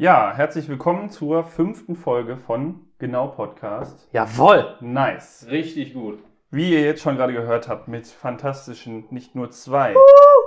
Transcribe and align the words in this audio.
Ja, 0.00 0.32
herzlich 0.32 0.68
willkommen 0.68 1.10
zur 1.10 1.42
fünften 1.42 1.96
Folge 1.96 2.36
von 2.36 2.82
Genau 3.00 3.26
Podcast. 3.26 4.06
Jawohl! 4.12 4.76
Nice. 4.80 5.46
Richtig 5.50 5.92
gut. 5.92 6.20
Wie 6.52 6.70
ihr 6.72 6.82
jetzt 6.82 7.02
schon 7.02 7.16
gerade 7.16 7.32
gehört 7.32 7.68
habt, 7.68 7.88
mit 7.88 8.06
fantastischen 8.06 9.06
nicht 9.10 9.34
nur 9.34 9.50
zwei, 9.50 9.94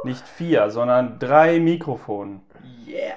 nicht 0.05 0.25
vier, 0.25 0.69
sondern 0.69 1.19
drei 1.19 1.59
Mikrofonen. 1.59 2.39
Yeah. 2.87 3.15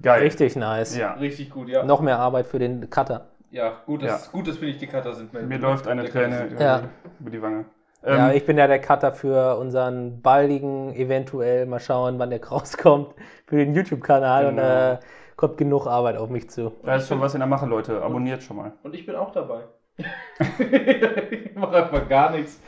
Geil. 0.00 0.22
Richtig 0.22 0.56
nice. 0.56 0.96
Ja. 0.96 1.12
Richtig 1.14 1.50
gut, 1.50 1.68
ja. 1.68 1.84
Noch 1.84 2.00
mehr 2.00 2.18
Arbeit 2.18 2.46
für 2.46 2.58
den 2.58 2.88
Cutter. 2.88 3.26
Ja, 3.50 3.74
gut, 3.84 4.02
dass, 4.02 4.24
Ja. 4.26 4.32
gut, 4.32 4.48
dass 4.48 4.58
wir 4.62 4.68
nicht 4.68 4.80
die 4.80 4.86
Cutter 4.86 5.12
sind. 5.12 5.34
Mir 5.34 5.58
läuft 5.58 5.86
eine 5.86 6.04
Träne 6.08 6.46
über, 6.46 6.62
Ja. 6.62 6.82
über 7.20 7.28
die 7.30 7.42
Wange. 7.42 7.66
ja, 8.02 8.30
Ähm, 8.30 8.36
ich 8.36 8.46
bin 8.46 8.56
ja 8.56 8.66
der 8.66 8.80
Cutter 8.80 9.12
für 9.12 9.58
unseren 9.58 10.22
baldigen, 10.22 10.94
eventuell, 10.94 11.66
mal 11.66 11.78
schauen, 11.78 12.18
wann 12.18 12.30
der 12.30 12.42
rauskommt, 12.48 13.14
für 13.46 13.56
den 13.56 13.74
YouTube-Kanal 13.74 14.46
und 14.46 14.56
Genau. 14.56 14.66
da 14.68 15.00
kommt 15.36 15.58
genug 15.58 15.86
Arbeit 15.86 16.16
auf 16.16 16.30
mich 16.30 16.50
zu. 16.50 16.72
da 16.82 16.96
ist 16.96 17.08
schon 17.08 17.20
was 17.20 17.34
in 17.34 17.40
der 17.40 17.48
Mache, 17.48 17.66
Leute. 17.66 18.02
Abonniert 18.02 18.42
schon 18.42 18.56
mal. 18.56 18.72
Und 18.82 18.94
ich 18.94 19.06
bin 19.06 19.14
auch 19.16 19.32
dabei. 19.32 19.64
ich 19.96 21.54
mache 21.54 21.76
einfach 21.76 22.08
gar 22.08 22.30
nichts. 22.32 22.60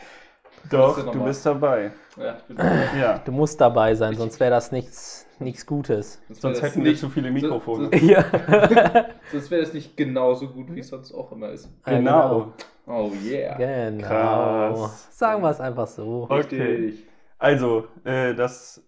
Doch, 0.71 1.13
du 1.13 1.25
bist 1.25 1.45
dabei. 1.47 1.93
Ja, 2.17 2.37
ich 2.39 2.43
bin 2.45 2.57
dabei. 2.57 2.89
Ja. 2.99 3.19
Du 3.19 3.33
musst 3.33 3.61
dabei 3.61 3.95
sein, 3.95 4.15
sonst 4.15 4.41
wäre 4.41 4.51
das 4.51 4.73
nichts, 4.73 5.27
nichts 5.39 5.67
Gutes. 5.67 6.21
Sonst 6.29 6.41
Sonst 6.41 6.63
hätten 6.63 6.85
wir 6.85 6.97
zu 6.97 7.09
viele 7.09 7.31
Mikrofone. 7.31 7.91
So, 7.93 8.07
Ja, 8.07 8.25
sonst 9.33 9.51
wäre 9.51 9.63
das 9.63 9.73
nicht 9.73 9.97
genauso 9.97 10.49
gut, 10.49 10.75
wie 10.75 10.81
es 10.81 10.89
sonst 10.89 11.13
auch 11.13 11.31
immer 11.33 11.51
ist. 11.51 11.69
Genau. 11.85 12.53
Oh 12.87 13.11
yeah. 13.25 13.57
Genau. 13.57 14.07
Krass. 14.07 15.09
Sagen 15.11 15.43
wir 15.43 15.51
es 15.51 15.61
einfach 15.61 15.87
so. 15.87 16.27
Okay. 16.29 16.63
Richtig. 16.63 17.07
Also, 17.39 17.87
äh, 18.05 18.35
das 18.35 18.83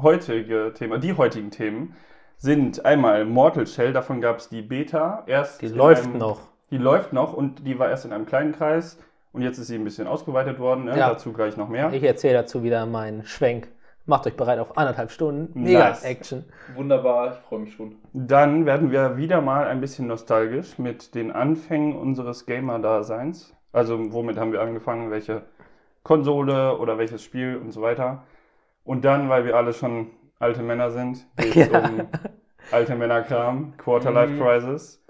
heutige 0.00 0.72
Thema, 0.74 0.98
die 0.98 1.12
heutigen 1.14 1.50
Themen 1.50 1.94
sind 2.36 2.84
einmal 2.84 3.24
Mortal 3.24 3.66
Shell, 3.66 3.92
davon 3.92 4.20
gab 4.20 4.38
es 4.38 4.48
die 4.48 4.62
Beta. 4.62 5.22
Erst 5.26 5.62
Die 5.62 5.68
läuft 5.68 6.04
einem- 6.06 6.18
noch. 6.18 6.40
Die 6.70 6.78
läuft 6.78 7.12
noch 7.12 7.32
und 7.34 7.66
die 7.66 7.78
war 7.78 7.88
erst 7.88 8.04
in 8.04 8.12
einem 8.12 8.26
kleinen 8.26 8.52
Kreis 8.52 8.98
und 9.32 9.42
jetzt 9.42 9.58
ist 9.58 9.68
sie 9.68 9.76
ein 9.76 9.84
bisschen 9.84 10.06
ausgeweitet 10.06 10.58
worden. 10.58 10.84
Ne? 10.86 10.98
Ja. 10.98 11.10
Dazu 11.10 11.32
gleich 11.32 11.56
noch 11.56 11.68
mehr. 11.68 11.92
Ich 11.92 12.02
erzähle 12.02 12.34
dazu 12.34 12.62
wieder 12.62 12.84
meinen 12.86 13.24
Schwenk. 13.24 13.68
Macht 14.06 14.26
euch 14.26 14.36
bereit 14.36 14.58
auf 14.58 14.76
anderthalb 14.76 15.10
Stunden. 15.10 15.58
Mega 15.62 15.88
Nice. 15.88 16.02
Action. 16.04 16.44
Wunderbar, 16.74 17.32
ich 17.32 17.38
freue 17.48 17.60
mich 17.60 17.72
schon. 17.74 17.96
Dann 18.12 18.66
werden 18.66 18.90
wir 18.90 19.16
wieder 19.16 19.40
mal 19.40 19.66
ein 19.66 19.80
bisschen 19.80 20.08
nostalgisch 20.08 20.78
mit 20.78 21.14
den 21.14 21.32
Anfängen 21.32 21.96
unseres 21.96 22.44
Gamer-Daseins. 22.44 23.54
Also 23.72 24.12
womit 24.12 24.36
haben 24.36 24.52
wir 24.52 24.60
angefangen, 24.60 25.10
welche 25.10 25.42
Konsole 26.02 26.76
oder 26.78 26.98
welches 26.98 27.22
Spiel 27.22 27.56
und 27.56 27.72
so 27.72 27.80
weiter. 27.80 28.24
Und 28.84 29.06
dann, 29.06 29.30
weil 29.30 29.46
wir 29.46 29.56
alle 29.56 29.72
schon 29.72 30.08
alte 30.38 30.62
Männer 30.62 30.90
sind, 30.90 31.26
geht 31.36 31.56
es 31.56 31.72
Ja. 31.72 31.78
um 31.88 32.08
alte 32.70 32.94
Männerkram, 32.94 33.74
Quarter-Life 33.76 34.32
Mhm. 34.32 34.40
Crisis. 34.40 35.00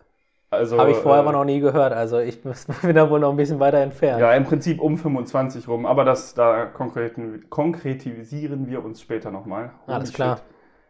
Also, 0.51 0.79
Habe 0.79 0.93
ich 0.93 0.97
vorher 0.99 1.21
äh, 1.23 1.27
aber 1.27 1.33
noch 1.33 1.45
nie 1.45 1.59
gehört. 1.59 1.93
Also 1.93 2.21
ich 2.21 2.41
bin 2.83 2.95
da 2.95 3.11
wohl 3.11 3.19
noch 3.19 3.31
ein 3.31 3.37
bisschen 3.37 3.59
weiter 3.59 3.79
entfernt. 3.79 4.21
Ja, 4.21 4.33
im 4.35 4.45
Prinzip 4.45 4.81
um 4.81 4.97
25 4.97 5.67
rum, 5.67 5.85
aber 5.85 6.05
das 6.05 6.35
da 6.35 6.67
konkreten, 6.67 7.49
konkretisieren 7.51 8.69
wir 8.69 8.85
uns 8.85 9.01
später 9.01 9.31
nochmal. 9.33 9.73
Alles 9.87 10.13
klar. 10.13 10.41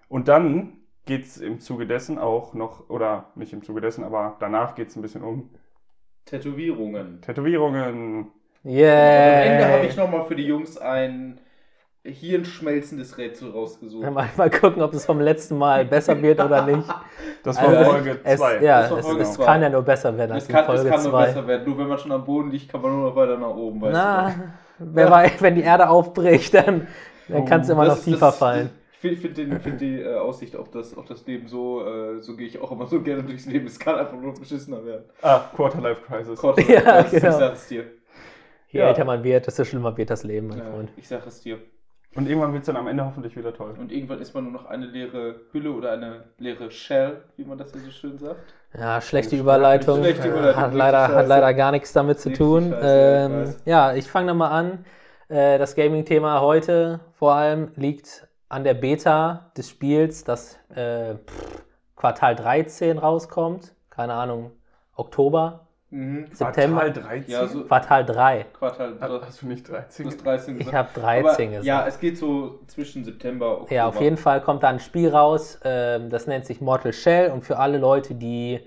Und 0.08 0.28
dann 0.28 0.74
geht 1.06 1.24
es 1.24 1.38
im 1.38 1.60
Zuge 1.60 1.86
dessen 1.86 2.18
auch 2.18 2.52
noch, 2.54 2.90
oder 2.90 3.30
nicht 3.36 3.52
im 3.54 3.62
Zuge 3.62 3.80
dessen, 3.80 4.04
aber 4.04 4.36
danach 4.40 4.74
geht 4.74 4.88
es 4.88 4.96
ein 4.96 5.02
bisschen 5.02 5.22
um 5.22 5.50
Tätowierungen. 6.26 7.20
Tätowierungen. 7.22 8.28
Yeah. 8.64 9.42
Am 9.42 9.52
Ende 9.52 9.68
habe 9.68 9.86
ich 9.86 9.96
nochmal 9.96 10.24
für 10.24 10.34
die 10.36 10.46
Jungs 10.46 10.78
ein 10.78 11.38
hirnschmelzendes 12.04 13.16
Rätsel 13.18 13.50
rausgesucht. 13.50 14.10
Mal, 14.10 14.28
mal 14.36 14.50
gucken, 14.50 14.82
ob 14.82 14.92
es 14.94 15.06
vom 15.06 15.20
letzten 15.20 15.56
Mal 15.56 15.84
besser 15.84 16.20
wird 16.20 16.40
oder 16.42 16.64
nicht. 16.66 16.88
Das 17.42 17.60
war 17.60 17.68
Also, 17.68 17.90
Folge 17.90 18.20
es, 18.24 18.38
2. 18.40 18.62
ja, 18.62 18.80
Das 18.82 18.90
war 18.90 18.98
es, 18.98 19.06
Folge 19.06 19.22
es 19.22 19.32
zwei. 19.34 19.44
kann 19.44 19.60
ja 19.62 19.68
nur 19.68 19.82
besser 19.82 20.16
werden 20.16 20.32
als 20.32 20.44
Es 20.44 20.48
in 20.48 20.54
kann, 20.54 20.64
es 20.64 20.66
Folge 20.80 20.88
kann 20.90 21.02
nur 21.02 21.12
2. 21.12 21.26
besser 21.26 21.46
werden. 21.46 21.68
Nur 21.68 21.78
wenn 21.78 21.88
man 21.88 21.98
schon 21.98 22.12
am 22.12 22.24
Boden 22.24 22.50
liegt, 22.50 22.70
kann 22.70 22.80
man 22.80 22.90
nur 22.96 23.10
noch 23.10 23.16
weiter 23.16 23.36
nach 23.36 23.50
oben, 23.54 23.82
weißt 23.82 23.92
Na, 23.92 24.34
wer 24.78 25.10
weiß, 25.10 25.42
wenn 25.42 25.54
die 25.54 25.60
Erde 25.60 25.86
aufbricht, 25.90 26.54
dann, 26.54 26.86
dann 27.28 27.42
Oh, 27.42 27.44
kann 27.44 27.60
es 27.60 27.66
du. 27.66 27.74
immer 27.74 27.84
Das- 27.84 27.98
noch 27.98 28.04
tiefer 28.04 28.26
das- 28.26 28.38
fallen. 28.38 28.70
Ich 28.92 28.98
finde 29.20 29.34
find 29.34 29.62
find 29.62 29.80
die 29.82 30.00
äh, 30.00 30.16
Aussicht 30.16 30.56
auf 30.56 30.70
das, 30.70 30.96
auf 30.96 31.04
das 31.04 31.26
Leben 31.26 31.46
so, 31.48 31.84
äh, 31.86 32.20
so 32.22 32.34
gehe 32.34 32.46
ich 32.46 32.58
auch 32.58 32.72
immer 32.72 32.86
so 32.86 33.02
gerne 33.02 33.22
durchs 33.22 33.44
Leben. 33.44 33.66
Es 33.66 33.78
kann 33.78 33.96
einfach 33.96 34.18
nur 34.18 34.32
beschissener 34.32 34.82
werden. 34.86 35.04
Ah, 35.20 35.40
Quarter-Life 35.54 36.00
Crisis. 36.06 36.40
Gott, 36.40 36.58
Ja, 36.68 36.80
das- 37.02 37.10
genau. 37.10 37.28
Ich 37.28 37.34
sag 37.34 37.52
es 37.52 37.66
dir. 37.68 37.84
Je 38.68 38.80
Ja. 38.80 38.88
älter 38.88 39.04
man 39.04 39.22
wird, 39.22 39.46
desto 39.46 39.64
schlimmer 39.64 39.94
wird 39.98 40.08
das 40.08 40.24
Leben, 40.24 40.46
mein 40.48 40.58
Ja, 40.58 40.64
Freund. 40.72 40.90
ich 40.96 41.06
sag 41.06 41.26
es 41.26 41.42
dir. 41.42 41.58
Und 42.16 42.28
irgendwann 42.28 42.52
wird 42.52 42.62
es 42.62 42.66
dann 42.66 42.76
am 42.76 42.86
Ende 42.86 43.04
hoffentlich 43.04 43.36
wieder 43.36 43.52
toll. 43.52 43.74
Und 43.78 43.90
irgendwann 43.90 44.20
ist 44.20 44.34
man 44.34 44.44
nur 44.44 44.52
noch 44.52 44.66
eine 44.66 44.86
leere 44.86 45.40
Hülle 45.52 45.72
oder 45.72 45.92
eine 45.92 46.24
leere 46.38 46.70
Shell, 46.70 47.22
wie 47.36 47.44
man 47.44 47.58
das 47.58 47.74
ja 47.74 47.80
so 47.80 47.90
schön 47.90 48.18
sagt. 48.18 48.54
Ja, 48.78 49.00
schlechte 49.00 49.36
Überleitung. 49.36 49.98
schlechte 49.98 50.28
Überleitung, 50.28 50.60
Hat 50.60 50.74
leider, 50.74 51.08
hat 51.08 51.26
leider 51.26 51.54
gar 51.54 51.72
nichts 51.72 51.92
damit 51.92 52.20
zu 52.20 52.32
tun. 52.32 52.70
scheiße, 52.70 52.84
ja, 52.84 53.42
ich 53.42 53.48
ähm, 53.48 53.54
ja, 53.64 53.94
ich 53.94 54.10
fange 54.10 54.28
nochmal 54.28 54.52
an. 54.52 54.84
Äh, 55.28 55.58
das 55.58 55.74
Gaming-Thema 55.74 56.40
heute 56.40 57.00
vor 57.18 57.34
allem 57.34 57.72
liegt 57.76 58.28
an 58.48 58.62
der 58.62 58.74
Beta 58.74 59.50
des 59.56 59.70
Spiels, 59.70 60.22
das 60.22 60.58
äh, 60.74 61.14
Quartal 61.96 62.36
13 62.36 62.98
rauskommt. 62.98 63.74
Keine 63.90 64.14
Ahnung, 64.14 64.52
Oktober, 64.94 65.63
Mhm. 65.94 66.26
September. 66.32 66.80
Quartal 66.80 67.02
13? 67.04 67.32
Ja, 67.32 67.46
so 67.46 67.64
Quartal 67.64 68.04
3. 68.04 68.46
Quartal 68.52 68.96
Ah, 68.98 69.20
Hast 69.24 69.42
du 69.42 69.46
nicht 69.46 69.68
13? 69.68 70.08
plus 70.08 70.16
13 70.16 70.54
Ich 70.54 70.66
gesagt. 70.66 70.76
habe 70.76 71.00
13 71.00 71.24
Aber, 71.24 71.36
gesagt. 71.36 71.66
Ja, 71.66 71.86
es 71.86 72.00
geht 72.00 72.18
so 72.18 72.58
zwischen 72.66 73.04
September 73.04 73.60
und 73.60 73.70
Ja, 73.70 73.86
auf 73.86 74.00
jeden 74.00 74.16
Fall 74.16 74.40
kommt 74.40 74.64
da 74.64 74.70
ein 74.70 74.80
Spiel 74.80 75.10
raus, 75.10 75.60
ähm, 75.62 76.10
das 76.10 76.26
nennt 76.26 76.46
sich 76.46 76.60
Mortal 76.60 76.92
Shell 76.92 77.30
und 77.30 77.44
für 77.44 77.58
alle 77.58 77.78
Leute, 77.78 78.16
die 78.16 78.60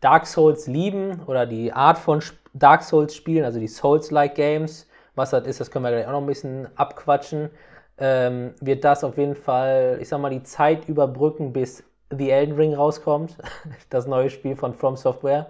Dark 0.00 0.26
Souls 0.26 0.66
lieben 0.66 1.22
oder 1.26 1.44
die 1.44 1.72
Art 1.74 1.98
von 1.98 2.22
Dark 2.54 2.82
Souls 2.82 3.14
spielen, 3.14 3.44
also 3.44 3.60
die 3.60 3.68
Souls-like 3.68 4.34
Games, 4.34 4.88
was 5.14 5.30
das 5.30 5.46
ist, 5.46 5.60
das 5.60 5.70
können 5.70 5.84
wir 5.84 5.90
gleich 5.90 6.06
auch 6.06 6.12
noch 6.12 6.20
ein 6.22 6.26
bisschen 6.26 6.68
abquatschen, 6.76 7.50
ähm, 7.98 8.54
wird 8.62 8.82
das 8.82 9.04
auf 9.04 9.18
jeden 9.18 9.36
Fall, 9.36 9.98
ich 10.00 10.08
sag 10.08 10.20
mal, 10.20 10.30
die 10.30 10.42
Zeit 10.42 10.88
überbrücken, 10.88 11.52
bis 11.52 11.84
The 12.10 12.30
Elden 12.30 12.54
Ring 12.56 12.74
rauskommt, 12.74 13.36
das 13.90 14.06
neue 14.06 14.30
Spiel 14.30 14.56
von 14.56 14.72
From 14.72 14.96
Software. 14.96 15.48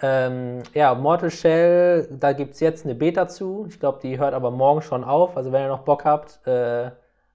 Ähm, 0.00 0.62
ja, 0.74 0.94
Mortal 0.94 1.30
Shell, 1.30 2.08
da 2.20 2.32
gibt 2.32 2.54
es 2.54 2.60
jetzt 2.60 2.84
eine 2.84 2.94
Beta 2.94 3.28
zu. 3.28 3.66
Ich 3.68 3.80
glaube, 3.80 3.98
die 4.02 4.18
hört 4.18 4.34
aber 4.34 4.50
morgen 4.50 4.82
schon 4.82 5.04
auf. 5.04 5.36
Also 5.36 5.52
wenn 5.52 5.62
ihr 5.62 5.68
noch 5.68 5.84
Bock 5.84 6.04
habt, 6.04 6.46
äh, 6.46 6.90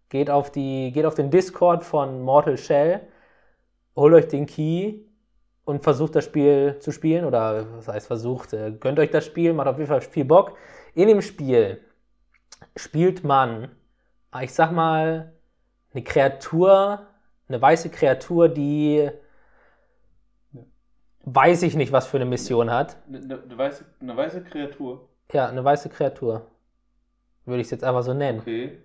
geht, 0.10 0.30
auf 0.30 0.52
die, 0.52 0.92
geht 0.92 1.06
auf 1.06 1.16
den 1.16 1.32
Discord 1.32 1.84
von 1.84 2.22
Mortal 2.22 2.58
Shell, 2.58 3.02
holt 3.96 4.14
euch 4.14 4.28
den 4.28 4.46
Key 4.46 5.00
und 5.66 5.84
versucht 5.84 6.16
das 6.16 6.26
Spiel 6.26 6.78
zu 6.80 6.92
spielen. 6.92 7.26
Oder 7.26 7.66
was 7.78 7.88
heißt 7.88 8.08
versucht, 8.08 8.54
äh, 8.54 8.72
gönnt 8.72 9.00
euch 9.00 9.12
das 9.12 9.26
Spiel, 9.26 9.54
macht 9.54 9.68
auf 9.68 9.78
jeden 9.78 9.90
Fall 9.90 10.02
viel 10.02 10.26
Bock. 10.26 10.56
In 10.94 11.08
dem 11.08 11.22
Spiel 11.22 11.82
spielt 12.76 13.24
man, 13.24 13.72
ich 14.42 14.54
sag 14.54 14.72
mal, 14.72 15.34
eine 15.94 16.04
Kreatur, 16.04 17.08
eine 17.48 17.62
weiße 17.62 17.90
Kreatur, 17.90 18.50
die 18.50 19.10
weiß 21.26 21.64
ich 21.64 21.76
nicht, 21.76 21.92
was 21.92 22.08
für 22.08 22.18
eine 22.18 22.26
Mission 22.26 22.72
hat. 22.72 22.98
Eine, 23.08 23.20
eine, 23.20 23.58
weiße, 23.58 23.86
eine 24.02 24.18
weiße 24.18 24.42
Kreatur. 24.44 25.08
Ja, 25.32 25.48
eine 25.48 25.64
weiße 25.64 25.90
Kreatur. 25.90 26.48
Würde 27.46 27.62
ich 27.62 27.68
es 27.68 27.72
jetzt 27.72 27.84
einfach 27.84 28.04
so 28.04 28.14
nennen. 28.14 28.40
Okay. 28.40 28.78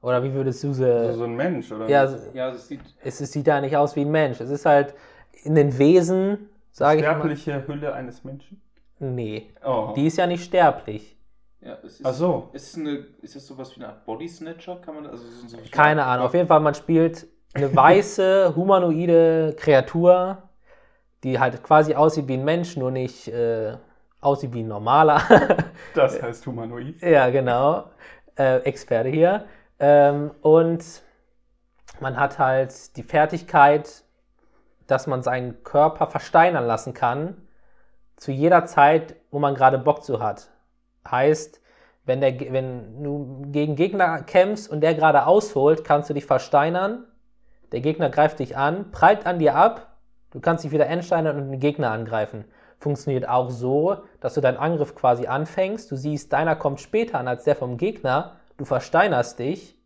Oder 0.00 0.22
wie 0.22 0.32
würdest 0.32 0.62
du 0.62 0.72
sie. 0.72 0.84
Also 0.88 1.18
so 1.18 1.24
ein 1.24 1.34
Mensch, 1.34 1.72
oder? 1.72 1.88
ja, 1.88 2.08
Ja, 2.32 2.50
das 2.50 2.68
sieht. 2.68 2.80
es, 3.02 3.20
es 3.20 3.32
sieht 3.32 3.46
ja 3.46 3.60
nicht 3.60 3.76
aus 3.76 3.96
wie 3.96 4.02
ein 4.02 4.10
Mensch. 4.10 4.40
Es 4.40 4.50
ist 4.50 4.64
halt 4.64 4.94
in 5.42 5.54
den 5.56 5.76
Wesen, 5.78 6.48
sage 6.70 7.00
ich 7.00 7.04
mal. 7.06 7.14
Sterbliche 7.14 7.66
Hülle 7.66 7.92
eines 7.94 8.22
Menschen? 8.22 8.60
Nee, 9.00 9.48
Oh. 9.64 9.92
die 9.96 10.06
ist 10.06 10.16
ja 10.18 10.26
nicht 10.26 10.44
sterblich. 10.44 11.16
Ja, 11.60 11.76
es 11.84 11.98
ist, 12.00 12.06
Ach 12.06 12.12
so. 12.14 12.48
Ist, 12.52 12.68
es 12.68 12.76
eine, 12.76 13.04
ist 13.22 13.34
das 13.34 13.46
sowas 13.46 13.72
wie 13.76 13.80
eine 13.80 13.88
Art 13.92 14.04
Body 14.04 14.28
Snatcher? 14.28 14.76
Kann 14.76 14.94
man 14.94 15.06
also 15.06 15.24
so, 15.24 15.48
so 15.48 15.56
Keine 15.72 16.04
Ahnung. 16.04 16.26
Auf 16.26 16.34
jeden 16.34 16.46
Fall, 16.46 16.60
man 16.60 16.74
spielt 16.74 17.26
eine 17.54 17.74
weiße, 17.74 18.54
humanoide 18.54 19.54
Kreatur, 19.58 20.42
die 21.24 21.38
halt 21.38 21.62
quasi 21.62 21.94
aussieht 21.94 22.28
wie 22.28 22.34
ein 22.34 22.44
Mensch, 22.44 22.76
nur 22.76 22.90
nicht 22.90 23.28
äh, 23.28 23.76
aussieht 24.20 24.52
wie 24.52 24.62
ein 24.62 24.68
normaler. 24.68 25.22
Das 25.94 26.20
heißt 26.22 26.46
Humanoid. 26.46 27.00
Ja, 27.02 27.30
genau. 27.30 27.90
Äh, 28.36 28.58
Experte 28.58 29.08
hier. 29.08 29.46
Ähm, 29.78 30.32
und 30.42 30.84
man 32.00 32.16
hat 32.16 32.38
halt 32.38 32.96
die 32.96 33.02
Fertigkeit, 33.02 34.04
dass 34.86 35.06
man 35.06 35.22
seinen 35.22 35.62
Körper 35.64 36.06
versteinern 36.06 36.66
lassen 36.66 36.94
kann, 36.94 37.48
zu 38.16 38.32
jeder 38.32 38.66
Zeit, 38.66 39.16
wo 39.30 39.38
man 39.38 39.54
gerade 39.54 39.78
Bock 39.78 40.04
zu 40.04 40.20
hat. 40.20 40.50
Heißt, 41.08 41.60
wenn, 42.04 42.20
der, 42.20 42.38
wenn 42.52 43.02
du 43.02 43.42
gegen 43.50 43.76
Gegner 43.76 44.22
kämpfst 44.22 44.70
und 44.70 44.80
der 44.80 44.94
gerade 44.94 45.26
ausholt, 45.26 45.84
kannst 45.84 46.10
du 46.10 46.14
dich 46.14 46.26
versteinern. 46.26 47.04
Der 47.72 47.80
Gegner 47.80 48.10
greift 48.10 48.38
dich 48.38 48.56
an, 48.56 48.90
prallt 48.90 49.26
an 49.26 49.38
dir 49.38 49.54
ab, 49.54 49.87
du 50.30 50.40
kannst 50.40 50.64
dich 50.64 50.72
wieder 50.72 50.86
entsteinern 50.86 51.36
und 51.36 51.50
den 51.50 51.60
Gegner 51.60 51.90
angreifen. 51.90 52.44
Funktioniert 52.78 53.28
auch 53.28 53.50
so, 53.50 53.96
dass 54.20 54.34
du 54.34 54.40
deinen 54.40 54.56
Angriff 54.56 54.94
quasi 54.94 55.26
anfängst. 55.26 55.90
Du 55.90 55.96
siehst, 55.96 56.32
deiner 56.32 56.54
kommt 56.54 56.80
später 56.80 57.18
an 57.18 57.26
als 57.26 57.44
der 57.44 57.56
vom 57.56 57.76
Gegner. 57.76 58.36
Du 58.56 58.64
versteinerst 58.64 59.38
dich. 59.38 59.76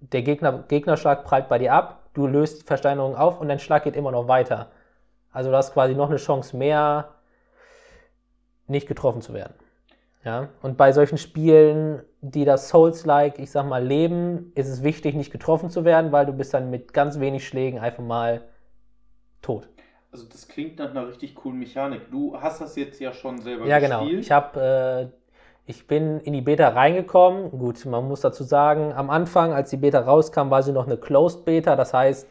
Der 0.00 0.22
Gegner, 0.22 0.64
Gegnerschlag 0.66 1.24
prallt 1.24 1.48
bei 1.48 1.58
dir 1.58 1.72
ab. 1.72 2.00
du 2.14 2.26
löst 2.26 2.62
die 2.62 2.66
Versteinerung 2.66 3.16
auf 3.16 3.40
und 3.40 3.48
dein 3.48 3.60
Schlag 3.60 3.84
geht 3.84 3.96
immer 3.96 4.10
noch 4.10 4.28
weiter. 4.28 4.70
Also 5.32 5.50
du 5.50 5.56
hast 5.56 5.72
quasi 5.72 5.94
noch 5.94 6.08
eine 6.08 6.18
Chance 6.18 6.56
mehr, 6.56 7.08
nicht 8.66 8.86
getroffen 8.86 9.22
zu 9.22 9.32
werden. 9.32 9.54
Ja, 10.24 10.50
und 10.62 10.76
bei 10.76 10.92
solchen 10.92 11.18
Spielen, 11.18 12.02
die 12.20 12.44
das 12.44 12.68
Souls-like, 12.68 13.38
ich 13.38 13.50
sag 13.50 13.66
mal, 13.66 13.84
leben, 13.84 14.52
ist 14.54 14.68
es 14.68 14.84
wichtig, 14.84 15.16
nicht 15.16 15.32
getroffen 15.32 15.68
zu 15.68 15.84
werden, 15.84 16.12
weil 16.12 16.26
du 16.26 16.32
bist 16.32 16.54
dann 16.54 16.70
mit 16.70 16.92
ganz 16.92 17.18
wenig 17.18 17.46
Schlägen 17.46 17.80
einfach 17.80 18.04
mal 18.04 18.42
tot. 19.42 19.68
Also 20.10 20.26
das 20.30 20.46
klingt 20.48 20.78
nach 20.78 20.90
einer 20.90 21.08
richtig 21.08 21.34
coolen 21.34 21.58
Mechanik. 21.58 22.10
Du 22.10 22.38
hast 22.38 22.60
das 22.60 22.76
jetzt 22.76 23.00
ja 23.00 23.12
schon 23.12 23.38
selber 23.40 23.66
Ja, 23.66 23.78
genau. 23.78 24.00
gespielt. 24.00 24.20
Ich 24.20 24.30
habe, 24.30 25.10
äh, 25.10 25.16
ich 25.66 25.86
bin 25.86 26.20
in 26.20 26.32
die 26.32 26.42
Beta 26.42 26.68
reingekommen. 26.68 27.50
Gut, 27.50 27.84
man 27.86 28.06
muss 28.08 28.20
dazu 28.20 28.44
sagen, 28.44 28.92
am 28.92 29.10
Anfang, 29.10 29.52
als 29.52 29.70
die 29.70 29.76
Beta 29.78 30.00
rauskam, 30.00 30.50
war 30.50 30.62
sie 30.62 30.72
noch 30.72 30.86
eine 30.86 30.96
Closed 30.98 31.44
Beta. 31.44 31.76
Das 31.76 31.94
heißt, 31.94 32.28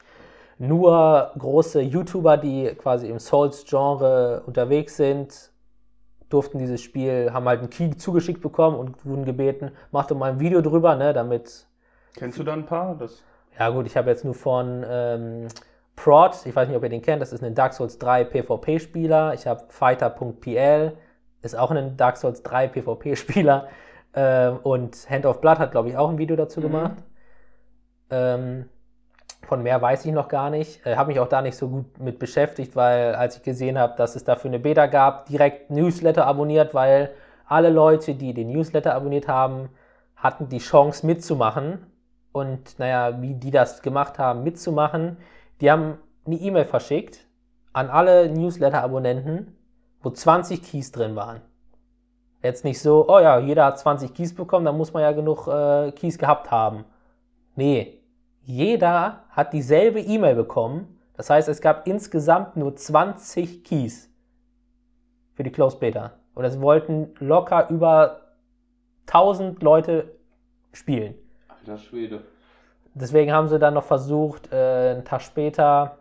nur 0.59 1.31
große 1.39 1.81
YouTuber, 1.81 2.37
die 2.37 2.75
quasi 2.77 3.07
im 3.07 3.17
Souls-Genre 3.17 4.43
unterwegs 4.45 4.95
sind, 4.97 5.51
durften 6.29 6.59
dieses 6.59 6.81
Spiel, 6.81 7.31
haben 7.33 7.45
halt 7.45 7.59
einen 7.61 7.69
Key 7.71 7.95
zugeschickt 7.97 8.41
bekommen 8.41 8.77
und 8.77 9.03
wurden 9.05 9.25
gebeten, 9.25 9.71
mach 9.91 10.05
doch 10.05 10.15
mal 10.17 10.31
ein 10.31 10.39
Video 10.39 10.61
drüber, 10.61 10.95
ne, 10.95 11.13
damit 11.13 11.65
Kennst 12.15 12.37
du 12.39 12.43
da 12.43 12.53
ein 12.53 12.65
paar? 12.65 12.95
Das, 12.95 13.23
ja 13.57 13.69
gut, 13.69 13.85
ich 13.87 13.97
habe 13.97 14.09
jetzt 14.09 14.23
nur 14.23 14.33
von 14.33 14.85
ähm, 14.87 15.47
Prod, 15.95 16.45
ich 16.45 16.55
weiß 16.55 16.67
nicht, 16.67 16.77
ob 16.77 16.83
ihr 16.83 16.89
den 16.89 17.01
kennt, 17.01 17.21
das 17.21 17.31
ist 17.33 17.43
ein 17.43 17.53
Dark 17.55 17.73
Souls 17.73 17.97
3 17.99 18.23
PvP-Spieler. 18.25 19.33
Ich 19.33 19.45
habe 19.45 19.63
Fighter.pl, 19.69 20.93
ist 21.41 21.55
auch 21.57 21.71
ein 21.71 21.97
Dark 21.97 22.17
Souls 22.17 22.41
3 22.43 22.67
PvP-Spieler. 22.69 23.67
Ähm, 24.13 24.59
und 24.63 25.09
Hand 25.09 25.25
of 25.25 25.41
Blood 25.41 25.59
hat, 25.59 25.71
glaube 25.71 25.89
ich, 25.89 25.97
auch 25.97 26.09
ein 26.09 26.17
Video 26.17 26.35
dazu 26.35 26.59
Mhm. 26.59 26.63
gemacht. 26.63 26.97
Ähm, 28.09 28.65
von 29.47 29.63
mehr 29.63 29.81
weiß 29.81 30.05
ich 30.05 30.11
noch 30.11 30.27
gar 30.27 30.49
nicht. 30.49 30.85
Äh, 30.85 30.95
habe 30.95 31.09
mich 31.09 31.19
auch 31.19 31.27
da 31.27 31.41
nicht 31.41 31.55
so 31.55 31.67
gut 31.69 31.99
mit 31.99 32.19
beschäftigt, 32.19 32.75
weil 32.75 33.15
als 33.15 33.37
ich 33.37 33.43
gesehen 33.43 33.77
habe, 33.77 33.95
dass 33.97 34.15
es 34.15 34.23
dafür 34.23 34.49
eine 34.49 34.59
Beta 34.59 34.85
gab, 34.87 35.25
direkt 35.27 35.69
Newsletter 35.71 36.25
abonniert, 36.25 36.73
weil 36.73 37.11
alle 37.47 37.69
Leute, 37.69 38.15
die 38.15 38.33
den 38.33 38.49
Newsletter 38.51 38.93
abonniert 38.95 39.27
haben, 39.27 39.69
hatten 40.15 40.49
die 40.49 40.59
Chance 40.59 41.05
mitzumachen. 41.05 41.85
Und 42.31 42.79
naja, 42.79 43.21
wie 43.21 43.33
die 43.33 43.51
das 43.51 43.81
gemacht 43.81 44.19
haben, 44.19 44.43
mitzumachen, 44.43 45.17
die 45.61 45.71
haben 45.71 45.97
eine 46.25 46.35
E-Mail 46.35 46.65
verschickt 46.65 47.25
an 47.73 47.89
alle 47.89 48.29
Newsletter-Abonnenten, 48.29 49.55
wo 50.01 50.09
20 50.09 50.61
Keys 50.61 50.91
drin 50.91 51.15
waren. 51.15 51.41
Jetzt 52.43 52.65
nicht 52.65 52.79
so, 52.79 53.07
oh 53.07 53.19
ja, 53.19 53.39
jeder 53.39 53.65
hat 53.65 53.79
20 53.79 54.13
Keys 54.13 54.33
bekommen, 54.33 54.65
dann 54.65 54.77
muss 54.77 54.93
man 54.93 55.03
ja 55.03 55.11
genug 55.11 55.47
äh, 55.47 55.91
Keys 55.91 56.17
gehabt 56.17 56.49
haben. 56.49 56.85
Nee, 57.55 58.01
jeder 58.43 59.23
hat 59.29 59.53
dieselbe 59.53 59.99
E-Mail 59.99 60.35
bekommen. 60.35 60.99
Das 61.15 61.29
heißt, 61.29 61.47
es 61.47 61.61
gab 61.61 61.87
insgesamt 61.87 62.57
nur 62.57 62.75
20 62.75 63.63
Keys 63.63 64.09
für 65.35 65.43
die 65.43 65.51
Closed 65.51 65.79
Beta. 65.79 66.13
Und 66.33 66.45
es 66.45 66.59
wollten 66.59 67.13
locker 67.19 67.69
über 67.69 68.21
1000 69.05 69.61
Leute 69.61 70.15
spielen. 70.73 71.13
Alter 71.47 71.77
Schwede. 71.77 72.21
Deswegen 72.93 73.31
haben 73.31 73.47
sie 73.47 73.59
dann 73.59 73.73
noch 73.73 73.83
versucht, 73.83 74.51
äh, 74.51 74.91
einen 74.91 75.05
Tag 75.05 75.21
später 75.21 75.97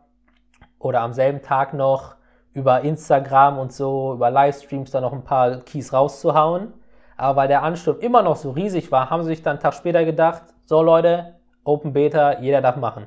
oder 0.78 1.00
am 1.02 1.12
selben 1.12 1.42
Tag 1.42 1.72
noch 1.74 2.16
über 2.52 2.80
Instagram 2.80 3.58
und 3.58 3.72
so, 3.72 4.14
über 4.14 4.30
Livestreams 4.30 4.90
dann 4.90 5.02
noch 5.02 5.12
ein 5.12 5.22
paar 5.22 5.58
Keys 5.58 5.92
rauszuhauen. 5.92 6.72
Aber 7.16 7.36
weil 7.42 7.48
der 7.48 7.62
Ansturm 7.62 7.98
immer 8.00 8.22
noch 8.22 8.36
so 8.36 8.50
riesig 8.50 8.90
war, 8.90 9.10
haben 9.10 9.22
sie 9.22 9.28
sich 9.28 9.42
dann 9.42 9.52
einen 9.52 9.60
Tag 9.62 9.74
später 9.74 10.04
gedacht, 10.04 10.42
so 10.64 10.82
Leute, 10.82 11.34
Open 11.64 11.92
Beta, 11.92 12.40
jeder 12.40 12.62
darf 12.62 12.76
machen. 12.76 13.06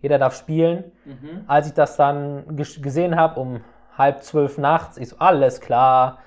Jeder 0.00 0.18
darf 0.18 0.36
spielen. 0.36 0.92
Mhm. 1.06 1.44
Als 1.46 1.66
ich 1.66 1.72
das 1.72 1.96
dann 1.96 2.44
ges- 2.56 2.80
gesehen 2.80 3.16
habe, 3.16 3.40
um 3.40 3.60
halb 3.96 4.22
zwölf 4.22 4.58
nachts, 4.58 4.98
ich 4.98 5.08
so, 5.08 5.16
alles 5.18 5.60
klar, 5.60 6.18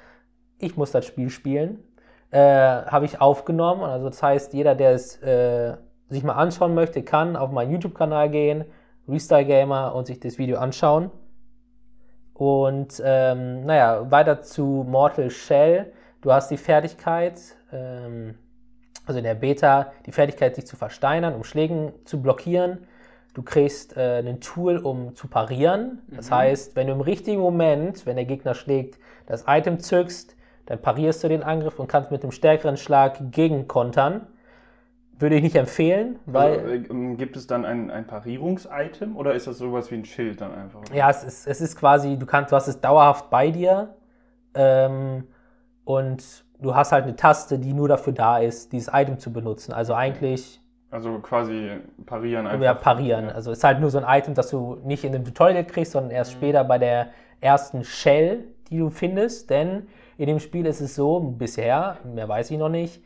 ich 0.58 0.76
muss 0.76 0.92
das 0.92 1.06
Spiel 1.06 1.30
spielen. 1.30 1.84
Äh, 2.32 2.40
habe 2.42 3.06
ich 3.06 3.22
aufgenommen. 3.22 3.84
Also 3.84 4.10
das 4.10 4.22
heißt, 4.22 4.54
jeder, 4.54 4.74
der 4.74 4.92
es 4.92 5.22
äh, 5.22 5.78
sich 6.10 6.24
mal 6.24 6.34
anschauen 6.34 6.74
möchte, 6.74 7.04
kann 7.04 7.36
auf 7.36 7.52
meinen 7.52 7.72
YouTube-Kanal 7.72 8.30
gehen, 8.30 8.66
Restyle 9.08 9.46
Gamer, 9.46 9.94
und 9.96 10.08
sich 10.08 10.20
das 10.20 10.38
Video 10.38 10.58
anschauen. 10.58 11.12
Und 12.34 13.02
ähm, 13.04 13.66
naja, 13.66 14.10
weiter 14.12 14.42
zu 14.42 14.86
Mortal 14.88 15.30
Shell. 15.30 15.92
Du 16.22 16.32
hast 16.32 16.50
die 16.52 16.58
Fertigkeit, 16.58 17.40
ähm, 17.72 18.36
also 19.06 19.18
in 19.18 19.24
der 19.24 19.36
Beta, 19.36 19.92
die 20.06 20.12
Fertigkeit, 20.12 20.56
sich 20.56 20.68
zu 20.68 20.76
versteinern, 20.76 21.34
um 21.34 21.44
Schlägen 21.44 21.94
zu 22.06 22.22
blockieren. 22.22 22.88
Du 23.34 23.42
kriegst 23.44 23.96
äh, 23.98 24.20
ein 24.20 24.40
Tool, 24.42 24.78
um 24.78 25.16
zu 25.16 25.28
parieren. 25.28 26.02
Das 26.10 26.30
Mhm. 26.30 26.36
heißt, 26.36 26.76
wenn 26.76 26.88
du 26.88 26.94
im 26.94 27.02
richtigen 27.02 27.40
Moment, 27.42 28.06
wenn 28.06 28.16
der 28.16 28.26
Gegner 28.26 28.54
schlägt, 28.54 29.00
das 29.26 29.46
Item 29.48 29.80
zückst, 29.80 30.36
dann 30.66 30.82
parierst 30.82 31.24
du 31.24 31.30
den 31.30 31.44
Angriff 31.44 31.80
und 31.80 31.88
kannst 31.88 32.12
mit 32.12 32.24
dem 32.24 32.32
stärkeren 32.32 32.78
Schlag 32.78 33.32
gegenkontern. 33.32 34.28
Würde 35.20 35.36
ich 35.36 35.42
nicht 35.42 35.56
empfehlen, 35.56 36.20
weil. 36.26 36.60
also, 36.60 36.68
äh, 36.68 36.76
ähm, 36.90 37.18
gibt 37.18 37.36
es 37.38 37.48
dann 37.48 37.66
ein, 37.66 37.90
ein 37.90 38.06
Parierungs-Item 38.06 39.16
oder 39.18 39.34
ist 39.34 39.48
das 39.48 39.58
sowas 39.58 39.90
wie 39.92 39.96
ein 39.96 40.06
Schild 40.06 40.42
dann 40.42 40.54
einfach? 40.54 40.82
Ja, 40.94 41.10
es 41.10 41.24
ist, 41.24 41.48
es 41.48 41.60
ist 41.62 41.76
quasi, 41.76 42.18
du 42.18 42.26
kannst, 42.26 42.52
du 42.52 42.56
hast 42.56 42.68
es 42.68 42.80
dauerhaft 42.80 43.30
bei 43.32 43.50
dir 43.50 43.96
ähm, 44.54 45.24
und 45.86 46.46
du 46.60 46.76
hast 46.76 46.92
halt 46.92 47.04
eine 47.06 47.16
Taste, 47.16 47.58
die 47.60 47.74
nur 47.74 47.88
dafür 47.88 48.14
da 48.14 48.38
ist, 48.40 48.72
dieses 48.74 48.92
Item 48.94 49.18
zu 49.18 49.32
benutzen. 49.34 49.74
Also 49.74 49.94
eigentlich 49.96 50.62
Also 50.92 51.18
quasi 51.20 51.72
parieren 52.06 52.46
einfach. 52.48 52.64
ja, 52.64 52.74
parieren. 52.76 53.30
Also 53.30 53.52
es 53.52 53.60
ist 53.60 53.64
halt 53.64 53.80
nur 53.80 53.90
so 53.90 54.00
ein 54.00 54.20
Item, 54.20 54.34
das 54.36 54.50
du 54.50 54.78
nicht 54.84 55.04
in 55.04 55.14
dem 55.14 55.26
Tutorial 55.26 55.66
kriegst, 55.66 55.94
sondern 55.94 56.12
erst 56.12 56.32
später 56.32 56.64
bei 56.64 56.78
der 56.78 57.08
ersten 57.42 57.84
Shell, 57.84 58.46
die 58.70 58.78
du 58.78 58.90
findest. 58.90 59.50
Denn 59.50 59.88
in 60.18 60.28
dem 60.28 60.40
Spiel 60.40 60.66
ist 60.68 60.82
es 60.82 60.96
so, 60.96 61.20
bisher, 61.20 61.98
mehr 62.04 62.28
weiß 62.30 62.52
ich 62.52 62.58
noch 62.58 62.70
nicht, 62.70 63.04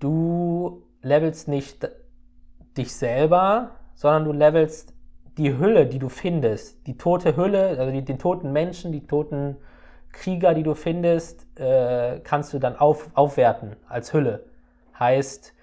du 0.00 0.82
levelst 1.02 1.48
nicht 1.48 1.88
dich 2.76 2.94
selber, 2.94 3.70
sondern 3.94 4.24
du 4.24 4.32
levelst 4.32 4.94
die 5.36 5.56
Hülle, 5.58 5.86
die 5.86 5.98
du 5.98 6.08
findest. 6.08 6.86
Die 6.86 6.96
tote 6.96 7.36
Hülle, 7.36 7.78
also 7.78 7.90
die, 7.90 8.04
den 8.04 8.18
toten 8.18 8.52
Menschen, 8.52 8.92
die 8.92 9.06
toten 9.06 9.56
Krieger, 10.12 10.54
die 10.54 10.62
du 10.62 10.74
findest, 10.74 11.46
äh, 11.58 12.20
kannst 12.20 12.52
du 12.52 12.58
dann 12.58 12.76
auf, 12.76 13.08
aufwerten 13.14 13.76
als 13.88 14.12
Hülle. 14.12 14.44
Heißt, 14.98 15.54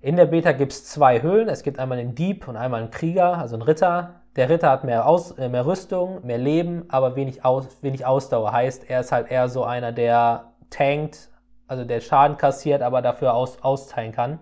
in 0.00 0.16
der 0.16 0.26
Beta 0.26 0.52
gibt 0.52 0.72
es 0.72 0.84
zwei 0.84 1.22
Hüllen. 1.22 1.48
Es 1.48 1.62
gibt 1.62 1.78
einmal 1.78 1.98
einen 1.98 2.14
Dieb 2.14 2.46
und 2.48 2.56
einmal 2.56 2.82
einen 2.82 2.90
Krieger, 2.90 3.38
also 3.38 3.56
einen 3.56 3.62
Ritter. 3.62 4.20
Der 4.36 4.48
Ritter 4.48 4.70
hat 4.70 4.84
mehr, 4.84 5.06
Aus, 5.06 5.32
äh, 5.32 5.48
mehr 5.48 5.66
Rüstung, 5.66 6.24
mehr 6.24 6.38
Leben, 6.38 6.84
aber 6.88 7.16
wenig, 7.16 7.44
Aus, 7.44 7.82
wenig 7.82 8.06
Ausdauer. 8.06 8.52
Heißt, 8.52 8.88
er 8.88 9.00
ist 9.00 9.10
halt 9.10 9.30
eher 9.30 9.48
so 9.48 9.64
einer, 9.64 9.90
der 9.90 10.52
tankt, 10.70 11.30
also 11.66 11.84
der 11.84 12.00
Schaden 12.00 12.36
kassiert, 12.36 12.82
aber 12.82 13.02
dafür 13.02 13.34
aus, 13.34 13.62
austeilen 13.62 14.12
kann. 14.12 14.38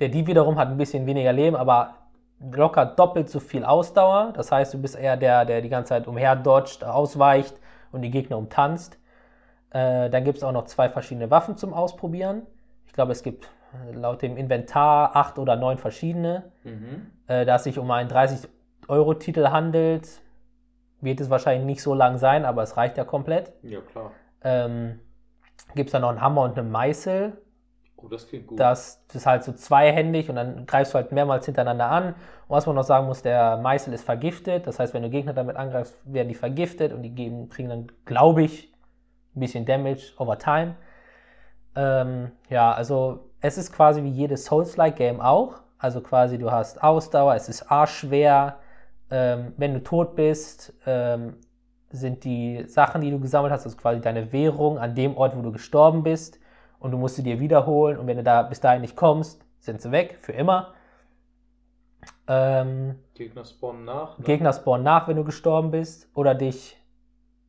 Der 0.00 0.08
Dieb 0.08 0.26
wiederum 0.26 0.58
hat 0.58 0.68
ein 0.68 0.76
bisschen 0.76 1.06
weniger 1.06 1.32
Leben, 1.32 1.56
aber 1.56 1.94
locker 2.40 2.86
doppelt 2.86 3.28
so 3.28 3.40
viel 3.40 3.64
Ausdauer. 3.64 4.32
Das 4.34 4.52
heißt, 4.52 4.74
du 4.74 4.78
bist 4.80 4.96
eher 4.96 5.16
der, 5.16 5.44
der 5.44 5.60
die 5.60 5.68
ganze 5.68 5.90
Zeit 5.90 6.06
umherdodgt, 6.06 6.84
ausweicht 6.84 7.58
und 7.90 8.02
die 8.02 8.10
Gegner 8.10 8.38
umtanzt. 8.38 8.98
Äh, 9.70 10.08
dann 10.10 10.24
gibt 10.24 10.38
es 10.38 10.44
auch 10.44 10.52
noch 10.52 10.64
zwei 10.64 10.88
verschiedene 10.88 11.30
Waffen 11.30 11.56
zum 11.56 11.74
Ausprobieren. 11.74 12.42
Ich 12.86 12.92
glaube, 12.92 13.12
es 13.12 13.22
gibt 13.22 13.48
äh, 13.72 13.92
laut 13.92 14.22
dem 14.22 14.36
Inventar 14.36 15.16
acht 15.16 15.38
oder 15.38 15.56
neun 15.56 15.78
verschiedene. 15.78 16.44
Mhm. 16.64 17.10
Äh, 17.26 17.44
da 17.44 17.56
es 17.56 17.64
sich 17.64 17.78
um 17.78 17.90
einen 17.90 18.08
30-Euro-Titel 18.08 19.48
handelt, 19.48 20.08
wird 21.00 21.20
es 21.20 21.30
wahrscheinlich 21.30 21.66
nicht 21.66 21.82
so 21.82 21.94
lang 21.94 22.18
sein, 22.18 22.44
aber 22.44 22.62
es 22.62 22.76
reicht 22.76 22.96
ja 22.96 23.04
komplett. 23.04 23.52
Ja, 23.62 23.80
klar. 23.80 24.12
Ähm, 24.42 25.00
gibt 25.74 25.88
es 25.88 25.92
dann 25.92 26.02
noch 26.02 26.10
einen 26.10 26.20
Hammer 26.20 26.42
und 26.42 26.58
einen 26.58 26.70
Meißel. 26.70 27.36
Oh, 28.00 28.06
das 28.06 28.28
klingt 28.28 28.46
gut. 28.46 28.60
Das, 28.60 29.04
das 29.08 29.16
ist 29.16 29.26
halt 29.26 29.42
so 29.42 29.52
zweihändig 29.52 30.30
und 30.30 30.36
dann 30.36 30.66
greifst 30.66 30.94
du 30.94 30.96
halt 30.96 31.10
mehrmals 31.10 31.46
hintereinander 31.46 31.90
an. 31.90 32.14
Und 32.46 32.56
was 32.56 32.66
man 32.66 32.76
noch 32.76 32.84
sagen 32.84 33.06
muss, 33.06 33.22
der 33.22 33.56
Meißel 33.56 33.92
ist 33.92 34.04
vergiftet. 34.04 34.66
Das 34.66 34.78
heißt, 34.78 34.94
wenn 34.94 35.02
du 35.02 35.10
Gegner 35.10 35.32
damit 35.32 35.56
angreifst, 35.56 35.96
werden 36.04 36.28
die 36.28 36.34
vergiftet 36.34 36.92
und 36.92 37.02
die 37.02 37.10
geben, 37.10 37.48
kriegen 37.48 37.68
dann, 37.68 37.88
glaube 38.04 38.44
ich, 38.44 38.72
ein 39.34 39.40
bisschen 39.40 39.66
Damage 39.66 40.12
over 40.18 40.38
time. 40.38 40.76
Ähm, 41.74 42.30
ja, 42.48 42.72
also 42.72 43.30
es 43.40 43.58
ist 43.58 43.72
quasi 43.72 44.02
wie 44.02 44.10
jedes 44.10 44.44
Souls-like-Game 44.44 45.20
auch. 45.20 45.60
Also 45.78 46.00
quasi 46.00 46.38
du 46.38 46.50
hast 46.50 46.82
Ausdauer, 46.82 47.34
es 47.34 47.48
ist 47.48 47.70
arschschwer. 47.70 48.58
Ähm, 49.10 49.54
wenn 49.56 49.74
du 49.74 49.82
tot 49.82 50.14
bist, 50.14 50.72
ähm, 50.86 51.36
sind 51.90 52.24
die 52.24 52.64
Sachen, 52.66 53.00
die 53.00 53.10
du 53.10 53.18
gesammelt 53.18 53.52
hast, 53.52 53.64
also 53.64 53.76
quasi 53.76 54.00
deine 54.00 54.32
Währung 54.32 54.78
an 54.78 54.94
dem 54.94 55.16
Ort, 55.16 55.36
wo 55.36 55.42
du 55.42 55.52
gestorben 55.52 56.02
bist. 56.02 56.38
Und 56.80 56.92
du 56.92 56.98
musst 56.98 57.16
sie 57.16 57.22
dir 57.22 57.40
wiederholen. 57.40 57.98
Und 57.98 58.06
wenn 58.06 58.16
du 58.18 58.22
da 58.22 58.42
bis 58.42 58.60
dahin 58.60 58.82
nicht 58.82 58.96
kommst, 58.96 59.44
sind 59.58 59.80
sie 59.82 59.90
weg, 59.90 60.18
für 60.20 60.32
immer. 60.32 60.74
Ähm, 62.26 62.96
Gegner 63.14 63.44
spawnen 63.44 63.84
nach. 63.84 64.18
Ne? 64.18 64.24
Gegner 64.24 64.52
spawnen 64.52 64.84
nach, 64.84 65.08
wenn 65.08 65.16
du 65.16 65.24
gestorben 65.24 65.70
bist. 65.70 66.08
Oder 66.14 66.34
dich. 66.34 66.76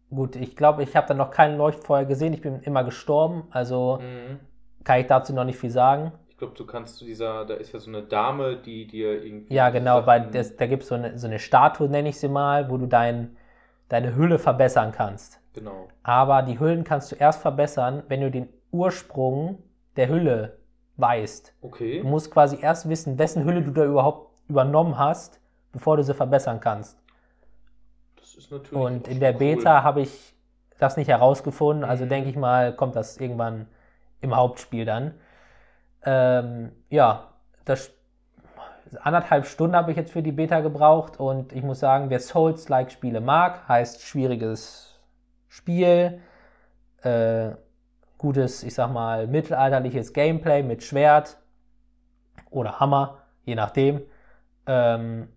Gut, 0.10 0.36
ich 0.36 0.56
glaube, 0.56 0.82
ich 0.84 0.96
habe 0.96 1.08
da 1.08 1.14
noch 1.14 1.30
kein 1.32 1.58
Leuchtfeuer 1.58 2.06
gesehen. 2.06 2.34
Ich 2.34 2.42
bin 2.42 2.62
immer 2.62 2.84
gestorben. 2.84 3.44
Also 3.52 4.00
Mhm. 4.02 4.40
kann 4.84 5.00
ich 5.02 5.08
dazu 5.08 5.34
noch 5.34 5.44
nicht 5.44 5.60
viel 5.60 5.70
sagen. 5.70 6.12
Ich 6.30 6.38
glaube, 6.38 6.56
du 6.56 6.66
kannst 6.66 6.96
zu 6.98 7.06
dieser, 7.06 7.46
da 7.46 7.56
ist 7.56 7.74
ja 7.74 7.80
so 7.80 7.90
eine 7.90 8.02
Dame, 8.02 8.56
die 8.56 8.88
dir 8.88 9.24
irgendwie. 9.24 9.54
Ja, 9.54 9.70
genau, 9.70 10.06
weil 10.08 10.32
das, 10.32 10.56
da 10.56 10.68
gibt 10.68 10.84
so 10.84 10.96
es 10.96 11.04
eine, 11.04 11.20
so 11.20 11.28
eine 11.28 11.38
Statue, 11.38 11.90
nenne 11.90 12.10
ich 12.10 12.18
sie 12.20 12.30
mal, 12.30 12.70
wo 12.72 12.78
du 12.78 12.86
dein, 12.86 13.36
deine 13.90 14.16
Hülle 14.16 14.40
verbessern 14.40 14.94
kannst. 14.94 15.42
Genau. 15.54 15.90
Aber 16.02 16.42
die 16.44 16.58
Hüllen 16.60 16.86
kannst 16.86 17.12
du 17.12 17.16
erst 17.18 17.42
verbessern, 17.42 18.04
wenn 18.08 18.22
du 18.22 18.32
den 18.32 18.48
Ursprung 18.72 19.64
der 19.96 20.10
Hülle 20.10 20.58
weißt. 20.98 21.54
Okay. 21.62 22.02
Du 22.02 22.08
musst 22.08 22.32
quasi 22.32 22.58
erst 22.62 22.90
wissen, 22.90 23.18
wessen 23.18 23.44
Hülle 23.44 23.62
du 23.62 23.72
da 23.72 23.86
überhaupt 23.86 24.30
übernommen 24.48 24.98
hast, 24.98 25.40
bevor 25.72 25.98
du 25.98 26.04
sie 26.04 26.14
verbessern 26.14 26.60
kannst. 26.60 26.98
Das 28.18 28.36
ist 28.36 28.52
natürlich. 28.52 28.74
Und 28.74 29.08
in 29.08 29.20
der 29.20 29.34
cool. 29.34 29.40
Beta 29.40 29.84
habe 29.84 30.02
ich 30.02 30.36
das 30.78 30.98
nicht 30.98 31.08
herausgefunden, 31.08 31.84
also 31.84 32.06
Mhm. 32.06 32.10
denke 32.10 32.30
ich 32.30 32.36
mal, 32.36 32.74
kommt 32.74 32.96
das 32.96 33.18
irgendwann 33.18 33.68
im 34.22 34.36
Hauptspiel 34.36 34.86
dann. 34.86 35.14
Ähm, 36.04 36.72
ja, 36.90 37.34
das 37.66 37.92
anderthalb 39.02 39.46
Stunden 39.46 39.76
habe 39.76 39.92
ich 39.92 39.98
jetzt 39.98 40.12
für 40.12 40.24
die 40.24 40.32
Beta 40.32 40.62
gebraucht 40.62 41.20
und 41.20 41.54
ich 41.54 41.64
muss 41.64 41.80
sagen, 41.80 42.10
wer 42.10 42.20
Souls-like-Spiele 42.20 43.22
mag, 43.22 43.68
heißt 43.68 44.02
schwieriges 44.02 45.00
Spiel, 45.48 46.22
äh, 47.04 47.52
gutes, 48.20 48.64
ich 48.64 48.76
sag 48.76 48.92
mal, 48.94 49.26
mittelalterliches 49.28 50.14
Gameplay 50.14 50.62
mit 50.62 50.84
Schwert 50.84 51.40
oder 52.52 52.80
Hammer, 52.80 53.24
je 53.46 53.56
nachdem. 53.56 54.02
Ähm, 54.68 55.30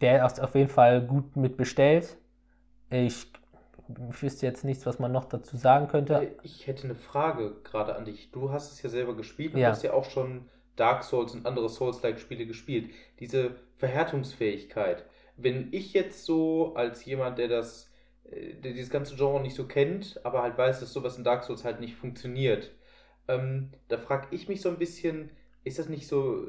der 0.00 0.24
ist 0.26 0.40
auf 0.40 0.54
jeden 0.54 0.70
Fall 0.70 1.02
gut 1.02 1.36
mitbestellt. 1.36 2.16
Ich, 2.90 3.26
ich 4.10 4.22
wüsste 4.22 4.46
jetzt 4.46 4.64
nichts, 4.64 4.86
was 4.86 4.98
man 4.98 5.12
noch 5.12 5.26
dazu 5.26 5.56
sagen 5.56 5.88
könnte. 5.88 6.14
Äh, 6.14 6.28
Ich 6.42 6.66
hätte 6.66 6.84
eine 6.84 6.94
Frage 6.96 7.56
gerade 7.62 7.94
an 7.96 8.04
dich. 8.04 8.30
Du 8.32 8.50
hast 8.50 8.72
es 8.72 8.82
ja 8.82 8.90
selber 8.90 9.14
gespielt 9.14 9.54
und 9.54 9.60
Ja. 9.60 9.68
du 9.68 9.72
hast 9.74 9.82
ja 9.82 9.92
auch 9.92 10.06
schon 10.06 10.48
Dark 10.76 11.04
Souls 11.04 11.34
und 11.34 11.46
andere 11.46 11.68
Souls-like-Spiele 11.68 12.46
gespielt. 12.46 12.90
Diese 13.20 13.52
Verhärtungsfähigkeit. 13.76 15.04
Wenn 15.36 15.68
ich 15.72 15.92
jetzt 15.92 16.24
so 16.24 16.74
als 16.74 17.04
jemand, 17.04 17.38
der 17.38 17.48
das, 17.48 17.89
dieses 18.64 18.90
ganze 18.90 19.16
Genre 19.16 19.40
nicht 19.40 19.56
so 19.56 19.66
kennt, 19.66 20.20
aber 20.24 20.42
halt 20.42 20.56
weiß, 20.58 20.80
dass 20.80 20.92
sowas 20.92 21.18
in 21.18 21.24
Dark 21.24 21.44
Souls 21.44 21.64
halt 21.64 21.80
nicht 21.80 21.96
funktioniert, 21.96 22.70
ähm, 23.28 23.70
da 23.88 23.98
frage 23.98 24.28
ich 24.30 24.48
mich 24.48 24.60
so 24.62 24.68
ein 24.70 24.78
bisschen, 24.78 25.30
ist 25.64 25.78
das 25.78 25.88
nicht 25.88 26.06
so 26.08 26.46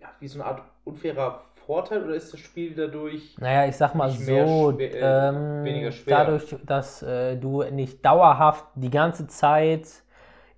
ja, 0.00 0.10
wie 0.20 0.28
so 0.28 0.40
eine 0.40 0.46
Art 0.46 0.62
unfairer 0.84 1.44
Vorteil 1.66 2.04
oder 2.04 2.14
ist 2.14 2.32
das 2.32 2.40
Spiel 2.40 2.74
dadurch 2.74 3.40
Naja, 3.40 3.68
ich 3.68 3.76
sag 3.76 3.94
mal 3.94 4.10
so, 4.10 4.80
schwer- 4.80 4.90
äh, 4.90 4.94
ähm, 5.00 5.46
weniger 5.62 5.92
schwer. 5.92 6.06
dadurch, 6.08 6.56
dass 6.66 7.02
äh, 7.02 7.36
du 7.36 7.62
nicht 7.64 8.04
dauerhaft 8.04 8.66
die 8.74 8.90
ganze 8.90 9.26
Zeit 9.28 10.02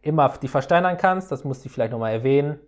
immer 0.03 0.29
die 0.43 0.49
versteinern 0.49 0.97
kannst, 0.99 1.33
das 1.33 1.45
musste 1.45 1.67
ich 1.69 1.73
vielleicht 1.75 1.93
nochmal 1.93 2.13
erwähnen. 2.15 2.59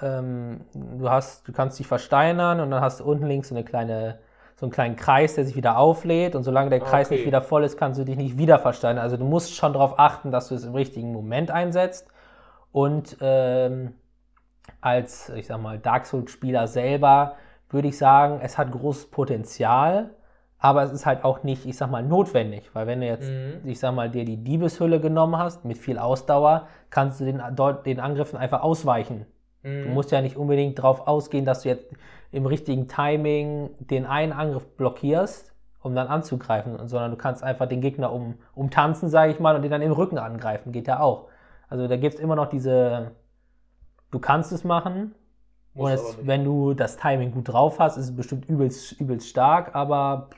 Ähm, 0.00 0.60
du, 0.74 1.10
hast, 1.10 1.46
du 1.48 1.52
kannst 1.52 1.78
dich 1.78 1.86
versteinern 1.86 2.60
und 2.60 2.70
dann 2.70 2.80
hast 2.80 3.00
du 3.00 3.04
unten 3.04 3.26
links 3.26 3.48
so, 3.48 3.54
eine 3.54 3.64
kleine, 3.64 4.20
so 4.58 4.66
einen 4.66 4.72
kleinen 4.72 4.96
Kreis, 4.96 5.36
der 5.36 5.44
sich 5.44 5.54
wieder 5.54 5.78
auflädt 5.78 6.34
und 6.34 6.42
solange 6.42 6.68
der 6.68 6.80
Kreis 6.80 7.06
okay. 7.06 7.16
nicht 7.16 7.26
wieder 7.26 7.42
voll 7.42 7.62
ist, 7.62 7.76
kannst 7.76 8.00
du 8.00 8.04
dich 8.04 8.16
nicht 8.16 8.38
wieder 8.38 8.58
versteinern. 8.58 9.04
Also 9.04 9.16
du 9.16 9.24
musst 9.24 9.54
schon 9.54 9.72
darauf 9.72 10.00
achten, 10.00 10.32
dass 10.32 10.48
du 10.48 10.56
es 10.56 10.64
im 10.64 10.74
richtigen 10.74 11.12
Moment 11.12 11.52
einsetzt 11.52 12.08
und 12.72 13.16
ähm, 13.20 13.94
als, 14.80 15.28
ich 15.30 15.46
sag 15.46 15.60
mal, 15.62 15.78
Dark 15.78 16.06
Souls-Spieler 16.06 16.66
selber 16.66 17.36
würde 17.70 17.86
ich 17.86 17.98
sagen, 17.98 18.40
es 18.42 18.58
hat 18.58 18.72
großes 18.72 19.12
Potenzial, 19.12 20.10
aber 20.58 20.82
es 20.82 20.90
ist 20.90 21.06
halt 21.06 21.22
auch 21.22 21.44
nicht, 21.44 21.64
ich 21.64 21.76
sag 21.76 21.88
mal, 21.92 22.02
notwendig, 22.02 22.70
weil 22.72 22.88
wenn 22.88 23.00
du 23.00 23.06
jetzt, 23.06 23.30
Mhm. 23.30 23.60
ich 23.64 23.78
sag 23.78 23.94
mal, 23.94 24.10
dir 24.10 24.24
die 24.24 24.42
Diebeshülle 24.42 24.98
genommen 24.98 25.38
hast 25.38 25.64
mit 25.64 25.78
viel 25.78 25.98
Ausdauer, 25.98 26.66
kannst 26.90 27.20
du 27.20 27.24
den, 27.24 27.40
den 27.86 28.00
Angriffen 28.00 28.36
einfach 28.36 28.62
ausweichen. 28.62 29.24
Du 29.82 29.88
Mhm. 29.88 29.94
musst 29.94 30.10
ja 30.10 30.20
nicht 30.20 30.36
unbedingt 30.36 30.78
darauf 30.78 31.06
ausgehen, 31.06 31.44
dass 31.44 31.62
du 31.62 31.68
jetzt 31.70 31.86
im 32.32 32.46
richtigen 32.46 32.88
Timing 32.88 33.70
den 33.78 34.06
einen 34.06 34.32
Angriff 34.32 34.66
blockierst, 34.76 35.52
um 35.82 35.94
dann 35.94 36.08
anzugreifen, 36.08 36.88
sondern 36.88 37.10
du 37.12 37.16
kannst 37.16 37.42
einfach 37.42 37.66
den 37.66 37.80
Gegner 37.80 38.12
um, 38.12 38.34
umtanzen, 38.54 39.08
sage 39.08 39.32
ich 39.32 39.40
mal, 39.40 39.56
und 39.56 39.62
den 39.62 39.70
dann 39.70 39.82
im 39.82 39.92
Rücken 39.92 40.18
angreifen. 40.18 40.72
Geht 40.72 40.88
ja 40.88 41.00
auch. 41.00 41.28
Also 41.68 41.86
da 41.88 41.96
gibt 41.96 42.14
es 42.14 42.20
immer 42.20 42.36
noch 42.36 42.48
diese, 42.48 43.12
du 44.10 44.18
kannst 44.18 44.52
es 44.52 44.64
machen. 44.64 45.14
Und 45.74 45.92
es, 45.92 46.18
wenn 46.22 46.44
du 46.44 46.74
das 46.74 46.96
Timing 46.96 47.30
gut 47.30 47.48
drauf 47.48 47.78
hast, 47.78 47.96
ist 47.98 48.06
es 48.06 48.16
bestimmt 48.16 48.48
übelst, 48.48 48.92
übelst 49.00 49.28
stark, 49.28 49.74
aber 49.76 50.28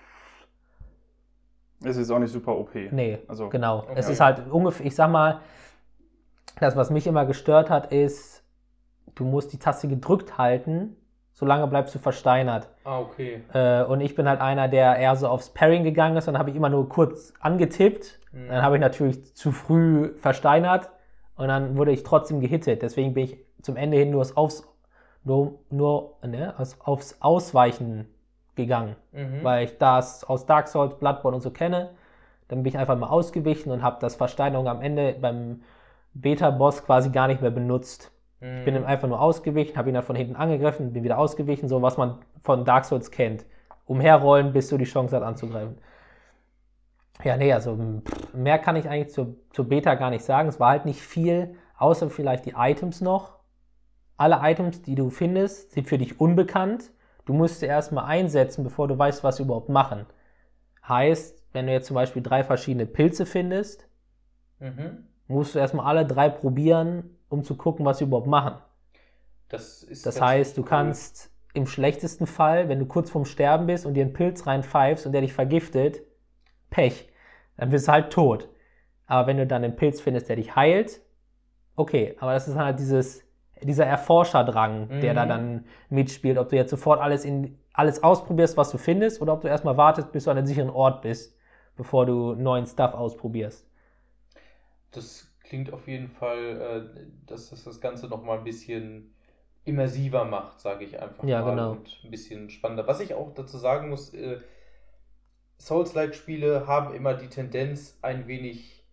Es 1.82 1.96
ist 1.96 2.10
auch 2.10 2.18
nicht 2.18 2.30
super 2.32 2.56
OP. 2.58 2.74
nee, 2.92 3.18
Also, 3.26 3.48
genau. 3.48 3.78
okay. 3.78 3.92
Es 3.96 4.10
ist 4.10 4.20
halt 4.20 4.50
ungefähr, 4.50 4.84
ich 4.84 4.94
sag 4.94 5.10
mal, 5.10 5.40
das, 6.58 6.76
was 6.76 6.90
mich 6.90 7.06
immer 7.06 7.24
gestört 7.24 7.70
hat, 7.70 7.90
ist, 7.90 8.39
du 9.14 9.24
musst 9.24 9.52
die 9.52 9.58
Taste 9.58 9.88
gedrückt 9.88 10.38
halten, 10.38 10.96
solange 11.32 11.66
bleibst 11.66 11.94
du 11.94 11.98
versteinert. 11.98 12.68
Ah, 12.84 13.00
okay. 13.00 13.42
Äh, 13.52 13.84
und 13.84 14.00
ich 14.00 14.14
bin 14.14 14.28
halt 14.28 14.40
einer, 14.40 14.68
der 14.68 14.96
eher 14.96 15.16
so 15.16 15.28
aufs 15.28 15.50
Parring 15.50 15.84
gegangen 15.84 16.16
ist 16.16 16.28
und 16.28 16.38
habe 16.38 16.50
ich 16.50 16.56
immer 16.56 16.68
nur 16.68 16.88
kurz 16.88 17.32
angetippt. 17.40 18.20
Mhm. 18.32 18.48
Dann 18.48 18.62
habe 18.62 18.76
ich 18.76 18.80
natürlich 18.80 19.34
zu 19.34 19.52
früh 19.52 20.14
versteinert 20.18 20.90
und 21.36 21.48
dann 21.48 21.76
wurde 21.76 21.92
ich 21.92 22.02
trotzdem 22.02 22.40
gehittet. 22.40 22.82
Deswegen 22.82 23.14
bin 23.14 23.24
ich 23.24 23.38
zum 23.62 23.76
Ende 23.76 23.96
hin 23.96 24.10
nur 24.10 24.26
aufs, 24.34 24.66
nur, 25.24 25.58
nur, 25.70 26.16
ne, 26.26 26.54
aufs 26.84 27.16
Ausweichen 27.20 28.06
gegangen, 28.56 28.96
Mhm. 29.12 29.42
weil 29.42 29.64
ich 29.64 29.78
das 29.78 30.24
aus 30.24 30.44
Dark 30.46 30.68
Souls, 30.68 30.94
Bloodborne 30.98 31.36
und 31.36 31.40
so 31.42 31.50
kenne. 31.50 31.90
Dann 32.48 32.62
bin 32.62 32.70
ich 32.72 32.78
einfach 32.78 32.98
mal 32.98 33.08
ausgewichen 33.08 33.70
und 33.72 33.82
habe 33.82 33.98
das 34.00 34.16
Versteinerung 34.16 34.66
am 34.68 34.82
Ende 34.82 35.14
beim 35.20 35.62
Beta-Boss 36.14 36.84
quasi 36.84 37.10
gar 37.10 37.28
nicht 37.28 37.40
mehr 37.40 37.50
benutzt. 37.52 38.10
Ich 38.40 38.64
bin 38.64 38.74
ihm 38.74 38.84
einfach 38.84 39.06
nur 39.06 39.20
ausgewichen, 39.20 39.76
habe 39.76 39.90
ihn 39.90 39.94
dann 39.94 40.02
von 40.02 40.16
hinten 40.16 40.34
angegriffen, 40.34 40.92
bin 40.94 41.04
wieder 41.04 41.18
ausgewichen, 41.18 41.68
so 41.68 41.82
was 41.82 41.98
man 41.98 42.18
von 42.42 42.64
Dark 42.64 42.86
Souls 42.86 43.10
kennt. 43.10 43.44
Umherrollen, 43.84 44.52
bis 44.52 44.68
du 44.68 44.78
die 44.78 44.84
Chance 44.84 45.16
hast 45.16 45.22
anzugreifen. 45.22 45.76
Ja, 47.22 47.36
nee, 47.36 47.52
also 47.52 47.76
pff, 48.02 48.32
mehr 48.32 48.58
kann 48.58 48.76
ich 48.76 48.88
eigentlich 48.88 49.12
zur, 49.12 49.36
zur 49.50 49.68
Beta 49.68 49.94
gar 49.94 50.08
nicht 50.08 50.24
sagen. 50.24 50.48
Es 50.48 50.58
war 50.58 50.70
halt 50.70 50.86
nicht 50.86 51.02
viel, 51.02 51.56
außer 51.76 52.08
vielleicht 52.08 52.46
die 52.46 52.54
Items 52.56 53.02
noch. 53.02 53.40
Alle 54.16 54.38
Items, 54.42 54.80
die 54.82 54.94
du 54.94 55.10
findest, 55.10 55.72
sind 55.72 55.86
für 55.86 55.98
dich 55.98 56.18
unbekannt. 56.18 56.92
Du 57.26 57.34
musst 57.34 57.60
sie 57.60 57.66
erstmal 57.66 58.04
einsetzen, 58.04 58.64
bevor 58.64 58.88
du 58.88 58.98
weißt, 58.98 59.22
was 59.22 59.36
sie 59.36 59.42
überhaupt 59.42 59.68
machen. 59.68 60.06
Heißt, 60.88 61.42
wenn 61.52 61.66
du 61.66 61.72
jetzt 61.72 61.88
zum 61.88 61.94
Beispiel 61.94 62.22
drei 62.22 62.42
verschiedene 62.42 62.86
Pilze 62.86 63.26
findest, 63.26 63.86
Mhm. 64.60 65.06
musst 65.26 65.54
du 65.54 65.58
erstmal 65.58 65.86
alle 65.86 66.06
drei 66.06 66.28
probieren, 66.28 67.16
um 67.30 67.44
zu 67.44 67.56
gucken, 67.56 67.86
was 67.86 67.98
sie 67.98 68.04
überhaupt 68.04 68.26
machen. 68.28 68.56
Das 69.48 69.86
Das 70.02 70.20
heißt, 70.20 70.56
du 70.56 70.62
cool. 70.62 70.68
kannst 70.68 71.30
im 71.52 71.66
schlechtesten 71.66 72.26
Fall, 72.26 72.68
wenn 72.68 72.78
du 72.78 72.86
kurz 72.86 73.10
vorm 73.10 73.24
Sterben 73.24 73.66
bist 73.66 73.84
und 73.86 73.94
dir 73.94 74.04
einen 74.04 74.12
Pilz 74.12 74.46
reinpfeifst 74.46 75.06
und 75.06 75.12
der 75.12 75.20
dich 75.22 75.32
vergiftet, 75.32 76.02
Pech, 76.70 77.08
dann 77.56 77.70
bist 77.70 77.88
du 77.88 77.92
halt 77.92 78.12
tot. 78.12 78.48
Aber 79.06 79.26
wenn 79.26 79.38
du 79.38 79.46
dann 79.46 79.64
einen 79.64 79.76
Pilz 79.76 80.00
findest, 80.00 80.28
der 80.28 80.36
dich 80.36 80.56
heilt, 80.56 81.00
okay, 81.76 82.16
aber 82.20 82.34
das 82.34 82.48
ist 82.48 82.56
halt 82.56 82.78
dieses, 82.80 83.24
dieser 83.62 83.86
Erforscherdrang, 83.86 84.90
der 85.02 85.14
Mhm. 85.14 85.16
da 85.16 85.26
dann 85.26 85.66
mitspielt, 85.90 86.38
ob 86.38 86.50
du 86.50 86.56
jetzt 86.56 86.70
sofort 86.70 87.00
alles, 87.00 87.24
in, 87.24 87.58
alles 87.74 88.02
ausprobierst, 88.02 88.56
was 88.56 88.70
du 88.70 88.78
findest, 88.78 89.22
oder 89.22 89.34
ob 89.34 89.42
du 89.42 89.48
erstmal 89.48 89.76
wartest, 89.76 90.12
bis 90.12 90.24
du 90.24 90.30
an 90.32 90.38
einem 90.38 90.46
sicheren 90.46 90.70
Ort 90.70 91.02
bist, 91.02 91.36
bevor 91.76 92.06
du 92.06 92.34
neuen 92.34 92.66
Stuff 92.66 92.94
ausprobierst. 92.94 93.66
Das 94.92 95.29
klingt 95.50 95.72
auf 95.72 95.88
jeden 95.88 96.08
Fall, 96.08 96.92
äh, 96.96 97.06
dass 97.26 97.50
das 97.50 97.64
das 97.64 97.80
Ganze 97.80 98.06
nochmal 98.08 98.38
ein 98.38 98.44
bisschen 98.44 99.12
immersiver 99.64 100.24
macht, 100.24 100.60
sage 100.60 100.84
ich 100.84 101.00
einfach 101.00 101.24
Ja, 101.24 101.42
mal. 101.42 101.50
genau. 101.50 101.72
Und 101.72 102.00
ein 102.04 102.10
bisschen 102.10 102.50
spannender. 102.50 102.86
Was 102.86 103.00
ich 103.00 103.14
auch 103.14 103.34
dazu 103.34 103.58
sagen 103.58 103.90
muss, 103.90 104.14
äh, 104.14 104.40
Souls-like-Spiele 105.60 106.66
haben 106.66 106.94
immer 106.94 107.14
die 107.14 107.28
Tendenz, 107.28 107.98
ein 108.00 108.26
wenig 108.28 108.84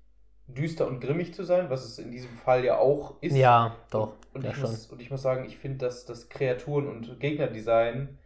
düster 0.48 0.88
und 0.88 1.00
grimmig 1.00 1.34
zu 1.34 1.44
sein, 1.44 1.70
was 1.70 1.86
es 1.86 2.00
in 2.00 2.12
diesem 2.12 2.36
Fall 2.38 2.66
ja 2.66 2.80
auch 2.80 3.22
ist. 3.22 3.36
Ja, 3.38 3.76
doch, 3.92 4.14
Und, 4.34 4.44
ja 4.44 4.52
ich, 4.52 4.58
schon. 4.58 4.72
muss, 4.72 4.88
und 4.88 5.02
ich 5.02 5.12
muss 5.12 5.22
sagen, 5.22 5.46
ich 5.46 5.58
finde, 5.58 5.86
dass 5.86 6.06
das 6.06 6.30
Kreaturen- 6.30 6.88
und 6.88 7.20
Gegnerdesign 7.20 8.18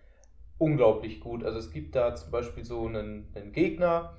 unglaublich 0.58 1.20
gut. 1.20 1.44
Also 1.44 1.60
es 1.60 1.72
gibt 1.72 1.96
da 1.96 2.16
zum 2.16 2.32
Beispiel 2.32 2.64
so 2.64 2.88
einen, 2.88 3.28
einen 3.36 3.52
Gegner, 3.52 4.16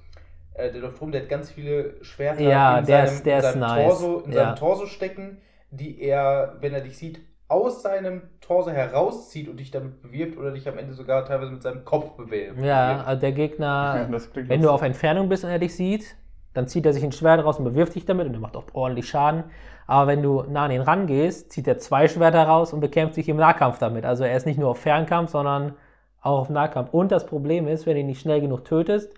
äh, 0.54 0.70
der 0.70 0.80
läuft 0.82 1.00
rum, 1.00 1.12
der 1.12 1.22
hat 1.22 1.28
ganz 1.28 1.50
viele 1.50 2.02
Schwerter 2.04 2.42
Ja, 2.42 2.78
in 2.78 2.86
der 2.86 3.06
seinem, 3.06 3.14
ist- 3.16 3.26
der 3.26 3.36
in 3.36 3.42
seinem, 3.42 3.60
nice. 3.60 3.84
Torso, 3.98 4.18
in 4.20 4.32
Ja. 4.32 4.44
seinem 4.44 4.56
Torso 4.56 4.86
stecken, 4.86 5.38
die 5.70 6.00
er, 6.02 6.56
wenn 6.60 6.72
er 6.74 6.80
dich 6.82 6.98
sieht, 6.98 7.20
aus 7.48 7.82
seinem 7.82 8.22
Torso 8.40 8.70
herauszieht 8.70 9.48
und 9.48 9.58
dich 9.60 9.70
damit 9.70 10.00
bewirbt 10.02 10.38
oder 10.38 10.52
dich 10.52 10.66
am 10.68 10.78
Ende 10.78 10.94
sogar 10.94 11.24
teilweise 11.26 11.52
mit 11.52 11.62
seinem 11.62 11.84
Kopf 11.84 12.12
bewirbt. 12.16 12.58
Ja, 12.62 13.02
also 13.04 13.20
der 13.20 13.32
Gegner, 13.32 14.08
wenn 14.34 14.62
du 14.62 14.70
auf 14.70 14.82
Entfernung 14.82 15.28
bist 15.28 15.44
und 15.44 15.50
er 15.50 15.58
dich 15.58 15.74
sieht, 15.74 16.16
dann 16.54 16.66
zieht 16.68 16.84
er 16.86 16.92
sich 16.92 17.02
ein 17.04 17.12
Schwert 17.12 17.44
raus 17.44 17.58
und 17.58 17.64
bewirft 17.64 17.94
dich 17.94 18.04
damit 18.04 18.26
und 18.26 18.34
er 18.34 18.40
macht 18.40 18.56
auch 18.56 18.64
ordentlich 18.74 19.08
Schaden. 19.08 19.44
Aber 19.86 20.06
wenn 20.06 20.22
du 20.22 20.42
nah 20.48 20.64
an 20.66 20.70
ihn 20.70 20.80
rangehst, 20.80 21.50
zieht 21.52 21.66
er 21.66 21.78
zwei 21.78 22.08
Schwerter 22.08 22.44
raus 22.44 22.72
und 22.72 22.80
bekämpft 22.80 23.14
sich 23.14 23.28
im 23.28 23.36
Nahkampf 23.36 23.78
damit. 23.78 24.04
Also 24.06 24.24
er 24.24 24.36
ist 24.36 24.46
nicht 24.46 24.58
nur 24.58 24.70
auf 24.70 24.78
Fernkampf, 24.78 25.30
sondern 25.30 25.74
auch 26.20 26.40
auf 26.40 26.50
Nahkampf. 26.50 26.90
Und 26.92 27.10
das 27.12 27.26
Problem 27.26 27.66
ist, 27.68 27.84
wenn 27.86 27.94
du 27.94 28.00
ihn 28.00 28.06
nicht 28.06 28.20
schnell 28.20 28.40
genug 28.40 28.64
tötest, 28.64 29.12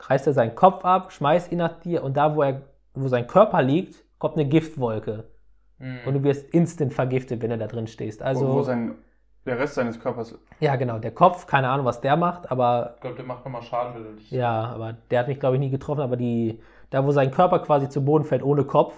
reißt 0.00 0.26
er 0.26 0.32
seinen 0.32 0.54
Kopf 0.54 0.84
ab, 0.84 1.12
schmeißt 1.12 1.50
ihn 1.52 1.58
nach 1.58 1.80
dir 1.80 2.02
und 2.04 2.16
da, 2.16 2.34
wo, 2.36 2.42
er, 2.42 2.62
wo 2.94 3.08
sein 3.08 3.26
Körper 3.26 3.62
liegt, 3.62 3.96
kommt 4.18 4.34
eine 4.36 4.46
Giftwolke. 4.48 5.24
Mhm. 5.80 6.00
und 6.06 6.14
du 6.14 6.22
wirst 6.24 6.52
instant 6.52 6.92
vergiftet, 6.92 7.40
wenn 7.40 7.50
du 7.50 7.58
da 7.58 7.68
drin 7.68 7.86
stehst. 7.86 8.20
Also, 8.20 8.48
wo, 8.48 8.54
wo 8.54 8.62
sein, 8.62 8.96
der 9.46 9.58
Rest 9.60 9.74
seines 9.74 10.00
Körpers. 10.00 10.36
ja, 10.58 10.74
genau, 10.74 10.98
der 10.98 11.12
Kopf, 11.12 11.46
keine 11.46 11.68
Ahnung, 11.68 11.86
was 11.86 12.00
der 12.00 12.16
macht, 12.16 12.50
aber 12.50 12.94
ich 12.96 13.00
glaube, 13.02 13.16
der 13.16 13.24
macht 13.24 13.44
nochmal 13.44 13.62
Schaden, 13.62 13.94
wenn 13.94 14.02
du 14.04 14.12
dich. 14.16 14.28
ja, 14.32 14.64
aber 14.74 14.94
der 15.10 15.20
hat 15.20 15.28
mich, 15.28 15.38
glaube 15.38 15.54
ich, 15.54 15.60
nie 15.60 15.70
getroffen, 15.70 16.00
aber 16.00 16.16
die, 16.16 16.60
da 16.90 17.04
wo 17.06 17.12
sein 17.12 17.30
Körper 17.30 17.60
quasi 17.60 17.88
zu 17.88 18.04
Boden 18.04 18.24
fällt 18.24 18.42
ohne 18.42 18.64
Kopf, 18.64 18.92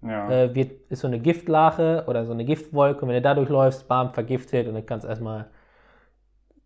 Ja. 0.00 0.30
äh, 0.30 0.54
wird, 0.54 0.70
ist 0.90 1.00
so 1.00 1.08
eine 1.08 1.18
Giftlache 1.18 2.04
oder 2.06 2.24
so 2.24 2.32
eine 2.32 2.44
Giftwolke 2.44 3.02
und 3.02 3.08
wenn 3.08 3.16
du 3.16 3.22
da 3.22 3.34
durchläufst, 3.34 3.88
bam, 3.88 4.12
vergiftet 4.14 4.68
und 4.68 4.74
dann 4.74 4.86
kannst 4.86 5.04
du 5.04 5.08
erstmal 5.08 5.50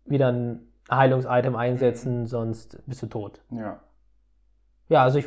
wieder 0.05 0.27
ein 0.31 0.66
Heilungsitem 0.89 1.55
einsetzen, 1.55 2.27
sonst 2.27 2.79
bist 2.87 3.01
du 3.03 3.07
tot. 3.07 3.41
ja. 3.51 3.79
Ja, 4.89 5.03
also 5.03 5.19
ich, 5.19 5.25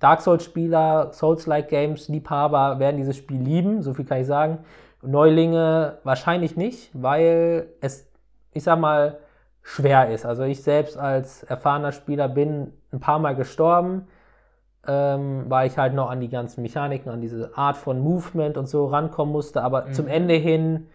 Dark 0.00 0.22
Souls-Spieler, 0.22 1.12
Souls-like 1.12 1.68
Games, 1.68 2.08
Liebhaber 2.08 2.80
werden 2.80 2.96
dieses 2.96 3.16
Spiel 3.16 3.36
lieben, 3.40 3.80
so 3.82 3.94
viel 3.94 4.04
kann 4.04 4.20
ich 4.20 4.26
sagen. 4.26 4.58
Neulinge 5.02 5.98
wahrscheinlich 6.02 6.56
nicht, 6.56 6.90
weil 6.92 7.68
es, 7.80 8.08
ich 8.52 8.64
sag 8.64 8.80
mal, 8.80 9.18
schwer 9.62 10.10
ist. 10.10 10.26
Also 10.26 10.42
ich 10.42 10.64
selbst 10.64 10.96
als 10.96 11.44
erfahrener 11.44 11.92
Spieler 11.92 12.28
bin 12.28 12.72
ein 12.92 12.98
paar 12.98 13.20
Mal 13.20 13.36
gestorben, 13.36 14.08
ähm, 14.86 15.44
weil 15.48 15.68
ich 15.68 15.78
halt 15.78 15.94
noch 15.94 16.10
an 16.10 16.18
die 16.18 16.28
ganzen 16.28 16.62
Mechaniken, 16.62 17.12
an 17.12 17.20
diese 17.20 17.56
Art 17.56 17.76
von 17.76 18.00
Movement 18.00 18.56
und 18.56 18.66
so 18.66 18.86
rankommen 18.86 19.32
musste. 19.32 19.62
Aber 19.62 19.86
Mhm. 19.86 19.92
zum 19.92 20.08
Ende 20.08 20.34
hin 20.34 20.88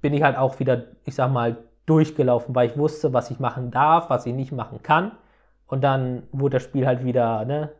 bin 0.00 0.14
ich 0.14 0.22
halt 0.22 0.36
auch 0.38 0.60
wieder, 0.60 0.84
ich 1.04 1.16
sag 1.16 1.32
mal, 1.32 1.56
durchgelaufen, 1.86 2.54
weil 2.54 2.68
ich 2.70 2.76
wusste, 2.78 3.12
was 3.12 3.30
ich 3.30 3.38
machen 3.40 3.70
darf, 3.70 4.10
was 4.10 4.26
ich 4.26 4.34
nicht 4.34 4.52
machen 4.52 4.82
kann. 4.82 5.12
Und 5.66 5.82
dann 5.82 6.24
wurde 6.32 6.56
das 6.56 6.64
Spiel 6.64 6.86
halt 6.86 7.04
wieder, 7.04 7.44
ne? 7.44 7.72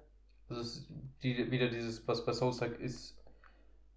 Das 0.48 0.58
ist 0.58 0.88
die, 1.22 1.50
wieder 1.50 1.68
dieses, 1.68 2.06
was 2.08 2.24
bei 2.24 2.32
Souls 2.32 2.60
like 2.60 2.78
ist, 2.80 3.16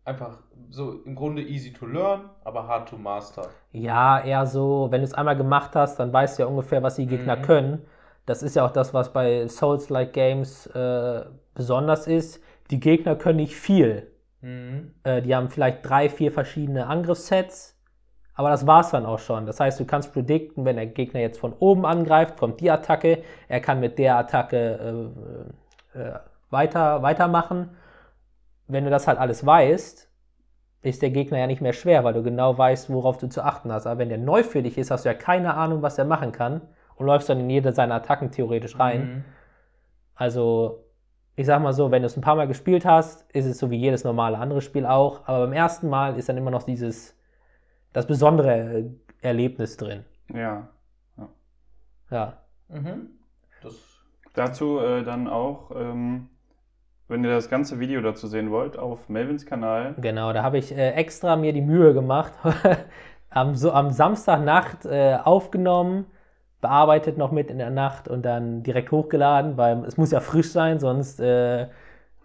einfach 0.06 0.40
so 0.70 1.02
im 1.06 1.16
Grunde 1.16 1.44
easy 1.44 1.72
to 1.74 1.86
learn, 1.86 2.30
aber 2.44 2.68
hard 2.68 2.90
to 2.90 2.98
master. 2.98 3.50
Ja, 3.72 4.20
eher 4.24 4.46
so, 4.48 4.88
wenn 4.92 5.02
du 5.02 5.06
es 5.06 5.14
einmal 5.14 5.38
gemacht 5.38 5.76
hast, 5.76 6.00
dann 6.00 6.12
weißt 6.12 6.40
du 6.40 6.44
ja 6.44 6.48
ungefähr, 6.50 6.82
was 6.84 6.96
die 6.96 7.06
Gegner 7.08 7.36
Mhm. 7.38 7.42
können. 7.44 7.82
Das 8.26 8.44
ist 8.44 8.56
ja 8.56 8.66
auch 8.66 8.72
das, 8.72 8.94
was 8.94 9.12
bei 9.14 9.48
Souls-like 9.48 10.14
Games 10.14 10.68
äh, 10.68 11.26
besonders 11.56 12.08
ist. 12.08 12.44
Die 12.72 12.80
Gegner 12.80 13.16
können 13.16 13.38
nicht 13.38 13.56
viel. 13.56 14.12
Mhm. 14.42 14.94
Äh, 15.04 15.22
die 15.22 15.36
haben 15.36 15.50
vielleicht 15.50 15.88
drei, 15.88 16.10
vier 16.10 16.32
verschiedene 16.32 16.88
Angriffssets, 16.88 17.79
aber 18.40 18.52
das 18.52 18.66
war's 18.66 18.92
dann 18.92 19.06
auch 19.06 19.20
schon. 19.20 19.46
Das 19.46 19.60
heißt, 19.60 19.78
du 19.82 19.86
kannst 19.86 20.14
predikten, 20.14 20.64
wenn 20.64 20.78
der 20.78 20.86
Gegner 20.86 21.20
jetzt 21.20 21.38
von 21.38 21.52
oben 21.60 21.86
angreift, 21.86 22.38
kommt 22.38 22.62
die 22.62 22.72
Attacke, 22.72 23.22
er 23.50 23.60
kann 23.60 23.82
mit 23.82 24.00
der 24.00 24.16
Attacke 24.16 25.12
äh, 25.94 26.00
äh, 26.00 26.14
weiter, 26.50 27.02
weitermachen. 27.02 27.72
Wenn 28.66 28.86
du 28.86 28.90
das 28.90 29.10
halt 29.10 29.20
alles 29.20 29.46
weißt, 29.46 30.10
ist 30.84 31.02
der 31.02 31.10
Gegner 31.10 31.38
ja 31.38 31.48
nicht 31.48 31.60
mehr 31.60 31.74
schwer, 31.74 32.06
weil 32.06 32.14
du 32.14 32.24
genau 32.24 32.58
weißt, 32.58 32.90
worauf 32.90 33.18
du 33.18 33.28
zu 33.28 33.44
achten 33.44 33.74
hast. 33.74 33.86
Aber 33.86 34.00
wenn 34.00 34.08
der 34.08 34.18
neu 34.18 34.44
für 34.44 34.64
dich 34.64 34.78
ist, 34.78 34.90
hast 34.90 35.04
du 35.04 35.10
ja 35.10 35.16
keine 35.16 35.56
Ahnung, 35.56 35.82
was 35.82 35.98
er 35.98 36.06
machen 36.06 36.32
kann 36.32 36.62
und 36.96 37.08
läufst 37.08 37.28
dann 37.28 37.42
in 37.42 37.50
jede 37.50 37.74
seiner 37.74 37.96
Attacken 37.96 38.32
theoretisch 38.32 38.80
rein. 38.80 39.02
Mhm. 39.02 39.24
Also, 40.16 40.86
ich 41.36 41.46
sag 41.46 41.62
mal 41.62 41.74
so, 41.74 41.92
wenn 41.92 42.04
du 42.04 42.06
es 42.06 42.16
ein 42.16 42.22
paar 42.22 42.38
Mal 42.38 42.48
gespielt 42.48 42.86
hast, 42.86 43.30
ist 43.34 43.48
es 43.48 43.58
so 43.58 43.70
wie 43.70 43.76
jedes 43.76 44.06
normale 44.06 44.38
andere 44.38 44.62
Spiel 44.62 44.86
auch. 44.86 45.28
Aber 45.28 45.40
beim 45.40 45.52
ersten 45.52 45.90
Mal 45.90 46.18
ist 46.18 46.30
dann 46.30 46.38
immer 46.38 46.52
noch 46.52 46.64
dieses, 46.64 47.19
das 47.94 48.08
besondere 48.08 48.92
Erlebnis 49.22 49.78
drin. 49.78 50.06
ja. 50.34 50.70
Ja. 52.12 52.34
Mhm. 52.70 53.10
Das. 53.62 53.76
Dazu 54.34 54.80
äh, 54.80 55.04
dann 55.04 55.28
auch, 55.28 55.72
ähm, 55.76 56.30
wenn 57.08 57.24
ihr 57.24 57.32
das 57.32 57.50
ganze 57.50 57.80
Video 57.80 58.02
dazu 58.02 58.28
sehen 58.28 58.52
wollt, 58.52 58.78
auf 58.78 59.10
Melvins 59.10 59.46
Kanal. 59.46 59.96
Genau, 60.00 60.34
da 60.34 60.44
habe 60.44 60.58
ich 60.58 60.76
äh, 60.76 60.92
extra 60.92 61.36
mir 61.36 61.54
die 61.54 61.62
Mühe 61.62 61.94
gemacht, 61.94 62.34
am, 63.30 63.56
so, 63.56 63.72
am 63.72 63.92
Samstagnacht 63.92 64.86
äh, 64.86 65.18
aufgenommen, 65.24 66.06
bearbeitet 66.62 67.18
noch 67.18 67.32
mit 67.32 67.50
in 67.50 67.58
der 67.58 67.70
Nacht 67.70 68.08
und 68.08 68.24
dann 68.24 68.64
direkt 68.64 68.92
hochgeladen, 68.92 69.58
weil 69.58 69.84
es 69.86 69.98
muss 69.98 70.12
ja 70.12 70.20
frisch 70.20 70.52
sein, 70.52 70.80
sonst 70.80 71.20
äh, 71.20 71.68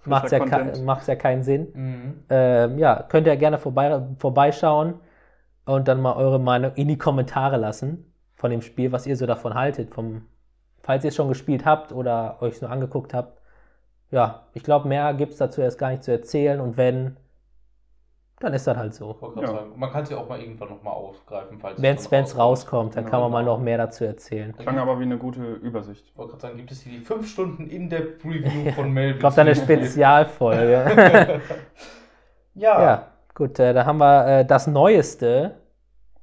macht 0.04 0.26
es 0.26 0.32
ja, 0.32 0.44
ja 0.44 1.16
keinen 1.16 1.42
Sinn. 1.42 1.68
Mhm. 1.74 2.24
Ähm, 2.28 2.78
ja, 2.78 3.02
könnt 3.08 3.26
ihr 3.26 3.36
gerne 3.36 3.58
vorbei, 3.58 4.02
vorbeischauen 4.18 4.94
und 5.66 5.88
dann 5.88 6.00
mal 6.00 6.14
eure 6.16 6.38
Meinung 6.38 6.72
in 6.74 6.88
die 6.88 6.98
Kommentare 6.98 7.56
lassen 7.56 8.12
von 8.34 8.50
dem 8.50 8.62
Spiel, 8.62 8.92
was 8.92 9.06
ihr 9.06 9.16
so 9.16 9.26
davon 9.26 9.54
haltet. 9.54 9.94
Vom, 9.94 10.26
falls 10.82 11.04
ihr 11.04 11.08
es 11.08 11.16
schon 11.16 11.28
gespielt 11.28 11.64
habt 11.64 11.92
oder 11.92 12.36
euch 12.40 12.60
nur 12.60 12.70
angeguckt 12.70 13.14
habt. 13.14 13.40
Ja, 14.10 14.46
ich 14.52 14.62
glaube, 14.62 14.86
mehr 14.88 15.14
gibt 15.14 15.32
es 15.32 15.38
dazu 15.38 15.60
erst 15.60 15.78
gar 15.78 15.90
nicht 15.90 16.04
zu 16.04 16.12
erzählen 16.12 16.60
und 16.60 16.76
wenn, 16.76 17.16
dann 18.38 18.52
ist 18.52 18.66
das 18.66 18.76
halt 18.76 18.94
so. 18.94 19.16
Ja. 19.40 19.46
sagen, 19.46 19.72
man 19.76 19.90
kann 19.90 20.02
es 20.02 20.10
ja 20.10 20.18
auch 20.18 20.28
mal 20.28 20.38
irgendwann 20.38 20.68
nochmal 20.68 20.92
aufgreifen, 20.92 21.58
falls 21.58 21.80
Wenn 21.80 21.96
es 21.96 22.38
rauskommt, 22.38 22.94
dann 22.94 23.04
Genau. 23.04 23.10
kann 23.10 23.20
man 23.22 23.32
mal 23.32 23.44
noch 23.44 23.58
mehr 23.58 23.78
dazu 23.78 24.04
erzählen. 24.04 24.54
Klang 24.56 24.78
aber 24.78 24.98
wie 25.00 25.04
eine 25.04 25.16
gute 25.18 25.54
Übersicht. 25.54 26.04
Ich 26.06 26.16
wollte 26.16 26.32
gerade 26.32 26.42
sagen, 26.42 26.56
gibt 26.58 26.70
es 26.70 26.82
hier 26.82 26.92
die 26.98 27.04
5 27.04 27.26
Stunden 27.28 27.66
in 27.66 27.88
der 27.88 28.02
Review 28.24 28.70
von 28.72 28.90
Melvin? 28.92 29.14
Ich 29.14 29.20
glaube, 29.20 29.36
dann 29.36 29.46
eine 29.46 29.56
Spezialfolge. 29.56 31.40
ja. 32.54 32.82
ja, 32.82 33.06
gut, 33.34 33.58
äh, 33.58 33.72
da 33.72 33.84
haben 33.86 33.98
wir 33.98 34.26
äh, 34.40 34.44
das 34.44 34.66
Neueste. 34.66 35.56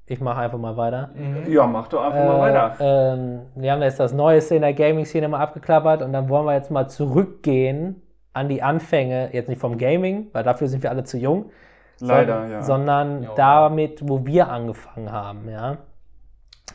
Ich 0.05 0.19
mache 0.19 0.41
einfach 0.41 0.57
mal 0.57 0.75
weiter. 0.75 1.09
Mhm. 1.13 1.51
Ja, 1.51 1.65
mach 1.67 1.87
doch 1.87 2.03
einfach 2.03 2.25
mal 2.25 2.39
weiter. 2.39 2.75
Äh, 2.79 3.13
ähm, 3.13 3.41
wir 3.55 3.71
haben 3.71 3.81
jetzt 3.81 3.99
das 3.99 4.13
Neueste 4.13 4.55
in 4.55 4.61
der 4.61 4.73
Gaming-Szene 4.73 5.27
mal 5.29 5.39
abgeklappert 5.39 6.01
und 6.01 6.11
dann 6.11 6.27
wollen 6.27 6.45
wir 6.45 6.53
jetzt 6.53 6.71
mal 6.71 6.87
zurückgehen 6.89 8.01
an 8.33 8.49
die 8.49 8.61
Anfänge, 8.61 9.29
jetzt 9.33 9.47
nicht 9.49 9.59
vom 9.59 9.77
Gaming, 9.77 10.27
weil 10.33 10.43
dafür 10.43 10.67
sind 10.67 10.83
wir 10.83 10.89
alle 10.89 11.03
zu 11.03 11.17
jung, 11.17 11.51
Leider, 11.99 12.41
son- 12.43 12.51
ja. 12.51 12.61
sondern 12.61 13.23
Ja. 13.23 13.29
damit, 13.35 14.07
wo 14.07 14.25
wir 14.25 14.49
angefangen 14.49 15.11
haben. 15.11 15.49
Ja? 15.49 15.77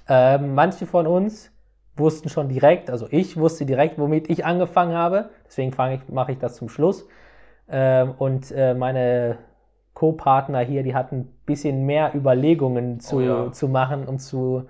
Ähm, 0.09 0.55
manche 0.55 0.87
von 0.87 1.07
uns 1.07 1.51
wussten 1.97 2.29
schon 2.29 2.49
direkt, 2.49 2.91
also 2.91 3.07
ich 3.11 3.39
wusste 3.39 3.65
direkt, 3.65 3.99
womit 3.99 4.29
ich 4.31 4.45
angefangen 4.45 4.95
habe, 4.95 5.31
deswegen 5.47 5.71
ich, 5.93 6.09
mache 6.09 6.33
ich 6.33 6.39
das 6.39 6.57
zum 6.57 6.69
Schluss. 6.69 7.07
Ähm, 7.69 8.13
und 8.19 8.53
äh, 8.53 8.75
meine 8.75 9.39
Co-Partner 9.97 10.61
hier, 10.61 10.83
die 10.83 10.95
hatten 10.95 11.17
ein 11.17 11.29
bisschen 11.47 11.87
mehr 11.87 12.15
Überlegungen 12.15 13.01
zu, 13.01 13.17
Oh 13.17 13.21
ja. 13.21 13.53
zu 13.53 13.67
machen, 13.67 14.07
um 14.07 14.19
zu 14.19 14.69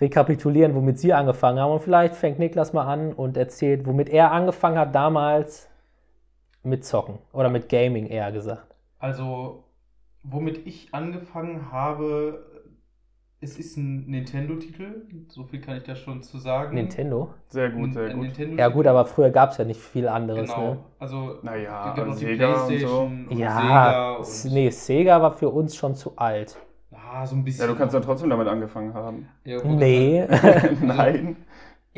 rekapitulieren, 0.00 0.74
womit 0.74 0.98
sie 0.98 1.14
angefangen 1.14 1.58
haben. 1.58 1.72
Und 1.72 1.82
vielleicht 1.82 2.14
fängt 2.14 2.38
Niklas 2.38 2.74
mal 2.74 2.86
an 2.86 3.14
und 3.14 3.38
erzählt, 3.38 3.86
womit 3.86 4.10
er 4.10 4.30
angefangen 4.30 4.78
hat 4.78 4.94
damals 4.94 5.70
mit 6.62 6.84
Zocken 6.84 7.18
oder 7.32 7.48
mit 7.48 7.70
Gaming 7.70 8.06
eher 8.06 8.30
gesagt. 8.30 8.74
Also, 8.98 9.64
womit 10.22 10.66
ich 10.66 10.92
angefangen 10.92 11.72
habe, 11.72 12.47
es 13.40 13.58
ist 13.58 13.76
ein 13.76 14.06
Nintendo-Titel, 14.06 15.02
so 15.28 15.44
viel 15.44 15.60
kann 15.60 15.76
ich 15.76 15.84
da 15.84 15.94
schon 15.94 16.22
zu 16.22 16.38
sagen. 16.38 16.74
Nintendo? 16.74 17.34
Sehr 17.48 17.70
gut, 17.70 17.92
sehr 17.94 18.12
gut. 18.14 18.36
Ja 18.56 18.68
gut, 18.68 18.86
aber 18.86 19.04
früher 19.04 19.30
gab 19.30 19.52
es 19.52 19.58
ja 19.58 19.64
nicht 19.64 19.80
viel 19.80 20.08
anderes. 20.08 20.50
Genau, 20.52 20.72
Ne? 20.72 20.78
also 20.98 21.36
Naja, 21.42 21.94
gibt 21.94 22.06
noch 22.08 22.16
die 22.16 22.24
Sega 22.24 22.48
und 22.48 22.58
so. 22.58 22.66
Playstation 22.66 23.28
und 23.28 23.38
Ja, 23.38 23.60
Sega 23.60 24.16
und 24.16 24.52
nee, 24.54 24.70
Sega 24.70 25.22
war 25.22 25.32
für 25.36 25.50
uns 25.50 25.76
schon 25.76 25.94
zu 25.94 26.12
alt. 26.16 26.56
ah, 26.92 27.24
so 27.24 27.36
ein 27.36 27.44
bisschen. 27.44 27.66
Ja, 27.66 27.72
du 27.72 27.78
kannst 27.78 27.94
ja 27.94 28.00
trotzdem 28.00 28.30
damit 28.30 28.48
angefangen 28.48 28.92
haben. 28.94 29.28
Ja, 29.44 29.62
Nee. 29.64 30.26
Nein. 30.82 31.36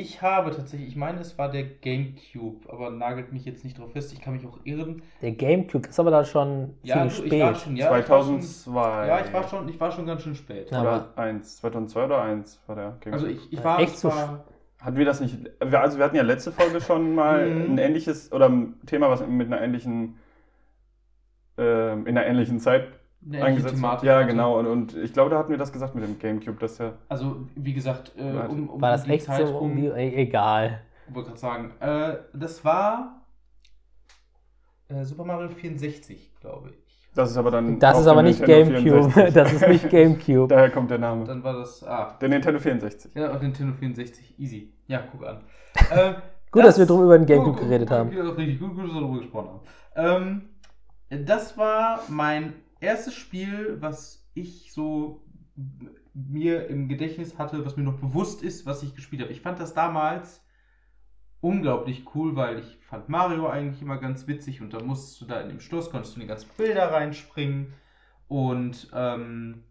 Ich 0.01 0.23
habe 0.23 0.51
tatsächlich, 0.51 0.89
ich 0.89 0.97
meine, 0.97 1.21
es 1.21 1.37
war 1.39 1.51
der 1.51 1.63
GameCube, 1.65 2.69
aber 2.73 2.91
nagelt 2.91 3.33
mich 3.33 3.45
jetzt 3.45 3.65
nicht 3.65 3.79
drauf 3.79 3.93
fest, 3.93 4.13
ich 4.13 4.21
kann 4.21 4.33
mich 4.35 4.47
auch 4.47 4.59
irren. 4.65 5.03
Der 5.21 5.33
Gamecube 5.33 5.89
ist 5.89 6.01
aber 6.01 6.11
da 6.11 6.25
schon 6.25 6.75
Ja, 6.83 6.95
ziemlich 7.09 7.17
du, 7.17 7.23
spät. 7.27 7.33
ich 7.35 7.41
war 7.43 7.55
schon, 7.55 7.77
ja, 7.77 7.99
ich 7.99 8.09
war 8.09 8.23
schon, 8.23 8.41
2002. 8.41 9.07
ja, 9.07 9.21
ich 9.21 9.33
war 9.33 9.49
schon, 9.49 9.69
ich 9.69 9.81
war 9.81 9.93
schon 9.93 10.07
ganz 10.07 10.23
schön 10.23 10.35
spät. 10.35 10.71
Ja. 10.71 10.81
Oder 10.81 11.09
1. 11.17 11.59
2002 11.59 12.05
oder 12.05 12.23
1 12.23 12.61
war 12.67 12.77
der 12.77 12.97
Game 13.01 13.13
Also 13.13 13.27
ich, 13.27 13.53
ich 13.53 13.63
war, 13.63 13.79
Echt 13.81 13.99
so 13.99 14.09
war 14.09 14.45
Hatten 14.81 14.97
wir 14.97 15.05
das 15.05 15.21
nicht. 15.21 15.37
Also 15.61 15.99
wir 15.99 16.05
hatten 16.05 16.17
ja 16.17 16.23
letzte 16.23 16.53
Folge 16.53 16.81
schon 16.81 17.15
mal 17.15 17.47
Mhm. 17.51 17.75
ein 17.75 17.79
ähnliches 17.79 18.33
oder 18.33 18.49
ein 18.49 18.81
Thema, 18.87 19.11
was 19.11 19.21
mit 19.27 19.47
einer 19.49 19.61
ähnlichen 19.61 20.17
ähm, 21.59 22.07
in 22.07 22.17
einer 22.17 22.27
ähnlichen 22.27 22.61
Zeit 22.61 22.89
eine 23.26 23.42
eingesetzt. 23.44 23.74
Thematik 23.74 24.06
Ja, 24.09 24.16
hatte. 24.18 24.28
genau. 24.28 24.59
Und, 24.59 24.66
und 24.66 24.96
ich 24.96 25.12
glaube, 25.12 25.30
da 25.30 25.38
hatten 25.38 25.50
wir 25.50 25.59
das 25.59 25.72
gesagt 25.72 25.94
mit 25.94 26.04
dem 26.04 26.18
Gamecube, 26.18 26.59
dass 26.59 26.76
der. 26.76 26.94
Also, 27.09 27.46
wie 27.54 27.72
gesagt, 27.74 28.12
äh, 28.16 28.22
um, 28.48 28.68
um 28.68 28.80
war 28.80 28.92
das 28.92 29.04
die 29.04 29.11
echt 29.11 29.26
Zeit 29.26 29.46
so 29.46 29.59
um 29.59 29.76
die. 29.76 29.87
e- 29.87 30.14
Egal. 30.22 30.80
Ich 31.09 31.14
wollte 31.14 31.28
gerade 31.30 31.40
sagen, 31.40 31.72
äh, 31.80 32.16
das 32.33 32.64
war 32.64 33.24
äh, 34.88 35.04
Super 35.04 35.24
Mario 35.24 35.48
64, 35.48 36.33
glaube 36.40 36.70
ich. 36.70 36.76
Das 37.14 37.30
ist 37.30 37.37
aber 37.37 37.50
dann. 37.50 37.78
Das 37.80 37.98
ist 38.00 38.06
aber 38.06 38.22
nicht 38.22 38.38
Nintendo 38.40 38.80
Gamecube. 38.80 39.11
64. 39.11 39.35
Das 39.35 39.52
ist 39.52 39.68
nicht 39.68 39.90
Gamecube. 39.90 40.48
Daher 40.54 40.70
kommt 40.70 40.90
der 40.90 40.98
Name. 40.98 41.24
Dann 41.24 41.42
war 41.42 41.54
das, 41.54 41.83
ah, 41.83 42.16
Der 42.20 42.28
Nintendo 42.28 42.61
64. 42.61 43.12
ja, 43.14 43.33
und 43.33 43.42
Nintendo 43.42 43.74
64, 43.74 44.38
easy. 44.38 44.72
Ja, 44.87 45.02
guck 45.11 45.26
an. 45.26 45.44
Äh, 45.90 46.14
Gut, 46.52 46.64
dass 46.64 46.78
wir 46.78 46.87
drum 46.87 47.04
über 47.04 47.16
den 47.16 47.26
Gamecube 47.26 47.52
gut, 47.52 47.61
geredet 47.62 47.88
gut, 47.88 47.96
haben. 47.98 48.12
Ja, 48.12 48.22
richtig, 48.24 48.59
gut, 48.59 48.74
gut, 48.74 48.85
dass 48.85 48.92
wir 48.94 49.00
darüber 49.00 49.18
gesprochen 49.18 49.48
haben. 49.94 50.42
Ähm, 51.11 51.24
das 51.26 51.56
war 51.56 52.00
mein 52.09 52.54
erstes 52.81 53.14
Spiel, 53.14 53.77
was 53.81 54.29
ich 54.35 54.73
so 54.73 55.23
mir 56.14 56.69
im 56.69 56.88
Gedächtnis 56.88 57.38
hatte, 57.38 57.64
was 57.64 57.77
mir 57.77 57.85
noch 57.85 57.99
bewusst 57.99 58.43
ist, 58.43 58.66
was 58.66 58.83
ich 58.83 58.95
gespielt 58.95 59.23
habe. 59.23 59.33
Ich 59.33 59.40
fand 59.40 59.61
das 59.61 59.75
damals 59.75 60.45
unglaublich 61.40 62.05
cool, 62.14 62.37
weil 62.37 62.59
ich 62.59 62.79
fand 62.83 63.09
Mario 63.09 63.49
eigentlich 63.49 63.81
immer 63.83 63.99
ganz 63.99 64.27
witzig 64.27 64.61
und 64.61 64.75
da 64.75 64.83
musst 64.83 65.21
du 65.21 65.25
da 65.25 65.40
in 65.40 65.49
dem 65.49 65.61
Schloss, 65.61 65.90
konntest 65.90 66.14
du 66.14 66.21
in 66.21 66.23
die 66.23 66.29
ganzen 66.29 66.51
Bilder 66.57 66.93
reinspringen 66.93 67.73
und 68.29 68.90
ähm, 68.93 69.64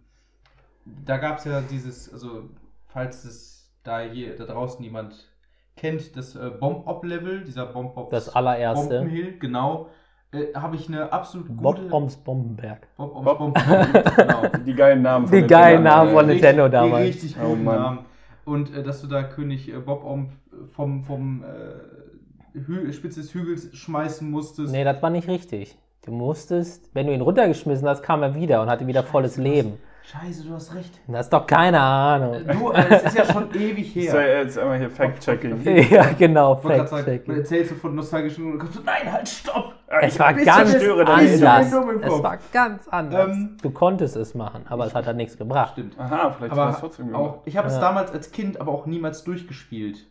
da 1.06 1.18
gab 1.18 1.38
es 1.38 1.46
ja 1.46 1.62
dieses, 1.62 2.12
also 2.12 2.50
falls 2.88 3.24
es 3.24 3.72
da 3.84 4.02
hier 4.02 4.36
da 4.36 4.46
draußen 4.46 4.84
jemand 4.84 5.32
kennt, 5.76 6.18
das 6.18 6.36
äh, 6.36 6.50
Bomb-Op-Level, 6.50 7.44
dieser 7.44 7.68
Bomb-Op 7.68 8.10
Das 8.10 8.30
allererste. 8.30 8.98
Bombenhill, 8.98 9.38
genau, 9.40 9.90
äh, 10.32 10.54
habe 10.56 10.76
ich 10.76 10.88
eine 10.88 11.12
absolut 11.12 11.48
gute... 11.48 11.62
Bob 11.62 11.92
Oms 11.94 12.18
Bombenberg. 12.18 12.88
Bob 12.98 13.16
Oms 13.16 13.26
Bob- 13.26 13.38
Bombenhill, 13.40 14.04
genau. 14.16 14.42
Die 14.66 14.74
geilen 14.74 15.02
Namen 15.02 15.26
Die 15.26 15.32
den 15.32 15.48
geilen. 15.48 15.84
Namen 15.84 16.12
von 16.14 16.28
Nintendo 16.28 16.64
richtig, 16.64 16.80
damals. 16.80 17.06
Richtig 17.06 17.36
Oh 17.42 17.50
guten 17.50 17.64
Mann. 17.64 17.76
Namen. 17.82 18.00
Und 18.46 18.76
äh, 18.76 18.84
dass 18.84 19.02
du 19.02 19.08
da 19.08 19.24
König 19.24 19.70
äh, 19.74 19.78
Bob 19.80 20.04
Omb 20.04 20.32
vom, 20.72 21.04
vom 21.04 21.44
äh, 21.44 22.60
Hü 22.60 22.92
Spitze 22.94 23.22
des 23.22 23.34
Hügels 23.34 23.70
schmeißen 23.76 24.30
musstest. 24.30 24.72
Nee, 24.72 24.84
das 24.84 25.02
war 25.02 25.10
nicht 25.10 25.28
richtig. 25.28 25.78
Du 26.06 26.12
musstest, 26.12 26.90
wenn 26.94 27.08
du 27.08 27.14
ihn 27.14 27.22
runtergeschmissen 27.22 27.88
hast, 27.88 28.02
kam 28.02 28.24
er 28.24 28.34
wieder 28.36 28.62
und 28.62 28.70
hatte 28.70 28.88
wieder 28.88 29.04
volles 29.04 29.38
Leben. 29.38 29.74
Scheiße, 30.12 30.44
du 30.44 30.56
hast 30.56 30.74
recht. 30.74 31.00
Das 31.08 31.28
ist 31.28 31.34
doch 31.34 31.46
keine 31.46 31.80
Ahnung. 31.80 32.42
Du, 32.48 32.72
äh, 32.72 32.84
es 32.96 33.04
ist 33.04 33.18
ja 33.18 33.32
schon 33.32 33.54
ewig 33.54 33.94
her. 33.94 34.40
jetzt 34.40 34.58
einmal 34.58 34.80
hier 34.80 34.90
Fact-Checking. 34.90 35.64
Ja, 35.92 36.14
genau, 36.14 36.56
Ich 36.56 36.68
Fact-Checking. 36.68 37.28
man 37.28 37.38
erzählst 37.38 37.72
du 37.72 37.76
von 37.76 37.94
nostalgischen 37.94 38.54
und 38.54 38.58
kommst 38.58 38.80
du, 38.80 38.82
nein, 38.82 39.12
halt, 39.12 39.30
stopp! 39.30 39.76
Es 40.02 40.18
war 40.18 40.34
ganz 40.34 40.50
anders. 40.82 41.72
Es 42.02 42.24
war 42.24 42.38
ganz 42.52 42.88
anders. 42.88 43.30
Ähm, 43.30 43.58
du 43.62 43.70
konntest 43.70 44.16
es 44.16 44.34
machen, 44.34 44.66
aber 44.68 44.88
es 44.88 44.96
hat 44.96 45.06
halt 45.06 45.18
nichts 45.18 45.38
gebracht. 45.38 45.74
Stimmt. 45.74 46.00
Aha, 46.00 46.32
vielleicht 46.32 46.56
war 46.56 46.70
es 46.70 46.76
Aber 46.78 46.88
trotzdem 46.88 47.14
auch, 47.14 47.46
ich 47.46 47.56
habe 47.56 47.68
es 47.68 47.76
Ja. 47.76 47.82
damals 47.82 48.12
als 48.12 48.32
Kind 48.32 48.60
aber 48.60 48.72
auch 48.72 48.88
niemals 48.88 49.24
durchgespielt. 49.24 50.08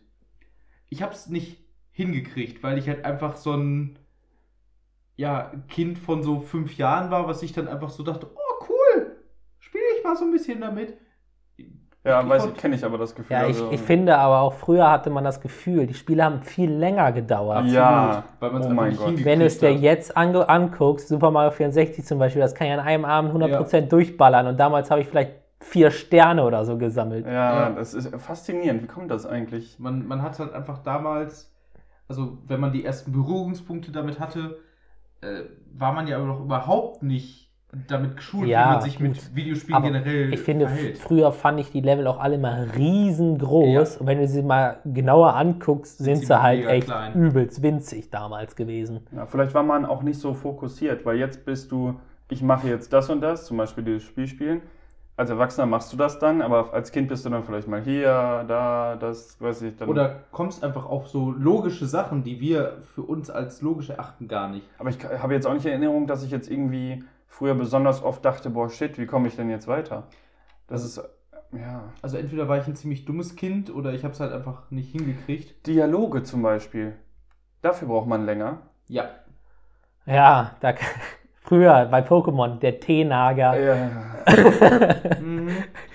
Ich 0.87 1.01
habe 1.01 1.11
es 1.11 1.27
nicht 1.27 1.57
hingekriegt, 1.91 2.63
weil 2.63 2.77
ich 2.77 2.87
halt 2.87 3.03
einfach 3.03 3.35
so 3.35 3.51
ein 3.51 3.99
ja, 5.17 5.51
Kind 5.67 5.97
von 5.99 6.23
so 6.23 6.39
fünf 6.39 6.77
Jahren 6.77 7.11
war, 7.11 7.27
was 7.27 7.43
ich 7.43 7.51
dann 7.51 7.67
einfach 7.67 7.89
so 7.89 8.03
dachte, 8.03 8.27
oh 8.33 8.48
ich 8.48 8.48
mal 10.09 10.15
so 10.17 10.25
ein 10.25 10.31
bisschen 10.31 10.59
damit. 10.61 10.97
Ja, 12.03 12.21
Ich 12.21 12.29
weiß 12.29 12.45
ich, 12.45 12.53
kenne 12.55 12.75
ich 12.75 12.85
aber 12.85 12.97
das 12.97 13.13
Gefühl. 13.13 13.35
Ja, 13.35 13.41
ich, 13.43 13.47
also- 13.57 13.71
ich 13.71 13.81
finde 13.81 14.17
aber 14.17 14.39
auch 14.39 14.53
früher 14.53 14.89
hatte 14.89 15.09
man 15.09 15.23
das 15.25 15.41
Gefühl, 15.41 15.85
die 15.85 15.93
Spiele 15.93 16.23
haben 16.23 16.41
viel 16.41 16.71
länger 16.71 17.11
gedauert. 17.11 17.65
Ja, 17.67 18.23
weil 18.39 18.51
man 18.51 18.61
es 18.61 18.67
oh 18.67 18.71
mein 18.71 18.89
nicht 18.89 18.99
Gott. 19.03 19.25
Wenn 19.25 19.39
du 19.39 19.45
es 19.45 19.59
dir 19.59 19.73
jetzt 19.73 20.15
anguckst, 20.15 21.09
Super 21.09 21.29
Mario 21.29 21.51
64 21.51 22.05
zum 22.05 22.17
Beispiel, 22.17 22.41
das 22.41 22.55
kann 22.55 22.67
ja 22.67 22.75
in 22.75 22.79
einem 22.79 23.05
Abend 23.05 23.33
100% 23.33 23.89
durchballern 23.89 24.47
und 24.47 24.57
damals 24.59 24.89
habe 24.89 25.01
ich 25.01 25.07
vielleicht 25.07 25.33
vier 25.59 25.91
Sterne 25.91 26.45
oder 26.45 26.63
so 26.63 26.77
gesammelt. 26.77 27.25
Ja, 27.25 27.31
Ja. 27.33 27.69
das 27.71 27.93
ist 27.93 28.15
faszinierend. 28.21 28.81
Wie 28.81 28.87
kommt 28.87 29.11
das 29.11 29.25
eigentlich? 29.25 29.77
Man, 29.77 30.07
man 30.07 30.21
hat 30.21 30.39
halt 30.39 30.53
einfach 30.53 30.77
damals, 30.83 31.53
also 32.07 32.37
wenn 32.47 32.61
man 32.61 32.71
die 32.71 32.85
ersten 32.85 33.11
Berührungspunkte 33.11 33.91
damit 33.91 34.21
hatte, 34.21 34.57
äh, 35.19 35.41
war 35.73 35.91
man 35.91 36.07
ja 36.07 36.15
aber 36.15 36.27
noch 36.27 36.39
überhaupt 36.39 37.03
nicht 37.03 37.48
damit 37.87 38.17
geschult, 38.17 38.47
Ja, 38.49 38.65
wie 38.65 38.73
man 38.73 38.81
sich 38.81 38.93
gut. 38.97 39.07
mit 39.09 39.35
Videospielen 39.35 39.75
Aber 39.75 39.87
generell 39.87 40.33
Ich 40.33 40.39
finde, 40.39 40.67
verhält. 40.67 40.97
früher 40.97 41.31
fand 41.31 41.59
ich 41.59 41.71
die 41.71 41.81
Level 41.81 42.07
auch 42.07 42.19
alle 42.19 42.37
mal 42.39 42.67
riesengroß. 42.75 43.97
Und 43.97 44.07
wenn 44.07 44.17
du 44.19 44.27
sie 44.27 44.41
mal 44.41 44.77
genauer 44.85 45.35
anguckst, 45.35 45.99
sind 45.99 46.17
sie 46.17 46.25
sie 46.27 46.41
halt 46.41 46.65
echt 46.65 46.87
klein. 46.87 47.13
übelst 47.13 47.61
winzig 47.61 48.09
damals 48.09 48.55
gewesen. 48.55 49.01
Ja, 49.15 49.25
vielleicht 49.25 49.53
war 49.53 49.63
man 49.63 49.85
auch 49.85 50.01
nicht 50.01 50.19
so 50.19 50.33
fokussiert, 50.33 51.05
weil 51.05 51.17
jetzt 51.17 51.45
bist 51.45 51.71
du, 51.71 51.95
ich 52.29 52.41
mache 52.41 52.67
jetzt 52.67 52.91
das 52.93 53.09
und 53.09 53.21
das, 53.21 53.45
zum 53.45 53.57
Beispiel 53.57 53.83
dieses 53.83 54.03
Spiel 54.03 54.27
spielen. 54.27 54.61
Als 55.15 55.29
Erwachsener 55.29 55.65
machst 55.67 55.91
du 55.91 55.97
das 55.97 56.17
dann, 56.17 56.41
aber 56.41 56.73
als 56.73 56.93
Kind 56.93 57.09
bist 57.09 57.25
du 57.25 57.29
dann 57.29 57.43
vielleicht 57.43 57.67
mal 57.67 57.81
hier, 57.81 58.45
da, 58.47 58.95
das, 58.95 59.35
weiß 59.41 59.63
ich 59.63 59.75
dann. 59.75 59.89
Oder 59.89 60.21
kommst 60.31 60.63
einfach 60.63 60.85
auf 60.85 61.09
so 61.09 61.31
logische 61.31 61.85
Sachen, 61.87 62.23
die 62.23 62.39
wir 62.39 62.77
für 62.95 63.01
uns 63.01 63.29
als 63.29 63.61
logisch 63.61 63.89
erachten, 63.89 64.29
gar 64.29 64.47
nicht. 64.49 64.65
aber 64.79 64.89
ich 64.89 64.97
habe 65.03 65.33
jetzt 65.33 65.45
auch 65.45 65.53
nicht 65.53 65.65
in 65.65 65.71
Erinnerung, 65.71 66.07
dass 66.07 66.23
ich 66.23 66.31
jetzt 66.31 66.49
irgendwie 66.49 67.03
früher 67.29 67.55
besonders 67.55 68.03
oft 68.03 68.25
dachte, 68.25 68.49
boah, 68.49 68.69
shit, 68.69 68.97
wie 68.97 69.05
komme 69.05 69.29
ich 69.29 69.37
denn 69.37 69.49
jetzt 69.49 69.67
weiter? 69.67 70.07
Das 70.67 70.83
ist, 70.83 71.01
ja. 71.53 71.93
Also 72.01 72.17
entweder 72.17 72.49
war 72.49 72.57
ich 72.57 72.67
ein 72.67 72.75
ziemlich 72.75 73.05
dummes 73.05 73.35
Kind 73.37 73.73
oder 73.73 73.93
ich 73.93 74.03
habe 74.03 74.13
es 74.13 74.19
halt 74.19 74.33
einfach 74.33 74.69
nicht 74.71 74.91
hingekriegt. 74.91 75.65
Dialoge 75.65 76.23
zum 76.23 76.41
Beispiel. 76.41 76.97
Dafür 77.61 77.87
braucht 77.87 78.07
man 78.07 78.25
länger. 78.25 78.63
Ja. 78.87 79.09
Ja, 80.05 80.55
da, 80.59 80.73
früher 81.41 81.85
bei 81.85 82.01
Pokémon, 82.01 82.59
der 82.59 82.79
Teenager. 82.79 83.57
Ja. 83.59 83.89
Mhm. 85.19 85.49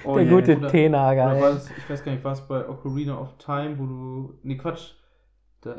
Oh 0.05 0.16
der 0.16 0.25
je. 0.25 0.31
gute 0.31 0.61
Teenager. 0.66 1.37
Ich 1.79 1.88
weiß 1.88 2.05
gar 2.05 2.12
nicht, 2.12 2.25
war 2.25 2.33
es 2.33 2.40
bei 2.40 2.68
Ocarina 2.68 3.16
of 3.16 3.37
Time, 3.38 3.79
wo 3.79 3.87
du. 3.87 4.35
Nee, 4.42 4.57
Quatsch. 4.57 4.94
Da, 5.64 5.74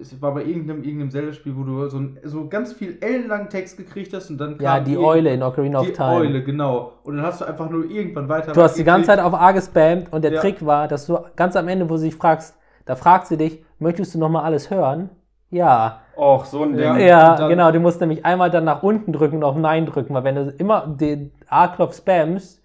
es 0.00 0.20
war 0.20 0.34
bei 0.34 0.42
irgendeinem, 0.44 0.82
irgendeinem 0.82 1.10
Zelda-Spiel, 1.12 1.56
wo 1.56 1.62
du 1.62 1.86
so, 1.88 1.98
ein, 1.98 2.18
so 2.24 2.48
ganz 2.48 2.72
viel 2.72 2.98
ellenlangen 3.00 3.48
Text 3.48 3.76
gekriegt 3.76 4.12
hast 4.12 4.28
und 4.30 4.38
dann 4.38 4.58
Ja, 4.60 4.74
kam 4.76 4.84
die 4.84 4.92
irgend- 4.94 5.06
Eule 5.06 5.32
in 5.32 5.42
Ocarina 5.42 5.78
of 5.80 5.86
Die 5.86 5.92
Time. 5.92 6.10
Eule, 6.14 6.42
genau. 6.42 6.94
Und 7.04 7.16
dann 7.16 7.24
hast 7.24 7.40
du 7.40 7.44
einfach 7.44 7.70
nur 7.70 7.84
irgendwann 7.88 8.28
weiter. 8.28 8.50
Du 8.52 8.60
hast 8.60 8.76
die 8.76 8.82
ganze 8.84 9.06
Zeit 9.06 9.20
auf 9.20 9.32
A 9.34 9.52
gespammt 9.52 10.12
und 10.12 10.22
der 10.24 10.32
Ja. 10.32 10.40
Trick 10.40 10.66
war, 10.66 10.88
dass 10.88 11.06
du 11.06 11.16
ganz 11.36 11.54
am 11.54 11.68
Ende, 11.68 11.88
wo 11.88 11.96
sie 11.96 12.08
dich 12.08 12.16
fragst, 12.16 12.56
da 12.86 12.96
fragt 12.96 13.28
sie 13.28 13.36
dich, 13.36 13.62
möchtest 13.78 14.14
du 14.14 14.18
nochmal 14.18 14.42
alles 14.44 14.68
hören? 14.68 15.10
Ja. 15.50 16.00
Och, 16.16 16.44
so 16.44 16.64
ein 16.64 16.72
Ding. 16.72 16.82
Ja. 16.82 16.98
Ja, 16.98 17.48
genau. 17.48 17.70
Du 17.70 17.78
musst 17.78 18.00
nämlich 18.00 18.24
einmal 18.24 18.50
dann 18.50 18.64
nach 18.64 18.82
unten 18.82 19.12
drücken 19.12 19.36
und 19.36 19.44
auf 19.44 19.56
Nein 19.56 19.86
drücken, 19.86 20.12
weil 20.12 20.24
wenn 20.24 20.34
du 20.34 20.42
immer 20.58 20.86
den 20.88 21.30
A-Knopf 21.48 21.96
spammst, 21.96 22.60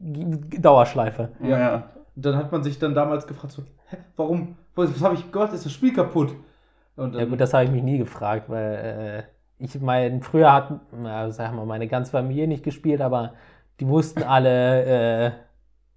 Dauerschleife. 0.00 1.28
Ja. 1.42 1.58
ja. 1.58 1.82
Dann 2.14 2.36
hat 2.36 2.52
man 2.52 2.62
sich 2.62 2.78
dann 2.78 2.94
damals 2.94 3.26
gefragt, 3.26 3.52
so, 3.52 3.62
hä, 3.90 3.96
warum? 4.16 4.56
Was, 4.76 4.94
was 4.94 5.02
habe 5.02 5.14
ich 5.14 5.32
gemacht? 5.32 5.52
Ist 5.52 5.64
das 5.64 5.72
Spiel 5.72 5.92
kaputt? 5.92 6.34
Und 6.96 7.12
dann, 7.14 7.20
Ja 7.22 7.26
gut, 7.26 7.40
das 7.40 7.52
habe 7.52 7.64
ich 7.64 7.70
mich 7.70 7.82
nie 7.82 7.98
gefragt, 7.98 8.48
weil 8.48 9.26
äh, 9.58 9.64
ich 9.64 9.80
meine, 9.80 10.20
früher 10.22 10.52
hat, 10.52 10.70
na, 10.92 11.30
sag 11.30 11.54
mal, 11.54 11.66
meine 11.66 11.88
ganze 11.88 12.10
Familie 12.12 12.46
nicht 12.46 12.62
gespielt, 12.62 13.00
aber 13.00 13.32
die 13.80 13.88
wussten 13.88 14.22
alle, 14.22 14.84
äh, 15.26 15.30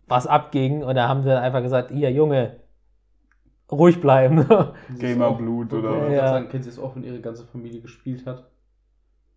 was 0.07 0.25
abging 0.27 0.81
und 0.83 0.95
da 0.95 1.07
haben 1.07 1.21
sie 1.23 1.37
einfach 1.39 1.61
gesagt, 1.61 1.91
hier 1.91 2.11
Junge, 2.11 2.55
ruhig 3.71 4.01
bleiben. 4.01 4.45
Gamerblut 4.99 5.71
oder- 5.73 6.07
ich 6.07 6.13
Ja. 6.13 6.19
grad 6.21 6.29
sagen, 6.29 6.49
kennen 6.49 6.63
Sie 6.63 6.69
es 6.69 6.79
auch, 6.79 6.95
wenn 6.95 7.03
Ihre 7.03 7.19
ganze 7.21 7.45
Familie 7.45 7.81
gespielt 7.81 8.25
hat? 8.25 8.45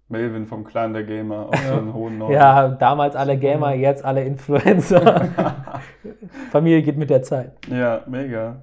Melvin 0.08 0.46
vom 0.46 0.64
Clan 0.64 0.92
der 0.92 1.04
Gamer 1.04 1.48
aus 1.48 1.64
Ja. 1.64 1.76
dem 1.76 1.92
hohen 1.94 2.18
Norden. 2.18 2.34
ja, 2.34 2.68
damals 2.68 3.16
alle 3.16 3.36
Gamer, 3.38 3.74
jetzt 3.74 4.04
alle 4.04 4.24
Influencer. 4.24 5.28
Familie 6.50 6.82
geht 6.82 6.96
mit 6.96 7.10
der 7.10 7.22
Zeit. 7.22 7.52
Ja, 7.68 8.02
mega. 8.06 8.62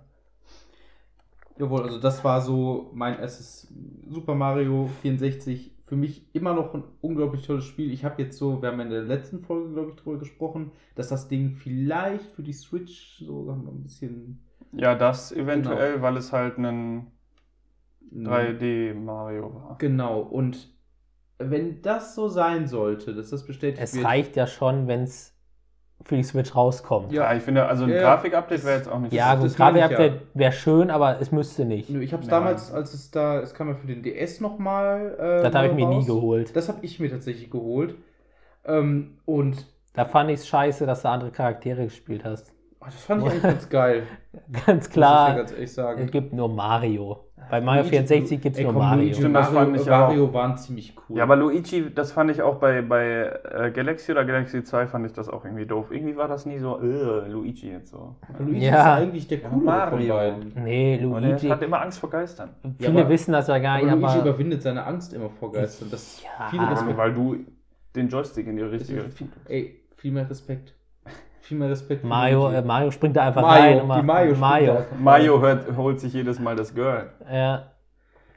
Jawohl, 1.59 1.83
also 1.83 1.99
das 1.99 2.23
war 2.23 2.41
so 2.41 2.89
mein 2.93 3.19
erstes 3.19 3.67
Super 4.07 4.33
Mario 4.35 4.89
64. 5.01 5.71
Für 5.85 5.95
mich 5.95 6.23
immer 6.33 6.53
noch 6.53 6.73
ein 6.75 6.83
unglaublich 7.01 7.45
tolles 7.45 7.65
Spiel. 7.65 7.91
Ich 7.91 8.05
habe 8.05 8.21
jetzt 8.21 8.37
so, 8.37 8.61
wir 8.61 8.69
haben 8.71 8.79
in 8.79 8.89
der 8.91 9.01
letzten 9.03 9.39
Folge, 9.41 9.73
glaube 9.73 9.89
ich, 9.89 9.95
darüber 9.95 10.19
gesprochen, 10.19 10.71
dass 10.95 11.09
das 11.09 11.27
Ding 11.27 11.55
vielleicht 11.55 12.25
für 12.31 12.43
die 12.43 12.53
Switch 12.53 13.17
so 13.25 13.45
sagen 13.45 13.61
wir, 13.63 13.71
mal, 13.71 13.77
ein 13.77 13.83
bisschen 13.83 14.39
Ja, 14.71 14.95
das 14.95 15.31
eventuell, 15.31 15.93
Genau. 15.93 16.03
weil 16.03 16.17
es 16.17 16.31
halt 16.31 16.57
ein 16.59 17.07
3D-Mario 18.11 19.53
war. 19.53 19.77
Genau, 19.79 20.21
und 20.21 20.69
wenn 21.39 21.81
das 21.81 22.15
so 22.15 22.27
sein 22.27 22.67
sollte, 22.67 23.15
dass 23.15 23.29
das 23.31 23.45
bestätigt 23.45 23.81
Es 23.81 23.95
wird. 23.95 24.05
reicht 24.05 24.35
ja 24.35 24.45
schon, 24.47 24.87
wenn 24.87 25.03
es 25.03 25.35
für 26.03 26.15
die 26.15 26.23
Switch 26.23 26.55
rauskommt. 26.55 27.11
Ja, 27.11 27.33
ich 27.35 27.43
finde, 27.43 27.65
also 27.65 27.83
ein 27.83 27.89
Ja. 27.91 28.01
Grafik-Update 28.01 28.63
wäre 28.65 28.77
jetzt 28.77 28.87
auch 28.89 28.99
nicht 28.99 29.13
Ja, 29.13 29.35
so. 29.35 29.41
gut, 29.43 29.51
ich 29.51 29.57
Grafik-Update 29.57 30.21
wäre 30.33 30.51
schön, 30.51 30.89
aber 30.89 31.19
es 31.19 31.31
müsste 31.31 31.65
nicht. 31.65 31.89
Ich 31.89 32.13
habe 32.13 32.23
es 32.23 32.29
Ja. 32.29 32.39
damals, 32.39 32.71
als 32.71 32.93
es 32.93 33.11
da, 33.11 33.39
es 33.41 33.53
kam 33.53 33.67
ja 33.69 33.75
für 33.75 33.87
den 33.87 34.01
DS 34.01 34.39
nochmal. 34.41 35.15
Äh, 35.19 35.43
Das 35.43 35.53
habe 35.53 35.67
ich 35.67 35.73
mir 35.73 35.87
nie 35.87 36.05
geholt. 36.05 36.55
Das 36.55 36.67
habe 36.69 36.79
ich 36.83 36.99
mir 36.99 37.09
tatsächlich 37.09 37.51
geholt. 37.51 37.95
Ähm, 38.65 39.17
und 39.25 39.65
Da 39.93 40.05
fand 40.05 40.29
ich 40.29 40.39
es 40.39 40.47
scheiße, 40.47 40.85
dass 40.85 41.01
du 41.01 41.09
andere 41.09 41.31
Charaktere 41.31 41.83
gespielt 41.83 42.23
hast. 42.23 42.53
oh, 42.81 42.85
das 42.85 42.95
fand 42.95 43.23
ich 43.23 43.29
eigentlich 43.29 43.43
ganz 43.43 43.69
geil. 43.69 44.03
Ganz 44.65 44.67
Muss 44.67 44.87
ich 44.87 44.93
klar, 44.93 45.29
ja 45.29 45.35
ganz 45.37 45.51
ehrlich 45.51 45.73
sagen. 45.73 46.03
es 46.05 46.11
gibt 46.11 46.33
nur 46.33 46.49
Mario. 46.49 47.25
Bei 47.49 47.61
Mario 47.61 47.81
Luigi- 47.81 47.89
64 47.97 48.41
gibt 48.41 48.57
es 48.57 48.63
nur 48.63 48.73
Mario. 48.73 49.01
Luigi 49.01 49.15
Stimmt, 49.15 49.35
das 49.35 49.51
Mario, 49.51 49.69
fand 49.71 49.81
ich 49.81 49.87
Mario 49.89 50.33
waren 50.33 50.57
ziemlich 50.57 50.95
cool. 51.09 51.17
Ja, 51.17 51.23
aber 51.23 51.35
Luigi, 51.35 51.93
das 51.93 52.11
fand 52.11 52.29
ich 52.31 52.41
auch 52.41 52.55
bei, 52.57 52.81
bei 52.83 53.31
äh, 53.51 53.71
Galaxy 53.71 54.11
oder 54.11 54.23
Galaxy 54.25 54.63
2 54.63 54.87
fand 54.87 55.05
ich 55.07 55.13
das 55.13 55.29
auch 55.29 55.43
irgendwie 55.45 55.65
doof. 55.65 55.87
Irgendwie 55.91 56.15
war 56.15 56.27
das 56.27 56.45
nie 56.45 56.59
so, 56.59 56.79
äh, 56.79 57.27
Luigi 57.27 57.71
jetzt 57.71 57.89
so. 57.91 58.15
Luigi 58.37 58.65
Ja. 58.67 58.75
ist 58.97 59.01
eigentlich 59.03 59.27
der 59.27 59.39
coole 59.39 59.65
von 59.89 60.07
beiden. 60.07 60.51
Nee, 60.63 61.03
Und 61.03 61.23
er 61.23 61.29
Luigi. 61.31 61.47
hat 61.47 61.61
immer 61.63 61.81
Angst 61.81 61.99
vor 61.99 62.09
Geistern. 62.09 62.49
Viele 62.77 62.93
Ja, 62.93 62.99
aber- 63.01 63.09
wissen 63.09 63.31
das 63.31 63.47
ja 63.47 63.57
gar 63.57 63.77
Aber 63.77 63.85
nicht, 63.85 63.95
Luigi 63.95 64.19
aber 64.19 64.29
überwindet 64.29 64.61
seine 64.61 64.85
Angst 64.85 65.13
immer 65.13 65.29
vor 65.29 65.51
Geistern. 65.51 65.87
Das 65.89 66.21
Ja, 66.23 66.47
viel 66.49 66.59
aber 66.59 66.71
Respekt. 66.73 66.97
weil 66.97 67.13
du 67.13 67.35
den 67.95 68.09
Joystick 68.09 68.45
in 68.47 68.57
die 68.57 68.61
richtige 68.63 69.09
viel, 69.09 69.27
ey, 69.47 69.79
viel 69.95 70.11
mehr 70.11 70.29
Respekt. 70.29 70.75
Viel 71.41 71.57
mehr 71.57 71.69
Respekt. 71.69 72.01
für 72.01 72.07
Mario, 72.07 72.49
äh, 72.51 72.61
Mario 72.61 72.91
springt 72.91 73.15
da 73.15 73.27
einfach 73.27 73.41
Mario, 73.41 73.61
rein 73.63 73.81
und 73.81 73.87
macht 73.87 74.01
die 74.01 74.05
Mario. 74.05 74.35
Mario. 74.35 74.77
Mario 74.99 75.41
hört, 75.41 75.77
holt 75.77 75.99
sich 75.99 76.13
jedes 76.13 76.39
Mal 76.39 76.55
das 76.55 76.73
Girl. 76.73 77.09
Ja. 77.31 77.63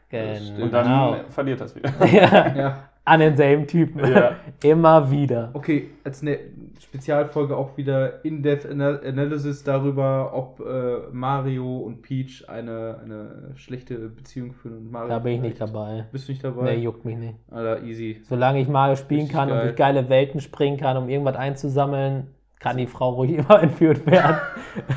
Stimmt. 0.09 0.61
Und 0.63 0.73
dann 0.75 0.85
Genau. 0.85 1.17
verliert 1.31 1.61
das 1.61 1.75
wieder. 1.75 1.91
ja. 2.07 2.55
Ja, 2.55 2.79
an 3.05 3.21
denselben 3.21 3.67
Typen. 3.67 4.01
Ja. 4.13 4.33
Immer 4.63 5.11
wieder. 5.11 5.51
Okay, 5.55 5.89
als 6.05 6.21
eine 6.21 6.39
Spezialfolge 6.79 7.57
auch 7.57 7.75
wieder 7.79 8.23
In-Depth 8.23 8.69
Ana- 8.71 9.01
Analysis 9.03 9.65
darüber, 9.65 10.33
ob 10.35 10.61
äh, 10.61 11.09
Mario 11.13 11.79
und 11.79 12.03
Peach 12.03 12.45
eine, 12.47 13.01
eine 13.03 13.53
schlechte 13.57 13.95
Beziehung 14.11 14.53
führen 14.53 14.77
und 14.77 14.93
Mario. 14.93 15.09
Da 15.09 15.19
bin 15.19 15.33
ich 15.35 15.41
nicht 15.41 15.61
dabei. 15.61 16.05
Bist 16.13 16.29
du 16.29 16.33
nicht 16.33 16.45
dabei? 16.45 16.75
Nee, 16.77 16.83
juckt 16.83 17.07
mich 17.07 17.17
nicht. 17.17 17.35
Alter, 17.51 17.83
easy. 17.83 18.21
Solange 18.29 18.61
ich 18.61 18.69
Mario 18.69 18.97
spielen 18.97 19.21
Richtig 19.23 19.35
kann 19.37 19.49
und 19.51 19.55
geil. 19.57 19.65
durch 19.69 19.77
geile 19.77 20.09
Welten 20.11 20.41
springen 20.41 20.77
kann, 20.77 20.99
um 20.99 21.09
irgendwas 21.09 21.37
einzusammeln, 21.37 22.27
kann 22.63 22.77
die 22.77 22.87
Frau 22.87 23.11
ruhig 23.11 23.33
immer 23.33 23.61
entführt 23.63 24.07
werden. 24.07 24.37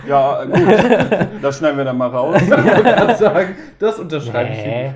Ja, 0.08 0.43
gut. 0.45 0.56
das 1.41 1.58
schneiden 1.58 1.78
wir 1.78 1.86
dann 1.86 1.97
mal 1.97 2.10
raus. 2.10 2.39
Ich 2.41 2.49
das 3.80 3.99
unterschreibe 3.99 4.51
ich 4.54 4.58
Nee, 4.65 4.84
nicht. 4.84 4.95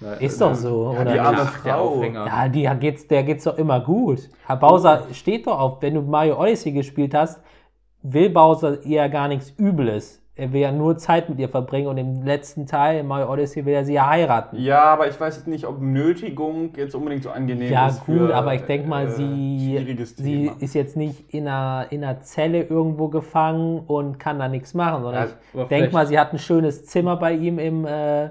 Nein, 0.00 0.18
ist 0.18 0.36
äh, 0.36 0.38
doch 0.40 0.54
so, 0.54 0.92
Ja, 0.92 1.00
oder? 1.00 1.12
die 1.12 1.20
arme 1.20 1.46
Frau. 1.46 2.02
Ja, 2.02 2.48
die 2.48 2.68
geht's, 2.80 3.06
der 3.06 3.22
geht's 3.22 3.44
doch 3.44 3.56
immer 3.56 3.80
gut. 3.80 4.28
Herr 4.46 4.56
Bowser 4.56 5.04
steht 5.12 5.46
doch 5.46 5.58
auf, 5.58 5.82
wenn 5.82 5.94
du 5.94 6.02
Mario 6.02 6.40
Odyssey 6.40 6.72
gespielt 6.72 7.14
hast, 7.14 7.40
will 8.02 8.30
Bowser 8.30 8.84
ja 8.84 9.06
gar 9.06 9.28
nichts 9.28 9.54
Übles. 9.56 10.21
Er 10.34 10.50
will 10.50 10.62
ja 10.62 10.72
nur 10.72 10.96
Zeit 10.96 11.28
mit 11.28 11.38
ihr 11.38 11.50
verbringen 11.50 11.88
und 11.88 11.98
im 11.98 12.22
letzten 12.22 12.66
Teil, 12.66 13.00
in 13.00 13.06
Mario 13.06 13.30
Odyssey, 13.30 13.66
will 13.66 13.74
er 13.74 13.84
sie 13.84 13.92
ja 13.92 14.08
heiraten. 14.08 14.56
Ja, 14.58 14.84
aber 14.84 15.06
ich 15.06 15.20
weiß 15.20 15.36
jetzt 15.36 15.46
nicht, 15.46 15.66
ob 15.66 15.82
Nötigung 15.82 16.72
jetzt 16.74 16.94
unbedingt 16.94 17.22
so 17.22 17.30
angenehm 17.30 17.70
Ja, 17.70 17.88
ist. 17.88 18.06
gut, 18.06 18.16
für, 18.16 18.34
aber 18.34 18.54
ich 18.54 18.62
denke 18.62 18.88
mal, 18.88 19.08
äh, 19.08 19.10
sie, 19.10 20.06
sie 20.16 20.50
ist 20.60 20.74
jetzt 20.74 20.96
nicht 20.96 21.34
in 21.34 21.46
einer, 21.48 21.86
in 21.90 22.02
einer 22.02 22.22
Zelle 22.22 22.62
irgendwo 22.62 23.08
gefangen 23.08 23.80
und 23.86 24.18
kann 24.18 24.38
da 24.38 24.48
nichts 24.48 24.72
machen, 24.72 25.02
sondern 25.02 25.28
Ja, 25.52 25.62
ich 25.64 25.68
denke 25.68 25.92
mal, 25.92 26.06
sie 26.06 26.18
hat 26.18 26.32
ein 26.32 26.38
schönes 26.38 26.86
Zimmer 26.86 27.16
bei 27.16 27.34
ihm 27.34 27.58
im, 27.58 27.84
äh, 27.84 28.30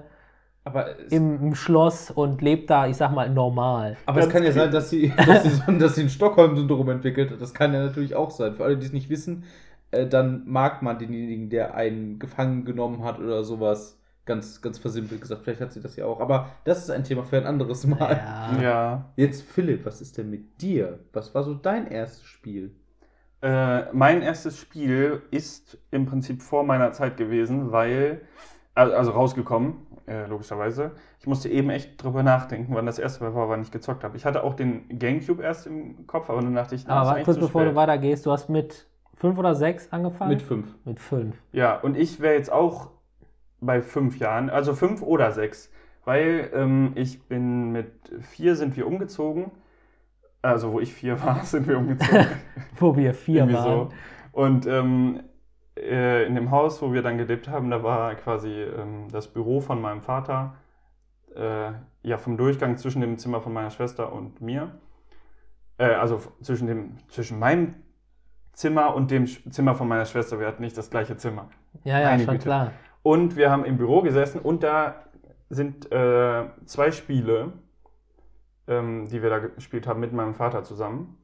im, 1.11 1.39
im 1.39 1.55
Schloss 1.55 2.09
und 2.09 2.41
lebt 2.41 2.71
da, 2.71 2.87
ich 2.87 2.97
sag 2.97 3.11
mal, 3.11 3.29
normal. 3.29 3.97
aber 4.07 4.21
es 4.21 4.29
kann 4.29 4.43
ja 4.43 4.51
sein, 4.51 4.71
dass 4.71 4.89
sie, 4.89 5.13
dass 5.27 5.43
sie, 5.43 5.77
dass 5.77 5.93
sie 5.93 6.01
ein 6.01 6.09
Stockholm-Syndrom 6.09 6.89
entwickelt 6.89 7.29
hat. 7.29 7.39
Das 7.41 7.53
kann 7.53 7.73
ja 7.75 7.83
natürlich 7.83 8.15
auch 8.15 8.31
sein. 8.31 8.55
Für 8.55 8.63
alle, 8.63 8.77
die 8.77 8.87
es 8.87 8.91
nicht 8.91 9.09
wissen, 9.11 9.43
äh, 9.91 10.07
dann 10.07 10.43
mag 10.47 10.81
man 10.81 10.97
denjenigen, 10.99 11.49
der 11.49 11.75
einen 11.75 12.19
gefangen 12.19 12.65
genommen 12.65 13.03
hat 13.03 13.19
oder 13.19 13.43
sowas. 13.43 13.97
Ganz, 14.25 14.61
ganz 14.61 14.77
versimpelt 14.77 15.19
gesagt. 15.19 15.43
Vielleicht 15.43 15.61
hat 15.61 15.73
sie 15.73 15.81
das 15.81 15.95
ja 15.95 16.05
auch. 16.05 16.19
Aber 16.21 16.49
das 16.63 16.79
ist 16.79 16.91
ein 16.91 17.03
Thema 17.03 17.23
für 17.23 17.37
ein 17.37 17.45
anderes 17.45 17.85
Mal. 17.87 18.17
Ja. 18.17 18.61
Ja. 18.61 19.05
Jetzt, 19.15 19.41
Philipp, 19.43 19.85
was 19.85 19.99
ist 19.99 20.17
denn 20.17 20.29
mit 20.29 20.61
dir? 20.61 20.99
Was 21.11 21.33
war 21.33 21.43
so 21.43 21.55
dein 21.55 21.87
erstes 21.87 22.25
Spiel? 22.25 22.75
Äh, 23.41 23.91
mein 23.93 24.21
erstes 24.21 24.59
Spiel 24.59 25.23
ist 25.31 25.79
im 25.89 26.05
Prinzip 26.05 26.43
vor 26.43 26.63
meiner 26.63 26.91
Zeit 26.91 27.17
gewesen, 27.17 27.71
weil, 27.71 28.21
also, 28.75 28.95
also 28.95 29.11
rausgekommen, 29.11 29.87
äh, 30.05 30.27
logischerweise. 30.27 30.91
Ich 31.19 31.25
musste 31.25 31.49
eben 31.49 31.71
echt 31.71 32.03
drüber 32.03 32.21
nachdenken, 32.21 32.75
wann 32.75 32.85
das 32.85 32.99
erste 32.99 33.23
Mal 33.23 33.33
war, 33.33 33.49
wann 33.49 33.63
ich 33.63 33.71
gezockt 33.71 34.03
habe. 34.03 34.15
Ich 34.15 34.25
hatte 34.25 34.43
auch 34.43 34.53
den 34.53 34.99
Gamecube 34.99 35.41
erst 35.41 35.65
im 35.65 36.05
Kopf, 36.05 36.29
aber 36.29 36.41
dann 36.41 36.53
dachte 36.53 36.75
ich, 36.75 36.85
na, 36.85 37.01
Aber 37.01 37.23
kurz 37.23 37.37
zu 37.37 37.41
bevor 37.41 37.61
spät. 37.61 37.71
du 37.71 37.75
weitergehst, 37.75 38.25
du 38.27 38.31
hast 38.31 38.49
mit 38.49 38.87
fünf 39.21 39.37
oder 39.37 39.53
sechs 39.53 39.93
angefangen? 39.93 40.31
Mit 40.31 40.41
fünf. 40.41 40.75
Mit 40.83 40.99
fünf. 40.99 41.35
Ja, 41.51 41.79
und 41.79 41.95
ich 41.95 42.19
wäre 42.19 42.33
jetzt 42.33 42.51
auch 42.51 42.89
bei 43.59 43.83
fünf 43.83 44.17
Jahren, 44.17 44.49
also 44.49 44.73
fünf 44.73 45.03
oder 45.03 45.31
sechs, 45.31 45.71
weil 46.05 46.49
ähm, 46.55 46.93
ich 46.95 47.27
bin 47.27 47.71
mit 47.71 47.91
vier 48.21 48.55
sind 48.55 48.75
wir 48.75 48.87
umgezogen. 48.87 49.51
Also 50.41 50.73
wo 50.73 50.79
ich 50.79 50.91
vier 50.91 51.21
war, 51.23 51.43
sind 51.43 51.67
wir 51.67 51.77
umgezogen. 51.77 52.25
Wo 52.79 52.95
wir 52.97 53.13
vier 53.13 53.41
Irgendwie 53.43 53.57
waren. 53.57 53.89
so. 53.89 53.95
Und 54.31 54.65
ähm, 54.65 55.21
äh, 55.77 56.25
in 56.25 56.33
dem 56.33 56.49
Haus, 56.49 56.81
wo 56.81 56.91
wir 56.91 57.03
dann 57.03 57.19
gelebt 57.19 57.47
haben, 57.47 57.69
da 57.69 57.83
war 57.83 58.15
quasi 58.15 58.49
ähm, 58.49 59.07
das 59.11 59.27
Büro 59.27 59.59
von 59.59 59.79
meinem 59.79 60.01
Vater, 60.01 60.55
äh, 61.35 61.73
ja, 62.01 62.17
vom 62.17 62.37
Durchgang 62.37 62.77
zwischen 62.77 63.01
dem 63.01 63.19
Zimmer 63.19 63.39
von 63.39 63.53
meiner 63.53 63.69
Schwester 63.69 64.11
und 64.11 64.41
mir. 64.41 64.71
Äh, 65.77 65.93
also 65.93 66.19
zwischen, 66.41 66.65
dem, 66.65 66.97
zwischen 67.09 67.37
meinem 67.37 67.75
Zimmer 68.61 68.93
und 68.95 69.09
dem 69.11 69.23
Sch- 69.25 69.49
Zimmer 69.49 69.73
von 69.75 69.87
meiner 69.87 70.05
Schwester. 70.05 70.39
Wir 70.39 70.45
hatten 70.47 70.61
nicht 70.61 70.77
das 70.77 70.89
gleiche 70.91 71.17
Zimmer. 71.17 71.49
Ja, 71.83 71.99
ja, 71.99 72.09
Meine 72.11 72.23
schon 72.25 72.33
Güte. 72.35 72.43
klar. 72.43 72.71
Und 73.03 73.35
wir 73.35 73.49
haben 73.49 73.65
im 73.65 73.77
Büro 73.77 74.01
gesessen 74.01 74.39
und 74.39 74.61
da 74.61 74.95
sind 75.49 75.91
äh, 75.91 76.45
zwei 76.65 76.91
Spiele, 76.91 77.53
ähm, 78.67 79.07
die 79.09 79.21
wir 79.23 79.29
da 79.31 79.39
gespielt 79.39 79.87
haben 79.87 79.99
mit 79.99 80.13
meinem 80.13 80.35
Vater 80.35 80.63
zusammen, 80.63 81.17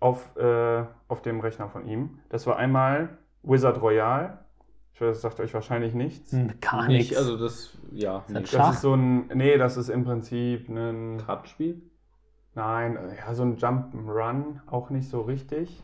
auf, 0.00 0.36
äh, 0.36 0.82
auf 1.08 1.22
dem 1.22 1.40
Rechner 1.40 1.68
von 1.68 1.86
ihm. 1.86 2.18
Das 2.28 2.46
war 2.46 2.56
einmal 2.56 3.18
Wizard 3.42 3.80
Royale. 3.80 4.38
Ich 4.94 5.00
weiß, 5.00 5.08
das 5.08 5.20
sagt 5.22 5.38
euch 5.40 5.54
wahrscheinlich 5.54 5.94
nichts. 5.94 6.32
Hm, 6.32 6.50
Gar 6.60 6.88
Nicht, 6.88 7.10
nichts. 7.10 7.16
also 7.16 7.38
das, 7.38 7.78
ja, 7.92 8.24
nicht. 8.28 8.48
Schach. 8.48 8.66
Das 8.66 8.74
ist 8.76 8.82
so 8.82 8.94
ein, 8.94 9.28
nee, 9.32 9.56
das 9.56 9.76
ist 9.76 9.88
im 9.88 10.04
Prinzip 10.04 10.68
ein, 10.68 11.22
Kartenspiel? 11.24 11.80
nein, 12.54 12.96
äh, 12.96 13.16
ja, 13.16 13.32
so 13.34 13.44
ein 13.44 13.56
Jump'n'Run, 13.56 14.60
auch 14.66 14.90
nicht 14.90 15.08
so 15.08 15.20
richtig. 15.20 15.82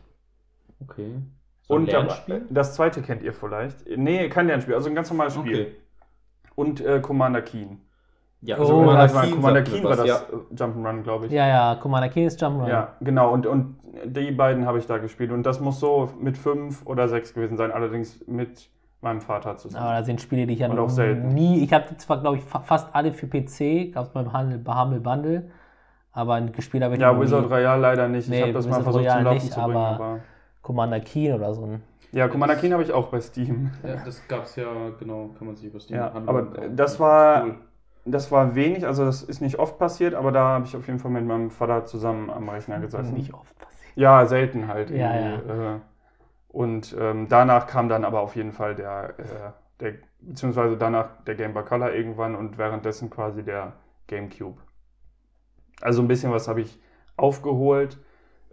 Okay. 0.83 1.15
So 1.63 1.73
ein 1.75 1.81
und 1.81 1.85
Lernspiel? 1.87 2.45
das 2.49 2.75
zweite 2.75 3.01
kennt 3.01 3.23
ihr 3.23 3.33
vielleicht. 3.33 3.85
Nee, 3.97 4.29
kein 4.29 4.47
Lernspiel, 4.47 4.75
also 4.75 4.87
ein 4.89 4.95
ganz 4.95 5.09
normales 5.09 5.33
Spiel. 5.33 5.61
Okay. 5.61 5.75
Und 6.55 6.81
äh, 6.81 6.99
Commander 7.01 7.41
Keen. 7.41 7.81
Ja, 8.41 8.57
Oh, 8.57 8.61
Also 8.61 8.73
Commander 8.75 9.07
Commander, 9.07 9.21
Keen 9.27 9.35
Commander 9.35 9.61
Keen 9.63 9.83
war 9.83 9.95
das 9.95 10.07
ja. 10.07 10.15
äh, 10.15 10.53
Jump'n'Run, 10.55 11.01
glaube 11.03 11.25
ich. 11.25 11.31
ja, 11.31 11.47
ja, 11.47 11.75
Commander 11.75 12.09
Keen 12.09 12.27
ist 12.27 12.41
Jump'n'Run. 12.41 12.69
Ja, 12.69 12.95
genau. 13.01 13.33
Und, 13.33 13.45
und 13.47 13.77
die 14.05 14.31
beiden 14.31 14.65
habe 14.65 14.77
ich 14.77 14.85
da 14.87 14.97
gespielt. 14.99 15.31
Und 15.31 15.43
das 15.43 15.59
muss 15.59 15.79
so 15.79 16.09
mit 16.19 16.37
fünf 16.37 16.85
oder 16.85 17.07
sechs 17.09 17.33
gewesen 17.33 17.57
sein, 17.57 17.71
allerdings 17.71 18.25
mit 18.27 18.69
meinem 19.01 19.21
Vater 19.21 19.57
zusammen. 19.57 19.83
Aber 19.83 19.93
da 19.95 20.03
sind 20.03 20.21
Spiele, 20.21 20.45
die 20.47 20.53
ich 20.53 20.59
ja 20.59 20.69
Und 20.69 20.75
noch 20.75 20.83
auch 20.85 20.89
selten. 20.89 21.29
nie. 21.33 21.63
Ich 21.63 21.73
hatte 21.73 21.97
zwar, 21.97 22.21
glaube 22.21 22.37
ich, 22.37 22.43
fa 22.43 22.59
fast 22.61 22.93
alle 22.95 23.11
für 23.11 23.27
PC, 23.27 23.91
gab 23.93 24.05
es 24.05 24.09
beim 24.11 24.31
Handel, 24.33 24.63
Humble 24.67 24.99
Bundle, 24.99 25.51
aber 26.11 26.39
gespielt 26.41 26.83
habe 26.83 26.95
ich 26.95 27.01
ja, 27.01 27.19
Wizard 27.19 27.45
nie. 27.47 27.53
Royale 27.53 27.81
leider 27.81 28.07
nicht. 28.07 28.29
Nee, 28.29 28.37
ich 28.37 28.41
habe 28.43 28.53
das 28.53 28.65
mal 28.65 28.71
Wizard 28.79 28.83
versucht 28.83 29.01
Royale 29.03 29.17
zum 29.19 29.23
Laufen 29.25 29.35
nicht, 29.43 29.53
zu 29.53 29.59
bringen. 29.61 29.75
aber- 29.77 30.03
Aber 30.05 30.19
Commander 30.67 30.99
Keen 30.99 31.33
oder 31.33 31.53
so 31.53 31.63
ein. 31.65 31.81
ja, 32.11 32.27
Commander 32.27 32.57
Keen 32.57 32.73
habe 32.73 32.83
ich 32.83 32.91
auch 32.91 33.07
bei 33.07 33.21
Steam. 33.21 33.71
Ja, 33.85 33.95
das 34.03 34.27
gab 34.27 34.43
es 34.43 34.57
ja, 34.57 34.65
genau, 34.99 35.29
kann 35.37 35.47
man 35.47 35.55
sich 35.55 35.67
über 35.67 35.79
Steam 35.79 35.97
Ja, 35.97 36.11
aber 36.13 36.41
das 36.75 36.99
war- 36.99 37.45
Cool. 37.45 37.55
Das 38.03 38.31
war 38.31 38.53
wenig, 38.55 38.85
also 38.85 39.03
das 39.05 39.21
ist 39.21 39.41
nicht 39.41 39.59
oft 39.59 39.77
passiert, 39.79 40.13
aber 40.13 40.31
da 40.33 40.43
habe 40.55 40.65
ich 40.65 40.75
auf 40.77 40.87
jeden 40.87 40.99
Fall 40.99 41.11
mit 41.11 41.25
meinem 41.25 41.51
Vater 41.51 41.85
zusammen 41.85 42.29
am 42.29 42.47
Rechner 42.49 42.79
gesessen. 42.79 43.13
Nicht 43.13 43.33
oft 43.33 43.57
passiert. 43.59 43.97
Ja, 43.97 44.25
selten 44.25 44.67
halt. 44.69 44.89
Ja, 44.91 45.13
irgendwie, 45.13 45.51
Äh, 45.51 45.79
und 46.49 46.95
ähm, 46.99 47.27
danach 47.29 47.67
kam 47.67 47.87
dann 47.89 48.03
aber 48.05 48.19
auf 48.21 48.35
jeden 48.35 48.51
Fall 48.53 48.75
der, 48.75 49.13
äh, 49.19 49.51
der, 49.81 49.93
beziehungsweise 50.21 50.75
danach 50.77 51.21
der 51.25 51.35
Game 51.35 51.53
Boy 51.53 51.63
Color 51.63 51.93
irgendwann 51.93 52.35
und 52.35 52.57
währenddessen 52.57 53.09
quasi 53.09 53.43
der 53.43 53.73
GameCube. 54.07 54.57
Also 55.81 56.01
ein 56.01 56.07
bisschen 56.07 56.31
was 56.31 56.47
habe 56.47 56.61
ich 56.61 56.79
aufgeholt, 57.17 57.97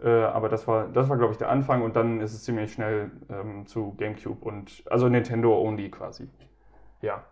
äh, 0.03 0.23
aber 0.23 0.49
das 0.49 0.67
war, 0.67 0.87
das 0.87 1.09
war 1.09 1.17
glaube 1.17 1.33
ich 1.33 1.37
der 1.37 1.49
Anfang 1.49 1.81
und 1.81 1.95
dann 1.95 2.21
ist 2.21 2.33
es 2.33 2.43
ziemlich 2.43 2.73
schnell 2.73 3.11
ähm, 3.29 3.65
zu 3.65 3.93
GameCube 3.97 4.43
und 4.45 4.83
also 4.89 5.07
Nintendo 5.09 5.57
only 5.57 5.89
quasi. 5.89 6.29
Ja. 7.01 7.23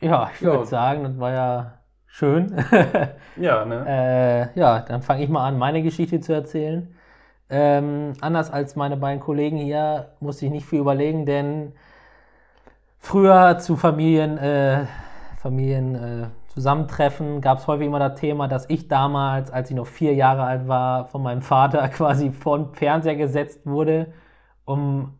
Ja, 0.00 0.30
ich 0.34 0.40
Ja. 0.40 0.52
würde 0.52 0.66
sagen, 0.66 1.04
das 1.04 1.18
war 1.18 1.32
ja 1.32 1.78
schön. 2.06 2.54
Ja, 3.36 3.64
ne? 3.64 3.84
Äh, 4.54 4.58
ja, 4.58 4.80
dann 4.80 5.02
fange 5.02 5.24
ich 5.24 5.28
mal 5.28 5.46
an, 5.46 5.58
meine 5.58 5.82
Geschichte 5.82 6.20
zu 6.20 6.32
erzählen. 6.32 6.94
Ähm, 7.50 8.12
anders 8.20 8.50
als 8.50 8.76
meine 8.76 8.96
beiden 8.96 9.20
Kollegen 9.20 9.56
hier 9.58 10.12
musste 10.20 10.46
ich 10.46 10.52
nicht 10.52 10.66
viel 10.66 10.80
überlegen, 10.80 11.26
denn 11.26 11.72
früher 12.98 13.58
zu 13.58 13.76
Familien, 13.76 14.38
äh, 14.38 14.86
Familien 15.38 15.94
äh, 15.94 16.26
Zusammentreffen 16.54 17.40
gab 17.40 17.58
es 17.58 17.66
häufig 17.66 17.88
immer 17.88 17.98
das 17.98 18.20
Thema, 18.20 18.46
dass 18.46 18.70
ich 18.70 18.86
damals, 18.86 19.50
als 19.50 19.70
ich 19.70 19.76
noch 19.76 19.88
vier 19.88 20.14
Jahre 20.14 20.44
alt 20.44 20.68
war, 20.68 21.06
von 21.06 21.20
meinem 21.20 21.42
Vater 21.42 21.88
quasi 21.90 22.30
vor 22.30 22.58
den 22.58 22.74
Fernseher 22.74 23.16
gesetzt 23.16 23.66
wurde, 23.66 24.12
um 24.64 25.18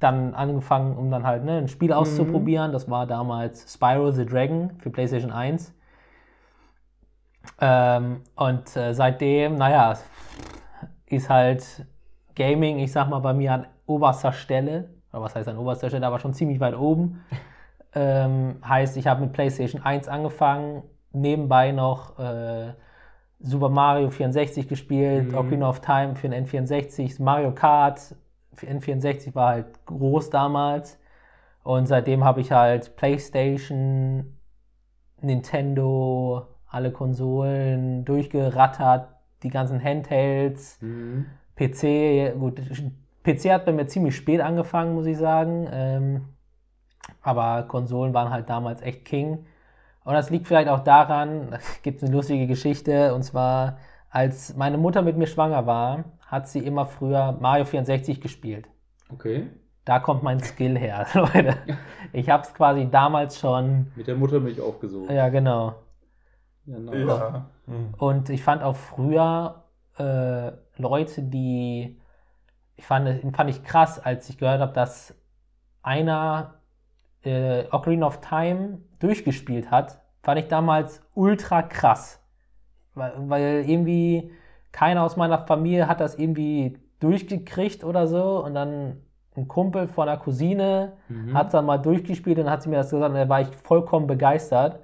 dann 0.00 0.34
angefangen, 0.34 0.96
um 0.98 1.12
dann 1.12 1.24
halt 1.24 1.44
ne, 1.44 1.58
ein 1.58 1.68
Spiel 1.68 1.92
auszuprobieren. 1.92 2.72
Das 2.72 2.90
war 2.90 3.06
damals 3.06 3.72
Spyro 3.72 4.10
the 4.10 4.26
Dragon 4.26 4.72
für 4.78 4.90
PlayStation 4.90 5.30
1. 5.30 5.72
Ähm, 7.60 8.22
und 8.34 8.76
äh, 8.76 8.94
seitdem, 8.94 9.56
naja, 9.56 9.96
ist 11.06 11.30
halt 11.30 11.86
Gaming, 12.34 12.80
ich 12.80 12.90
sag 12.90 13.08
mal, 13.08 13.20
bei 13.20 13.32
mir 13.32 13.52
an 13.52 13.66
oberster 13.86 14.32
Stelle. 14.32 14.90
Oder 15.12 15.22
was 15.22 15.36
heißt 15.36 15.48
an 15.48 15.56
oberster 15.56 15.88
Stelle, 15.88 16.04
aber 16.04 16.18
schon 16.18 16.34
ziemlich 16.34 16.58
weit 16.58 16.76
oben. 16.76 17.24
Ähm, 17.94 18.56
heißt, 18.66 18.96
ich 18.96 19.06
habe 19.06 19.22
mit 19.22 19.32
PlayStation 19.32 19.82
1 19.82 20.08
angefangen, 20.08 20.82
nebenbei 21.12 21.70
noch 21.72 22.18
äh, 22.18 22.72
Super 23.40 23.68
Mario 23.68 24.10
64 24.10 24.68
gespielt, 24.68 25.32
Mhm. 25.32 25.38
Ocarina 25.38 25.68
of 25.68 25.80
Time 25.80 26.16
für 26.16 26.28
den 26.28 26.46
N64, 26.46 27.22
Mario 27.22 27.52
Kart 27.52 28.16
für 28.54 28.66
N64 28.66 29.34
war 29.34 29.50
halt 29.50 29.86
groß 29.86 30.30
damals. 30.30 30.98
Und 31.62 31.86
seitdem 31.86 32.24
habe 32.24 32.40
ich 32.40 32.52
halt 32.52 32.96
PlayStation, 32.96 34.36
Nintendo, 35.20 36.46
alle 36.68 36.90
Konsolen 36.92 38.04
durchgerattert, 38.04 39.08
die 39.42 39.48
ganzen 39.50 39.82
Handhelds, 39.82 40.78
Mhm. 40.80 41.26
PC, 41.56 42.34
gut, 42.38 42.60
PC 43.22 43.52
hat 43.52 43.64
bei 43.64 43.72
mir 43.72 43.86
ziemlich 43.86 44.16
spät 44.16 44.40
angefangen, 44.40 44.94
muss 44.94 45.06
ich 45.06 45.16
sagen. 45.16 45.68
Ähm, 45.72 46.28
aber 47.22 47.64
Konsolen 47.64 48.14
waren 48.14 48.30
halt 48.30 48.48
damals 48.48 48.82
echt 48.82 49.04
King. 49.04 49.46
Und 50.04 50.12
das 50.14 50.30
liegt 50.30 50.46
vielleicht 50.46 50.68
auch 50.68 50.80
daran, 50.80 51.50
da 51.50 51.58
gibt 51.82 51.98
es 51.98 52.04
eine 52.04 52.14
lustige 52.14 52.46
Geschichte, 52.46 53.14
und 53.14 53.22
zwar, 53.22 53.78
als 54.10 54.54
meine 54.56 54.78
Mutter 54.78 55.02
mit 55.02 55.16
mir 55.16 55.26
schwanger 55.26 55.66
war, 55.66 56.04
hat 56.26 56.48
sie 56.48 56.60
immer 56.60 56.86
früher 56.86 57.36
Mario 57.40 57.64
64 57.64 58.20
gespielt. 58.20 58.68
Okay. 59.12 59.48
Da 59.84 59.98
kommt 59.98 60.22
mein 60.22 60.40
Skill 60.40 60.78
her, 60.78 61.06
Leute. 61.14 61.56
Ich 62.12 62.30
habe 62.30 62.42
es 62.42 62.54
quasi 62.54 62.88
damals 62.90 63.38
schon. 63.38 63.92
Mit 63.96 64.06
der 64.06 64.16
Muttermilch 64.16 64.60
aufgesogen. 64.60 65.14
Ja, 65.14 65.28
genau. 65.28 65.74
Ja, 66.66 66.78
nice. 66.78 67.06
Ja. 67.06 67.50
Und 67.98 68.30
ich 68.30 68.42
fand 68.42 68.62
auch 68.62 68.76
früher 68.76 69.64
äh, 69.98 70.52
Leute, 70.76 71.22
die. 71.22 72.00
Ich 72.76 72.86
fand, 72.86 73.36
fand 73.36 73.50
ich 73.50 73.62
krass, 73.62 73.98
als 74.00 74.28
ich 74.28 74.38
gehört 74.38 74.60
habe, 74.60 74.72
dass 74.72 75.14
einer 75.82 76.54
äh, 77.24 77.64
Ocarina 77.70 78.06
of 78.06 78.20
Time 78.20 78.78
durchgespielt 78.98 79.70
hat, 79.70 80.00
fand 80.22 80.40
ich 80.40 80.48
damals 80.48 81.02
ultra 81.14 81.62
krass. 81.62 82.20
Weil, 82.94 83.12
weil 83.16 83.64
irgendwie 83.68 84.30
keiner 84.72 85.02
aus 85.02 85.16
meiner 85.16 85.46
Familie 85.46 85.88
hat 85.88 86.00
das 86.00 86.16
irgendwie 86.16 86.78
durchgekriegt 87.00 87.84
oder 87.84 88.06
so. 88.06 88.44
Und 88.44 88.54
dann 88.54 88.98
ein 89.36 89.48
Kumpel 89.48 89.88
von 89.88 90.08
einer 90.08 90.18
Cousine 90.18 90.92
Mhm. 91.08 91.34
hat 91.34 91.52
dann 91.54 91.66
mal 91.66 91.78
durchgespielt 91.78 92.38
und 92.38 92.48
hat 92.48 92.62
sie 92.62 92.68
mir 92.68 92.76
das 92.76 92.90
gesagt 92.90 93.10
und 93.10 93.16
da 93.16 93.28
war 93.28 93.40
ich 93.40 93.48
vollkommen 93.48 94.06
begeistert, 94.06 94.78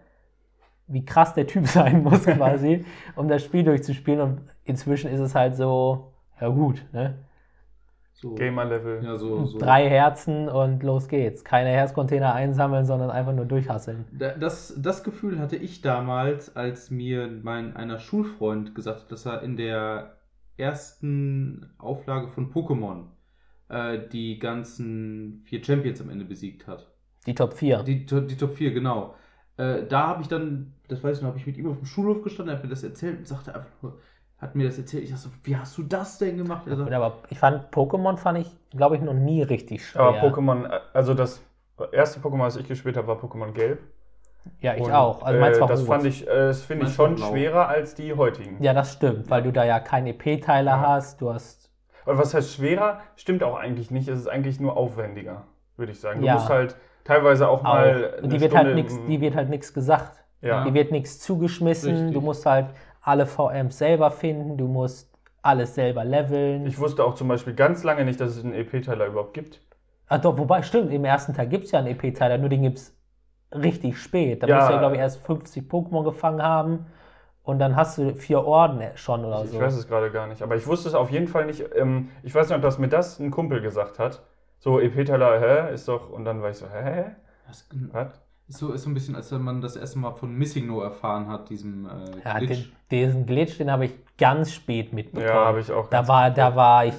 wie 0.88 1.05
krass 1.05 1.35
der 1.35 1.46
Typ 1.46 1.66
sein 1.68 2.03
muss 2.03 2.24
quasi, 2.24 2.85
um 3.16 3.29
das 3.29 3.44
Spiel 3.44 3.62
durchzuspielen 3.62 4.20
und 4.20 4.40
inzwischen 4.64 5.11
ist 5.11 5.20
es 5.20 5.35
halt 5.37 5.55
so, 5.57 6.12
ja 6.40 6.48
gut, 6.48 6.85
ne? 6.92 7.14
So, 8.20 8.35
Gamer-Level. 8.35 9.02
Ja, 9.04 9.16
so, 9.16 9.44
so. 9.46 9.59
Drei 9.59 9.88
Herzen 9.88 10.48
und 10.48 10.83
los 10.83 11.09
geht's. 11.09 11.42
Keine 11.44 11.70
Herzcontainer 11.70 12.35
einsammeln, 12.35 12.85
sondern 12.85 13.11
einfach 13.11 13.33
nur 13.35 13.46
durchhasseln. 13.46 14.04
Da- 14.12 14.35
Das, 14.35 14.74
das 14.78 15.02
Gefühl 15.04 15.38
hatte 15.38 15.56
ich 15.56 15.80
damals, 15.80 16.54
als 16.56 16.90
mir 16.90 17.28
mein 17.42 17.76
einer 17.76 17.98
Schulfreund 17.98 18.74
gesagt 18.74 19.02
hat, 19.02 19.12
dass 19.12 19.26
er 19.26 19.42
in 19.42 19.56
der 19.56 20.16
ersten 20.56 21.70
Auflage 21.78 22.28
von 22.28 22.52
Pokémon 22.52 23.04
äh, 23.68 23.98
die 24.12 24.38
ganzen 24.38 25.42
vier 25.46 25.64
Champions 25.64 26.00
am 26.00 26.11
Ende 26.11 26.24
besiegt 26.24 26.66
hat. 26.66 26.87
Die 27.26 27.35
Top 27.35 27.54
4. 27.54 27.83
Die, 27.83 28.04
die 28.06 28.37
Top 28.37 28.54
4, 28.54 28.72
genau. 28.72 29.14
Äh, 29.56 29.87
da 29.87 30.09
habe 30.09 30.22
ich 30.22 30.28
dann, 30.28 30.74
das 30.88 31.02
weiß 31.02 31.16
ich 31.18 31.22
noch, 31.22 31.28
habe 31.30 31.38
ich 31.38 31.46
mit 31.46 31.56
ihm 31.56 31.66
auf 31.68 31.76
dem 31.78 31.87
Schulhof 31.87 32.22
gestanden, 32.22 32.52
er 32.54 32.56
hat 32.59 32.64
mir 32.64 32.70
das 32.70 32.83
erzählt 32.83 33.18
und 33.18 33.26
sagte 33.28 33.54
einfach 33.54 33.70
nur, 33.83 33.98
hat 34.40 34.55
mir 34.55 34.66
das 34.66 34.79
erzählt. 34.79 35.05
Ich 35.05 35.11
dachte 35.11 35.24
so, 35.24 35.31
wie 35.44 35.57
hast 35.57 35.76
du 35.76 35.83
das 35.83 36.18
denn 36.18 36.37
gemacht? 36.38 36.66
Er 36.66 36.76
sagt, 36.76 36.92
aber 36.92 37.14
ich 37.29 37.38
fand 37.38 37.70
Pokémon 37.72 38.16
fand 38.16 38.38
ich, 38.38 38.50
glaube 38.70 38.96
ich, 38.96 39.03
noch 39.03 39.12
nie 39.14 39.42
richtig 39.42 39.87
schwer. 39.87 40.03
Aber 40.03 40.18
Pokémon, 40.20 40.68
also 40.92 41.14
das 41.14 41.42
erste 41.92 42.20
Pokémon, 42.20 42.44
das 42.44 42.57
ich 42.57 42.66
gespielt 42.68 42.96
habe, 42.96 43.07
war 43.09 43.16
Pokémon 43.16 43.53
Gelb. 43.53 43.81
ja, 44.61 44.74
ich 44.74 44.83
Und, 44.83 44.92
auch. 44.92 45.22
Also 45.22 45.38
meins 45.40 45.59
äh, 45.59 45.61
war 45.61 45.68
das 45.68 45.81
rot. 45.81 45.88
fand 45.88 46.05
ich, 46.07 46.22
äh, 46.26 46.31
das 46.48 46.62
finde 46.62 46.87
ich 46.87 46.94
schon 46.94 47.18
schwerer 47.18 47.68
als 47.68 47.94
die 47.94 48.14
heutigen. 48.14 48.62
Ja, 48.62 48.72
das 48.72 48.92
stimmt, 48.92 49.29
weil 49.31 49.42
du 49.42 49.53
da 49.53 49.64
ja 49.64 49.79
keine 49.81 50.11
EP-Teile 50.11 50.70
Ja. 50.70 50.81
hast. 50.81 51.20
Du 51.20 51.33
hast 51.33 51.70
Und 52.07 52.16
was 52.16 52.33
heißt 52.33 52.55
schwerer? 52.55 53.00
Stimmt 53.16 53.42
auch 53.42 53.57
eigentlich 53.59 53.90
nicht. 53.90 54.09
Es 54.09 54.18
ist 54.18 54.26
eigentlich 54.29 54.59
nur 54.59 54.76
aufwendiger, 54.76 55.44
würde 55.76 55.92
ich 55.92 56.00
sagen. 56.00 56.20
Du 56.20 56.26
Ja. 56.26 56.35
musst 56.35 56.48
halt 56.48 56.76
teilweise 57.05 57.46
auch, 57.48 57.62
mal. 57.62 58.14
auch. 58.14 58.18
eine 58.22 58.29
Die 58.29 58.40
wird, 58.40 58.55
halt 58.57 58.74
nix, 58.74 58.94
die 59.07 59.20
wird 59.20 59.35
halt 59.37 59.50
nichts 59.50 59.74
gesagt. 59.74 60.24
Ja. 60.40 60.64
Die 60.64 60.72
wird 60.72 60.90
nichts 60.90 61.18
zugeschmissen. 61.20 61.92
Richtig. 61.92 62.14
Du 62.14 62.22
musst 62.22 62.46
halt 62.46 62.68
alle 63.02 63.26
VMs 63.26 63.78
selber 63.78 64.10
finden. 64.10 64.56
Du 64.56 64.66
musst 64.66 65.10
alles 65.42 65.74
selber 65.74 66.04
leveln. 66.04 66.66
Ich 66.66 66.78
wusste 66.78 67.04
auch 67.04 67.14
zum 67.14 67.28
Beispiel 67.28 67.54
ganz 67.54 67.82
lange 67.82 68.04
nicht, 68.04 68.20
dass 68.20 68.36
es 68.36 68.44
einen 68.44 68.54
EP-Teiler 68.54 69.06
überhaupt 69.06 69.34
gibt. 69.34 69.60
Ach 70.08 70.20
doch, 70.20 70.36
wobei, 70.36 70.62
stimmt, 70.62 70.92
im 70.92 71.04
ersten 71.04 71.34
Teil 71.34 71.46
gibt 71.48 71.64
es 71.64 71.70
ja 71.70 71.78
einen 71.78 71.88
EP-Teiler, 71.88 72.36
nur 72.38 72.48
den 72.48 72.62
gibt 72.62 72.78
es 72.78 72.96
richtig 73.54 73.98
spät. 73.98 74.42
Da 74.42 74.46
Ja. 74.48 74.56
musst 74.56 74.68
du 74.68 74.72
ja, 74.74 74.78
glaube 74.78 74.96
ich, 74.96 75.00
erst 75.00 75.24
50 75.24 75.70
Pokémon 75.70 76.04
gefangen 76.04 76.42
haben 76.42 76.86
und 77.42 77.58
dann 77.58 77.74
hast 77.76 77.98
du 77.98 78.14
vier 78.14 78.44
Orden 78.44 78.82
schon 78.96 79.24
oder 79.24 79.44
Ich 79.44 79.50
so. 79.50 79.60
weiß 79.60 79.74
es 79.76 79.88
gerade 79.88 80.10
gar 80.10 80.26
nicht. 80.26 80.42
Aber 80.42 80.56
ich 80.56 80.66
wusste 80.66 80.88
es 80.88 80.94
auf 80.94 81.10
jeden 81.10 81.28
Fall 81.28 81.46
nicht. 81.46 81.64
Ähm, 81.74 82.10
ich 82.22 82.34
weiß 82.34 82.50
noch, 82.50 82.60
dass 82.60 82.78
mir 82.78 82.88
das 82.88 83.18
ein 83.18 83.30
Kumpel 83.30 83.60
gesagt 83.60 83.98
hat. 83.98 84.22
So, 84.58 84.78
EP-Teiler, 84.78 85.40
hä? 85.40 85.72
Ist 85.74 85.88
doch. 85.88 86.10
Und 86.10 86.24
dann 86.24 86.42
war 86.42 86.50
ich 86.50 86.56
so, 86.58 86.66
hä? 86.68 87.06
das 87.46 87.66
Was? 87.92 88.20
So, 88.50 88.72
ist 88.72 88.82
so 88.82 88.90
ein 88.90 88.94
bisschen, 88.94 89.14
als 89.16 89.30
wenn 89.32 89.42
man 89.42 89.60
das 89.60 89.76
erste 89.76 89.98
Mal 89.98 90.12
von 90.12 90.32
Missing 90.36 90.66
No 90.66 90.80
erfahren 90.82 91.28
hat, 91.28 91.48
diesem 91.50 91.86
äh, 91.86 91.90
ja, 92.24 92.38
Glitch. 92.38 92.50
den, 92.50 92.72
diesen 92.90 93.26
Glitch, 93.26 93.58
den 93.58 93.70
habe 93.70 93.86
ich 93.86 93.92
ganz 94.18 94.52
spät 94.52 94.92
mitbekommen. 94.92 95.26
Ja, 95.28 95.46
habe 95.46 95.60
ich 95.60 95.70
auch. 95.72 95.88
Da 95.88 96.06
war, 96.08 96.30
da 96.30 96.54
war 96.56 96.84
ich 96.86 96.94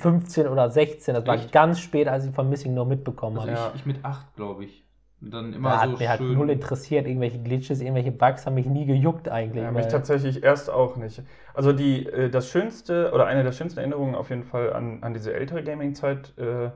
15 0.00 0.46
oder 0.48 0.70
16, 0.70 1.14
das 1.14 1.26
war 1.26 1.34
Echt? 1.34 1.52
ganz 1.52 1.80
spät, 1.80 2.08
als 2.08 2.24
ich 2.26 2.34
von 2.34 2.48
Missing 2.48 2.74
No 2.74 2.84
mitbekommen 2.84 3.38
habe. 3.40 3.50
Also 3.50 3.62
Ja. 3.64 3.70
ich, 3.74 3.80
ich 3.80 3.86
mit 3.86 4.04
acht, 4.04 4.34
glaube 4.36 4.64
ich. 4.64 4.84
Und 5.20 5.32
dann 5.32 5.52
immer 5.54 5.70
Da 5.70 5.80
hat 5.80 5.90
so 5.90 5.96
mir 5.96 6.08
halt 6.08 6.18
schön. 6.20 6.34
null 6.34 6.50
interessiert, 6.50 7.06
irgendwelche 7.06 7.38
Glitches, 7.42 7.80
irgendwelche 7.80 8.12
Bugs 8.12 8.44
haben 8.46 8.54
mich 8.54 8.66
nie 8.66 8.84
gejuckt 8.84 9.28
eigentlich. 9.28 9.64
Ja, 9.64 9.70
mich 9.70 9.88
tatsächlich 9.88 10.42
erst 10.42 10.68
auch 10.70 10.96
nicht. 10.96 11.22
Also 11.54 11.72
die, 11.72 12.06
äh, 12.06 12.28
das 12.30 12.48
schönste 12.50 13.10
oder 13.12 13.26
eine 13.26 13.42
der 13.42 13.52
schönsten 13.52 13.80
Erinnerungen 13.80 14.14
auf 14.14 14.30
jeden 14.30 14.44
Fall 14.44 14.72
an, 14.72 14.98
an 15.02 15.14
diese 15.14 15.32
ältere 15.32 15.62
Gaming-Zeit, 15.64 16.36
äh, 16.38 16.70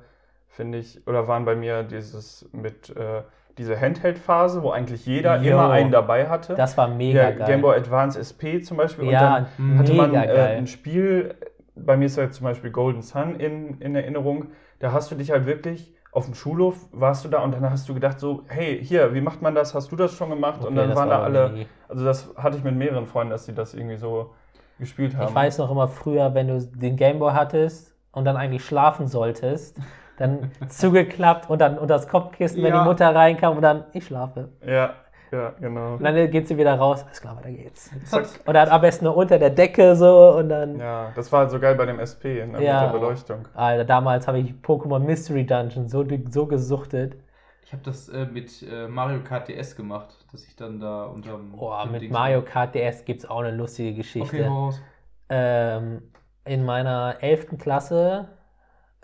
finde 0.48 0.78
ich, 0.78 1.06
oder 1.06 1.28
waren 1.28 1.44
bei 1.44 1.54
mir 1.56 1.82
dieses 1.82 2.48
mit 2.52 2.90
äh, 2.96 3.22
diese 3.58 3.78
Handheld-Phase, 3.80 4.62
wo 4.62 4.70
eigentlich 4.70 5.04
jeder 5.06 5.36
Jo. 5.42 5.52
immer 5.52 5.70
einen 5.70 5.90
dabei 5.90 6.28
hatte. 6.28 6.54
das 6.54 6.76
war 6.76 6.88
mega 6.88 7.20
der 7.22 7.32
geil. 7.32 7.46
Game 7.46 7.60
Boy 7.62 7.76
Advance 7.76 8.18
SP 8.18 8.62
zum 8.62 8.76
Beispiel. 8.76 9.10
ja, 9.10 9.36
und 9.36 9.46
dann 9.58 9.78
hatte 9.78 9.92
man 9.94 10.14
äh, 10.14 10.56
ein 10.56 10.66
Spiel, 10.66 11.34
bei 11.74 11.96
mir 11.96 12.06
ist 12.06 12.16
halt 12.18 12.32
zum 12.34 12.44
Beispiel 12.44 12.70
Golden 12.70 13.02
Sun 13.02 13.38
in, 13.40 13.80
in 13.80 13.94
Erinnerung, 13.94 14.46
da 14.78 14.92
hast 14.92 15.10
du 15.10 15.14
dich 15.16 15.30
halt 15.30 15.46
wirklich 15.46 15.94
auf 16.10 16.24
dem 16.24 16.34
Schulhof 16.34 16.86
warst 16.90 17.24
du 17.24 17.28
da 17.28 17.40
und 17.42 17.52
dann 17.54 17.68
hast 17.70 17.88
du 17.88 17.94
gedacht 17.94 18.18
so, 18.18 18.42
hey, 18.48 18.82
hier, 18.82 19.12
wie 19.14 19.20
macht 19.20 19.42
man 19.42 19.54
das? 19.54 19.74
Hast 19.74 19.92
du 19.92 19.96
das 19.96 20.12
schon 20.14 20.30
gemacht? 20.30 20.60
und 20.60 20.68
Okay, 20.68 20.76
dann 20.76 20.88
das 20.88 20.96
waren 20.98 21.08
war 21.10 21.18
da 21.18 21.24
alle, 21.24 21.50
nie. 21.52 21.66
also 21.86 22.04
das 22.04 22.30
hatte 22.36 22.56
ich 22.56 22.64
mit 22.64 22.74
mehreren 22.76 23.06
Freunden, 23.06 23.30
dass 23.30 23.44
sie 23.44 23.54
das 23.54 23.74
irgendwie 23.74 23.96
so 23.98 24.30
gespielt 24.78 25.16
haben. 25.16 25.28
Ich 25.28 25.34
weiß 25.34 25.58
noch 25.58 25.70
immer 25.70 25.86
früher, 25.86 26.32
wenn 26.34 26.48
du 26.48 26.60
den 26.60 26.96
Gameboy 26.96 27.32
hattest 27.32 27.94
und 28.12 28.24
dann 28.24 28.36
eigentlich 28.36 28.64
schlafen 28.64 29.06
solltest, 29.06 29.78
dann 30.18 30.50
zugeklappt 30.68 31.48
und 31.48 31.60
dann 31.60 31.78
unter 31.78 31.94
das 31.94 32.08
Kopfkissen, 32.08 32.62
wenn 32.62 32.72
Ja. 32.74 32.82
die 32.82 32.88
Mutter 32.88 33.14
reinkam 33.14 33.56
und 33.56 33.62
dann, 33.62 33.84
ich 33.92 34.04
schlafe. 34.06 34.48
Ja, 34.66 34.94
ja, 35.30 35.52
genau. 35.60 35.94
Und 35.94 36.02
dann 36.04 36.30
geht 36.30 36.48
sie 36.48 36.56
wieder 36.56 36.74
raus, 36.76 37.04
alles 37.04 37.20
klar, 37.20 37.36
weiter 37.36 37.50
geht's. 37.50 37.90
Hat, 38.12 38.28
Und 38.46 38.54
dann 38.54 38.68
am 38.70 38.80
besten 38.80 39.04
nur 39.04 39.16
unter 39.16 39.38
der 39.38 39.50
Decke 39.50 39.94
so 39.94 40.36
und 40.36 40.48
dann, 40.48 40.78
Ja, 40.78 41.12
das 41.14 41.30
war 41.32 41.40
halt 41.40 41.50
so 41.50 41.60
geil 41.60 41.74
bei 41.74 41.86
dem 41.86 41.98
SP 42.00 42.40
Ja. 42.40 42.46
mit 42.46 42.60
der 42.62 42.88
Beleuchtung. 42.92 43.46
Alter, 43.54 43.84
damals 43.84 44.26
habe 44.26 44.38
ich 44.38 44.52
Pokémon 44.62 45.00
Mystery 45.00 45.44
Dungeon 45.44 45.88
so, 45.88 46.04
so 46.30 46.46
gesuchtet. 46.46 47.16
ich 47.62 47.72
habe 47.74 47.82
das 47.84 48.08
äh, 48.08 48.24
mit 48.24 48.62
äh, 48.62 48.88
Mario 48.88 49.20
Kart 49.22 49.48
DS 49.48 49.76
gemacht, 49.76 50.08
dass 50.32 50.44
ich 50.46 50.56
dann 50.56 50.80
da 50.80 51.04
unterm. 51.04 51.52
Boah, 51.52 51.82
dem 51.84 51.92
mit 51.92 52.00
Dings- 52.02 52.12
Mario 52.12 52.40
Kart 52.42 52.74
DS 52.74 53.04
gibt 53.04 53.20
es 53.20 53.28
auch 53.28 53.40
eine 53.40 53.54
lustige 53.54 53.92
Geschichte. 53.94 54.36
Okay, 54.36 54.46
raus. 54.46 54.80
ähm, 55.28 56.00
in 56.46 56.64
meiner 56.64 57.16
11. 57.20 57.58
Klasse, 57.58 58.28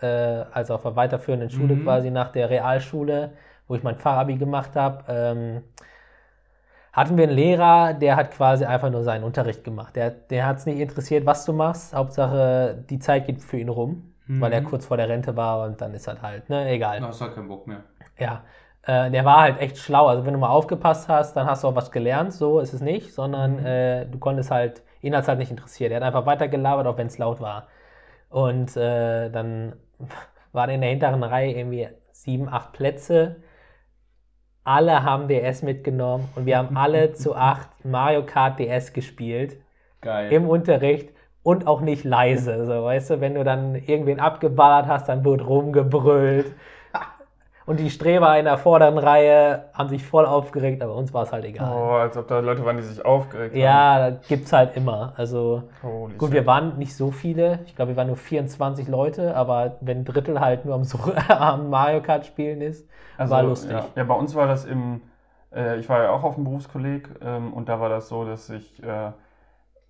äh, 0.00 0.07
also 0.52 0.74
auf 0.74 0.83
der 0.83 0.96
weiterführenden 0.96 1.50
Schule 1.50 1.74
Mhm. 1.76 1.83
quasi 1.85 2.11
nach 2.11 2.30
der 2.33 2.50
Realschule, 2.50 3.33
wo 3.68 3.74
ich 3.74 3.83
mein 3.83 3.96
Fachabi 3.96 4.37
gemacht 4.37 4.76
habe, 4.76 5.04
ähm, 5.09 5.62
hatten 6.92 7.16
wir 7.16 7.24
einen 7.24 7.33
Lehrer, 7.37 7.94
der 7.94 8.16
hat 8.16 8.30
quasi 8.30 8.64
einfach 8.64 8.90
nur 8.90 9.02
seinen 9.02 9.24
Unterricht 9.24 9.64
gemacht. 9.64 9.96
Der, 9.96 10.11
der 10.11 10.46
hat 10.46 10.59
es 10.59 10.66
nicht 10.66 10.78
interessiert, 10.78 11.26
was 11.26 11.44
du 11.44 11.52
machst. 11.52 11.94
Hauptsache, 11.94 12.85
die 12.88 12.98
Zeit 13.00 13.26
geht 13.26 13.42
für 13.42 13.59
ihn 13.59 13.68
rum, 13.68 14.14
Mhm. 14.26 14.40
weil 14.40 14.52
er 14.52 14.62
kurz 14.62 14.87
vor 14.87 14.96
der 14.96 15.09
Rente 15.09 15.37
war 15.37 15.64
und 15.66 15.80
dann 15.80 15.92
ist 15.92 16.07
das 16.07 16.22
halt, 16.22 16.48
ne, 16.48 16.68
egal. 16.70 17.00
Da 17.00 17.09
hast 17.09 17.20
du 17.20 17.24
halt 17.26 17.35
keinen 17.35 17.48
Bock 17.48 17.66
mehr. 17.66 17.83
Ja, 18.18 18.42
äh, 18.87 19.11
der 19.11 19.24
war 19.24 19.40
halt 19.40 19.61
echt 19.61 19.76
schlau. 19.78 20.07
Also 20.07 20.24
wenn 20.24 20.33
du 20.35 20.38
mal 20.38 20.48
aufgepasst 20.50 21.09
hast, 21.09 21.35
dann 21.37 21.46
hast 21.46 21.64
du 21.64 21.68
auch 21.68 21.74
was 21.74 21.90
gelernt. 21.90 22.33
So 22.33 22.61
ist 22.61 22.72
es 22.74 22.80
nicht, 22.80 23.12
sondern 23.12 23.57
Mhm. 23.61 23.66
äh, 23.66 24.04
du 24.07 24.18
konntest 24.18 24.50
halt, 24.52 24.83
ihn 25.02 25.14
hat 25.16 25.22
es 25.22 25.28
halt 25.28 25.38
nicht 25.40 25.50
interessiert. 25.50 25.90
Er 25.90 25.96
hat 25.96 26.04
einfach 26.04 26.26
weitergelabert, 26.26 26.87
auch 26.87 26.96
wenn 26.96 27.09
es 27.09 27.18
laut 27.18 27.40
war. 27.40 27.66
Und 28.30 28.76
äh, 28.76 29.30
dann 29.30 29.74
waren 30.52 30.70
in 30.70 30.80
der 30.80 30.90
hinteren 30.90 31.22
Reihe 31.22 31.52
irgendwie 31.52 31.88
sieben, 32.12 32.48
acht 32.48 32.72
Plätze. 32.72 33.37
Alle 34.62 35.02
haben 35.02 35.28
DS 35.28 35.62
mitgenommen 35.62 36.28
und 36.37 36.46
wir 36.46 36.59
haben 36.59 36.76
alle 36.76 37.12
zu 37.14 37.35
acht 37.35 37.68
Mario 37.85 38.24
Kart 38.24 38.59
DS 38.59 38.92
gespielt 38.92 39.59
Geil. 40.00 40.33
im 40.33 40.48
Unterricht 40.48 41.11
und 41.42 41.66
auch 41.66 41.80
nicht 41.80 42.04
leise. 42.04 42.64
So, 42.64 42.85
weißt 42.85 43.11
du, 43.11 43.20
wenn 43.20 43.35
du 43.35 43.44
dann 43.44 43.74
irgendwen 43.74 44.20
abgeballert 44.20 44.87
hast, 44.87 45.09
dann 45.09 45.24
wird 45.24 45.46
rumgebrüllt. 45.46 46.54
Und 47.66 47.81
die 47.81 47.88
Streber 47.88 48.38
in 48.38 48.44
der 48.44 48.59
vorderen 48.59 48.98
Reihe 48.98 49.64
haben 49.72 49.88
sich 49.88 50.05
voll 50.05 50.27
aufgeregt, 50.27 50.83
aber 50.83 50.94
uns 50.94 51.14
war 51.14 51.22
es 51.22 51.33
halt 51.33 51.46
egal. 51.46 51.72
Oh, 51.72 51.92
als 51.92 52.16
ob 52.16 52.29
da 52.29 52.40
Leute 52.40 52.64
waren, 52.64 52.77
die 52.77 52.83
sich 52.83 53.03
aufgeregt 53.05 53.57
Ja, 53.57 54.11
das 54.11 54.29
gibt's 54.29 54.53
halt 54.53 54.77
immer. 54.77 55.14
Also 55.16 55.62
haben. 55.83 55.90
Holy 55.90 56.14
gut, 56.14 56.29
shit. 56.29 56.35
wir 56.35 56.46
waren 56.46 56.77
nicht 56.77 56.94
so 56.94 57.11
viele. 57.11 57.60
Ich 57.65 57.75
glaube, 57.75 57.92
wir 57.92 57.96
waren 57.96 58.08
nur 58.08 58.17
24 58.17 58.87
Leute, 58.88 59.35
aber 59.35 59.79
wenn 59.81 60.00
ein 60.00 60.04
Drittel 60.04 60.40
halt 60.40 60.67
nur 60.67 60.75
am, 60.75 60.85
so 60.85 60.98
am 61.29 61.71
Mario 61.71 62.02
Kart 62.02 62.27
spielen 62.27 62.60
ist, 62.60 62.87
war 63.17 63.42
lustig. 63.42 63.73
Ja, 63.73 63.87
ja, 63.96 64.04
bei 64.04 64.15
uns 64.15 64.35
war 64.35 64.46
das 64.46 64.67
im, 64.67 65.00
äh, 65.54 65.79
ich 65.79 65.88
war 65.88 66.02
ja 66.02 66.10
auch 66.10 66.23
auf 66.23 66.35
dem 66.35 66.44
Berufskolleg 66.44 67.08
ähm, 67.23 67.54
und 67.54 67.71
da 67.71 67.81
war 67.81 67.88
das 67.88 68.08
so, 68.08 68.27
dass 68.27 68.46
sich 68.46 68.83
äh, 68.83 69.12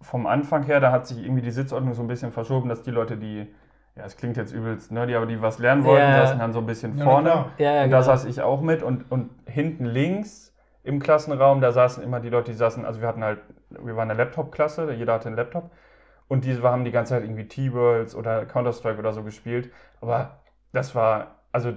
vom 0.00 0.26
Anfang 0.26 0.62
her, 0.64 0.78
da 0.78 0.92
hat 0.92 1.06
sich 1.06 1.18
irgendwie 1.18 1.42
die 1.42 1.50
Sitzordnung 1.50 1.94
so 1.94 2.02
ein 2.02 2.08
bisschen 2.08 2.30
verschoben, 2.30 2.68
dass 2.68 2.82
die 2.82 2.90
Leute, 2.90 3.16
die, 3.16 3.52
ja, 3.96 4.04
es 4.04 4.16
klingt 4.16 4.36
jetzt 4.36 4.52
übelst 4.52 4.90
nerdy, 4.92 5.14
aber 5.14 5.26
die 5.26 5.40
was 5.40 5.58
lernen 5.58 5.84
wollten, 5.84 6.12
Ja. 6.12 6.26
saßen 6.26 6.38
dann 6.38 6.52
so 6.52 6.58
ein 6.60 6.66
bisschen 6.66 6.98
Ja, 6.98 7.04
vorne. 7.04 7.46
Ja, 7.58 7.72
ja, 7.74 7.84
und 7.84 7.90
da 7.90 7.98
genau. 7.98 8.02
saß 8.02 8.24
ich 8.26 8.40
auch 8.42 8.60
mit 8.60 8.82
und, 8.82 9.10
und 9.10 9.30
hinten 9.46 9.84
links 9.84 10.52
im 10.82 11.00
Klassenraum, 11.00 11.60
da 11.60 11.72
saßen 11.72 12.02
immer 12.02 12.20
die 12.20 12.28
Leute, 12.28 12.50
die 12.50 12.56
saßen, 12.56 12.84
also 12.84 13.00
wir 13.00 13.08
hatten 13.08 13.24
halt, 13.24 13.38
wir 13.70 13.96
waren 13.96 14.10
eine 14.10 14.18
Laptop-Klasse, 14.18 14.92
jeder 14.92 15.14
hatte 15.14 15.28
einen 15.28 15.36
Laptop. 15.36 15.70
Und 16.28 16.44
diese 16.44 16.62
haben 16.62 16.84
die 16.84 16.90
ganze 16.90 17.10
Zeit 17.14 17.22
irgendwie 17.24 17.46
T-Worlds 17.48 18.14
oder 18.14 18.46
Counter-Strike 18.46 18.98
oder 18.98 19.12
so 19.12 19.22
gespielt. 19.22 19.70
Aber 20.00 20.40
das 20.72 20.94
war, 20.94 21.36
also. 21.52 21.72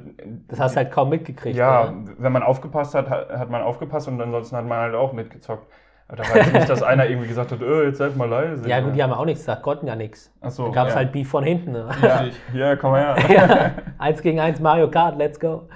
Das 0.47 0.59
hast 0.59 0.73
du 0.73 0.77
halt 0.77 0.91
kaum 0.91 1.09
mitgekriegt. 1.09 1.57
Ja, 1.57 1.83
oder? 1.83 1.93
wenn 2.17 2.31
man 2.31 2.43
aufgepasst 2.43 2.95
hat 2.95 3.09
hat 3.09 3.49
man 3.49 3.61
aufgepasst 3.61 4.07
und 4.07 4.19
ansonsten 4.21 4.55
hat 4.55 4.65
man 4.65 4.79
halt 4.79 4.95
auch 4.95 5.13
mitgezockt. 5.13 5.67
Aber 6.09 6.17
da 6.23 6.29
war 6.29 6.37
jetzt 6.37 6.53
nicht, 6.53 6.69
dass 6.69 6.83
einer 6.83 7.05
irgendwie 7.07 7.27
gesagt 7.27 7.51
hat, 7.51 7.61
äh, 7.61 7.83
jetzt 7.85 7.97
seid 7.97 8.15
mal 8.15 8.29
leise. 8.29 8.67
Ja, 8.67 8.79
gut, 8.79 8.95
die 8.95 9.03
haben 9.03 9.11
auch 9.11 9.25
nichts 9.25 9.41
gesagt, 9.41 9.61
konnten 9.61 9.87
ja 9.87 9.95
nichts. 9.95 10.31
Achso. 10.39 10.67
Da 10.67 10.71
gab 10.73 10.87
es 10.87 10.93
ja. 10.93 10.99
halt 10.99 11.11
Beef 11.11 11.29
von 11.29 11.43
hinten. 11.43 11.73
Ne? 11.73 11.89
Ja, 12.01 12.17
Richtig. 12.19 12.41
ja, 12.53 12.75
komm 12.77 12.91
mal 12.91 13.15
her. 13.17 13.29
ja, 13.35 13.71
eins 13.97 14.21
gegen 14.21 14.39
eins 14.39 14.59
Mario 14.61 14.89
Kart, 14.89 15.17
let's 15.17 15.37
go. 15.39 15.67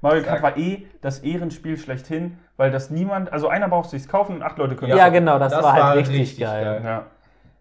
Mario 0.00 0.22
Kart 0.22 0.42
war 0.42 0.56
eh 0.56 0.86
das 1.00 1.20
Ehrenspiel 1.20 1.76
schlechthin, 1.76 2.38
weil 2.56 2.70
das 2.70 2.90
niemand, 2.90 3.32
also 3.32 3.48
einer 3.48 3.68
braucht 3.68 3.90
sich's 3.90 4.06
kaufen 4.06 4.36
und 4.36 4.42
acht 4.42 4.58
Leute 4.58 4.76
können 4.76 4.96
Ja, 4.96 5.08
genau, 5.08 5.38
das, 5.40 5.52
Das 5.52 5.64
war 5.64 5.72
halt 5.72 5.82
war 5.82 5.96
richtig, 5.96 6.20
richtig 6.20 6.40
geil. 6.44 6.64
geil. 6.64 6.80
Ja. 6.84 7.06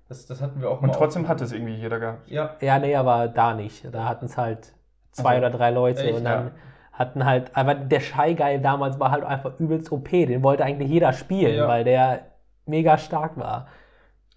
Das, 0.09 0.27
das 0.27 0.41
hatten 0.41 0.61
wir 0.61 0.69
auch 0.69 0.81
Und 0.81 0.89
mal 0.89 0.93
trotzdem 0.93 1.23
auf- 1.23 1.29
hat 1.29 1.41
es 1.41 1.51
irgendwie 1.51 1.73
jeder 1.75 1.99
gehabt. 1.99 2.27
Ja, 2.29 2.51
Ja, 2.61 2.77
nee, 2.77 2.95
aber 2.95 3.27
da 3.27 3.55
nicht. 3.55 3.87
Da 3.91 4.05
hatten 4.05 4.25
es 4.25 4.37
halt 4.37 4.73
zwei 5.11 5.29
Also, 5.35 5.39
oder 5.47 5.49
drei 5.49 5.71
Leute 5.71 6.03
echt, 6.03 6.17
und 6.17 6.23
dann 6.25 6.45
ja. 6.47 6.51
Hatten 6.93 7.25
halt, 7.25 7.51
aber 7.55 7.75
der 7.75 7.99
Shy 7.99 8.35
Guy 8.35 8.61
damals 8.61 8.99
war 8.99 9.11
halt 9.11 9.23
einfach 9.23 9.59
übelst 9.59 9.91
OP. 9.91 10.09
Den 10.09 10.43
wollte 10.43 10.63
eigentlich 10.63 10.89
jeder 10.89 11.11
spielen, 11.13 11.55
Ja. 11.57 11.67
weil 11.67 11.83
der 11.83 12.27
mega 12.65 12.97
stark 12.97 13.35
war. 13.37 13.67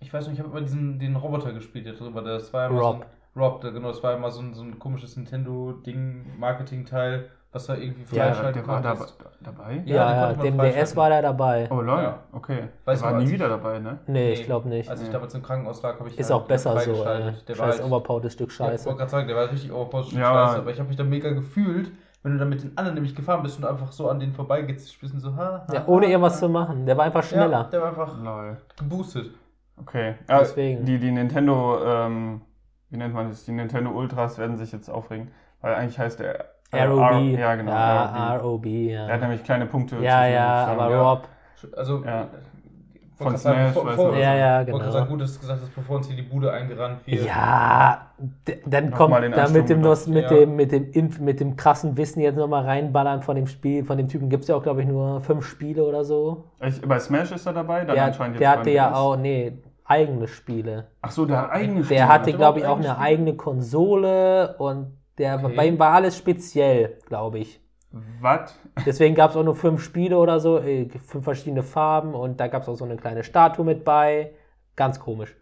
ich 0.00 0.12
weiß 0.12 0.26
nicht, 0.28 0.34
ich 0.38 0.40
habe 0.44 0.50
immer 0.50 0.60
diesen 0.60 0.98
den 0.98 1.16
Roboter 1.16 1.52
gespielt, 1.52 1.86
der 1.86 1.94
drüber. 1.94 2.20
Das 2.22 2.52
war 2.52 2.64
ja 2.64 2.68
immer 2.70 2.80
Rob. 2.80 2.96
so 2.96 3.02
ein, 3.02 3.42
Rob, 3.42 3.60
genau, 3.62 3.88
das 3.88 4.02
war 4.02 4.14
immer 4.14 4.30
so 4.30 4.40
ein, 4.42 4.52
so 4.54 4.62
ein 4.62 4.78
komisches 4.78 5.16
Nintendo-Ding, 5.16 6.38
Marketing-Teil, 6.38 7.30
was 7.52 7.66
da 7.66 7.76
irgendwie 7.76 8.02
Ja, 8.14 8.24
freischalten 8.26 8.62
der 8.62 8.66
war 8.68 8.80
da, 8.82 8.96
dabei? 9.42 9.82
Ja, 9.86 9.94
Ja, 9.96 10.26
ja, 10.28 10.32
dem. 10.34 10.58
DS 10.58 10.96
war 10.96 11.08
der 11.08 11.22
dabei. 11.22 11.66
Oh 11.70 11.80
lol, 11.80 12.02
Ja. 12.02 12.18
okay. 12.32 12.64
Weiß 12.84 13.00
der 13.00 13.10
war 13.10 13.18
noch, 13.18 13.24
nie 13.26 13.32
wieder 13.32 13.46
ich- 13.46 13.52
dabei, 13.52 13.78
ne? 13.78 13.98
Nee, 14.06 14.32
ich 14.32 14.44
glaube 14.44 14.68
nicht. 14.68 14.90
Als 14.90 15.00
ich 15.00 15.06
Nee. 15.06 15.12
damals 15.14 15.34
im 15.34 15.42
Krankenhaus 15.42 15.82
lag, 15.82 15.98
habe 15.98 16.08
ich 16.08 16.18
Ist 16.18 16.30
da 16.30 16.34
auch 16.34 16.46
besser 16.46 16.78
so, 16.80 16.90
ey. 17.04 17.32
Der 17.48 17.58
war 17.58 17.66
Scheiß 17.66 17.80
halt, 17.82 17.90
overpowered 17.92 18.32
Stück 18.32 18.48
Ja, 18.50 18.66
ich 18.66 18.70
Scheiße. 18.72 18.86
wollte 18.86 18.98
gerade 18.98 19.10
sagen, 19.10 19.28
der 19.28 19.36
war 19.36 19.50
richtig 19.50 19.72
overpowered 19.72 20.12
Ja, 20.12 20.18
scheiße, 20.18 20.30
aber- 20.52 20.56
aber 20.58 20.70
ich 20.72 20.78
habe 20.78 20.88
mich 20.88 20.96
da 20.96 21.04
mega 21.04 21.30
gefühlt, 21.32 21.90
wenn 22.26 22.32
du 22.32 22.38
dann 22.40 22.48
mit 22.48 22.60
den 22.60 22.76
anderen 22.76 22.94
nämlich 22.96 23.14
gefahren 23.14 23.42
bist 23.44 23.56
und 23.58 23.64
einfach 23.64 23.92
so 23.92 24.10
an 24.10 24.18
denen 24.18 24.32
vorbeigehst, 24.32 25.00
bist 25.00 25.14
und 25.14 25.20
so, 25.20 25.36
ha, 25.36 25.64
ha, 25.68 25.72
Ja, 25.72 25.84
ohne 25.86 26.06
irgendwas 26.06 26.40
zu 26.40 26.48
machen. 26.48 26.84
Der 26.84 26.96
war 26.96 27.04
einfach 27.04 27.22
Ja, 27.22 27.28
schneller. 27.28 27.68
der 27.70 27.80
war 27.80 27.88
einfach 27.90 28.18
Lol. 28.20 28.56
geboostet. 28.76 29.30
Okay. 29.80 30.14
Ja, 30.28 30.40
Deswegen. 30.40 30.84
Die, 30.84 30.98
die 30.98 31.12
Nintendo, 31.12 31.78
ähm, 31.86 32.40
wie 32.90 32.96
nennt 32.96 33.14
man 33.14 33.28
das? 33.28 33.44
Die 33.44 33.52
Nintendo 33.52 33.90
Ultras 33.90 34.38
werden 34.38 34.56
sich 34.56 34.72
jetzt 34.72 34.88
aufregen, 34.88 35.30
weil 35.60 35.74
eigentlich 35.76 35.98
heißt 36.00 36.18
der 36.18 36.46
äh, 36.72 36.82
ROB. 36.82 36.98
R- 37.00 37.20
Ja, 37.20 37.54
genau. 37.54 37.70
Ja, 37.70 38.36
ROB. 38.38 38.42
ROB, 38.42 38.62
Der 38.64 39.02
hat 39.04 39.08
ja. 39.10 39.16
nämlich 39.18 39.44
kleine 39.44 39.66
Punkte. 39.66 39.96
Ja, 40.00 40.26
ja, 40.26 40.66
aber. 40.66 40.96
Rob. 40.96 41.28
Also, 41.76 42.02
Ja. 42.04 42.26
Von 43.18 43.36
Smash, 43.38 43.72
vor, 43.72 43.86
weiß 43.86 43.94
vor, 43.96 44.10
man. 44.10 44.20
Ja, 44.20 44.34
ja, 44.34 44.62
genau. 44.62 44.90
sagen, 44.90 45.08
gut, 45.08 45.20
dass 45.22 45.34
du 45.34 45.40
gesagt 45.40 45.60
hast, 45.62 45.74
bevor 45.74 45.96
uns 45.96 46.06
hier 46.06 46.16
die 46.16 46.22
Bude 46.22 46.52
eingerannt 46.52 47.06
wird. 47.06 47.24
Ja, 47.24 48.10
dann 48.66 48.90
kommt 48.90 49.14
da 49.34 49.48
mit 49.48 49.68
dem, 49.70 49.80
Nos- 49.80 50.06
mit, 50.06 50.24
Ja. 50.24 50.28
dem, 50.36 50.56
mit, 50.56 50.70
dem 50.70 50.90
Inf 50.92 51.18
mit 51.18 51.40
dem 51.40 51.56
krassen 51.56 51.96
Wissen 51.96 52.20
jetzt 52.20 52.36
nochmal 52.36 52.64
reinballern 52.64 53.22
von 53.22 53.36
dem 53.36 53.46
Spiel. 53.46 53.84
Von 53.84 53.96
dem 53.96 54.08
Typen 54.08 54.28
gibt 54.28 54.42
es 54.42 54.48
ja 54.48 54.56
auch, 54.56 54.62
glaube 54.62 54.82
ich, 54.82 54.86
nur 54.88 55.22
fünf 55.22 55.46
Spiele 55.46 55.82
oder 55.84 56.04
so. 56.04 56.44
Ich, 56.60 56.80
bei 56.82 56.98
Smash 56.98 57.32
ist 57.32 57.46
er 57.46 57.54
dabei, 57.54 57.84
dann 57.86 57.94
Der, 57.94 58.04
anscheinend 58.04 58.34
jetzt 58.34 58.40
der 58.42 58.50
hatte 58.50 58.70
ja 58.70 58.94
auch, 58.94 59.16
nee, 59.16 59.52
eigene 59.86 60.28
Spiele. 60.28 60.88
Ach 61.00 61.10
so, 61.10 61.24
der 61.24 61.40
hat 61.42 61.50
eigene 61.52 61.78
Der 61.78 61.84
Spiele. 61.84 62.08
hatte, 62.08 62.30
er 62.32 62.36
glaube 62.36 62.58
ich, 62.58 62.66
auch 62.66 62.76
eine 62.78 62.98
eigene 62.98 63.30
eigene 63.30 63.36
Konsole 63.36 64.56
und 64.58 64.88
der, 65.18 65.36
Okay. 65.42 65.54
bei 65.56 65.66
ihm 65.68 65.78
war 65.78 65.92
alles 65.92 66.18
speziell, 66.18 66.98
glaube 67.06 67.38
ich. 67.38 67.60
Was? 68.20 68.58
Deswegen 68.84 69.14
gab 69.14 69.30
es 69.30 69.36
auch 69.36 69.44
nur 69.44 69.54
fünf 69.56 69.82
Spiele 69.82 70.16
oder 70.18 70.40
so, 70.40 70.58
äh, 70.58 70.88
fünf 71.06 71.24
verschiedene 71.24 71.62
Farben 71.62 72.14
und 72.14 72.38
da 72.40 72.46
gab 72.48 72.62
es 72.62 72.68
auch 72.68 72.74
so 72.76 72.84
eine 72.84 72.96
kleine 72.96 73.22
Statue 73.24 73.64
mit 73.64 73.84
bei. 73.84 74.32
Ganz 74.76 75.00
komisch. 75.00 75.34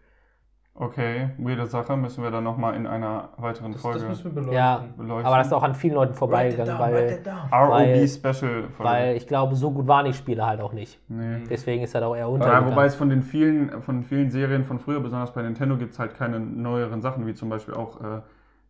Okay, 0.77 1.29
weirde 1.37 1.65
Sache, 1.67 1.95
müssen 1.95 2.21
wir 2.21 2.31
dann 2.31 2.43
nochmal 2.43 2.75
in 2.75 2.85
einer 2.85 3.29
weiteren 3.37 3.71
das, 3.71 3.81
Folge 3.81 3.99
das 3.99 4.09
müssen 4.09 4.25
wir 4.25 4.31
beleuchten. 4.33 4.53
Ja, 4.57 4.83
beleuchten. 4.97 5.25
aber 5.25 5.37
das 5.37 5.47
ist 5.47 5.53
auch 5.53 5.63
an 5.63 5.73
vielen 5.73 5.93
Leuten 5.93 6.13
vorbeigegangen, 6.15 6.77
weil, 6.77 7.21
ROB 7.49 8.09
Special 8.09 8.63
Folge. 8.63 8.83
weil 8.83 9.15
ich 9.15 9.25
glaube, 9.25 9.55
so 9.55 9.71
gut 9.71 9.87
waren 9.87 10.05
die 10.05 10.11
Spiele 10.13 10.45
halt 10.45 10.59
auch 10.59 10.73
nicht. 10.73 10.99
nee. 11.07 11.45
Deswegen 11.49 11.81
ist 11.81 11.95
er 11.95 12.01
da 12.01 12.07
auch 12.07 12.13
eher 12.15 12.23
Ja, 12.23 12.27
untergegangen. 12.27 12.71
wobei 12.71 12.85
es 12.87 12.95
von 12.95 13.07
den 13.07 13.23
vielen, 13.23 13.81
von 13.83 14.03
vielen 14.03 14.29
Serien 14.29 14.65
von 14.65 14.79
früher, 14.79 14.99
besonders 14.99 15.33
bei 15.33 15.43
Nintendo, 15.43 15.77
gibt 15.77 15.93
es 15.93 15.99
halt 15.99 16.13
keine 16.13 16.41
neueren 16.41 17.01
Sachen, 17.01 17.25
wie 17.25 17.33
zum 17.33 17.47
Beispiel 17.47 17.73
auch 17.75 18.01
äh, 18.01 18.21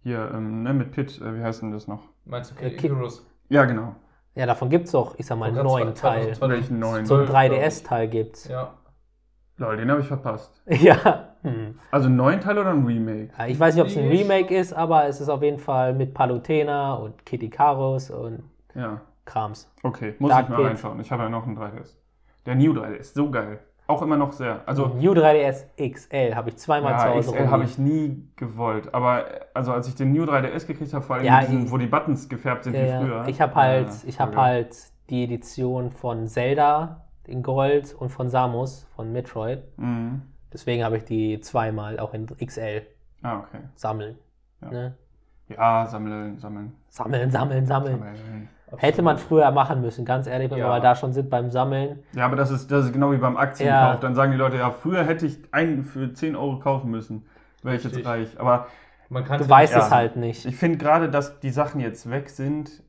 hier 0.03 0.29
ähm, 0.31 0.61
ne, 0.61 0.75
mit 0.75 0.91
Pit, 0.91 1.19
äh, 1.19 1.35
wie 1.39 1.41
heißt 1.43 1.63
denn 1.63 1.71
das 1.71 1.87
noch? 1.87 2.03
Meinst 2.25 2.51
du 2.51 2.63
Äh, 2.63 2.69
Kid- 2.69 2.91
Icarus? 2.91 3.25
Ja, 3.49 3.65
genau. 3.65 3.95
ja, 4.35 4.45
davon 4.45 4.69
gibt 4.69 4.85
es 4.85 4.91
doch, 4.91 5.15
ich 5.17 5.25
sag 5.25 5.37
mal, 5.37 5.45
einen 5.49 5.63
neuen 5.63 5.93
Teil. 5.95 6.33
2012, 6.33 6.49
Welchen 6.49 6.79
neuen? 6.79 7.05
So 7.05 7.15
einen 7.15 7.27
12, 7.27 7.29
glaub 7.29 7.43
ich. 7.57 7.63
3DS-Teil 7.65 8.07
gibt's. 8.07 8.47
Ja. 8.47 8.73
Lol, 9.57 9.77
den 9.77 9.89
habe 9.91 10.01
ich 10.01 10.07
verpasst. 10.07 10.61
Ja. 10.67 11.29
Hm. 11.43 11.77
Also 11.91 12.07
einen 12.07 12.15
neuen 12.15 12.39
Teil 12.41 12.57
oder 12.57 12.71
ein 12.71 12.85
Remake? 12.85 13.29
Ja, 13.37 13.45
Ich 13.47 13.59
weiß 13.59 13.75
nicht, 13.75 13.81
ob 13.83 13.87
es 13.89 13.95
ein 13.97 14.07
Remake 14.07 14.55
ist, 14.57 14.73
aber 14.73 15.05
es 15.07 15.21
ist 15.21 15.29
auf 15.29 15.43
jeden 15.43 15.59
Fall 15.59 15.93
mit 15.93 16.13
Palutena 16.13 16.95
und 16.95 17.23
Kitty 17.25 17.49
Karos 17.51 18.09
und 18.09 18.43
Ja, 18.73 18.99
Krams. 19.25 19.71
okay, 19.83 20.15
muss 20.17 20.31
Dark 20.31 20.45
ich 20.45 20.49
mal 20.49 20.55
Pit. 20.57 20.65
reinschauen. 20.65 20.99
Ich 20.99 21.11
habe 21.11 21.23
ja 21.23 21.29
noch 21.29 21.45
einen 21.45 21.55
3DS. 21.57 21.95
Der 22.47 22.55
New 22.55 22.73
3DS, 22.73 23.13
so 23.13 23.29
geil. 23.29 23.59
Auch 23.87 24.01
immer 24.01 24.17
noch 24.17 24.31
sehr. 24.31 24.61
Also, 24.65 24.87
New 24.87 25.11
3DS 25.11 25.65
XL 25.77 26.35
habe 26.35 26.49
ich 26.49 26.57
zweimal 26.57 26.99
zu 26.99 27.05
ja, 27.05 27.13
Hause 27.13 27.31
XL 27.33 27.49
habe 27.49 27.63
ich 27.65 27.77
nie 27.77 28.27
gewollt. 28.35 28.93
Aber 28.93 29.25
also 29.53 29.73
als 29.73 29.87
ich 29.87 29.95
den 29.95 30.11
New 30.11 30.23
3DS 30.23 30.65
gekriegt 30.65 30.93
habe, 30.93 31.05
vor 31.05 31.17
allem 31.17 31.25
Ja, 31.25 31.41
diesen, 31.41 31.71
wo 31.71 31.77
die 31.77 31.85
Buttons 31.85 32.27
gefärbt 32.27 32.63
sind 32.63 32.75
Ja, 32.75 32.81
wie 33.01 33.05
früher. 33.05 33.27
Ich 33.27 33.39
habe 33.41 33.53
halt, 33.55 33.89
ich 34.05 34.19
habe 34.19 34.35
halt 34.35 34.75
die 35.09 35.23
Edition 35.25 35.91
von 35.91 36.27
Zelda 36.27 37.05
in 37.27 37.43
Gold 37.43 37.93
und 37.93 38.09
von 38.09 38.29
Samus 38.29 38.87
von 38.95 39.11
Metroid. 39.11 39.63
Mhm. 39.77 40.23
Deswegen 40.51 40.83
habe 40.83 40.97
ich 40.97 41.03
die 41.03 41.39
zweimal 41.41 41.99
auch 41.99 42.13
in 42.13 42.25
XL 42.25 42.81
Ah, 43.21 43.39
okay. 43.39 43.59
sammeln. 43.75 44.17
Ja. 44.61 44.71
Ne? 44.71 44.95
Ja, 45.49 45.85
sammeln, 45.85 46.39
sammeln. 46.39 46.73
Sammeln, 46.89 47.29
sammeln, 47.29 47.65
sammeln. 47.65 48.49
Sammeln. 48.75 48.91
Hätte 48.93 49.01
man 49.01 49.17
früher 49.17 49.51
machen 49.51 49.81
müssen, 49.81 50.05
ganz 50.05 50.27
ehrlich, 50.27 50.49
wenn 50.51 50.57
wir 50.57 50.63
Ja. 50.65 50.69
mal 50.69 50.81
da 50.81 50.95
schon 50.95 51.13
sind 51.13 51.29
beim 51.29 51.49
Sammeln. 51.51 52.03
Ja, 52.13 52.25
aber 52.25 52.35
das 52.35 52.51
ist, 52.51 52.71
das 52.71 52.85
ist 52.85 52.93
genau 52.93 53.11
wie 53.11 53.17
beim 53.17 53.37
Aktienkauf. 53.37 53.99
Dann 53.99 54.15
sagen 54.15 54.31
die 54.31 54.37
Leute, 54.37 54.57
ja, 54.57 54.71
früher 54.71 55.03
hätte 55.03 55.25
ich 55.25 55.37
einen 55.51 55.83
für 55.83 56.13
10 56.13 56.35
Euro 56.35 56.59
kaufen 56.59 56.91
müssen. 56.91 57.25
Wäre 57.63 57.75
ich 57.77 57.83
jetzt 57.83 58.05
reich. 58.05 58.39
Aber 58.39 58.67
Man 59.09 59.23
kann 59.23 59.39
Du 59.39 59.47
weißt 59.49 59.73
ja. 59.73 59.79
es 59.79 59.91
halt 59.91 60.15
nicht. 60.15 60.45
ich 60.45 60.55
finde 60.55 60.77
gerade, 60.77 61.09
dass 61.09 61.39
die 61.39 61.51
Sachen 61.51 61.79
jetzt 61.79 62.09
weg 62.09 62.29
sind, 62.29 62.83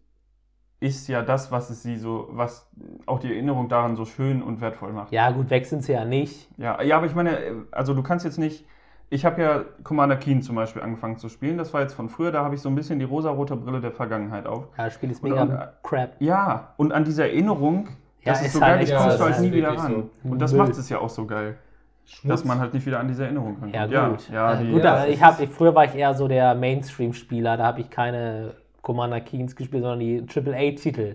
ist 0.81 1.09
ja 1.09 1.23
das, 1.23 1.51
was 1.51 1.71
es 1.71 1.83
sie 1.83 1.97
so, 1.97 2.29
was 2.31 2.71
auch 3.07 3.19
die 3.19 3.33
Erinnerung 3.33 3.69
daran 3.69 3.97
so 3.97 4.05
schön 4.05 4.43
und 4.43 4.61
wertvoll 4.61 4.93
macht. 4.93 5.11
Ja, 5.13 5.31
gut, 5.31 5.49
weg 5.51 5.65
sind 5.67 5.83
sie 5.83 5.93
ja 5.93 6.05
nicht. 6.05 6.51
Ja, 6.59 6.83
ja, 6.83 6.97
aber 6.99 7.07
ich 7.07 7.15
meine, 7.15 7.39
also 7.71 7.95
du 7.95 8.03
kannst 8.03 8.25
jetzt 8.25 8.39
nicht. 8.39 8.67
Ich 9.09 9.25
habe 9.25 9.41
ja 9.41 9.65
Commander 9.85 10.17
Keen 10.17 10.43
zum 10.43 10.57
Beispiel 10.57 10.83
angefangen 10.83 11.17
zu 11.17 11.29
spielen. 11.29 11.59
Das 11.59 11.73
war 11.73 11.81
jetzt 11.81 11.95
von 11.95 12.09
früher, 12.09 12.33
da 12.33 12.43
habe 12.45 12.57
ich 12.57 12.61
so 12.61 12.69
ein 12.69 12.75
bisschen 12.75 12.99
die 12.99 13.05
rosarote 13.05 13.55
Brille 13.57 13.81
der 13.81 13.93
Vergangenheit 13.93 14.47
auf. 14.47 14.67
Ja, 14.77 14.85
das 14.87 14.95
Spiel 14.95 15.11
ist 15.13 15.23
mega 15.23 15.43
und- 15.43 15.59
crap. 15.85 16.17
Ja, 16.19 16.73
und 16.77 16.93
an 16.93 17.05
dieser 17.05 17.27
Erinnerung, 17.27 17.87
Ja, 18.23 18.33
das 18.33 18.41
ist 18.41 18.47
ist 18.49 18.53
so 18.55 18.61
halt 18.63 18.75
geil, 18.75 18.83
ich 18.85 18.89
du 18.91 18.95
das 18.97 19.21
halt 19.21 19.41
nie 19.41 19.53
wieder 19.53 19.77
ran. 19.79 20.11
so. 20.25 20.29
Und 20.31 20.39
das 20.43 20.53
Müll. 20.53 20.63
macht 20.63 20.73
es 20.73 20.89
ja 20.89 20.99
auch 20.99 21.09
so 21.09 21.25
geil, 21.25 21.57
Schmutz. 22.05 22.29
dass 22.41 22.45
man 22.45 22.59
halt 22.59 22.75
nicht 22.75 22.85
wieder 22.85 22.99
an 22.99 23.07
diese 23.07 23.23
Erinnerung 23.25 23.53
rankommt. 23.61 23.93
Ja, 23.93 24.09
gut. 24.09 24.29
Ja, 24.29 24.55
Äh, 24.55 24.65
die, 24.65 24.73
gut, 24.73 24.83
ja, 24.83 24.95
aber 24.97 25.09
ich 25.09 25.23
hab, 25.23 25.41
ich, 25.41 25.51
früher 25.51 25.75
war 25.75 25.85
ich 25.85 25.95
eher 25.95 26.13
so 26.15 26.27
der 26.27 26.57
Mainstream-Spieler. 26.57 27.57
Da 27.57 27.65
habe 27.65 27.81
ich 27.83 27.91
keine 27.91 28.55
Commander 28.83 29.21
Keens 29.21 29.55
gespielt, 29.55 29.83
sondern 29.85 30.01
die 30.01 30.27
AAA-Titel. 30.27 31.15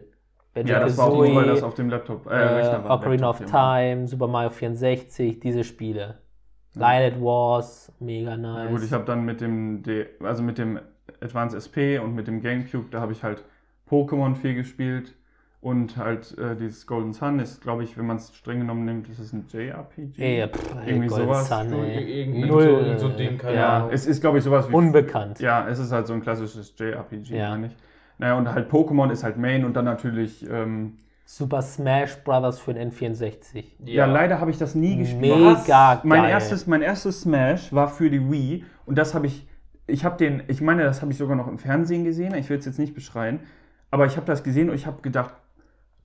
ja, 0.55 0.79
das 0.79 0.97
war 0.97 1.07
auch 1.07 1.15
nur, 1.17 1.35
weil 1.35 1.45
das 1.47 1.61
auf 1.63 1.73
dem 1.73 1.89
Laptop, 1.89 2.25
äh, 2.27 2.29
äh, 2.29 2.35
Rechner 2.37 2.83
war. 2.85 2.97
Ocarina 2.99 3.29
of 3.29 3.39
Laptop, 3.41 3.53
ja. 3.53 3.77
Time, 3.93 4.07
Super 4.07 4.27
Mario 4.27 4.49
64, 4.49 5.39
diese 5.41 5.65
Spiele. 5.65 6.15
Lilith 6.75 7.19
Wars, 7.21 7.91
mega 7.99 8.37
nice. 8.37 8.65
Ja, 8.65 8.71
gut, 8.71 8.83
ich 8.83 8.93
habe 8.93 9.03
dann 9.05 9.25
mit 9.25 9.41
dem, 9.41 9.83
D 9.83 10.05
also 10.21 10.41
mit 10.43 10.57
dem 10.57 10.79
Advance 11.21 11.55
SP 11.59 11.99
und 11.99 12.15
mit 12.15 12.27
dem 12.27 12.41
Gamecube, 12.41 12.85
da 12.91 13.01
habe 13.01 13.11
ich 13.11 13.23
halt 13.23 13.43
Pokémon 13.89 14.35
viel 14.35 14.55
gespielt 14.55 15.13
und 15.59 15.97
halt 15.97 16.35
äh, 16.37 16.55
dieses 16.55 16.87
Golden 16.87 17.13
Sun 17.13 17.39
ist, 17.39 17.61
glaube 17.61 17.83
ich, 17.83 17.97
wenn 17.97 18.07
man 18.07 18.17
es 18.17 18.33
streng 18.35 18.59
genommen 18.59 18.85
nimmt, 18.85 19.09
ist 19.09 19.19
es 19.19 19.33
ein 19.33 19.45
JRPG. 19.49 20.21
Ey, 20.41 20.47
pff, 20.47 20.73
Irgendwie 20.87 21.07
Golden 21.07 21.25
sowas. 21.27 21.49
Sun, 21.49 21.73
ey. 21.73 22.21
irgend- 22.21 22.47
Null, 22.47 22.95
so- 22.97 23.07
so 23.07 23.11
ein 23.11 23.17
Ding, 23.17 23.37
keine 23.37 23.57
Ja, 23.57 23.77
Ahnung. 23.77 23.89
es 23.91 24.05
ist, 24.07 24.21
glaube 24.21 24.37
ich, 24.37 24.43
sowas 24.43 24.69
wie. 24.69 24.73
Unbekannt. 24.73 25.39
Ja, 25.39 25.67
es 25.67 25.77
ist 25.77 25.91
halt 25.91 26.07
so 26.07 26.13
ein 26.13 26.21
klassisches 26.21 26.73
JRPG, 26.77 27.35
Ja. 27.37 27.49
meine 27.51 27.67
ich. 27.67 27.75
Naja, 28.17 28.37
und 28.37 28.47
halt 28.51 28.71
Pokémon 28.71 29.11
ist 29.11 29.23
halt 29.23 29.37
Main 29.37 29.65
und 29.65 29.73
dann 29.75 29.85
natürlich. 29.85 30.47
Ähm, 30.49 30.97
Super 31.33 31.61
Smash 31.61 32.17
Brothers 32.25 32.59
für 32.59 32.73
den 32.73 32.91
N64. 32.91 33.63
ja. 33.85 34.05
leider 34.05 34.41
habe 34.41 34.51
ich 34.51 34.57
das 34.57 34.75
nie 34.75 34.97
gespielt. 34.97 35.21
Mega 35.37 35.95
Was? 35.95 36.03
Mein 36.03 36.23
geil. 36.23 36.31
erstes, 36.31 36.67
mein 36.67 36.81
erstes 36.81 37.21
Smash 37.21 37.71
war 37.71 37.87
für 37.87 38.09
die 38.09 38.29
Wii 38.29 38.65
und 38.85 38.97
das 38.97 39.15
habe 39.15 39.27
ich. 39.27 39.47
Ich 39.87 40.03
habe 40.03 40.17
den, 40.17 40.43
ich 40.49 40.59
meine, 40.59 40.83
das 40.83 41.01
habe 41.01 41.13
ich 41.13 41.17
sogar 41.17 41.37
noch 41.37 41.47
im 41.47 41.57
Fernsehen 41.57 42.03
gesehen. 42.03 42.35
Ich 42.35 42.49
will 42.49 42.59
es 42.59 42.65
jetzt 42.65 42.79
nicht 42.79 42.93
beschreien, 42.93 43.39
aber 43.91 44.05
ich 44.07 44.17
habe 44.17 44.25
das 44.25 44.43
gesehen 44.43 44.69
und 44.69 44.75
ich 44.75 44.85
habe 44.85 45.01
gedacht, 45.01 45.33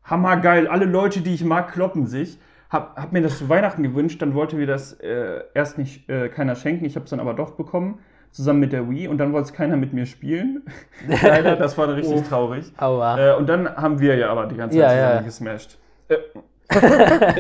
hammergeil. 0.04 0.68
Alle 0.68 0.84
Leute, 0.84 1.20
die 1.22 1.34
ich 1.34 1.44
mag, 1.44 1.72
kloppen 1.72 2.06
sich. 2.06 2.38
Hab, 2.70 2.96
hab 2.96 3.12
mir 3.12 3.20
das 3.20 3.38
zu 3.38 3.48
Weihnachten 3.48 3.82
gewünscht, 3.82 4.22
dann 4.22 4.32
wollte 4.34 4.54
mir 4.54 4.66
das 4.68 4.92
äh, 4.92 5.40
erst 5.54 5.76
nicht 5.76 6.08
äh, 6.08 6.28
keiner 6.28 6.54
schenken. 6.54 6.84
Ich 6.84 6.94
habe 6.94 7.02
es 7.02 7.10
dann 7.10 7.20
aber 7.20 7.34
doch 7.34 7.56
bekommen, 7.56 7.98
zusammen 8.36 8.60
mit 8.60 8.72
der 8.72 8.88
Wii 8.88 9.08
und 9.08 9.18
dann 9.18 9.32
wollte 9.32 9.46
es 9.46 9.52
keiner 9.52 9.76
mit 9.76 9.92
mir 9.92 10.06
spielen. 10.06 10.62
Leider, 11.22 11.56
das 11.56 11.76
war 11.78 11.88
richtig 11.94 12.16
Uff. 12.16 12.28
traurig. 12.28 12.72
Aua. 12.78 13.18
Äh, 13.18 13.36
und 13.36 13.48
dann 13.48 13.74
haben 13.76 13.98
wir 13.98 14.14
ja 14.16 14.28
aber 14.30 14.46
die 14.46 14.56
ganze 14.56 14.78
Zeit 14.78 14.82
Ja, 14.84 14.96
zusammen 14.96 15.16
ja. 15.16 15.22
gesmashed. 15.22 15.78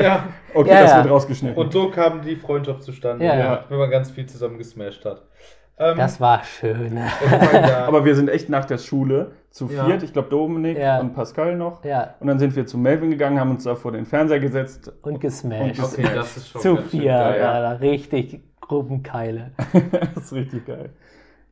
Ja. 0.00 0.24
Okay, 0.54 0.70
Ja, 0.70 0.82
das 0.82 0.90
ja. 0.92 0.96
wird 1.02 1.10
rausgeschnitten. 1.12 1.56
Und 1.58 1.72
so 1.72 1.90
kam 1.90 2.22
die 2.22 2.36
Freundschaft 2.36 2.82
zustande, 2.84 3.24
Ja, 3.24 3.36
ja. 3.36 3.64
wenn 3.68 3.78
man 3.78 3.90
ganz 3.90 4.10
viel 4.10 4.24
zusammen 4.26 4.56
gesmashed 4.56 5.04
hat. 5.04 5.22
Ähm, 5.78 5.96
Das 5.98 6.20
war 6.20 6.42
schön. 6.44 6.96
ja. 7.52 7.86
Aber 7.86 8.04
wir 8.04 8.14
sind 8.14 8.30
echt 8.30 8.48
nach 8.48 8.64
der 8.64 8.78
Schule 8.78 9.32
zu 9.50 9.68
Ja. 9.68 9.84
viert, 9.84 10.02
ich 10.04 10.12
glaube 10.12 10.28
Dominik 10.30 10.78
Ja. 10.78 11.00
und 11.00 11.12
Pascal 11.12 11.56
noch. 11.56 11.84
Ja, 11.84 12.14
Und 12.20 12.28
dann 12.28 12.38
sind 12.38 12.54
wir 12.56 12.66
zu 12.66 12.78
Melvin 12.78 13.10
gegangen, 13.10 13.38
haben 13.40 13.50
uns 13.50 13.64
da 13.64 13.74
vor 13.74 13.92
den 13.92 14.06
Fernseher 14.06 14.38
gesetzt. 14.40 14.92
und 15.02 15.20
gesmashed. 15.20 15.78
Und 15.80 15.84
okay, 15.84 16.06
das 16.14 16.36
ist 16.36 16.48
schon 16.48 16.60
Zu 16.62 16.74
ganz 16.76 16.90
schön 16.92 17.00
vier, 17.00 17.12
geil, 17.12 17.40
ja, 17.40 17.52
ja. 17.54 17.60
da 17.60 17.70
richtig 17.72 18.42
Gruppenkeile. 18.68 19.52
das 20.14 20.24
ist 20.24 20.32
richtig 20.32 20.66
geil. 20.66 20.90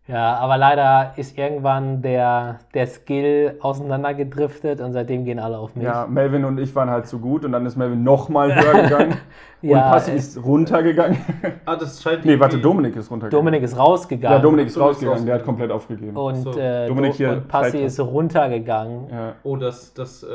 Ja, 0.07 0.37
aber 0.37 0.59
leider 0.59 1.15
ist 1.17 1.39
irgendwann 1.39 2.03
der, 2.03 2.59
der 2.75 2.87
Skill 2.87 3.57
auseinandergedriftet 3.63 4.83
und 4.83 4.93
seitdem 4.93 5.25
gehen 5.25 5.39
alle 5.39 5.57
auf 5.57 5.75
mich. 5.75 5.85
Ja, 5.87 6.07
Melvin 6.07 6.45
und 6.45 6.59
ich 6.59 6.75
waren 6.75 6.91
halt 6.91 7.07
zu 7.07 7.19
gut 7.19 7.43
und 7.45 7.53
dann 7.53 7.65
ist 7.65 7.77
Melvin 7.77 8.03
nochmal 8.05 8.55
höher 8.55 8.83
gegangen. 8.83 9.17
Ja, 9.63 9.87
und 9.87 9.93
Passi 9.93 10.11
äh, 10.11 10.17
ist 10.17 10.45
runtergegangen. 10.45 11.17
Ah, 11.65 11.75
das 11.77 12.03
scheint 12.03 12.23
nee, 12.27 12.39
warte, 12.39 12.59
Dominik 12.59 12.97
ist 12.97 13.11
runtergegangen. 13.11 13.47
Dominik 13.47 13.63
ist 13.63 13.79
rausgegangen. 13.79 14.37
Ja, 14.37 14.43
Dominik 14.43 14.67
ist 14.67 14.77
Dominik 14.77 14.91
ist 14.93 15.07
rausgegangen, 15.07 15.25
der 15.25 15.35
hat 15.37 15.41
rausgegangen. 15.41 15.47
komplett 15.47 15.71
aufgegeben. 15.71 16.17
und, 16.19 16.35
So. 16.53 16.61
äh, 16.61 16.87
Dominik 16.87 17.13
Do- 17.13 17.17
hier 17.17 17.31
und 17.33 17.49
Passi 17.49 17.71
zeigt 17.71 17.85
ist 17.85 18.01
runtergegangen. 18.01 19.09
ja. 19.11 19.33
Oh, 19.43 19.57
das, 19.57 19.95
das, 19.95 20.23
äh, 20.23 20.27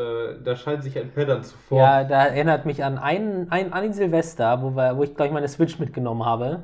da 0.44 0.56
scheint 0.56 0.82
sich 0.84 0.98
ein 0.98 1.12
Pattern 1.12 1.44
zu 1.44 1.56
formen. 1.60 1.84
Ja, 1.84 2.04
da 2.06 2.26
erinnert 2.26 2.66
mich 2.66 2.84
an 2.84 2.98
einen, 2.98 3.52
ein, 3.52 3.72
an 3.72 3.84
den 3.84 3.94
Silvester, 3.94 4.64
wo, 4.64 4.76
wir, 4.76 4.98
wo 4.98 5.04
ich, 5.04 5.14
glaube 5.14 5.28
ich, 5.28 5.34
meine 5.34 5.48
Switch 5.48 5.78
mitgenommen 5.78 6.26
habe. 6.26 6.64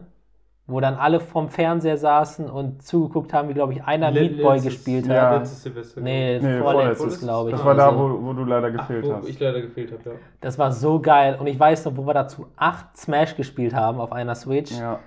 Wo 0.68 0.80
dann 0.80 0.96
alle 0.96 1.20
vorm 1.20 1.50
Fernseher 1.50 1.96
saßen 1.96 2.50
und 2.50 2.82
zugeguckt 2.82 3.34
haben, 3.34 3.50
wie, 3.50 3.54
glaube 3.54 3.74
ich, 3.74 3.84
einer 3.84 4.10
Le- 4.10 4.22
Meat 4.22 4.42
Boy 4.42 4.56
letztes- 4.56 4.74
gespielt 4.74 5.06
Ja. 5.06 5.30
hat. 5.30 5.40
Letztes 5.42 5.62
Silvester. 5.62 6.02
Nee, 6.02 6.40
Nee, 6.40 6.60
vorletztes, 6.60 6.98
vorletztes. 6.98 7.22
glaube 7.24 7.50
ich. 7.52 7.56
Das 7.56 7.66
war 7.66 7.76
da, 7.76 7.90
Also, 7.90 8.00
wo, 8.00 8.26
wo 8.26 8.34
du 8.34 8.46
leider 8.46 8.68
Ach, 8.70 8.72
gefehlt 8.88 9.06
wo 9.06 9.14
hast. 9.14 9.30
ich 9.30 9.40
leider 9.40 9.62
gefehlt 9.62 9.92
habe, 9.92 10.02
ja. 10.10 10.16
Das 10.42 10.58
war 10.58 10.72
so 10.72 11.00
geil. 11.00 11.38
Und 11.40 11.46
ich 11.46 11.60
weiß 11.60 11.86
noch, 11.86 11.96
wo 11.96 12.08
wir 12.08 12.16
dazu 12.16 12.48
acht 12.58 12.98
Smash 12.98 13.36
gespielt 13.36 13.76
haben 13.76 14.00
auf 14.00 14.12
einer 14.12 14.34
Switch. 14.34 14.72
Ja. 14.72 15.00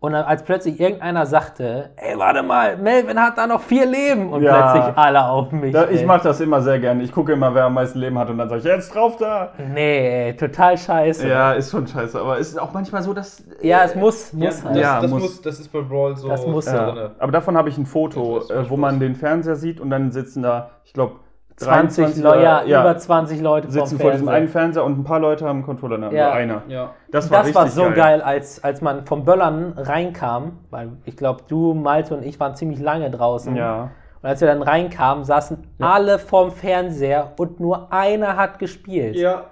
Und 0.00 0.14
als 0.14 0.44
plötzlich 0.44 0.78
irgendeiner 0.78 1.26
sagte, 1.26 1.90
ey, 1.96 2.16
warte 2.16 2.44
mal, 2.44 2.76
Melvin 2.76 3.20
hat 3.20 3.36
da 3.36 3.48
noch 3.48 3.60
vier 3.60 3.84
Leben. 3.84 4.32
Und 4.32 4.42
Ja. 4.42 4.70
plötzlich 4.72 4.96
alle 4.96 5.24
auf 5.24 5.50
mich. 5.50 5.72
Da, 5.72 5.88
ich 5.88 6.06
mache 6.06 6.22
das 6.22 6.40
immer 6.40 6.60
sehr 6.62 6.78
gerne. 6.78 7.02
Ich 7.02 7.10
gucke 7.10 7.32
immer, 7.32 7.52
wer 7.52 7.64
am 7.64 7.74
meisten 7.74 7.98
Leben 7.98 8.16
hat 8.16 8.30
und 8.30 8.38
dann 8.38 8.48
sage 8.48 8.60
ich, 8.60 8.64
jetzt 8.64 8.94
drauf 8.94 9.16
da. 9.16 9.52
Nee, 9.58 10.34
total 10.34 10.78
scheiße. 10.78 11.26
Ja, 11.28 11.52
ist 11.52 11.72
schon 11.72 11.84
scheiße, 11.88 12.20
aber 12.20 12.38
es 12.38 12.50
ist 12.50 12.58
auch 12.60 12.72
manchmal 12.72 13.02
so, 13.02 13.12
dass. 13.12 13.42
Ja, 13.60 13.82
es 13.82 13.96
muss, 13.96 14.32
muss 14.32 14.60
ja, 14.62 14.64
halt. 14.66 14.76
das, 14.76 14.82
Ja, 14.82 15.00
das, 15.00 15.10
muss. 15.10 15.22
muss, 15.22 15.42
das 15.42 15.58
ist 15.58 15.72
bei 15.72 15.80
Brawl 15.80 16.16
so. 16.16 16.28
Das 16.28 16.46
muss 16.46 16.66
Ja, 16.66 17.10
aber 17.18 17.32
davon 17.32 17.56
habe 17.56 17.68
ich 17.68 17.76
ein 17.76 17.86
Foto, 17.86 18.38
äh, 18.50 18.70
wo 18.70 18.76
man 18.76 19.00
den 19.00 19.16
Fernseher 19.16 19.56
sieht 19.56 19.80
und 19.80 19.90
dann 19.90 20.12
sitzen 20.12 20.44
da, 20.44 20.70
ich 20.84 20.92
glaube, 20.92 21.16
20 21.58 22.16
Leute, 22.22 22.42
ja, 22.42 22.80
über 22.80 22.96
20 22.96 23.40
Leute 23.40 23.70
sitzen 23.70 23.98
vor 23.98 24.10
diesem 24.12 24.26
Fernseher. 24.26 24.32
einen 24.34 24.48
Fernseher 24.48 24.84
und 24.84 24.98
ein 24.98 25.04
paar 25.04 25.20
Leute 25.20 25.44
haben 25.44 25.56
einen 25.58 25.66
Controller 25.66 26.00
Hand, 26.00 26.12
Ja. 26.12 26.32
einer. 26.32 26.62
Ja. 26.68 26.90
Das 27.10 27.30
war 27.30 27.38
Das 27.38 27.46
richtig 27.48 27.62
war 27.62 27.68
so 27.68 27.90
geil, 27.90 28.20
als, 28.22 28.62
als 28.62 28.80
man 28.80 29.04
vom 29.06 29.24
Böllern 29.24 29.72
reinkam, 29.76 30.58
weil 30.70 30.90
ich 31.04 31.16
glaube, 31.16 31.42
du, 31.48 31.74
Malte 31.74 32.14
und 32.14 32.24
ich 32.24 32.38
waren 32.38 32.54
ziemlich 32.54 32.80
lange 32.80 33.10
draußen. 33.10 33.56
Ja. 33.56 33.90
Und 34.22 34.28
als 34.28 34.40
wir 34.40 34.48
dann 34.48 34.62
reinkamen, 34.62 35.24
saßen 35.24 35.58
alle 35.80 36.18
vorm 36.18 36.50
Fernseher 36.50 37.32
und 37.38 37.60
nur 37.60 37.92
einer 37.92 38.36
hat 38.36 38.58
gespielt. 38.58 39.16
Ja. 39.16 39.44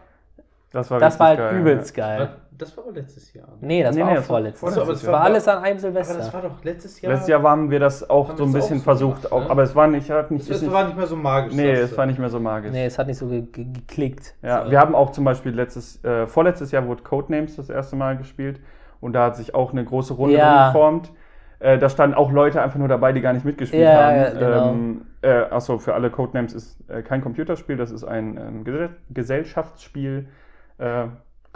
Das 0.72 0.90
war, 0.90 0.98
Das 0.98 1.18
war 1.18 1.28
halt 1.28 1.38
geil, 1.38 1.57
übelst 1.61 1.96
ja. 1.96 2.07
geil. 2.07 2.28
Das 2.59 2.76
war 2.76 2.84
aber 2.84 2.94
letztes 2.94 3.32
Jahr. 3.34 3.46
ne? 3.48 3.54
Nee, 3.61 3.82
das 3.82 3.94
Nee, 3.94 4.02
war 4.02 4.12
nee, 4.12 4.18
auch 4.18 4.22
vorletztes. 4.22 4.78
aber 4.78 4.92
Das 4.92 5.07
war 5.07 5.20
alles 5.20 5.46
an 5.48 5.59
einem 5.62 5.78
Aber 5.78 5.90
das 5.92 6.09
Silvester. 6.09 6.32
war 6.32 6.42
doch 6.42 6.64
letztes 6.64 7.00
Jahr. 7.00 7.12
Letztes 7.12 7.28
Jahr 7.28 7.42
haben 7.42 7.70
wir 7.70 7.80
das 7.80 8.09
auch 8.09 8.36
so 8.36 8.44
ein 8.44 8.52
bisschen 8.52 8.76
auch 8.76 8.80
so 8.80 8.84
versucht, 8.84 9.16
gemacht, 9.22 9.32
auch, 9.32 9.44
ne? 9.44 9.50
aber 9.50 9.62
es 9.62 9.74
war 9.74 9.86
nicht, 9.88 10.11
hat 10.11 10.30
nicht, 10.30 10.48
Das 10.48 10.57
ist 10.57 10.62
nicht 10.62 10.72
war 10.72 10.84
nicht 10.86 10.96
mehr 10.96 11.07
so 11.07 11.16
magisch. 11.16 11.54
nee, 11.54 11.70
es 11.72 11.96
war 11.96 12.07
nicht 12.07 12.18
mehr 12.18 12.28
so 12.30 12.40
magisch. 12.40 12.72
Nee, 12.72 12.86
es 12.86 12.98
hat 12.98 13.07
nicht 13.07 13.18
so 13.18 13.26
ge 13.28 13.42
ge 13.42 13.64
geklickt. 13.72 14.34
Ja, 14.42 14.64
so. 14.64 14.70
wir 14.70 14.80
haben 14.80 14.94
auch 14.94 15.11
zum 15.11 15.24
Beispiel 15.24 15.52
letztes, 15.52 16.02
äh, 16.04 16.26
vorletztes 16.26 16.70
Jahr 16.72 16.86
wurde 16.86 17.02
Codenames 17.02 17.57
das 17.57 17.68
erste 17.68 17.96
Mal 17.96 18.16
gespielt 18.16 18.61
und 19.00 19.12
da 19.12 19.24
hat 19.26 19.36
sich 19.36 19.54
auch 19.54 19.72
eine 19.72 19.84
große 19.84 20.14
Runde 20.14 20.36
Ja. 20.38 20.68
geformt. 20.68 21.12
Äh, 21.59 21.78
da 21.78 21.88
standen 21.88 22.14
auch 22.14 22.30
Leute 22.32 22.61
einfach 22.62 22.78
nur 22.78 22.88
dabei, 22.88 23.12
die 23.12 23.20
gar 23.22 23.32
nicht 23.32 23.44
mitgespielt 23.46 23.82
Ja, 23.82 24.02
haben. 24.07 24.16
ja, 24.16 24.30
genau. 24.30 24.70
ähm, 24.72 25.07
äh, 25.22 25.28
achso, 25.50 25.78
für 25.78 25.94
alle 25.94 26.11
Codenames 26.11 26.52
ist 26.52 26.78
äh, 26.90 27.02
kein 27.02 27.22
Computerspiel, 27.22 27.76
das 27.78 27.90
ist 27.90 28.04
ein 28.04 28.36
ähm, 28.36 28.64
Gesell 28.64 28.90
Gesellschaftsspiel. 29.11 30.28
Äh, 30.78 31.04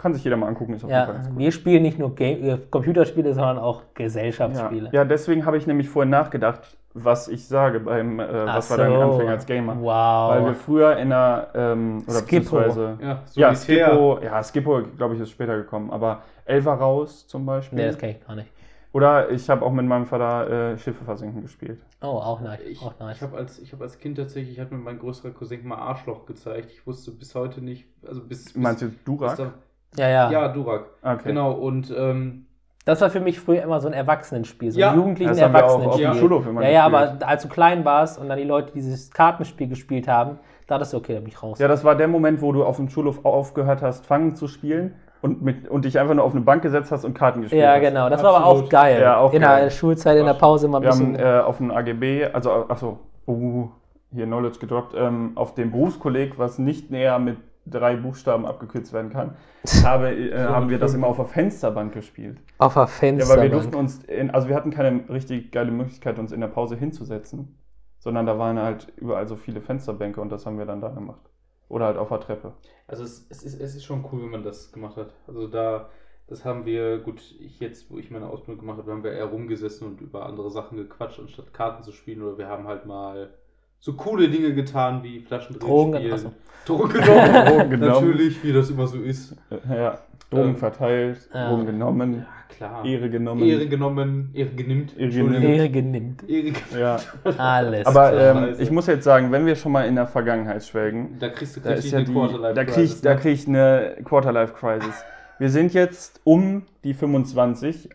kann 0.01 0.13
sich 0.13 0.23
jeder 0.23 0.37
mal 0.37 0.47
angucken, 0.47 0.73
ist 0.73 0.83
auf 0.83 0.89
jeden 0.89 1.05
Fall 1.05 1.15
Ja, 1.15 1.21
ganz 1.21 1.29
cool. 1.31 1.37
wir 1.39 1.51
spielen 1.51 1.83
nicht 1.83 1.99
nur 1.99 2.15
Game 2.15 2.43
äh, 2.43 2.57
Computerspiele, 2.69 3.33
sondern 3.33 3.59
auch 3.59 3.81
Ja, 3.81 3.87
Gesellschaftsspiele. 3.93 4.89
ja, 4.91 5.05
deswegen 5.05 5.45
habe 5.45 5.57
ich 5.57 5.67
nämlich 5.67 5.89
vorhin 5.89 6.09
nachgedacht, 6.09 6.77
was 6.93 7.27
ich 7.29 7.47
sage 7.47 7.79
beim, 7.79 8.19
äh, 8.19 8.45
was 8.47 8.69
war 8.69 8.77
dein 8.77 8.91
so. 8.91 8.99
Anfang 9.01 9.29
als 9.29 9.45
Gamer? 9.45 9.77
Wow. 9.79 10.31
Weil 10.31 10.45
wir 10.45 10.55
früher 10.55 10.97
in 10.97 11.13
einer, 11.13 11.47
ähm, 11.55 12.03
oder 12.05 12.15
Skippo. 12.19 12.57
beziehungsweise, 12.57 12.97
Ja, 13.01 13.07
ja, 13.33 13.55
Solitär. 13.55 13.87
Skippo, 13.87 14.19
ja, 14.21 14.43
Skippo, 14.43 14.81
glaube 14.97 15.15
ich, 15.15 15.21
ist 15.21 15.29
später 15.29 15.55
gekommen, 15.55 15.89
aber 15.91 16.23
Elva 16.45 16.73
raus 16.73 17.27
zum 17.27 17.45
Beispiel. 17.45 17.79
nee, 17.79 17.85
das 17.87 17.97
kenne 17.97 18.13
ich 18.19 18.25
gar 18.27 18.35
nicht. 18.35 18.49
Oder 18.93 19.29
ich 19.31 19.49
habe 19.49 19.63
auch 19.65 19.71
mit 19.71 19.85
meinem 19.85 20.05
Vater 20.05 20.73
äh, 20.73 20.77
Schiffe 20.77 21.05
versinken 21.05 21.41
gespielt. 21.41 21.79
Oh, 22.01 22.07
auch 22.07 22.41
nice. 22.41 22.59
Ich, 22.67 22.81
auch 22.81 22.99
nice. 22.99 23.15
ich 23.15 23.21
habe 23.23 23.37
als, 23.37 23.57
ich 23.59 23.71
hab 23.71 23.81
als 23.81 23.97
Kind 23.99 24.17
tatsächlich, 24.17 24.55
ich 24.55 24.59
habe 24.59 24.75
mir 24.75 24.81
mein 24.81 24.99
größerer 24.99 25.31
Cousin 25.31 25.65
mal 25.65 25.77
Arschloch 25.77 26.25
gezeigt. 26.25 26.71
Ich 26.73 26.85
wusste 26.85 27.11
bis 27.11 27.33
heute 27.33 27.61
nicht, 27.61 27.85
also 28.05 28.19
bis. 28.21 28.45
bis 28.51 28.55
Meinst 28.57 28.81
du 28.81 28.87
bis 28.89 29.03
Durak? 29.05 29.37
da, 29.37 29.53
ja, 29.97 30.09
ja, 30.09 30.31
ja, 30.31 30.47
Durak. 30.49 30.85
Okay. 31.03 31.21
Genau, 31.25 31.51
und 31.51 31.93
ähm, 31.97 32.45
Das 32.85 33.01
war 33.01 33.09
für 33.09 33.19
mich 33.19 33.39
früher 33.39 33.61
immer 33.61 33.79
so 33.79 33.87
ein 33.87 33.93
Erwachsenenspiel, 33.93 34.71
so 34.71 34.79
Ja, 34.79 34.91
ein 34.91 34.97
jugendlichen 34.97 35.29
Das 35.31 35.41
haben 35.41 35.53
wir 35.53 35.65
auch 35.65 35.75
auf 35.75 35.81
Erwachsenenspiel. 35.81 36.07
dem 36.13 36.19
Schulhof 36.19 36.47
immer 36.47 36.63
ja, 36.63 36.69
ja, 36.69 36.85
aber 36.85 37.17
als 37.25 37.43
du 37.43 37.49
klein 37.49 37.83
warst 37.85 38.19
und 38.19 38.29
dann 38.29 38.37
die 38.37 38.43
Leute 38.45 38.71
dieses 38.73 39.11
Kartenspiel 39.11 39.67
gespielt 39.67 40.07
haben, 40.07 40.39
da 40.67 40.75
dachtest 40.75 40.93
du, 40.93 40.97
okay, 40.97 41.13
da 41.15 41.19
bin 41.19 41.27
ich 41.29 41.41
raus. 41.43 41.59
Ja, 41.59 41.67
das 41.67 41.83
war 41.83 41.95
der 41.95 42.07
Moment, 42.07 42.41
wo 42.41 42.51
du 42.53 42.63
auf 42.63 42.77
dem 42.77 42.89
Schulhof 42.89 43.25
aufgehört 43.25 43.81
hast, 43.81 44.05
Fangen 44.05 44.35
zu 44.35 44.47
spielen 44.47 44.95
und, 45.21 45.41
mit, 45.41 45.67
und 45.67 45.85
dich 45.85 45.99
einfach 45.99 46.13
nur 46.15 46.23
auf 46.23 46.31
eine 46.31 46.41
Bank 46.41 46.61
gesetzt 46.63 46.91
hast 46.91 47.03
und 47.05 47.13
Karten 47.13 47.41
gespielt 47.41 47.61
Ja, 47.61 47.73
hast. 47.73 47.81
genau. 47.81 48.09
Das 48.09 48.23
war 48.23 48.33
aber 48.33 48.45
Absolut. 48.45 48.65
auch 48.65 48.69
geil. 48.69 49.01
Ja, 49.01 49.17
auch 49.17 49.33
in 49.33 49.41
geil. 49.41 49.63
der 49.65 49.69
Schulzeit, 49.69 50.17
in 50.17 50.25
der 50.25 50.33
Pause 50.33 50.67
mal 50.67 50.77
ein 50.77 50.83
Wir 50.83 50.89
haben 50.91 51.11
bisschen. 51.13 51.25
äh, 51.27 51.39
auf 51.41 51.57
dem 51.57 51.69
AGB, 51.71 52.25
also 52.33 52.51
achso, 52.69 52.99
uh, 53.27 53.67
hier 54.13 54.25
Knowledge 54.25 54.59
gedroppt, 54.59 54.95
ähm, 54.97 55.33
auf 55.35 55.53
dem 55.53 55.71
Berufskolleg, 55.71 56.39
was 56.39 56.57
nicht 56.57 56.89
näher 56.89 57.19
mit 57.19 57.37
drei 57.65 57.95
Buchstaben 57.95 58.45
abgekürzt 58.45 58.93
werden 58.93 59.11
kann, 59.11 59.37
habe, 59.83 60.09
äh, 60.13 60.47
haben 60.47 60.69
wir 60.69 60.79
das 60.79 60.93
immer 60.93 61.07
auf 61.07 61.17
der 61.17 61.25
Fensterbank 61.25 61.93
gespielt. 61.93 62.39
auf 62.57 62.73
der 62.75 62.87
Ja, 63.17 63.25
Fenster. 63.25 63.27
weil 63.27 63.41
wir 63.41 63.49
durften 63.49 63.75
uns, 63.75 64.03
in, 64.05 64.31
also 64.31 64.47
wir 64.49 64.55
hatten 64.55 64.71
keine 64.71 65.07
richtig 65.09 65.51
geile 65.51 65.71
Möglichkeit, 65.71 66.19
uns 66.19 66.31
in 66.31 66.41
der 66.41 66.47
Pause 66.47 66.75
hinzusetzen, 66.75 67.57
sondern 67.99 68.25
da 68.25 68.37
waren 68.39 68.59
halt 68.59 68.91
überall 68.97 69.27
so 69.27 69.35
viele 69.37 69.61
Fensterbänke 69.61 70.21
und 70.21 70.29
das 70.31 70.45
haben 70.45 70.57
wir 70.57 70.65
dann 70.65 70.81
da 70.81 70.89
gemacht. 70.89 71.29
Oder 71.69 71.85
halt 71.85 71.97
auf 71.97 72.09
der 72.09 72.19
Treppe. 72.19 72.53
also 72.87 73.03
es, 73.03 73.25
es, 73.29 73.43
ist, 73.43 73.59
es 73.59 73.75
ist 73.75 73.85
schon 73.85 74.05
cool, 74.11 74.23
wenn 74.23 74.29
man 74.31 74.43
das 74.43 74.71
gemacht 74.71 74.97
hat. 74.97 75.13
Also 75.27 75.47
da, 75.47 75.89
das 76.27 76.45
haben 76.45 76.65
wir, 76.65 76.99
gut, 76.99 77.21
ich 77.39 77.59
jetzt, 77.59 77.89
wo 77.89 77.97
ich 77.97 78.11
meine 78.11 78.27
Ausbildung 78.29 78.59
gemacht 78.61 78.79
habe, 78.79 78.91
haben 78.91 79.03
wir 79.03 79.11
eher 79.13 79.25
rumgesessen 79.25 79.87
und 79.87 80.01
über 80.01 80.25
andere 80.25 80.49
Sachen 80.51 80.77
gequatscht, 80.77 81.19
anstatt 81.19 81.53
Karten 81.53 81.83
zu 81.83 81.91
spielen. 81.91 82.21
Oder 82.21 82.37
wir 82.37 82.47
haben 82.47 82.67
halt 82.67 82.85
mal 82.85 83.33
so 83.81 83.93
coole 83.93 84.29
Dinge 84.29 84.53
getan, 84.53 85.03
wie 85.03 85.19
Flaschendrehen 85.19 85.67
Drogen- 85.69 85.95
spielen. 85.97 86.13
achso. 86.13 86.31
Drogen 86.65 86.93
genommen. 86.93 87.45
Drogen 87.47 87.69
genommen. 87.71 87.91
Natürlich, 88.09 88.43
wie 88.43 88.53
das 88.53 88.69
immer 88.69 88.87
so 88.87 88.97
ist. 89.01 89.35
Äh, 89.49 89.75
Ja, 89.75 89.97
Drogen 90.29 90.49
Ähm, 90.49 90.55
verteilt, 90.55 91.27
ja. 91.33 91.49
Drogen 91.49 91.65
genommen, 91.65 92.13
Ja, 92.13 92.25
klar. 92.55 92.85
Ehre 92.85 93.09
genommen. 93.09 93.41
Ehre 93.43 93.67
genommen, 93.67 94.29
Ehre 94.33 94.49
genimmt. 94.51 94.97
Ehre 94.97 95.09
genimmt. 95.11 95.43
Ehre 95.43 95.69
genimmt. 95.69 96.29
Ehre 96.29 96.53
Ja. 96.79 96.99
Alles. 97.37 97.85
Aber 97.87 98.11
klar. 98.11 98.47
ähm, 98.49 98.55
ich 98.59 98.69
muss 98.71 98.85
jetzt 98.87 99.03
sagen, 99.03 99.31
wenn 99.31 99.45
wir 99.45 99.55
schon 99.55 99.71
mal 99.73 99.87
in 99.87 99.95
der 99.95 100.05
Vergangenheit 100.07 100.63
schwelgen, 100.63 101.17
Da 101.19 101.29
kriegst 101.29 101.57
du 101.57 101.59
da 101.61 101.71
ist 101.71 101.91
ja 101.91 101.97
eine 101.97 102.05
die, 102.07 102.13
Quarterlife 102.13 102.53
da 102.53 102.63
krieg, 102.63 102.73
Crisis, 102.75 103.01
da 103.01 103.13
ne? 103.15 103.19
krieg 103.19 103.33
ich 103.33 103.47
eine 103.47 103.95
Quarterlife-Crisis. 104.05 105.03
Wir 105.39 105.49
sind 105.49 105.73
jetzt 105.73 106.21
um 106.23 106.63
die 106.83 106.93
25. 106.93 107.89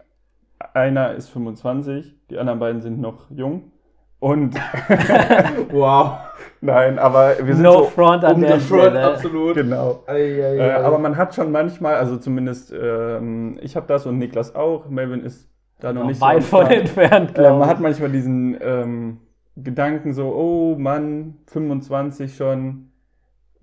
Einer 0.74 1.14
ist 1.14 1.28
25, 1.30 2.14
die 2.30 2.38
anderen 2.38 2.58
beiden 2.58 2.80
sind 2.82 3.00
noch 3.00 3.30
jung. 3.30 3.70
Und 4.18 4.54
Wow. 5.72 6.18
nein, 6.60 6.98
aber 6.98 7.34
wir 7.42 7.54
sind 7.54 7.62
no 7.64 7.72
so 7.72 7.84
front 7.84 8.24
um 8.24 8.40
die 8.40 8.46
Front, 8.46 8.62
Stelle. 8.62 9.04
absolut. 9.04 9.54
genau. 9.54 10.02
Ei, 10.06 10.14
ei, 10.14 10.56
Äh, 10.56 10.60
ei. 10.60 10.74
aber 10.84 10.98
man 10.98 11.16
hat 11.16 11.34
schon 11.34 11.52
manchmal, 11.52 11.96
also 11.96 12.16
zumindest 12.16 12.72
ähm, 12.72 13.58
ich 13.60 13.76
habe 13.76 13.86
das 13.86 14.06
und 14.06 14.18
Niklas 14.18 14.54
auch. 14.54 14.88
Melvin 14.88 15.20
ist 15.22 15.48
da 15.80 15.92
noch 15.92 16.02
Noch 16.02 16.08
nicht 16.08 16.20
weit 16.20 16.42
so 16.42 16.56
von 16.58 16.66
entfernt, 16.66 17.36
Äh, 17.38 17.50
man 17.50 17.68
hat 17.68 17.80
manchmal 17.80 18.10
diesen 18.10 18.56
ähm, 18.60 19.18
Gedanken 19.56 20.12
so, 20.12 20.34
oh 20.34 20.76
Mann, 20.78 21.34
25 21.46 22.34
schon, 22.36 22.90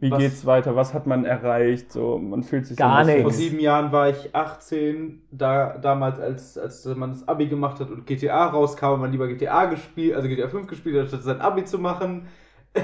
wie 0.03 0.11
Was- 0.11 0.19
geht's 0.19 0.45
weiter, 0.45 0.75
was 0.75 0.93
hat 0.93 1.07
man 1.07 1.23
erreicht, 1.23 1.91
so, 1.91 2.17
man 2.19 2.43
fühlt 2.43 2.65
sich 2.67 2.75
Gar 2.77 3.05
so 3.05 3.11
ein 3.11 3.17
Vor 3.21 3.25
nichts. 3.31 3.37
sieben 3.37 3.59
Jahren 3.61 3.91
war 3.93 4.09
ich 4.09 4.35
18, 4.35 5.21
da, 5.31 5.77
damals, 5.77 6.19
als, 6.19 6.57
als 6.57 6.85
man 6.85 7.11
das 7.11 7.25
Abi 7.27 7.47
gemacht 7.47 7.79
hat 7.79 7.89
und 7.89 8.05
GTA 8.05 8.47
rauskam, 8.47 8.85
hat 8.87 8.99
man 8.99 9.11
lieber 9.11 9.27
GTA 9.27 9.65
gespielt, 9.65 10.15
also 10.15 10.27
GTA 10.27 10.49
5 10.49 10.67
gespielt, 10.67 10.99
hat, 11.01 11.07
statt 11.07 11.23
sein 11.23 11.39
Abi 11.41 11.63
zu 11.65 11.79
machen. 11.79 12.27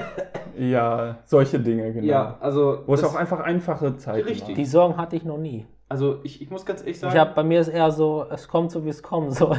Ja, 0.58 1.18
solche 1.24 1.58
Dinge, 1.60 1.92
genau. 1.92 2.06
Ja, 2.06 2.36
also. 2.40 2.82
Wo 2.86 2.94
es 2.94 3.04
auch 3.04 3.14
einfach 3.14 3.40
einfache 3.40 3.96
Zeiten 3.96 4.26
Richtig. 4.28 4.56
Die 4.56 4.64
Sorgen 4.64 4.96
hatte 4.96 5.16
ich 5.16 5.24
noch 5.24 5.38
nie. 5.38 5.66
Also, 5.88 6.18
ich, 6.22 6.42
ich 6.42 6.50
muss 6.50 6.66
ganz 6.66 6.80
ehrlich 6.80 6.98
sagen. 6.98 7.14
Ich 7.14 7.20
hab, 7.20 7.34
bei 7.34 7.42
mir 7.44 7.60
ist 7.60 7.68
eher 7.68 7.90
so, 7.90 8.26
es 8.30 8.46
kommt 8.48 8.70
so, 8.70 8.84
wie 8.84 8.88
es 8.90 9.02
kommen 9.02 9.30
soll. 9.42 9.56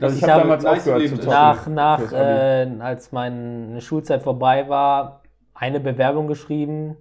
Also 0.00 0.16
ich 0.16 0.22
Ich 0.22 0.28
habe 0.28 0.32
hab 0.32 0.40
damals 0.42 0.64
aufgehört 0.64 1.08
zu 1.08 1.16
zocken. 1.16 1.30
nach, 1.30 1.66
nach 1.68 2.12
äh, 2.12 2.68
als 2.80 3.12
meine 3.12 3.80
Schulzeit 3.80 4.22
vorbei 4.22 4.68
war, 4.68 5.22
eine 5.60 5.78
Bewerbung 5.78 6.26
geschrieben, 6.26 6.96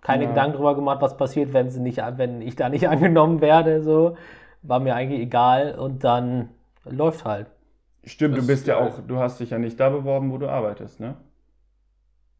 keine 0.00 0.24
Ja. 0.24 0.30
Gedanken 0.30 0.56
drüber 0.56 0.74
gemacht, 0.74 1.00
was 1.00 1.16
passiert, 1.16 1.52
wenn, 1.52 1.70
sie 1.70 1.80
nicht, 1.80 1.98
wenn 1.98 2.42
ich 2.42 2.56
da 2.56 2.68
nicht 2.68 2.88
angenommen 2.88 3.40
werde. 3.40 3.82
So. 3.82 4.16
War 4.62 4.80
mir 4.80 4.94
eigentlich 4.94 5.20
egal 5.20 5.76
und 5.78 6.02
dann 6.04 6.50
läuft 6.84 7.24
halt. 7.24 7.46
Stimmt, 8.04 8.36
Das 8.36 8.42
du 8.44 8.46
bist 8.48 8.62
ist 8.62 8.68
ja 8.68 8.78
auch, 8.78 9.00
du 9.06 9.18
hast 9.18 9.38
dich 9.40 9.50
ja 9.50 9.58
nicht 9.58 9.78
da 9.78 9.90
beworben, 9.90 10.32
wo 10.32 10.38
du 10.38 10.48
arbeitest, 10.48 10.98
ne? 11.00 11.16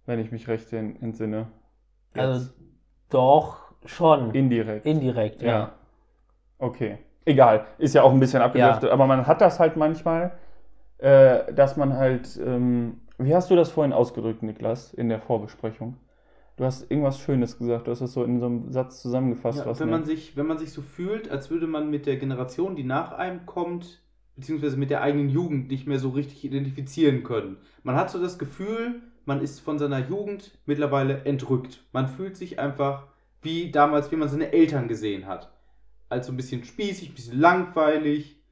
Wenn 0.07 0.19
ich 0.19 0.33
mich 0.33 0.49
recht 0.49 0.73
en- 0.73 1.01
entsinne. 1.03 1.47
Also 2.15 2.47
Jetzt. 2.47 2.55
doch 3.11 3.73
schon. 3.85 4.35
Indirekt. 4.35 4.87
Indirekt, 4.87 5.43
ja. 5.43 5.49
ja. 5.51 5.73
Okay. 6.59 6.99
Egal. 7.25 7.67
Ist 7.77 7.95
ja 7.95 8.03
auch 8.03 8.13
ein 8.13 8.19
bisschen 8.21 8.41
abgedriftet, 8.43 8.91
aber 8.91 9.07
man 9.07 9.27
hat 9.27 9.41
das 9.41 9.61
halt 9.61 9.77
manchmal, 9.77 10.33
äh, 10.99 11.53
dass 11.53 11.77
man 11.77 11.95
halt, 11.97 12.41
ähm, 12.45 13.03
wie 13.19 13.35
hast 13.35 13.51
du 13.51 13.57
das 13.57 13.71
vorhin 13.71 13.93
ausgedrückt, 13.93 14.43
Niklas, 14.43 14.95
in 14.95 15.09
der 15.09 15.21
Vorbesprechung? 15.21 15.97
Du 16.57 16.65
hast 16.65 16.91
irgendwas 16.91 17.21
Schönes 17.21 17.59
gesagt, 17.59 17.87
du 17.87 17.93
hast 17.93 18.01
das 18.01 18.13
so 18.13 18.25
in 18.25 18.41
so 18.41 18.47
einem 18.47 18.73
Satz 18.73 19.01
zusammengefasst. 19.01 19.61
Ja, 19.61 19.67
was 19.67 19.79
wenn, 19.79 19.91
man 19.91 20.05
sich, 20.05 20.37
wenn 20.37 20.47
man 20.47 20.59
sich 20.59 20.73
so 20.73 20.83
fühlt, 20.83 21.31
als 21.31 21.51
würde 21.51 21.69
man 21.69 21.89
mit 21.89 22.07
der 22.07 22.17
Generation, 22.17 22.75
die 22.75 22.83
nach 22.83 23.13
einem 23.13 23.47
kommt, 23.47 24.03
beziehungsweise 24.35 24.77
mit 24.77 24.91
der 24.91 25.03
eigenen 25.03 25.29
Jugend 25.29 25.69
nicht 25.69 25.87
mehr 25.87 25.99
so 25.99 26.11
richtig 26.11 26.45
identifizieren 26.45 27.23
können. 27.23 27.59
Man 27.85 27.95
hat 27.95 28.11
so 28.11 28.21
das 28.21 28.39
Gefühl, 28.39 29.03
man 29.25 29.41
ist 29.41 29.61
von 29.61 29.79
seiner 29.79 30.01
Jugend 30.09 30.59
mittlerweile 30.67 31.25
entrückt. 31.25 31.85
Man 31.93 32.09
fühlt 32.09 32.37
sich 32.37 32.59
einfach 32.59 33.07
wie 33.43 33.71
damals, 33.71 34.11
wie 34.11 34.17
man 34.17 34.29
seine 34.29 34.53
Eltern 34.53 34.89
gesehen 34.89 35.27
hat. 35.27 35.53
Als 36.09 36.27
so 36.27 36.33
ein 36.33 36.37
bisschen 36.37 36.65
spießig, 36.65 37.11
ein 37.11 37.15
bisschen 37.15 37.39
langweilig. 37.39 38.43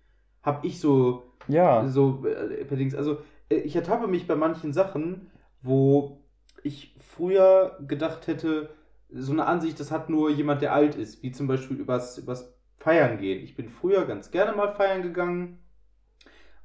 Hab 0.43 0.65
ich 0.65 0.79
so 0.79 1.33
ja, 1.49 1.87
so 1.89 2.25
allerdings, 2.25 2.95
also 2.95 3.15
äh, 3.15 3.17
ich 3.49 3.77
ertappe 3.77 4.07
mich 4.07 4.27
bei 4.27 4.35
manchen 4.35 4.73
Sachen, 4.73 5.31
wo 5.63 6.23
ich 6.63 6.97
früher 6.99 7.79
gedacht 7.87 8.27
hätte, 8.27 8.71
so 9.11 9.33
eine 9.33 9.47
Ansicht, 9.47 9.79
das 9.79 9.91
hat 9.91 10.11
nur 10.11 10.31
jemand, 10.31 10.63
der 10.63 10.73
alt 10.73 10.97
ist, 10.97 11.23
wie 11.23 11.31
zum 11.31 11.47
Beispiel 11.47 11.77
übers, 11.77 12.19
übers 12.19 12.55
Feiern 12.79 13.19
gehen. 13.19 13.43
Ich 13.43 13.55
bin 13.55 13.69
früher 13.69 14.05
ganz 14.05 14.31
gerne 14.31 14.57
mal 14.57 14.75
feiern 14.75 15.03
gegangen 15.03 15.59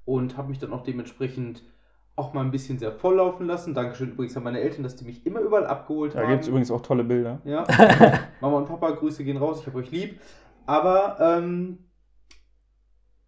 und 0.05 0.38
habe 0.38 0.49
mich 0.49 0.59
dann 0.59 0.73
auch 0.73 0.84
dementsprechend 0.84 1.63
auch 2.15 2.34
mal 2.34 2.41
ein 2.41 2.51
bisschen 2.51 2.77
sehr 2.77 2.91
volllaufen 2.91 3.47
lassen. 3.47 3.73
Dankeschön 3.73 4.11
übrigens 4.11 4.36
an 4.36 4.43
meine 4.43 4.59
Eltern, 4.59 4.84
dass 4.84 4.95
die 4.95 5.05
mich 5.05 5.25
immer 5.25 5.39
überall 5.39 5.65
abgeholt 5.65 6.15
da 6.15 6.19
haben. 6.19 6.29
gibt 6.29 6.41
es 6.41 6.47
übrigens 6.49 6.71
auch 6.71 6.82
tolle 6.82 7.03
Bilder. 7.03 7.41
Ja. 7.45 7.65
Mama 8.41 8.57
und 8.57 8.67
Papa, 8.67 8.91
Grüße 8.91 9.23
gehen 9.23 9.38
raus, 9.38 9.61
ich 9.61 9.67
habe 9.67 9.77
euch 9.79 9.91
lieb. 9.91 10.19
Aber 10.65 11.17
ähm, 11.19 11.79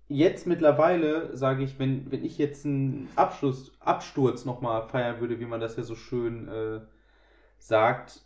jetzt 0.08 0.48
mittlerweile 0.48 1.36
sage 1.36 1.64
ich, 1.64 1.80
wenn, 1.80 2.12
wenn 2.12 2.24
ich 2.24 2.38
jetzt 2.38 2.66
einen 2.66 3.08
Abschluss, 3.16 3.72
Absturz 3.80 4.46
nochmal 4.46 4.88
feiern 4.88 5.20
würde, 5.20 5.40
wie 5.40 5.46
man 5.46 5.60
das 5.62 5.76
ja 5.78 5.84
so 5.84 5.96
schön 5.96 6.48
äh, 6.48 6.82
sagt, 7.58 8.22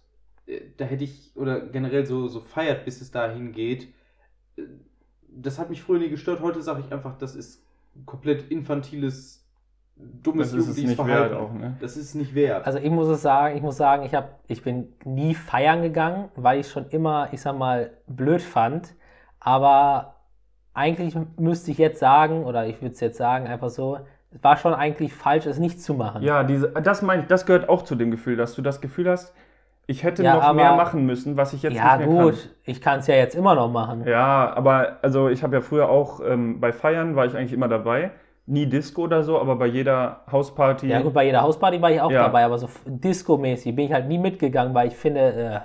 äh, 0.48 0.62
da 0.78 0.86
hätte 0.86 1.04
ich, 1.04 1.32
oder 1.36 1.62
generell 1.62 2.06
so, 2.06 2.28
so 2.28 2.40
feiert, 2.40 2.86
bis 2.86 3.02
es 3.02 3.12
dahin 3.12 3.52
geht, 3.52 3.88
äh, 4.58 4.64
das 5.30 5.60
hat 5.60 5.70
mich 5.70 5.82
früher 5.84 6.00
nie 6.00 6.10
gestört. 6.10 6.42
Heute 6.42 6.62
sage 6.62 6.82
ich 6.86 6.92
einfach, 6.92 7.18
das 7.18 7.36
ist 7.36 7.64
komplett 8.06 8.50
infantiles, 8.50 9.46
dummes 9.96 10.52
Das 10.52 10.68
ist 10.68 10.78
nicht 10.78 10.96
Verhalten. 10.96 11.32
wert 11.32 11.42
auch, 11.42 11.54
ne? 11.54 11.78
Das 11.80 11.96
ist 11.98 12.06
es 12.06 12.16
nicht 12.16 12.34
wert. 12.36 12.66
Also 12.66 12.80
ich 12.80 12.90
muss 12.90 13.08
es 13.08 13.22
sagen, 13.22 13.56
ich 13.56 13.62
muss 13.62 13.78
sagen, 13.78 14.04
ich, 14.04 14.14
hab, 14.14 14.40
ich 14.48 14.64
bin 14.64 14.94
nie 15.06 15.36
feiern 15.36 15.82
gegangen, 15.82 16.30
weil 16.36 16.60
ich 16.60 16.70
schon 16.70 16.88
immer, 16.90 17.30
ich 17.32 17.42
sag 17.42 17.58
mal, 17.58 17.92
blöd 18.08 18.42
fand. 18.42 18.96
Aber 19.40 20.17
eigentlich 20.78 21.16
müsste 21.38 21.72
ich 21.72 21.78
jetzt 21.80 22.00
sagen, 22.00 22.44
oder 22.46 22.68
ich 22.68 22.82
würde 22.82 22.94
es 22.94 23.00
jetzt 23.00 23.18
sagen, 23.18 23.48
einfach 23.48 23.70
so, 23.70 23.98
es 24.32 24.44
war 24.44 24.58
schon 24.58 24.74
eigentlich 24.74 25.14
falsch, 25.14 25.46
es 25.48 25.58
nicht 25.58 25.82
zu 25.82 25.94
machen. 25.96 26.22
Ja, 26.22 26.44
diese, 26.44 26.70
das 26.70 27.02
meine 27.02 27.24
ich, 27.24 27.28
das 27.28 27.46
gehört 27.46 27.68
auch 27.68 27.82
zu 27.82 27.96
dem 27.96 28.12
Gefühl, 28.12 28.36
dass 28.38 28.54
du 28.54 28.62
das 28.62 28.80
Gefühl 28.80 29.10
hast, 29.10 29.34
ich 29.88 30.04
hätte 30.04 30.22
Ja, 30.22 30.36
noch 30.36 30.44
aber- 30.44 30.54
mehr 30.54 30.76
machen 30.76 31.06
müssen, 31.06 31.36
was 31.38 31.54
ich 31.54 31.64
jetzt 31.64 31.76
ja 31.78 31.98
nicht 31.98 32.08
mehr 32.10 32.24
gut, 32.26 32.34
kann. 32.34 32.52
ich 32.66 32.82
kann 32.82 33.00
es 33.00 33.08
ja 33.08 33.16
jetzt 33.16 33.36
immer 33.36 33.56
noch 33.56 33.72
machen. 33.72 34.04
Ja, 34.06 34.54
aber 34.56 34.98
also 35.02 35.30
ich 35.30 35.44
habe 35.44 35.56
ja 35.56 35.62
früher 35.62 35.90
auch 35.90 36.20
ähm, 36.24 36.60
bei 36.60 36.72
Feiern 36.74 37.16
war 37.16 37.26
ich 37.26 37.36
eigentlich 37.36 37.54
immer 37.54 37.70
dabei. 37.70 38.12
Nie 38.46 38.66
Disco 38.66 39.04
oder 39.04 39.24
so, 39.24 39.40
aber 39.42 39.56
bei 39.56 39.66
jeder 39.66 40.22
Hausparty. 40.32 40.88
Ja 40.88 41.02
gut, 41.02 41.14
bei 41.14 41.26
jeder 41.26 41.42
Hausparty 41.42 41.82
war 41.82 41.90
ich 41.92 42.00
auch 42.02 42.12
Ja. 42.12 42.24
dabei, 42.24 42.46
aber 42.46 42.58
so 42.58 42.70
Disco-mäßig 42.86 43.76
bin 43.76 43.86
ich 43.86 43.94
halt 43.94 44.08
nie 44.08 44.18
mitgegangen, 44.18 44.74
weil 44.74 44.90
ich 44.90 44.96
finde, 44.96 45.20
äh, 45.34 45.60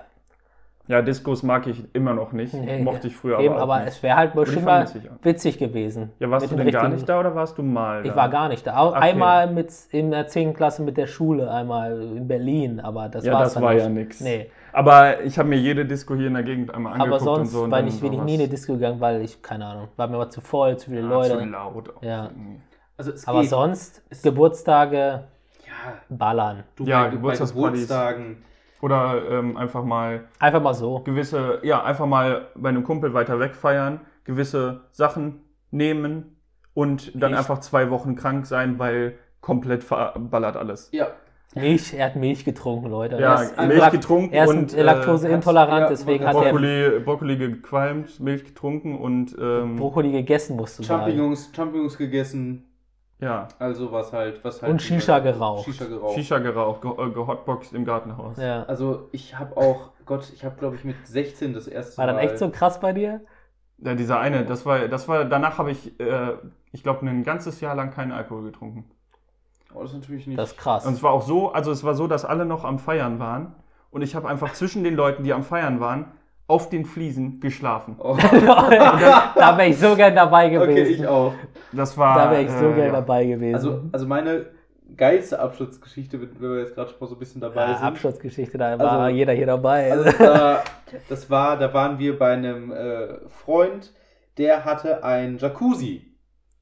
Ja, 0.89 1.01
Discos 1.01 1.45
mag 1.45 1.67
ich 1.69 1.85
immer 1.95 2.13
noch 2.13 2.33
nicht. 2.33 2.53
Nee, 2.55 2.83
Mochte 2.83 3.07
ich 3.07 3.17
früher 3.17 3.39
eben, 3.39 3.55
aber 3.55 3.59
auch 3.59 3.63
aber 3.63 3.79
nicht. 3.81 3.89
es 3.89 4.03
wäre 4.03 4.17
halt 4.17 4.35
bestimmt 4.35 4.65
mal 4.65 4.85
ich 4.85 5.25
witzig 5.25 5.57
gewesen. 5.59 6.11
Ja, 6.19 6.29
warst 6.29 6.51
du 6.51 6.57
den 6.57 6.65
denn 6.67 6.73
gar 6.73 6.89
nicht 6.89 7.09
da 7.09 7.21
oder 7.21 7.35
warst 7.37 7.57
du 7.57 7.63
mal 7.63 8.05
Ich 8.05 8.11
da? 8.11 8.17
war 8.17 8.29
gar 8.29 8.49
nicht 8.49 8.67
da. 8.67 8.89
Okay. 8.89 8.99
Einmal 8.99 9.49
mit 9.51 9.73
in 9.93 10.11
der 10.11 10.27
10. 10.27 10.55
Klasse 10.55 10.83
mit 10.83 10.97
der 10.97 11.07
Schule, 11.07 11.49
einmal 11.51 12.03
in 12.03 12.27
Berlin, 12.27 12.81
aber 12.81 13.09
das 13.09 13.25
Ja, 13.25 13.39
das 13.39 13.61
war 13.61 13.75
nicht. 13.75 13.85
ja 13.85 13.89
nix. 13.89 14.21
Nee, 14.21 14.51
Aber 14.73 15.23
ich 15.23 15.39
habe 15.39 15.49
mir 15.49 15.57
jede 15.59 15.85
Disco 15.87 16.17
hier 16.17 16.27
in 16.27 16.35
der 16.35 16.43
Gegend 16.43 16.75
einmal 16.75 16.95
angeguckt 16.95 17.23
aber 17.23 17.37
sonst 17.37 17.55
und 17.55 17.61
so. 17.67 17.71
war 17.71 17.85
ich, 17.87 18.01
bin 18.01 18.13
ich 18.15 18.21
nie 18.23 18.35
in 18.35 18.41
eine 18.41 18.49
Disco 18.49 18.73
gegangen, 18.73 19.01
weil 19.01 19.23
ich, 19.23 19.41
keine 19.41 19.67
Ahnung, 19.67 19.89
war 19.97 20.09
mir 20.09 20.17
mal 20.17 20.31
zu 20.31 20.41
voll, 20.41 20.77
zu 20.79 20.91
viele 20.91 21.03
Ja, 21.03 21.09
Leute. 21.09 21.39
Zu 21.39 21.45
laut 21.45 21.97
auch 21.97 22.03
Ja. 22.03 22.31
also 22.99 23.13
es 23.13 23.29
aber 23.29 23.43
geht. 23.43 23.51
sonst, 23.51 24.03
Es- 24.11 24.21
Geburtstage, 24.23 24.97
ja, 25.65 25.93
ballern. 26.09 26.65
du 26.75 26.85
Ja, 26.85 27.03
bei, 27.03 27.05
bei 27.05 27.11
Geburtstagspartys. 27.13 27.83
Geburtstagen. 27.89 28.45
Oder 28.83 29.23
ähm, 29.31 29.57
einfach 29.57 29.85
mal 29.85 30.25
Einfach 30.41 30.61
mal 30.61 30.75
so. 30.75 31.01
gewisse, 31.05 31.61
ja, 31.63 31.83
einfach 31.85 32.07
mal 32.07 32.49
bei 32.57 32.69
einem 32.69 32.83
Kumpel 32.83 33.15
weiter 33.15 33.39
weg 33.39 33.55
feiern, 33.55 34.01
gewisse 34.25 34.81
Sachen 34.91 35.41
nehmen 35.71 36.37
und 36.75 37.13
dann 37.15 37.31
Echt? 37.31 37.39
einfach 37.39 37.61
zwei 37.61 37.91
Wochen 37.91 38.17
krank 38.17 38.45
sein, 38.45 38.81
weil 38.81 39.15
komplett 39.41 39.85
verballert 39.85 40.57
alles. 40.57 40.91
Ja, 40.93 41.09
Milch, 41.55 41.95
er 41.95 42.07
hat 42.07 42.17
Milch 42.17 42.45
getrunken, 42.45 42.89
Leute. 42.89 43.21
Ja, 43.21 43.35
er 43.35 43.43
ist, 43.43 43.59
Milch 43.59 43.91
getrunken 43.91 44.35
er 44.35 44.45
ist 44.45 44.51
und, 44.51 44.75
äh, 44.75 44.83
laktoseintolerant, 44.83 45.83
ja, 45.83 45.89
deswegen 45.89 46.25
hat 46.27 46.35
er 46.35 46.43
Brokkoli, 46.43 47.01
Brokkoli 47.05 47.37
gequalmt, 47.37 48.21
Milch 48.21 48.45
getrunken 48.45 48.99
und 48.99 49.37
ähm, 49.41 49.77
Brokkoli 49.77 50.13
gegessen, 50.13 50.57
musst 50.57 50.79
du 50.79 50.83
sagen. 50.83 51.03
Champignons, 51.03 51.51
Champignons 51.55 51.99
gegessen, 51.99 52.65
ja, 53.23 53.47
also 53.61 53.93
was 53.93 54.13
halt, 54.13 54.45
was 54.45 54.61
halt. 54.61 54.73
Und 54.73 54.83
Shisha 54.83 55.21
geraucht. 55.21 55.65
Shisha 55.65 55.85
geraucht. 55.85 56.15
Shisha 56.17 56.39
geraucht, 56.39 56.83
ge 56.83 56.91
äh, 56.91 57.11
gehotboxt 57.11 57.73
im 57.73 57.85
Gartenhaus. 57.85 58.37
Ja. 58.37 58.65
Also 58.65 59.09
ich 59.13 59.39
habe 59.39 59.57
auch, 59.57 59.91
Gott, 60.07 60.29
ich 60.35 60.45
habe 60.45 60.57
glaube 60.59 60.75
ich 60.75 60.83
mit 60.85 61.07
16 61.07 61.55
das 61.55 61.69
erste 61.69 61.99
War 61.99 62.09
dann 62.09 62.17
Mal. 62.17 62.23
echt 62.23 62.39
so 62.39 62.51
krass 62.51 62.81
bei 62.81 62.93
dir? 62.93 63.21
Ja, 63.79 63.95
dieser 63.95 64.19
eine, 64.19 64.45
das 64.45 64.67
war, 64.67 64.89
das 64.89 65.07
war, 65.07 65.25
danach 65.25 65.59
habe 65.59 65.71
ich, 65.71 65.99
äh, 66.01 66.33
ich 66.73 66.83
glaube, 66.83 67.07
ein 67.07 67.23
ganzes 67.23 67.61
Jahr 67.61 67.77
lang 67.77 67.93
keinen 67.93 68.11
Alkohol 68.11 68.43
getrunken. 68.43 68.91
Oh, 69.73 69.83
das 69.83 69.93
ist 69.93 69.99
natürlich 70.01 70.27
nicht. 70.27 70.39
Das 70.39 70.51
ist 70.53 70.59
krass. 70.59 70.85
Und 70.85 70.95
es 70.95 71.03
war 71.05 71.13
auch 71.13 71.23
so, 71.23 71.53
also 71.53 71.71
es 71.71 71.85
war 71.85 71.95
so, 71.95 72.09
dass 72.09 72.25
alle 72.25 72.45
noch 72.45 72.65
am 72.65 72.81
Feiern 72.81 73.21
waren 73.21 73.55
und 73.93 74.03
ich 74.03 74.17
habe 74.17 74.29
einfach 74.29 74.53
zwischen 74.53 74.83
den 74.83 74.97
Leuten, 74.97 75.23
die 75.23 75.33
am 75.33 75.45
Feiern 75.45 75.79
waren, 75.79 76.07
auf 76.53 76.69
den 76.69 76.85
Fliesen 76.85 77.41
geschlafen. 77.41 77.97
oh. 77.99 78.15
da 78.31 79.57
wäre 79.57 79.69
ich 79.69 79.79
so 79.79 79.97
gern 79.97 80.15
dabei 80.15 80.51
gewesen. 80.51 80.71
Okay, 80.71 80.83
ich 80.83 81.07
auch. 81.07 81.33
Das 81.73 81.97
war. 81.97 82.17
Da 82.17 82.31
wäre 82.31 82.43
ich 82.43 82.51
so 82.51 82.69
äh, 82.71 82.75
gern 82.75 82.87
ja. 82.89 82.93
dabei 82.93 83.25
gewesen. 83.25 83.55
Also, 83.55 83.81
also 83.91 84.07
meine 84.07 84.47
geilste 84.95 85.39
Abschlussgeschichte, 85.39 86.21
wenn 86.21 86.39
wir 86.39 86.61
jetzt 86.61 86.75
gerade 86.75 86.91
schon 86.91 87.01
mal 87.01 87.07
so 87.07 87.15
ein 87.15 87.19
bisschen 87.19 87.41
dabei 87.41 87.63
ja, 87.63 87.75
sind. 87.79 87.87
Abschlussgeschichte, 87.87 88.59
da 88.59 88.79
war 88.79 89.01
Also- 89.01 89.17
jeder 89.17 89.33
hier 89.33 89.47
dabei. 89.47 89.93
Also 89.93 90.11
da, 90.19 90.63
das 91.09 91.31
war, 91.31 91.59
da 91.59 91.73
waren 91.73 91.99
wir 91.99 92.19
bei 92.19 92.35
einem 92.35 92.71
äh, 92.71 93.29
Freund, 93.31 93.95
der 94.37 94.67
hatte 94.67 95.03
ein 95.03 95.39
Jacuzzi. 95.39 96.03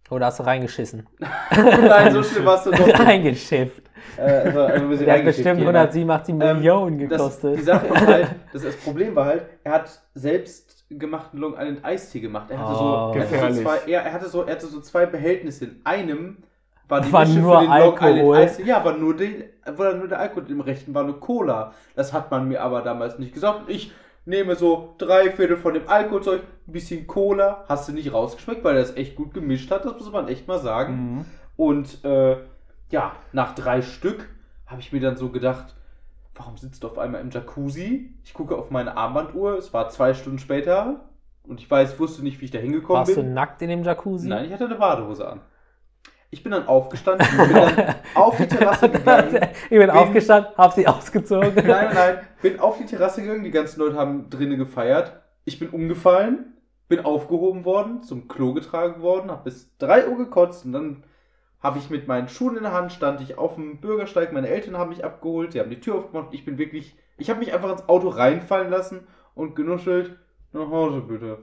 Oder 0.08 0.26
hast 0.26 0.38
du 0.38 0.44
reingeschissen? 0.44 1.08
Nein, 1.50 2.12
so 2.12 2.22
schlimm 2.22 2.44
warst 2.44 2.66
du 2.66 2.70
doch 2.70 2.86
nicht. 2.86 2.98
Reingeschifft. 2.98 3.89
Äh, 4.16 4.22
also, 4.22 4.60
also 4.62 4.82
ein 4.84 4.88
bisschen 4.90 5.06
Der 5.06 5.16
hat 5.18 5.24
bestimmt 5.24 5.58
hier, 5.58 5.68
187 5.68 6.32
Ähm, 6.34 6.38
Millionen 6.38 7.08
Das, 7.08 7.18
gekostet. 7.18 7.58
die 7.58 7.62
Sache 7.62 7.86
ist 7.86 8.06
halt, 8.06 8.28
das, 8.52 8.62
das 8.62 8.76
Problem 8.76 9.14
war 9.16 9.24
halt, 9.26 9.42
er 9.64 9.72
hat 9.72 10.02
selbst 10.14 10.84
gemachten 10.90 11.38
Long 11.40 11.52
Island 11.54 11.84
Eistee 11.84 12.20
gemacht. 12.20 12.50
Er 12.50 12.58
hatte, 12.58 12.72
Oh. 12.82 13.12
so, 13.12 13.18
er, 13.18 13.30
hatte 13.42 13.54
so 13.54 13.62
zwei, 13.62 13.76
er, 13.86 14.02
er, 14.02 14.12
hatte 14.12 14.28
so, 14.28 14.42
er 14.42 14.54
hatte 14.54 14.66
so 14.66 14.80
zwei 14.80 15.06
Behältnisse. 15.06 15.64
In 15.66 15.80
einem 15.84 16.36
war 16.88 17.00
die 17.00 17.12
War 17.12 17.20
Mische 17.24 17.38
nur 17.38 17.54
für 17.60 17.64
den 17.64 17.70
Long 17.70 17.82
Alkohol. 17.98 18.10
Island 18.18 18.34
Eistee. 18.50 18.62
Ja, 18.64 18.84
war 18.84 18.96
nur, 18.96 19.16
den, 19.16 19.44
war 19.76 19.94
nur 19.94 20.08
der 20.08 20.18
Alkohol. 20.18 20.50
Im 20.50 20.60
rechten 20.60 20.92
war 20.94 21.04
nur 21.04 21.20
Cola. 21.20 21.72
Das 21.94 22.12
hat 22.12 22.30
man 22.32 22.48
mir 22.48 22.60
aber 22.62 22.82
damals 22.82 23.18
nicht 23.20 23.32
gesagt. 23.32 23.62
Ich 23.68 23.92
nehme 24.24 24.56
so 24.56 24.94
drei 24.98 25.30
Viertel 25.30 25.56
von 25.56 25.74
dem 25.74 25.88
Alkoholzeug, 25.88 26.42
ein 26.66 26.72
bisschen 26.72 27.06
Cola. 27.06 27.64
Hast 27.68 27.88
du 27.88 27.92
nicht 27.92 28.12
rausgeschmeckt, 28.12 28.64
weil 28.64 28.74
er 28.76 28.82
das 28.82 28.96
echt 28.96 29.14
gut 29.14 29.32
gemischt 29.34 29.70
hat. 29.70 29.84
Das 29.84 29.94
muss 29.94 30.10
man 30.10 30.26
echt 30.26 30.48
mal 30.48 30.58
sagen. 30.58 31.14
Mhm. 31.18 31.24
Und 31.56 32.04
äh, 32.04 32.36
ja, 32.90 33.12
nach 33.32 33.54
drei 33.54 33.82
Stück 33.82 34.28
habe 34.66 34.80
ich 34.80 34.92
mir 34.92 35.00
dann 35.00 35.16
so 35.16 35.30
gedacht, 35.30 35.74
warum 36.34 36.56
sitzt 36.56 36.82
du 36.82 36.88
auf 36.88 36.98
einmal 36.98 37.20
im 37.20 37.30
Jacuzzi? 37.30 38.14
Ich 38.24 38.34
gucke 38.34 38.56
auf 38.56 38.70
meine 38.70 38.96
Armbanduhr, 38.96 39.58
es 39.58 39.72
war 39.72 39.88
zwei 39.88 40.14
Stunden 40.14 40.38
später 40.38 41.08
und 41.44 41.60
ich 41.60 41.70
weiß, 41.70 41.98
wusste 41.98 42.22
nicht, 42.22 42.40
wie 42.40 42.46
ich 42.46 42.50
da 42.50 42.58
hingekommen 42.58 43.00
Warst 43.00 43.16
du 43.16 43.22
bin. 43.22 43.34
nackt 43.34 43.62
in 43.62 43.68
dem 43.68 43.82
Jacuzzi? 43.82 44.28
Nein, 44.28 44.46
ich 44.46 44.52
hatte 44.52 44.66
eine 44.66 44.76
Badehose 44.76 45.28
an. 45.28 45.40
Ich 46.32 46.44
bin 46.44 46.52
dann 46.52 46.68
aufgestanden, 46.68 47.26
bin 47.36 47.52
dann 47.52 47.94
auf 48.14 48.36
die 48.36 48.46
Terrasse 48.46 48.88
gegangen. 48.88 49.48
ich 49.64 49.78
bin 49.78 49.90
aufgestanden, 49.90 50.52
hab 50.56 50.72
sie 50.72 50.86
ausgezogen. 50.86 51.54
Nein, 51.54 51.66
nein, 51.66 51.94
nein, 51.94 52.18
bin 52.40 52.60
auf 52.60 52.78
die 52.78 52.86
Terrasse 52.86 53.22
gegangen, 53.22 53.42
die 53.42 53.50
ganzen 53.50 53.80
Leute 53.80 53.96
haben 53.96 54.30
drinnen 54.30 54.56
gefeiert. 54.56 55.20
Ich 55.44 55.58
bin 55.58 55.70
umgefallen, 55.70 56.54
bin 56.88 57.00
aufgehoben 57.04 57.64
worden, 57.64 58.04
zum 58.04 58.28
Klo 58.28 58.52
getragen 58.52 59.02
worden, 59.02 59.30
habe 59.30 59.44
bis 59.44 59.76
3 59.78 60.08
Uhr 60.08 60.18
gekotzt 60.18 60.64
und 60.64 60.72
dann 60.72 61.02
habe 61.62 61.78
ich 61.78 61.90
mit 61.90 62.08
meinen 62.08 62.28
Schuhen 62.28 62.56
in 62.56 62.62
der 62.62 62.72
Hand, 62.72 62.92
stand 62.92 63.20
ich 63.20 63.36
auf 63.38 63.54
dem 63.56 63.80
Bürgersteig, 63.80 64.32
meine 64.32 64.48
Eltern 64.48 64.78
haben 64.78 64.88
mich 64.90 65.04
abgeholt, 65.04 65.52
sie 65.52 65.60
haben 65.60 65.70
die 65.70 65.80
Tür 65.80 65.96
aufgemacht 65.96 66.28
ich 66.32 66.44
bin 66.44 66.56
wirklich 66.58 66.96
Ich 67.18 67.28
habe 67.30 67.40
mich 67.40 67.52
einfach 67.52 67.70
ins 67.72 67.88
Auto 67.88 68.08
reinfallen 68.08 68.70
lassen 68.70 69.06
und 69.34 69.54
genuschelt, 69.56 70.16
nach 70.52 70.68
Hause 70.70 71.00
bitte. 71.02 71.38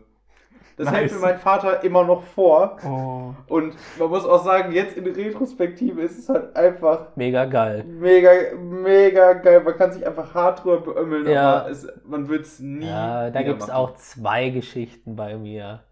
Das 0.76 0.86
Nice. 0.92 0.96
hält 0.96 1.12
mir 1.14 1.20
mein 1.20 1.38
Vater 1.40 1.84
immer 1.84 2.04
noch 2.04 2.22
vor. 2.24 2.78
Oh. 2.86 3.34
Und 3.48 3.76
man 3.98 4.10
muss 4.10 4.26
auch 4.26 4.44
sagen, 4.44 4.72
jetzt 4.74 4.96
in 4.96 5.06
Retrospektive 5.08 6.02
ist 6.02 6.20
es 6.20 6.30
halt 6.30 6.56
einfach 6.56 7.16
Mega 7.16 7.46
geil. 7.46 7.84
mega, 7.84 8.30
mega 8.56 9.34
geil. 9.34 9.62
Man 9.64 9.76
kann 9.76 9.92
sich 9.92 10.06
einfach 10.06 10.36
hart 10.36 10.64
drüber 10.64 10.82
beömmeln, 10.82 11.28
Ja. 11.28 11.62
aber 11.62 11.70
es, 11.72 11.88
man 12.06 12.28
wird 12.28 12.46
es 12.46 12.60
nie. 12.60 12.86
Ja, 12.88 13.30
da 13.32 13.42
gibt 13.42 13.62
es 13.62 13.70
auch 13.72 13.96
zwei 13.96 14.50
Geschichten 14.50 15.16
bei 15.16 15.36
mir. 15.36 15.84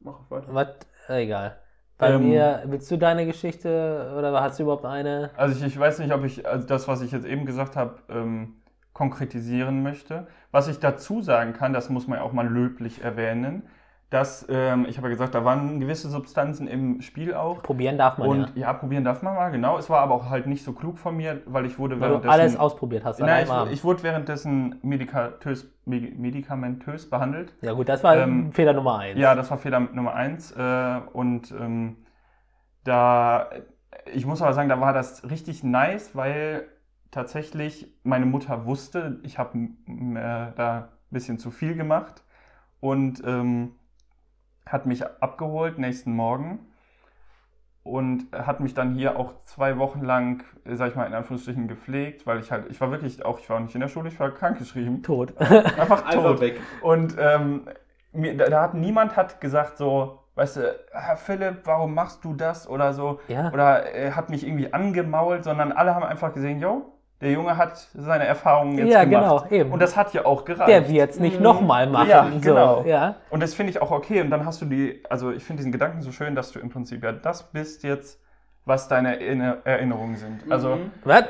Mach 0.00 0.20
weiter. 0.30 0.48
Was? 0.54 0.68
Äh, 1.08 1.24
Egal. 1.24 1.58
Bei 1.98 2.14
Ähm. 2.14 2.28
mir, 2.28 2.62
willst 2.66 2.90
du 2.90 2.96
deine 2.98 3.24
Geschichte 3.26 4.12
oder 4.18 4.32
hast 4.42 4.58
du 4.58 4.64
überhaupt 4.64 4.84
eine? 4.84 5.30
Also 5.36 5.56
ich, 5.56 5.62
ich 5.74 5.78
weiß 5.78 5.98
nicht, 6.00 6.12
ob 6.12 6.24
ich 6.24 6.46
also 6.46 6.66
das, 6.66 6.88
was 6.88 7.00
ich 7.02 7.12
jetzt 7.12 7.26
eben 7.26 7.46
gesagt 7.46 7.76
habe, 7.76 8.00
ähm, 8.08 8.56
konkretisieren 8.92 9.82
möchte. 9.82 10.26
Was 10.50 10.68
ich 10.68 10.78
dazu 10.80 11.20
sagen 11.22 11.52
kann, 11.52 11.72
das 11.72 11.88
muss 11.90 12.06
man 12.06 12.18
ja 12.18 12.24
auch 12.24 12.32
mal 12.32 12.46
löblich 12.48 13.02
erwähnen, 13.02 13.68
dass, 14.14 14.46
ähm, 14.48 14.86
ich 14.88 14.96
habe 14.96 15.08
ja 15.08 15.14
gesagt, 15.14 15.34
da 15.34 15.44
waren 15.44 15.80
gewisse 15.80 16.08
Substanzen 16.08 16.68
im 16.68 17.00
Spiel 17.00 17.34
auch. 17.34 17.62
Probieren 17.62 17.98
darf 17.98 18.16
man 18.16 18.28
Und 18.28 18.56
ja. 18.56 18.72
probieren 18.72 19.02
darf 19.02 19.22
man 19.22 19.34
mal, 19.34 19.50
genau. 19.50 19.76
Es 19.76 19.90
war 19.90 20.00
aber 20.02 20.14
auch 20.14 20.30
halt 20.30 20.46
nicht 20.46 20.62
so 20.62 20.72
klug 20.72 21.00
von 21.00 21.16
mir, 21.16 21.42
weil 21.46 21.66
ich 21.66 21.80
wurde 21.80 21.96
ja. 21.96 22.00
Weil 22.00 22.08
du 22.10 22.14
währenddessen... 22.14 22.40
alles 22.40 22.56
ausprobiert 22.56 23.04
hast. 23.04 23.18
Nein, 23.18 23.48
ich, 23.66 23.72
ich 23.72 23.84
wurde 23.84 24.04
währenddessen 24.04 24.78
medikatös, 24.82 25.68
me- 25.84 26.12
medikamentös 26.16 27.10
behandelt. 27.10 27.54
ja 27.60 27.72
gut, 27.72 27.88
das 27.88 28.04
war 28.04 28.16
ähm, 28.16 28.52
Fehler 28.52 28.72
Nummer 28.72 29.00
eins. 29.00 29.18
Ja, 29.18 29.34
das 29.34 29.50
war 29.50 29.58
Fehler 29.58 29.80
Nummer 29.80 30.14
eins. 30.14 30.52
Äh, 30.52 31.00
und 31.12 31.50
ähm, 31.50 31.96
da, 32.84 33.50
ich 34.12 34.26
muss 34.26 34.40
aber 34.42 34.52
sagen, 34.52 34.68
da 34.68 34.80
war 34.80 34.92
das 34.92 35.28
richtig 35.28 35.64
nice, 35.64 36.14
weil 36.14 36.68
tatsächlich 37.10 37.92
meine 38.04 38.26
Mutter 38.26 38.64
wusste, 38.64 39.18
ich 39.24 39.40
habe 39.40 39.58
äh, 39.58 40.52
da 40.54 40.76
ein 40.78 40.88
bisschen 41.10 41.40
zu 41.40 41.50
viel 41.50 41.74
gemacht 41.74 42.22
und 42.78 43.20
ähm, 43.26 43.72
hat 44.66 44.86
mich 44.86 45.04
abgeholt 45.20 45.78
nächsten 45.78 46.14
Morgen 46.14 46.58
und 47.84 48.26
hat 48.32 48.60
mich 48.60 48.72
dann 48.72 48.94
hier 48.94 49.18
auch 49.18 49.34
zwei 49.44 49.78
Wochen 49.78 50.02
lang, 50.02 50.42
sag 50.64 50.88
ich 50.90 50.96
mal, 50.96 51.06
in 51.06 51.12
Anführungsstrichen 51.12 51.68
gepflegt, 51.68 52.26
weil 52.26 52.40
ich 52.40 52.50
halt, 52.50 52.70
ich 52.70 52.80
war 52.80 52.90
wirklich 52.90 53.24
auch, 53.24 53.38
ich 53.38 53.48
war 53.50 53.60
nicht 53.60 53.74
in 53.74 53.82
der 53.82 53.88
Schule, 53.88 54.08
ich 54.08 54.18
war 54.18 54.30
krankgeschrieben. 54.30 55.02
Tot. 55.02 55.36
Einfach 55.38 56.06
Einfach 56.06 56.12
tot. 56.12 56.40
weg. 56.40 56.60
Und 56.80 57.14
ähm, 57.18 57.68
mir, 58.12 58.36
da, 58.36 58.46
da 58.46 58.62
hat 58.62 58.74
niemand 58.74 59.16
hat 59.16 59.40
gesagt 59.40 59.76
so, 59.76 60.20
weißt 60.34 60.56
du, 60.56 60.80
Herr 60.92 61.16
Philipp, 61.18 61.60
warum 61.64 61.94
machst 61.94 62.24
du 62.24 62.32
das 62.32 62.66
oder 62.66 62.94
so 62.94 63.20
ja. 63.28 63.52
oder 63.52 63.94
äh, 63.94 64.12
hat 64.12 64.30
mich 64.30 64.46
irgendwie 64.46 64.72
angemault, 64.72 65.44
sondern 65.44 65.70
alle 65.70 65.94
haben 65.94 66.04
einfach 66.04 66.32
gesehen, 66.32 66.60
yo, 66.60 66.93
der 67.24 67.32
Junge 67.32 67.56
hat 67.56 67.76
seine 67.94 68.24
Erfahrungen 68.26 68.78
jetzt 68.78 68.92
ja, 68.92 69.04
gemacht. 69.04 69.48
genau, 69.50 69.60
eben. 69.62 69.72
Und 69.72 69.80
das 69.82 69.96
hat 69.96 70.14
ja 70.14 70.24
auch 70.24 70.44
gereicht. 70.44 70.68
Der 70.68 70.88
wird 70.88 71.10
es 71.10 71.18
nicht 71.18 71.38
Mhm. 71.38 71.42
nochmal 71.42 71.88
machen. 71.88 72.08
Ja, 72.08 72.28
so, 72.32 72.38
genau. 72.40 72.84
Ja. 72.86 73.16
Und 73.30 73.42
das 73.42 73.54
finde 73.54 73.70
ich 73.70 73.82
auch 73.82 73.90
okay. 73.90 74.20
Und 74.20 74.30
dann 74.30 74.44
hast 74.46 74.62
du 74.62 74.66
die, 74.66 75.02
also 75.10 75.32
ich 75.32 75.42
finde 75.42 75.58
diesen 75.60 75.72
Gedanken 75.72 76.02
so 76.02 76.12
schön, 76.12 76.34
dass 76.36 76.52
du 76.52 76.60
im 76.60 76.70
Prinzip 76.70 77.02
ja 77.02 77.10
das 77.12 77.50
bist 77.50 77.82
jetzt, 77.82 78.20
was 78.66 78.88
deine 78.88 79.20
Erinner- 79.20 79.58
Erinnerungen 79.64 80.16
sind. 80.16 80.42
Also 80.50 80.76
Mhm. 80.76 80.90
Was? 81.04 81.24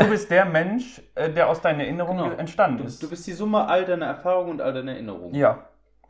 du 0.00 0.08
bist 0.10 0.30
der 0.30 0.44
Mensch, 0.44 1.00
äh, 1.14 1.30
der 1.30 1.48
aus 1.48 1.60
deinen 1.60 1.80
Erinnerungen 1.80 2.24
Genau. 2.24 2.36
entstanden 2.38 2.78
du, 2.78 2.84
ist. 2.84 3.02
du 3.02 3.08
bist 3.08 3.26
die 3.26 3.32
Summe 3.32 3.66
all 3.66 3.84
deiner 3.84 4.06
Erfahrungen 4.06 4.50
und 4.50 4.60
all 4.60 4.72
deiner 4.74 4.92
Erinnerungen. 4.92 5.34
ja, 5.34 5.58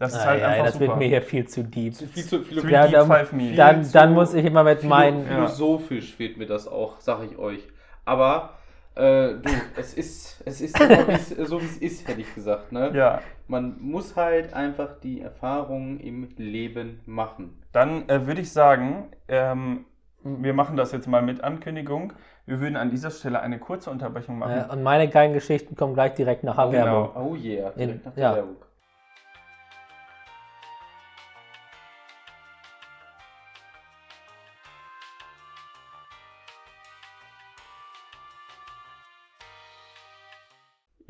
das 0.00 0.14
ist 0.14 0.20
Ah, 0.22 0.26
halt 0.26 0.40
ja, 0.40 0.48
einfach 0.48 0.64
das 0.64 0.72
super. 0.74 0.86
wird 0.88 0.96
mir 0.98 1.08
hier 1.08 1.22
viel 1.22 1.46
zu 1.46 1.62
deep. 1.62 1.94
Viel 1.94 2.24
zu, 2.24 2.40
viel, 2.42 2.60
Three 2.62 2.72
Ja, 2.72 2.86
Deep, 2.86 2.92
dann- 3.08 3.56
Dann, 3.56 3.84
zu- 3.84 3.92
dann 3.92 4.12
muss 4.14 4.34
ich 4.34 4.44
immer 4.44 4.64
mit 4.64 4.82
meinen. 4.82 5.26
philosophisch 5.26 6.14
fehlt 6.16 6.36
mir 6.38 6.46
das 6.46 6.66
auch, 6.66 6.94
sag 7.00 7.18
ich 7.30 7.38
euch. 7.38 7.60
Aber 8.04 8.54
äh, 8.96 9.34
du, 9.34 9.50
es 9.76 9.94
ist, 9.94 10.42
es 10.44 10.60
ist 10.60 10.76
so, 10.78 11.60
wie 11.60 11.64
es 11.64 11.76
ist, 11.78 12.08
hätte 12.08 12.20
ich 12.20 12.34
gesagt. 12.34 12.72
Ne? 12.72 12.90
Ja, 12.94 13.20
Man 13.48 13.80
muss 13.80 14.16
halt 14.16 14.52
einfach 14.54 14.98
die 15.00 15.20
Erfahrungen 15.20 16.00
im 16.00 16.28
Leben 16.36 17.00
machen. 17.06 17.62
dann 17.72 18.08
äh, 18.08 18.26
würde 18.26 18.40
ich 18.40 18.52
sagen, 18.52 19.10
ähm, 19.28 19.84
wir 20.22 20.52
machen 20.52 20.76
das 20.76 20.92
jetzt 20.92 21.06
mal 21.08 21.22
mit 21.22 21.42
Ankündigung. 21.42 22.12
Wir 22.46 22.60
würden 22.60 22.76
an 22.76 22.90
dieser 22.90 23.10
Stelle 23.10 23.40
eine 23.40 23.58
kurze 23.58 23.90
Unterbrechung 23.90 24.38
machen. 24.38 24.64
Äh, 24.68 24.72
und 24.72 24.82
meine 24.82 25.08
geilen 25.08 25.32
Geschichten 25.32 25.76
kommen 25.76 25.94
gleich 25.94 26.14
direkt 26.14 26.44
nach 26.44 26.56
der 26.56 26.66
Oh, 26.66 26.70
genau. 26.70 26.84
Werbung. 27.14 27.32
Oh 27.32 27.34
yeah, 27.36 27.70
direkt 27.70 27.78
In- 27.78 28.00
nach 28.04 28.14
der 28.14 28.22
ja. 28.22 28.34
Werbung. 28.36 28.56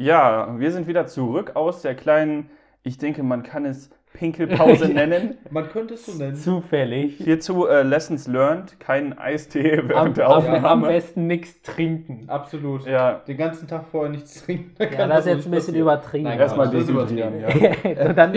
Ja, 0.01 0.55
wir 0.59 0.71
sind 0.73 0.87
wieder 0.87 1.07
zurück 1.07 1.53
aus 1.57 1.83
der 1.83 1.95
kleinen, 1.95 2.49
ich 2.83 2.97
denke, 2.97 3.23
man 3.23 3.43
kann 3.43 3.67
es 3.67 3.91
Pinkelpause 4.15 4.89
nennen. 4.95 5.37
Man 5.51 5.69
könnte 5.69 5.93
es 5.93 6.07
so 6.07 6.17
nennen. 6.17 6.35
Zufällig. 6.37 7.19
Hierzu 7.19 7.67
äh, 7.67 7.83
Lessons 7.83 8.27
learned, 8.27 8.81
keinen 8.81 9.19
Eistee 9.19 9.83
während 9.85 9.93
Am, 9.95 10.15
der 10.15 10.31
Aufnahme. 10.35 10.67
am 10.69 10.81
besten 10.81 11.27
nichts 11.27 11.61
trinken. 11.61 12.25
Absolut. 12.29 12.87
Ja, 12.87 13.21
Den 13.29 13.37
ganzen 13.37 13.69
Tag 13.69 13.89
vorher 13.91 14.11
nichts 14.11 14.43
trinken. 14.43 14.73
da 14.79 14.85
Ja, 14.85 14.91
kann 14.91 15.11
das 15.11 15.27
ist 15.27 15.33
jetzt 15.35 15.45
ein 15.45 15.51
bisschen 15.51 15.75
übertrieben. 15.75 16.25
Nein, 16.25 16.41
erstmal 16.41 16.71
dehydrieren, 16.71 17.39
übertrieben. 17.39 17.77
ja. 17.99 18.07
Und 18.09 18.17
dann, 18.17 18.33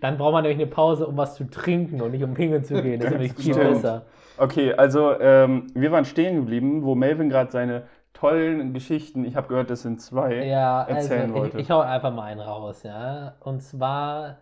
dann 0.00 0.18
braucht 0.18 0.32
man 0.32 0.42
nämlich 0.42 0.58
eine 0.58 0.66
Pause, 0.66 1.06
um 1.06 1.16
was 1.16 1.36
zu 1.36 1.44
trinken 1.48 2.00
und 2.02 2.10
nicht 2.10 2.24
um 2.24 2.34
pinkeln 2.34 2.64
zu 2.64 2.82
gehen. 2.82 2.98
Das 2.98 3.06
ist 3.06 3.12
nämlich 3.12 3.34
viel 3.34 3.54
besser. 3.54 4.04
Okay, 4.36 4.74
also 4.74 5.12
ähm, 5.20 5.68
wir 5.76 5.92
waren 5.92 6.04
stehen 6.04 6.34
geblieben, 6.34 6.82
wo 6.82 6.96
Melvin 6.96 7.30
gerade 7.30 7.52
seine 7.52 7.84
tollen 8.14 8.72
Geschichten, 8.72 9.24
ich 9.24 9.36
habe 9.36 9.48
gehört, 9.48 9.68
das 9.68 9.82
sind 9.82 10.00
zwei, 10.00 10.46
Ja, 10.46 10.82
also 10.84 10.94
erzählen 10.94 11.28
ich, 11.30 11.34
wollte. 11.34 11.58
ich 11.60 11.70
hau 11.70 11.80
einfach 11.80 12.12
mal 12.12 12.24
einen 12.24 12.40
raus, 12.40 12.82
ja. 12.82 13.34
Und 13.40 13.62
zwar, 13.62 14.38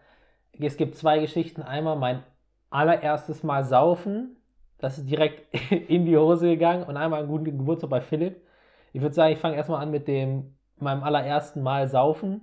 es 0.60 0.76
gibt 0.76 0.94
zwei 0.94 1.18
Geschichten. 1.18 1.62
Einmal 1.62 1.96
mein 1.96 2.22
allererstes 2.70 3.42
Mal 3.42 3.64
saufen. 3.64 4.36
Das 4.78 4.98
ist 4.98 5.10
direkt 5.10 5.52
in 5.70 6.06
die 6.06 6.16
Hose 6.16 6.48
gegangen. 6.48 6.84
Und 6.84 6.96
einmal 6.96 7.20
einen 7.20 7.28
guten 7.28 7.44
Geburtstag 7.44 7.90
bei 7.90 8.00
Philipp. 8.00 8.42
Ich 8.92 9.00
würde 9.00 9.14
sagen, 9.14 9.32
ich 9.32 9.38
fange 9.38 9.56
erstmal 9.56 9.82
an 9.82 9.90
mit 9.90 10.06
dem, 10.06 10.54
meinem 10.78 11.02
allerersten 11.02 11.62
Mal 11.62 11.88
saufen. 11.88 12.42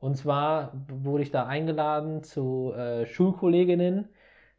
Und 0.00 0.16
zwar 0.16 0.72
wurde 0.88 1.22
ich 1.22 1.30
da 1.30 1.46
eingeladen 1.46 2.24
zu 2.24 2.72
äh, 2.74 3.06
Schulkolleginnen. 3.06 4.08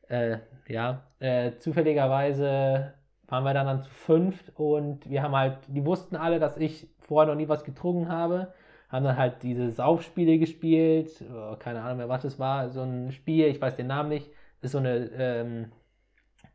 Äh, 0.08 0.38
ja, 0.68 1.02
äh, 1.20 1.52
zufälligerweise 1.58 2.94
waren 3.28 3.44
wir 3.44 3.54
dann, 3.54 3.68
dann 3.68 3.84
zu 3.84 3.90
fünft 3.90 4.52
und 4.56 5.10
wir 5.10 5.24
haben 5.24 5.36
halt, 5.36 5.58
die 5.68 5.86
wussten 5.86 6.16
alle, 6.16 6.40
dass 6.40 6.58
ich 6.58 6.88
vorher 7.00 7.32
noch 7.34 7.40
nie 7.40 7.48
was 7.50 7.64
getrunken 7.64 8.10
habe, 8.10 8.54
haben 8.90 9.06
dann 9.06 9.18
halt 9.18 9.44
diese 9.44 9.72
Saufspiele 9.72 10.38
gespielt, 10.38 11.24
oh, 11.34 11.56
keine 11.58 11.82
Ahnung 11.82 11.98
mehr, 11.98 12.10
was 12.10 12.24
das 12.24 12.40
war, 12.40 12.70
so 12.70 12.82
ein 12.84 13.12
Spiel, 13.12 13.48
ich 13.48 13.62
weiß 13.62 13.76
den 13.76 13.88
Namen 13.88 14.10
nicht, 14.10 14.30
ist 14.62 14.72
so 14.72 14.78
eine, 14.78 15.10
ähm, 15.18 15.72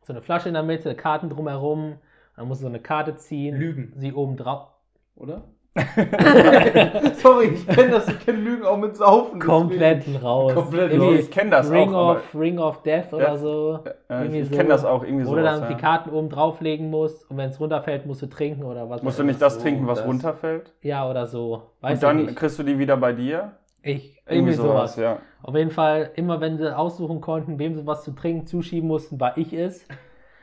so 0.01 0.13
eine 0.13 0.21
Flasche 0.21 0.47
in 0.47 0.53
der 0.53 0.63
Mitte, 0.63 0.95
Karten 0.95 1.29
drumherum, 1.29 1.97
dann 2.35 2.47
musst 2.47 2.61
du 2.61 2.63
so 2.63 2.69
eine 2.69 2.79
Karte 2.79 3.15
ziehen, 3.15 3.57
Lügen. 3.57 3.93
sie 3.97 4.13
oben 4.13 4.37
drauf, 4.37 4.69
Oder? 5.15 5.43
Sorry, 7.15 7.47
ich 7.55 7.67
kenne 7.67 7.91
das, 7.91 8.07
ich 8.07 8.19
kenne 8.19 8.39
Lügen 8.39 8.65
auch 8.65 8.77
mit 8.77 8.95
Saufen. 8.97 9.39
komplett 9.39 10.03
raus. 10.23 10.53
Komplett 10.53 10.91
Irgendwie 10.91 11.15
raus. 11.15 11.19
ich 11.25 11.31
kenne 11.31 11.49
das 11.51 11.71
Ring 11.71 11.93
auch, 11.93 12.15
of, 12.17 12.35
Ring 12.35 12.59
of 12.59 12.81
Death 12.83 13.13
oder 13.13 13.23
Ja. 13.29 13.37
so. 13.37 13.79
äh, 13.85 13.93
irgendwie 14.21 14.39
ich, 14.39 14.49
so. 14.49 14.55
kenne 14.55 14.69
das 14.69 14.85
auch 14.85 15.03
irgendwie 15.03 15.25
so. 15.25 15.35
Du 15.35 15.41
dann 15.43 15.67
die 15.67 15.75
Karten 15.75 16.09
oben 16.11 16.29
drauflegen 16.29 16.89
musst 16.89 17.29
und 17.29 17.37
wenn 17.37 17.49
es 17.49 17.59
runterfällt, 17.59 18.05
musst 18.05 18.21
du 18.21 18.27
trinken 18.27 18.63
oder 18.63 18.89
was. 18.89 19.03
Musst 19.03 19.19
du 19.19 19.23
ich. 19.23 19.27
nicht 19.29 19.41
das 19.41 19.55
so, 19.55 19.61
trinken, 19.61 19.87
was 19.87 19.99
das- 19.99 20.07
runterfällt? 20.07 20.73
Ja, 20.81 21.09
oder 21.09 21.27
so. 21.27 21.63
Weiß 21.81 21.93
Und 21.95 22.03
dann 22.03 22.19
ich 22.19 22.25
nicht. 22.27 22.35
kriegst 22.37 22.57
du 22.59 22.63
die 22.63 22.77
wieder 22.79 22.97
bei 22.97 23.13
dir? 23.13 23.53
Ich, 23.81 24.21
irgendwie 24.27 24.53
sowas. 24.53 24.97
ja. 24.97 25.19
Auf 25.41 25.55
jeden 25.55 25.71
Fall, 25.71 26.11
immer 26.15 26.41
wenn 26.41 26.57
sie 26.57 26.75
aussuchen 26.77 27.21
konnten, 27.21 27.59
wem 27.59 27.75
sie 27.75 27.87
was 27.87 28.03
zu 28.03 28.11
trinken 28.11 28.45
zuschieben 28.45 28.87
mussten, 28.89 29.19
war 29.19 29.37
ich 29.37 29.53
es. 29.53 29.87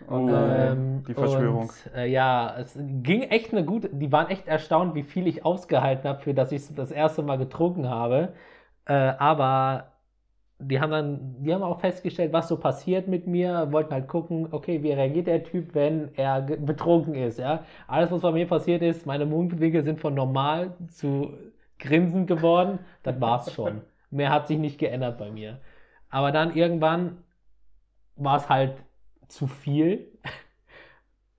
Oh, 0.08 0.28
Ähm, 0.28 1.04
die 1.08 1.14
Verschwörung. 1.14 1.72
Und, 1.72 1.90
äh, 1.94 2.06
ja, 2.06 2.56
es 2.58 2.78
ging 2.78 3.22
echt 3.22 3.52
eine 3.52 3.64
gute, 3.64 3.88
die 3.88 4.12
waren 4.12 4.28
echt 4.28 4.46
erstaunt, 4.46 4.94
wie 4.94 5.02
viel 5.02 5.26
ich 5.26 5.44
ausgehalten 5.44 6.08
habe, 6.08 6.20
für 6.20 6.34
dass 6.34 6.52
ich 6.52 6.62
das 6.74 6.90
erste 6.90 7.22
Mal 7.22 7.38
getrunken 7.38 7.88
habe. 7.88 8.34
Äh, 8.86 8.92
aber 8.94 9.92
die 10.58 10.80
haben 10.80 10.90
dann, 10.90 11.42
die 11.42 11.52
haben 11.54 11.62
auch 11.62 11.80
festgestellt, 11.80 12.32
was 12.32 12.48
so 12.48 12.58
passiert 12.58 13.08
mit 13.08 13.26
mir, 13.26 13.72
wollten 13.72 13.92
halt 13.92 14.08
gucken, 14.08 14.48
okay, 14.52 14.82
wie 14.82 14.92
reagiert 14.92 15.26
der 15.26 15.44
Typ, 15.44 15.74
wenn 15.74 16.14
er 16.16 16.40
betrunken 16.42 17.14
ist, 17.14 17.38
ja. 17.38 17.64
Alles, 17.86 18.10
was 18.10 18.22
bei 18.22 18.32
mir 18.32 18.46
passiert 18.46 18.82
ist, 18.82 19.06
meine 19.06 19.26
Mundwinkel 19.26 19.84
sind 19.84 20.00
von 20.00 20.14
normal 20.14 20.76
zu 20.88 21.32
grinsend 21.78 22.26
geworden, 22.26 22.78
das 23.02 23.20
war's 23.20 23.52
schon. 23.52 23.82
Mehr 24.10 24.30
hat 24.30 24.46
sich 24.46 24.58
nicht 24.58 24.78
geändert 24.78 25.18
bei 25.18 25.30
mir. 25.30 25.60
Aber 26.10 26.32
dann 26.32 26.54
irgendwann 26.56 27.18
war 28.16 28.36
es 28.38 28.48
halt 28.48 28.74
zu 29.28 29.46
viel. 29.46 30.18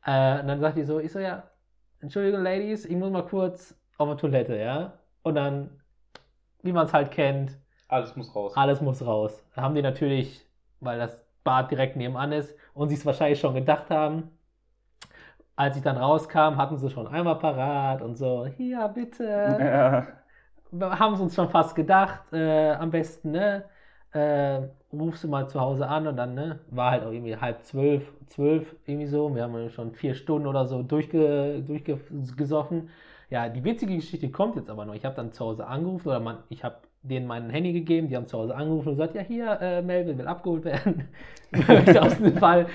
Äh, 0.05 0.39
und 0.41 0.47
dann 0.47 0.59
sagt 0.61 0.77
die 0.77 0.83
so, 0.83 0.99
ich 0.99 1.11
so, 1.11 1.19
ja, 1.19 1.51
Entschuldigung, 1.99 2.41
Ladies, 2.43 2.85
ich 2.85 2.95
muss 2.95 3.11
mal 3.11 3.25
kurz 3.25 3.77
auf 3.97 4.09
die 4.11 4.15
Toilette, 4.21 4.57
ja. 4.57 4.99
Und 5.23 5.35
dann, 5.35 5.81
wie 6.63 6.71
man 6.73 6.85
es 6.85 6.93
halt 6.93 7.11
kennt, 7.11 7.57
Alles 7.89 8.15
muss 8.15 8.33
raus. 8.35 8.53
alles 8.55 8.81
muss 8.81 9.05
raus. 9.05 9.45
Da 9.55 9.61
haben 9.63 9.75
die 9.75 9.81
natürlich, 9.81 10.45
weil 10.79 10.99
das 10.99 11.19
Bad 11.43 11.71
direkt 11.71 11.95
nebenan 11.97 12.31
ist 12.31 12.55
und 12.73 12.89
sie 12.89 12.95
es 12.95 13.05
wahrscheinlich 13.05 13.39
schon 13.39 13.53
gedacht 13.55 13.89
haben, 13.89 14.31
als 15.55 15.75
ich 15.77 15.83
dann 15.83 15.97
rauskam, 15.97 16.57
hatten 16.57 16.77
sie 16.77 16.89
schon 16.89 17.07
einmal 17.07 17.37
parat 17.39 18.01
und 18.01 18.15
so, 18.15 18.45
hier 18.45 18.87
bitte. 18.89 19.23
Ja. 19.59 20.07
Wir 20.71 20.99
haben 20.99 21.13
es 21.15 21.19
uns 21.21 21.35
schon 21.35 21.49
fast 21.49 21.75
gedacht, 21.75 22.31
äh, 22.33 22.71
am 22.73 22.91
besten, 22.91 23.31
ne? 23.31 23.65
Äh, 24.11 24.67
rufst 24.91 25.23
du 25.23 25.27
mal 25.27 25.49
zu 25.49 25.59
Hause 25.59 25.87
an 25.87 26.07
und 26.07 26.15
dann, 26.15 26.33
ne? 26.33 26.59
War 26.69 26.91
halt 26.91 27.03
auch 27.03 27.11
irgendwie 27.11 27.35
halb 27.35 27.63
zwölf, 27.63 28.11
zwölf, 28.27 28.75
irgendwie 28.85 29.07
so. 29.07 29.33
Wir 29.35 29.43
haben 29.43 29.69
schon 29.69 29.93
vier 29.93 30.15
Stunden 30.15 30.47
oder 30.47 30.65
so 30.65 30.83
durchge, 30.83 31.63
durchgesoffen. 31.65 32.89
Ja, 33.29 33.49
die 33.49 33.63
witzige 33.63 33.95
Geschichte 33.95 34.31
kommt 34.31 34.55
jetzt 34.55 34.69
aber 34.69 34.85
noch. 34.85 34.93
Ich 34.93 35.03
habe 35.05 35.15
dann 35.15 35.33
zu 35.33 35.45
Hause 35.45 35.67
angerufen 35.67 36.07
oder 36.07 36.19
man, 36.19 36.37
ich 36.49 36.63
habe 36.63 36.77
denen 37.01 37.27
mein 37.27 37.49
Handy 37.49 37.73
gegeben, 37.73 38.07
die 38.07 38.15
haben 38.15 38.27
zu 38.27 38.37
Hause 38.37 38.55
angerufen 38.55 38.89
und 38.89 38.95
gesagt, 38.95 39.15
ja 39.15 39.21
hier, 39.21 39.59
äh, 39.61 39.81
Melvin 39.81 40.17
will 40.17 40.27
abgeholt 40.27 40.65
werden. 40.65 41.09
Möchte 41.51 42.01
aus 42.01 42.17
dem 42.17 42.35
Ball, 42.35 42.67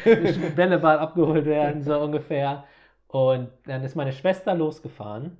Bälleball 0.57 0.99
abgeholt 0.99 1.47
werden, 1.47 1.83
so 1.83 1.99
ungefähr. 1.99 2.65
Und 3.09 3.49
dann 3.67 3.83
ist 3.85 3.95
meine 3.97 4.13
Schwester 4.13 4.55
losgefahren. 4.55 5.37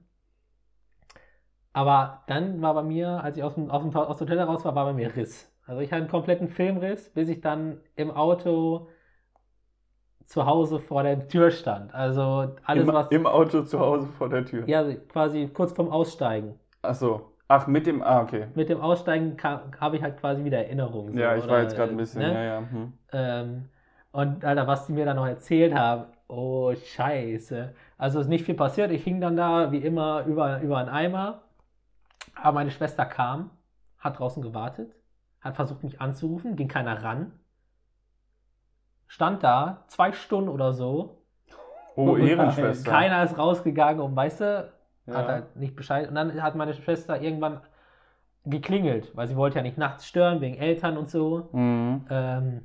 Aber 1.73 2.23
dann 2.27 2.61
war 2.61 2.75
bei 2.75 2.83
mir, 2.83 3.23
als 3.23 3.37
ich 3.37 3.43
aus 3.43 3.55
dem, 3.55 3.71
aus 3.71 3.83
dem, 3.83 3.95
aus 3.97 4.19
dem 4.19 4.29
Hotel 4.29 4.41
raus 4.41 4.65
war, 4.65 4.75
war 4.75 4.87
bei 4.87 4.93
mir 4.93 5.15
Riss. 5.17 5.52
Also 5.67 5.81
ich 5.81 5.93
hatte 5.93 6.03
einen 6.03 6.11
kompletten 6.11 6.49
Filmriss, 6.49 7.11
bis 7.11 7.29
ich 7.29 7.41
dann 7.41 7.79
im 7.97 8.11
Auto 8.11 8.89
zu 10.27 10.47
Hause 10.47 10.79
vor 10.81 11.03
der 11.03 11.29
Tür 11.29 11.51
stand. 11.51 11.95
Also 11.95 12.55
alles, 12.65 12.89
Im, 12.89 12.95
was. 12.95 13.09
Im 13.09 13.27
Auto 13.27 13.63
zu 13.63 13.79
Hause 13.79 14.09
vor 14.19 14.29
der 14.29 14.45
Tür. 14.45 14.69
Ja, 14.69 14.83
quasi 15.09 15.49
kurz 15.49 15.73
vorm 15.73 15.91
Aussteigen. 15.91 16.59
Ach 16.83 16.95
so. 16.95 17.33
Ach, 17.49 17.67
mit 17.67 17.87
dem. 17.87 18.03
Ah, 18.03 18.23
okay. 18.23 18.47
Mit 18.55 18.71
dem 18.71 18.81
Aussteigen 18.81 19.37
habe 19.43 19.97
ich 19.97 20.03
halt 20.03 20.19
quasi 20.19 20.43
wieder 20.45 20.59
Erinnerungen. 20.59 21.13
so, 21.13 21.21
Ja, 21.21 21.37
ich 21.37 21.45
oder, 21.45 21.53
war 21.53 21.63
jetzt 21.63 21.77
gerade 21.77 21.91
ein 21.91 21.97
bisschen. 21.97 22.23
ne? 22.23 22.33
Ja, 22.33 22.43
ja. 22.43 22.59
Hm. 22.61 22.93
Ähm, 23.13 23.69
und 24.13 24.45
Alter, 24.45 24.67
was 24.67 24.87
die 24.87 24.93
mir 24.93 25.05
dann 25.05 25.17
noch 25.17 25.27
erzählt 25.27 25.75
haben, 25.75 26.05
oh 26.29 26.75
Scheiße. 26.75 27.75
Also 27.99 28.21
ist 28.21 28.29
nicht 28.29 28.45
viel 28.47 28.55
passiert. 28.55 28.91
Ich 28.91 29.05
hing 29.05 29.21
dann 29.21 29.37
da 29.37 29.71
wie 29.71 29.79
immer 29.79 30.25
über, 30.25 30.61
über 30.61 30.79
einen 30.79 30.89
Eimer. 30.89 31.43
Aber 32.35 32.53
meine 32.53 32.71
Schwester 32.71 33.05
kam, 33.05 33.51
hat 33.99 34.19
draußen 34.19 34.43
gewartet, 34.43 34.95
hat 35.43 35.57
versucht 35.57 35.83
mich 35.83 36.01
anzurufen, 36.01 36.57
ging 36.57 36.69
keiner 36.69 37.03
ran. 37.03 37.33
Stand 39.09 39.43
da, 39.43 39.85
zwei 39.89 40.13
Stunden 40.13 40.49
oder 40.49 40.73
so. 40.73 41.23
Oh, 41.97 42.13
Und 42.13 42.21
Ehrenschwester. 42.27 42.91
Keiner 42.91 43.23
ist 43.25 43.37
rausgegangen, 43.37 44.01
um, 44.01 44.17
weißt 44.17 44.41
du, 44.41 44.73
Ja. 45.07 45.15
hat 45.15 45.29
halt 45.29 45.57
nicht 45.57 45.77
Bescheid. 45.77 46.09
Und 46.09 46.15
dann 46.15 46.43
hat 46.43 46.55
meine 46.55 46.73
Schwester 46.73 47.21
irgendwann 47.21 47.61
geklingelt, 48.45 49.15
weil 49.17 49.29
sie 49.29 49.37
wollte 49.37 49.57
ja 49.57 49.63
nicht 49.63 49.77
nachts 49.79 50.07
stören, 50.07 50.41
wegen 50.41 50.57
Eltern 50.57 50.97
und 50.97 51.11
so. 51.11 51.51
Mhm. 51.53 52.07
Ähm, 52.09 52.63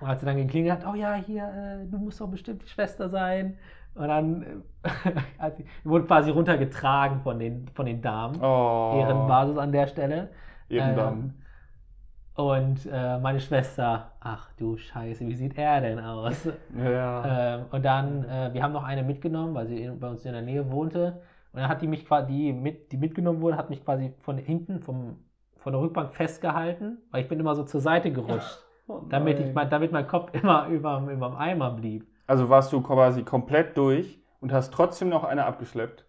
und 0.00 0.08
als 0.08 0.20
sie 0.20 0.26
dann 0.26 0.36
geklingelt 0.36 0.72
hat, 0.82 0.86
oh 0.90 0.94
ja, 0.94 1.14
hier, 1.14 1.44
äh, 1.44 1.88
du 1.88 1.98
musst 1.98 2.20
doch 2.20 2.28
bestimmt 2.28 2.62
die 2.62 2.68
Schwester 2.68 3.08
sein. 3.08 3.58
Und 3.94 4.08
dann 4.08 4.64
äh, 4.82 4.88
hat 5.38 5.54
wurde 5.84 6.06
quasi 6.06 6.30
runtergetragen 6.30 7.20
von 7.20 7.38
den, 7.38 7.68
von 7.68 7.86
den 7.86 8.00
Damen. 8.02 8.42
Oh. 8.42 8.98
Ehrenbasis 8.98 9.58
an 9.58 9.70
der 9.70 9.86
Stelle. 9.86 10.30
Ehrendamen. 10.68 11.41
Und 12.34 12.88
äh, 12.90 13.18
meine 13.18 13.40
Schwester, 13.40 14.12
ach 14.20 14.50
du 14.56 14.78
Scheiße, 14.78 15.26
wie 15.26 15.34
sieht 15.34 15.58
er 15.58 15.82
denn 15.82 16.00
aus? 16.00 16.48
ja. 16.76 17.56
ähm, 17.56 17.66
und 17.70 17.84
dann, 17.84 18.24
äh, 18.24 18.50
wir 18.54 18.62
haben 18.62 18.72
noch 18.72 18.84
eine 18.84 19.02
mitgenommen, 19.02 19.54
weil 19.54 19.66
sie 19.66 19.82
in, 19.82 20.00
bei 20.00 20.08
uns 20.08 20.24
in 20.24 20.32
der 20.32 20.40
Nähe 20.40 20.70
wohnte. 20.70 21.20
Und 21.52 21.60
dann 21.60 21.68
hat 21.68 21.82
die 21.82 21.86
mich 21.86 22.06
quasi, 22.06 22.32
die, 22.32 22.52
mit, 22.54 22.90
die 22.90 22.96
mitgenommen 22.96 23.42
wurde, 23.42 23.58
hat 23.58 23.68
mich 23.68 23.84
quasi 23.84 24.14
von 24.20 24.38
hinten, 24.38 24.80
vom, 24.80 25.18
von 25.58 25.74
der 25.74 25.82
Rückbank 25.82 26.14
festgehalten, 26.14 26.98
weil 27.10 27.22
ich 27.22 27.28
bin 27.28 27.38
immer 27.38 27.54
so 27.54 27.64
zur 27.64 27.80
Seite 27.80 28.10
gerutscht, 28.10 28.58
Oh 28.88 29.02
damit, 29.08 29.38
ich 29.38 29.54
mein, 29.54 29.70
damit 29.70 29.92
mein 29.92 30.08
Kopf 30.08 30.30
immer 30.32 30.66
über, 30.66 31.06
über 31.08 31.28
dem 31.28 31.36
Eimer 31.36 31.70
blieb. 31.70 32.06
Also 32.26 32.48
warst 32.48 32.72
du 32.72 32.80
quasi 32.80 33.22
komplett 33.22 33.76
durch 33.76 34.20
und 34.40 34.52
hast 34.52 34.72
trotzdem 34.72 35.08
noch 35.08 35.22
eine 35.22 35.44
abgeschleppt. 35.44 36.04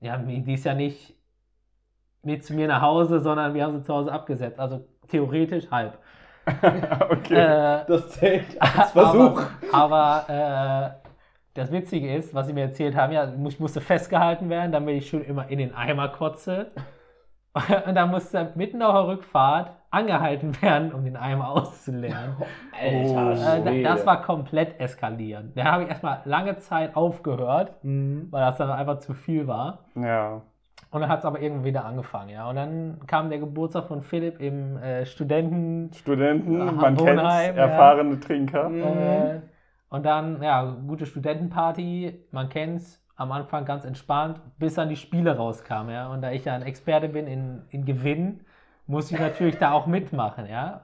Ja, 0.00 0.18
die 0.18 0.52
ist 0.52 0.64
ja 0.64 0.74
nicht 0.74 1.16
mit 2.22 2.44
zu 2.44 2.54
mir 2.54 2.68
nach 2.68 2.82
Hause, 2.82 3.20
sondern 3.20 3.54
wir 3.54 3.64
haben 3.64 3.78
sie 3.78 3.82
zu 3.82 3.94
Hause 3.94 4.12
abgesetzt. 4.12 4.58
Also 4.58 4.86
theoretisch 5.08 5.70
halb. 5.70 5.98
okay. 7.10 7.34
Äh, 7.34 7.84
Das 7.86 8.08
zählt 8.10 8.60
als 8.60 8.90
Versuch. 8.92 9.42
Aber, 9.72 10.24
aber 10.28 10.94
äh, 10.98 11.08
das 11.54 11.70
Witzige 11.72 12.14
ist, 12.14 12.34
was 12.34 12.46
sie 12.48 12.52
mir 12.52 12.62
erzählt 12.64 12.96
haben, 12.96 13.12
ja, 13.12 13.32
ich 13.48 13.60
musste 13.60 13.80
festgehalten 13.80 14.50
werden, 14.50 14.72
damit 14.72 14.96
ich 14.96 15.08
schön 15.08 15.22
immer 15.22 15.48
in 15.48 15.58
den 15.58 15.74
Eimer 15.74 16.08
kotze. 16.08 16.72
Und 17.86 17.94
dann 17.94 18.10
musste 18.10 18.50
mitten 18.56 18.82
auf 18.82 18.92
der 18.94 19.06
Rückfahrt 19.06 19.70
angehalten 19.92 20.60
werden, 20.60 20.92
um 20.92 21.04
den 21.04 21.16
Eimer 21.16 21.50
auszuleeren. 21.50 22.34
Alter, 22.72 23.30
Äh, 23.32 23.36
Schwede. 23.36 23.82
da- 23.84 23.94
das 23.94 24.04
war 24.04 24.22
komplett 24.22 24.80
eskalieren. 24.80 25.52
Da 25.54 25.64
habe 25.66 25.84
ich 25.84 25.88
erstmal 25.88 26.20
lange 26.24 26.58
Zeit 26.58 26.96
aufgehört, 26.96 27.72
Mhm. 27.84 28.26
weil 28.32 28.40
das 28.40 28.58
dann 28.58 28.70
einfach 28.70 28.98
zu 28.98 29.14
viel 29.14 29.46
war. 29.46 29.84
ja. 29.94 30.42
Und 30.94 31.00
dann 31.00 31.10
hat 31.10 31.18
es 31.18 31.24
aber 31.24 31.40
irgendwann 31.40 31.64
wieder 31.64 31.84
angefangen, 31.84 32.28
ja. 32.28 32.48
Und 32.48 32.54
dann 32.54 33.00
kam 33.08 33.28
der 33.28 33.40
Geburtstag 33.40 33.88
von 33.88 34.00
Philipp 34.00 34.40
im 34.40 34.76
äh, 34.76 35.04
Studenten. 35.04 35.92
Studenten, 35.92 36.62
Aha, 36.62 36.70
man 36.70 36.96
kennt 36.96 37.20
ja. 37.20 37.40
erfahrene 37.40 38.20
Trinker. 38.20 38.70
Äh, 38.70 39.40
und 39.88 40.06
dann, 40.06 40.40
ja, 40.40 40.62
gute 40.86 41.04
Studentenparty, 41.04 42.26
man 42.30 42.48
kennt's, 42.48 43.04
am 43.16 43.32
Anfang 43.32 43.64
ganz 43.64 43.84
entspannt, 43.84 44.40
bis 44.56 44.74
dann 44.74 44.88
die 44.88 44.94
Spiele 44.94 45.36
rauskamen, 45.36 45.92
ja. 45.92 46.12
Und 46.12 46.22
da 46.22 46.30
ich 46.30 46.44
ja 46.44 46.54
ein 46.54 46.62
Experte 46.62 47.08
bin 47.08 47.26
in, 47.26 47.62
in 47.70 47.84
Gewinnen, 47.84 48.44
muss 48.86 49.10
ich 49.10 49.18
natürlich 49.18 49.58
da 49.58 49.72
auch 49.72 49.88
mitmachen, 49.88 50.46
ja. 50.46 50.82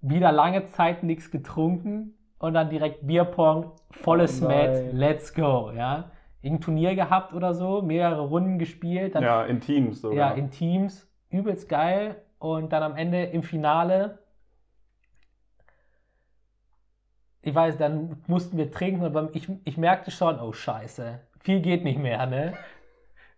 Wieder 0.00 0.32
lange 0.32 0.64
Zeit 0.64 1.04
nichts 1.04 1.30
getrunken 1.30 2.14
und 2.40 2.54
dann 2.54 2.70
direkt 2.70 3.06
Bierpong, 3.06 3.70
volles 3.92 4.42
Oh 4.42 4.48
Met, 4.48 4.92
let's 4.92 5.32
go, 5.32 5.70
ja. 5.70 6.10
Irgendein 6.44 6.60
Turnier 6.64 6.94
gehabt 6.94 7.32
oder 7.32 7.54
so, 7.54 7.80
mehrere 7.80 8.20
Runden 8.20 8.58
gespielt, 8.58 9.14
dann 9.14 9.22
Ja, 9.24 9.44
in 9.44 9.60
Teams 9.60 10.02
sogar. 10.02 10.16
ja, 10.16 10.30
in 10.32 10.50
Teams. 10.50 11.10
Übelst 11.30 11.70
geil. 11.70 12.22
Und 12.38 12.70
dann 12.74 12.82
am 12.82 12.96
Ende 12.96 13.22
im 13.24 13.42
Finale. 13.42 14.18
Ich 17.40 17.54
weiß, 17.54 17.78
dann 17.78 18.22
mussten 18.26 18.58
wir 18.58 18.70
trinken 18.70 19.04
und 19.16 19.34
ich, 19.36 19.48
ich 19.64 19.76
merkte 19.78 20.10
schon, 20.10 20.38
oh 20.40 20.52
Scheiße, 20.52 21.20
viel 21.40 21.60
geht 21.60 21.84
nicht 21.84 21.98
mehr, 21.98 22.26
ne? 22.26 22.54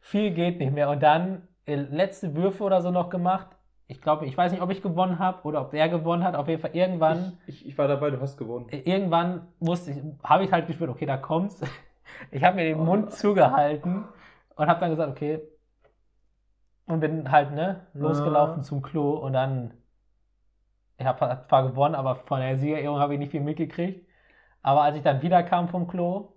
Viel 0.01 0.33
geht 0.33 0.59
nicht 0.59 0.73
mehr. 0.73 0.91
Und 0.91 1.03
dann 1.03 1.47
äh, 1.67 1.75
letzte 1.77 2.35
Würfe 2.35 2.65
oder 2.65 2.81
so 2.83 2.91
noch 2.91 3.09
gemacht. 3.11 3.49
Ich 3.89 4.01
glaube, 4.01 4.27
ich 4.27 4.37
weiß 4.37 4.51
nicht, 4.51 4.63
ob 4.63 4.71
ich 4.71 4.83
gewonnen 4.83 5.21
habe 5.21 5.43
oder 5.45 5.61
ob 5.61 5.73
er 5.75 5.89
gewonnen 5.89 6.25
hat. 6.25 6.35
Auf 6.35 6.49
jeden 6.49 6.61
Fall 6.61 6.75
irgendwann 6.75 7.39
Ich, 7.47 7.63
ich, 7.63 7.69
ich 7.69 7.79
war 7.79 7.87
dabei, 7.87 8.11
du 8.11 8.21
hast 8.21 8.37
gewonnen. 8.37 8.67
irgendwann 8.71 9.47
wusste 9.61 9.93
ich, 9.93 9.99
habe 10.25 10.45
ich 10.45 10.51
halt 10.53 10.67
gespürt, 10.67 10.91
okay, 10.91 11.07
da 11.07 11.17
kommt's. 11.17 11.61
Ich 12.31 12.43
habe 12.45 12.57
mir 12.57 12.65
den 12.65 12.85
Mund 12.85 13.13
zugehalten 13.13 14.05
und 14.57 14.67
habe 14.69 14.81
dann 14.81 14.91
gesagt, 14.91 15.11
okay. 15.11 15.41
Und 16.87 17.01
bin 17.01 17.31
halt, 17.33 17.51
ne, 17.53 17.87
losgelaufen 17.95 18.61
Ah. 18.61 18.63
zum 18.63 18.81
Klo 18.83 19.11
und 19.17 19.33
dann, 19.33 19.75
ich 20.99 21.07
habe 21.07 21.19
zwar 21.49 21.69
gewonnen, 21.69 21.95
aber 21.97 22.15
von 22.17 22.41
der 22.41 22.57
Siegerehrung 22.59 22.99
habe 23.01 23.15
ich 23.15 23.19
nicht 23.19 23.33
viel 23.33 23.41
mitgekriegt. 23.41 24.07
Aber 24.63 24.83
als 24.83 24.97
ich 24.97 25.03
dann 25.03 25.21
wiederkam 25.23 25.69
vom 25.69 25.89
Klo, 25.89 26.33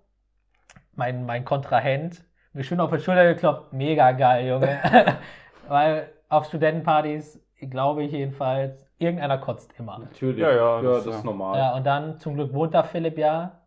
mein, 0.96 1.26
mein 1.26 1.46
Kontrahent, 1.46 2.24
mir 2.54 2.64
schön 2.64 2.80
auf 2.80 2.92
die 2.92 3.00
Schulter 3.00 3.26
geklopft, 3.32 3.74
mega 3.74 4.12
geil, 4.12 4.48
Junge. 4.48 4.80
Weil 5.68 6.10
auf 6.30 6.46
Studentenpartys, 6.46 7.40
glaube 7.70 8.04
ich 8.04 8.12
jedenfalls, 8.12 8.86
irgendeiner 8.98 9.38
kotzt 9.38 9.72
immer. 9.80 10.00
Natürlich. 10.00 10.40
Ja, 10.42 10.52
ja, 10.52 10.82
ja 10.82 10.82
das 10.82 11.04
das, 11.06 11.16
ist 11.16 11.22
ja- 11.22 11.26
normal. 11.26 11.58
Ja, 11.58 11.76
und 11.76 11.86
dann 11.86 12.18
zum 12.20 12.34
Glück 12.36 12.54
wohnt 12.54 12.74
da 12.74 12.84
Philipp 12.84 13.18
ja. 13.20 13.62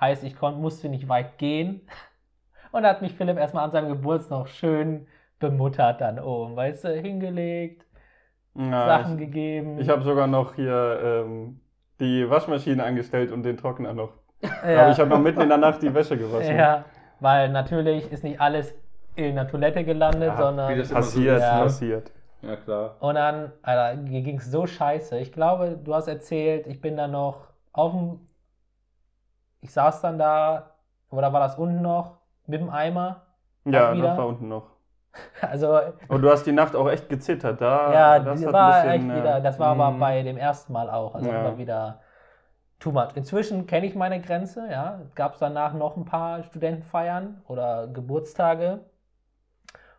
Heißt, 0.00 0.24
ich 0.24 0.36
kon, 0.36 0.60
musste 0.60 0.88
nicht 0.88 1.08
weit 1.08 1.38
gehen. 1.38 1.82
Und 2.72 2.82
da 2.84 2.90
hat 2.90 3.02
mich 3.02 3.14
Philipp 3.14 3.36
erstmal 3.38 3.64
an 3.64 3.72
seinem 3.72 3.88
Geburtstag 3.88 4.30
noch 4.38 4.46
schön 4.46 5.06
bemuttert 5.38 6.00
dann 6.02 6.18
oben, 6.20 6.54
weißt 6.54 6.84
du, 6.84 6.88
hingelegt, 7.00 7.86
Ja, 8.54 8.86
Sachen 8.86 9.14
ich 9.14 9.26
gegeben. 9.26 9.80
ich 9.80 9.88
habe 9.88 10.02
sogar 10.02 10.26
noch 10.26 10.54
hier 10.54 11.00
ähm, 11.02 11.60
die 11.98 12.28
Waschmaschine 12.28 12.84
angestellt 12.84 13.32
und 13.32 13.42
den 13.42 13.56
Trockner 13.56 13.94
noch. 13.94 14.12
ja, 14.42 14.82
Aber 14.82 14.90
ich 14.90 14.98
habe 15.00 15.10
noch 15.10 15.18
mitten 15.20 15.40
in 15.40 15.48
der 15.48 15.58
Nacht 15.58 15.82
die 15.82 15.92
Wäsche 15.94 16.16
gewaschen. 16.18 16.56
ja, 16.56 16.84
weil 17.20 17.48
natürlich 17.50 18.10
ist 18.12 18.22
nicht 18.24 18.40
alles 18.40 18.74
in 19.16 19.34
der 19.34 19.48
Toilette 19.48 19.84
gelandet, 19.84 20.28
Ja, 20.28 20.36
sondern. 20.36 20.72
wie 20.74 20.78
das 20.78 20.90
immer 20.90 21.02
so 21.02 21.06
Passiert, 21.18 21.36
ist, 21.38 21.42
Ja. 21.42 21.62
passiert. 21.62 22.12
Ja, 22.42 22.56
klar. 22.56 22.96
Und 23.00 23.14
dann, 23.16 23.52
Alter, 23.62 24.00
mir 24.00 24.22
ging 24.22 24.36
es 24.38 24.50
so 24.50 24.66
scheiße. 24.66 25.18
Ich 25.18 25.32
glaube, 25.32 25.78
du 25.82 25.94
hast 25.94 26.08
erzählt, 26.08 26.66
ich 26.66 26.80
bin 26.80 26.96
dann 26.96 27.10
noch 27.12 27.48
auf 27.72 27.92
dem. 27.92 28.26
Ich 29.60 29.72
saß 29.72 30.00
dann 30.02 30.18
da, 30.18 30.74
oder 31.10 31.32
war 31.32 31.40
das 31.40 31.56
unten 31.58 31.82
noch, 31.82 32.18
mit 32.46 32.60
dem 32.60 32.70
Eimer? 32.70 33.26
Ja, 33.64 33.94
das 33.94 34.16
war 34.18 34.26
unten 34.26 34.48
noch. 34.48 34.70
Also, 35.40 35.80
Und 36.08 36.22
du 36.22 36.30
hast 36.30 36.44
die 36.44 36.52
Nacht 36.52 36.74
auch 36.76 36.88
echt 36.90 37.08
gezittert. 37.08 37.60
Da, 37.60 38.16
ja, 38.16 38.18
das 38.20 38.44
war 38.52 38.62
bisschen, 38.66 38.90
echt 38.90 39.10
äh, 39.10 39.12
wieder, 39.14 39.40
das 39.40 39.58
war 39.58 39.68
aber 39.68 39.92
mm, 39.92 39.98
bei 39.98 40.22
dem 40.22 40.36
ersten 40.36 40.72
Mal 40.72 40.90
auch. 40.90 41.14
Also 41.14 41.30
Ja. 41.30 41.34
immer 41.34 41.58
wieder 41.58 42.00
too 42.80 42.92
much. 42.92 43.16
Inzwischen 43.16 43.66
kenne 43.66 43.86
ich 43.86 43.94
meine 43.96 44.20
Grenze, 44.22 44.68
ja. 44.70 45.02
Gab 45.16 45.34
es 45.34 45.40
danach 45.40 45.74
noch 45.74 45.96
ein 45.96 46.04
paar 46.06 46.44
Studentenfeiern 46.44 47.42
oder 47.48 47.88
Geburtstage, 47.88 48.80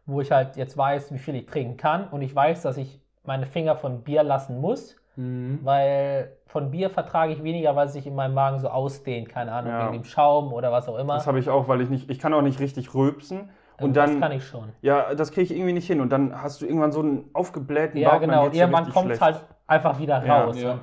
wo 0.06 0.22
ich 0.22 0.32
halt 0.32 0.58
jetzt 0.58 0.78
weiß, 0.78 1.14
wie 1.14 1.18
viel 1.20 1.36
ich 1.36 1.46
trinken 1.46 1.78
kann 1.78 2.08
und 2.10 2.22
ich 2.22 2.34
weiß, 2.36 2.62
dass 2.64 2.78
ich 2.78 3.02
meine 3.24 3.46
Finger 3.46 3.76
von 3.76 4.04
Bier 4.04 4.24
lassen 4.24 4.60
muss, 4.60 4.96
Mhm. 5.18 5.60
weil 5.64 6.32
von 6.46 6.72
Bier 6.72 6.90
vertrage 6.90 7.34
ich 7.34 7.44
weniger, 7.44 7.76
weil 7.76 7.88
es 7.88 7.94
sich 7.94 8.08
in 8.08 8.16
meinem 8.16 8.34
Magen 8.34 8.60
so 8.60 8.70
ausdehnt, 8.70 9.28
keine 9.30 9.52
Ahnung, 9.52 9.72
Ja. 9.72 9.84
wegen 9.92 10.02
dem 10.02 10.04
Schaum 10.06 10.54
oder 10.54 10.72
was 10.72 10.88
auch 10.88 10.98
immer. 10.98 11.16
Das 11.16 11.28
habe 11.28 11.40
ich 11.40 11.50
auch, 11.50 11.68
weil 11.68 11.82
ich 11.82 11.90
nicht, 11.90 12.10
ich 12.10 12.18
kann 12.20 12.34
auch 12.34 12.42
nicht 12.42 12.60
richtig 12.62 12.94
rülpsen. 12.96 13.50
Ähm, 13.78 13.86
Und 13.88 13.98
dann, 13.98 14.12
das 14.12 14.20
kann 14.22 14.32
ich 14.32 14.46
schon. 14.46 14.70
ja, 14.82 15.14
das 15.14 15.32
kriege 15.32 15.44
ich 15.44 15.52
irgendwie 15.52 15.74
nicht 15.74 15.88
hin. 15.88 16.00
Und 16.02 16.10
dann 16.12 16.42
hast 16.42 16.62
du 16.62 16.66
irgendwann 16.66 16.92
so 16.94 17.02
einen 17.02 17.30
aufgeblähten 17.34 17.98
Ja, 18.00 18.12
Bauch. 18.12 18.20
genau. 18.22 18.44
geht's 18.44 18.54
dir 18.56 18.62
Irgendwann 18.62 18.84
richtig 18.86 19.02
kommt 19.02 19.12
es 19.12 19.22
halt 19.22 19.44
einfach 19.68 20.00
wieder 20.00 20.26
Ja, 20.26 20.44
raus. 20.46 20.62
ja. 20.62 20.72
Und 20.74 20.82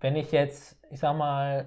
Wenn 0.00 0.16
ich 0.16 0.30
jetzt, 0.32 0.76
ich 0.90 1.00
sag 1.00 1.16
mal, 1.16 1.64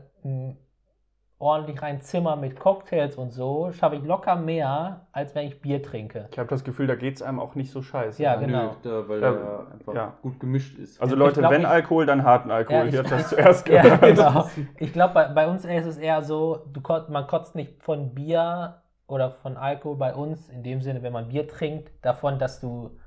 ordentlich 1.40 1.82
ein 1.84 2.02
Zimmer 2.02 2.36
mit 2.36 2.60
Cocktails 2.60 3.16
und 3.16 3.32
so, 3.32 3.72
schaffe 3.72 3.96
ich 3.98 4.04
locker 4.04 4.36
mehr, 4.36 5.06
als 5.12 5.36
wenn 5.36 5.48
ich 5.48 5.62
Bier 5.62 5.84
trinke. 5.84 6.28
Ich 6.32 6.40
habe 6.40 6.50
das 6.50 6.64
Gefühl, 6.64 6.88
da 6.88 6.96
geht 6.96 7.16
es 7.18 7.22
einem 7.22 7.40
auch 7.40 7.54
nicht 7.54 7.72
so 7.72 7.82
scheiße. 7.84 8.22
Ja, 8.24 8.36
genau. 8.38 8.64
Nö, 8.64 8.70
da, 8.82 9.08
weil 9.10 9.22
Ja, 9.22 9.32
er 9.34 9.72
einfach 9.72 9.94
ja. 9.94 10.14
gut 10.24 10.40
gemischt 10.40 10.80
ist. 10.80 11.00
Also 11.00 11.16
Leute, 11.16 11.42
glaub, 11.42 11.52
wenn 11.52 11.62
ich- 11.62 11.68
Alkohol, 11.68 12.08
dann 12.08 12.24
harten 12.24 12.50
Alkohol. 12.50 12.80
Ja, 12.80 12.86
ich- 12.86 12.92
Hier 12.92 13.04
hat 13.04 13.12
das 13.12 13.30
zuerst 13.30 13.68
Ja, 13.70 13.82
gehört. 13.84 14.02
genau. 14.02 14.50
Ich 14.80 14.92
glaube, 14.94 15.14
bei, 15.14 15.28
bei 15.28 15.48
uns 15.48 15.64
ist 15.64 15.86
es 15.86 15.98
eher 15.98 16.24
so, 16.24 16.66
du, 16.74 16.82
man 17.10 17.28
kotzt 17.28 17.54
nicht 17.54 17.84
von 17.84 18.16
Bier 18.16 18.82
oder 19.08 19.30
von 19.32 19.58
Alkohol 19.58 19.96
bei 19.98 20.16
uns, 20.16 20.50
in 20.50 20.64
dem 20.64 20.82
Sinne, 20.82 21.04
wenn 21.04 21.14
man 21.14 21.28
Bier 21.30 21.48
trinkt, 21.48 21.92
davon, 22.04 22.40
dass 22.40 22.60
du 22.60 22.98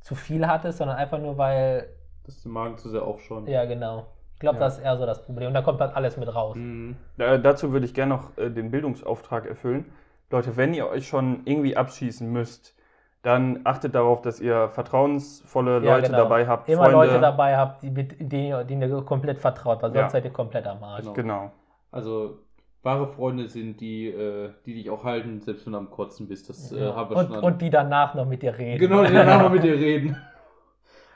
zu 0.00 0.14
viel 0.14 0.46
hattest, 0.48 0.78
sondern 0.78 0.96
einfach 0.96 1.18
nur, 1.18 1.36
weil, 1.36 1.88
Das 2.24 2.36
ist 2.36 2.44
der 2.44 2.52
Magen 2.52 2.78
zu 2.78 2.88
sehr 2.88 3.02
aufschauen. 3.02 3.46
ja, 3.46 3.64
genau. 3.66 4.06
Ich 4.36 4.40
glaube, 4.40 4.58
Ja. 4.58 4.64
das 4.66 4.76
ist 4.78 4.84
eher 4.84 4.96
so 4.98 5.06
das 5.06 5.24
Problem. 5.24 5.48
Und 5.48 5.54
da 5.54 5.62
kommt 5.62 5.80
halt 5.80 5.96
alles 5.96 6.16
mit 6.18 6.32
raus. 6.34 6.56
Mhm. 6.56 6.96
Äh, 7.18 7.38
dazu 7.40 7.72
würde 7.72 7.86
ich 7.86 7.94
gerne 7.94 8.14
noch 8.14 8.36
äh, 8.36 8.50
den 8.50 8.70
Bildungsauftrag 8.70 9.46
erfüllen. 9.46 9.86
Leute, 10.30 10.56
wenn 10.58 10.74
ihr 10.74 10.88
euch 10.90 11.08
schon 11.08 11.40
irgendwie 11.46 11.76
abschießen 11.76 12.30
müsst, 12.30 12.74
dann 13.22 13.60
achtet 13.64 13.94
darauf, 13.94 14.20
dass 14.22 14.38
ihr 14.40 14.68
vertrauensvolle 14.68 15.82
Ja, 15.82 15.96
Leute 15.96 16.08
genau. 16.10 16.18
dabei 16.24 16.46
habt. 16.46 16.68
Immer 16.68 16.84
Freunde. 16.90 16.96
Leute 17.06 17.20
dabei 17.20 17.56
habt, 17.56 17.82
die, 17.82 17.90
mit, 17.90 18.14
denen, 18.20 18.46
ihr- 18.48 18.64
denen 18.64 18.82
ihr 18.90 19.02
komplett 19.02 19.38
vertraut, 19.38 19.82
weil 19.82 19.90
sonst 19.90 20.00
Ja. 20.02 20.08
seid 20.10 20.24
ihr 20.24 20.30
komplett 20.32 20.66
am 20.66 20.82
Arsch. 20.84 21.00
Genau. 21.02 21.14
Genau. 21.14 21.50
Also 21.90 22.38
wahre 22.82 23.06
Freunde 23.08 23.48
sind 23.48 23.80
die, 23.80 24.08
äh, 24.10 24.50
die 24.66 24.74
dich 24.74 24.90
auch 24.90 25.02
halten, 25.02 25.40
selbst 25.40 25.64
wenn 25.66 25.72
du 25.72 25.78
am 25.78 25.90
Kotzen 25.90 26.28
bist. 26.28 26.48
Das 26.50 26.70
äh, 26.72 26.84
Ja. 26.84 26.94
haben 26.94 27.10
wir 27.10 27.16
und, 27.16 27.26
schon. 27.28 27.36
an- 27.38 27.42
und 27.44 27.62
die 27.62 27.70
danach 27.70 28.14
noch 28.14 28.26
mit 28.26 28.42
dir 28.42 28.56
reden. 28.56 28.78
genau, 28.78 29.02
die 29.02 29.12
danach 29.14 29.40
mal 29.42 29.50
mit 29.50 29.64
dir 29.64 29.74
reden. 29.78 30.16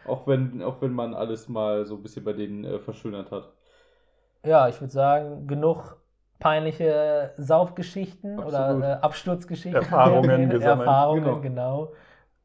Auch 0.05 0.26
wenn, 0.26 0.62
auch 0.62 0.80
wenn 0.82 0.92
man 0.92 1.14
alles 1.14 1.48
mal 1.48 1.86
so 1.86 1.96
ein 1.96 2.03
bisschen 2.03 2.24
bei 2.24 2.32
denen 2.34 2.64
äh, 2.64 2.78
verschönert 2.80 3.30
hat. 3.30 3.53
Ja, 4.44 4.68
ich 4.68 4.80
würde 4.80 4.92
sagen, 4.92 5.46
genug 5.46 5.96
peinliche 6.38 7.34
Saufgeschichten 7.36 8.38
Absolut. 8.38 8.48
oder 8.48 8.98
äh, 8.98 9.03
Absturzgeschichten. 9.03 9.74
Erfahrungen 9.74 10.48
gesammelt. 10.48 10.88
Erfahrungen, 10.88 11.40
Genau. 11.40 11.40
genau. 11.42 11.92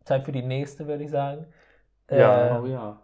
Zeit 0.06 0.26
für 0.26 0.32
die 0.32 0.44
nächste, 0.44 0.88
würde 0.88 1.04
ich 1.06 1.12
sagen. 1.12 1.48
Ja. 2.10 2.48
Äh, 2.50 2.50
Oh 2.50 2.66
ja. 2.66 3.02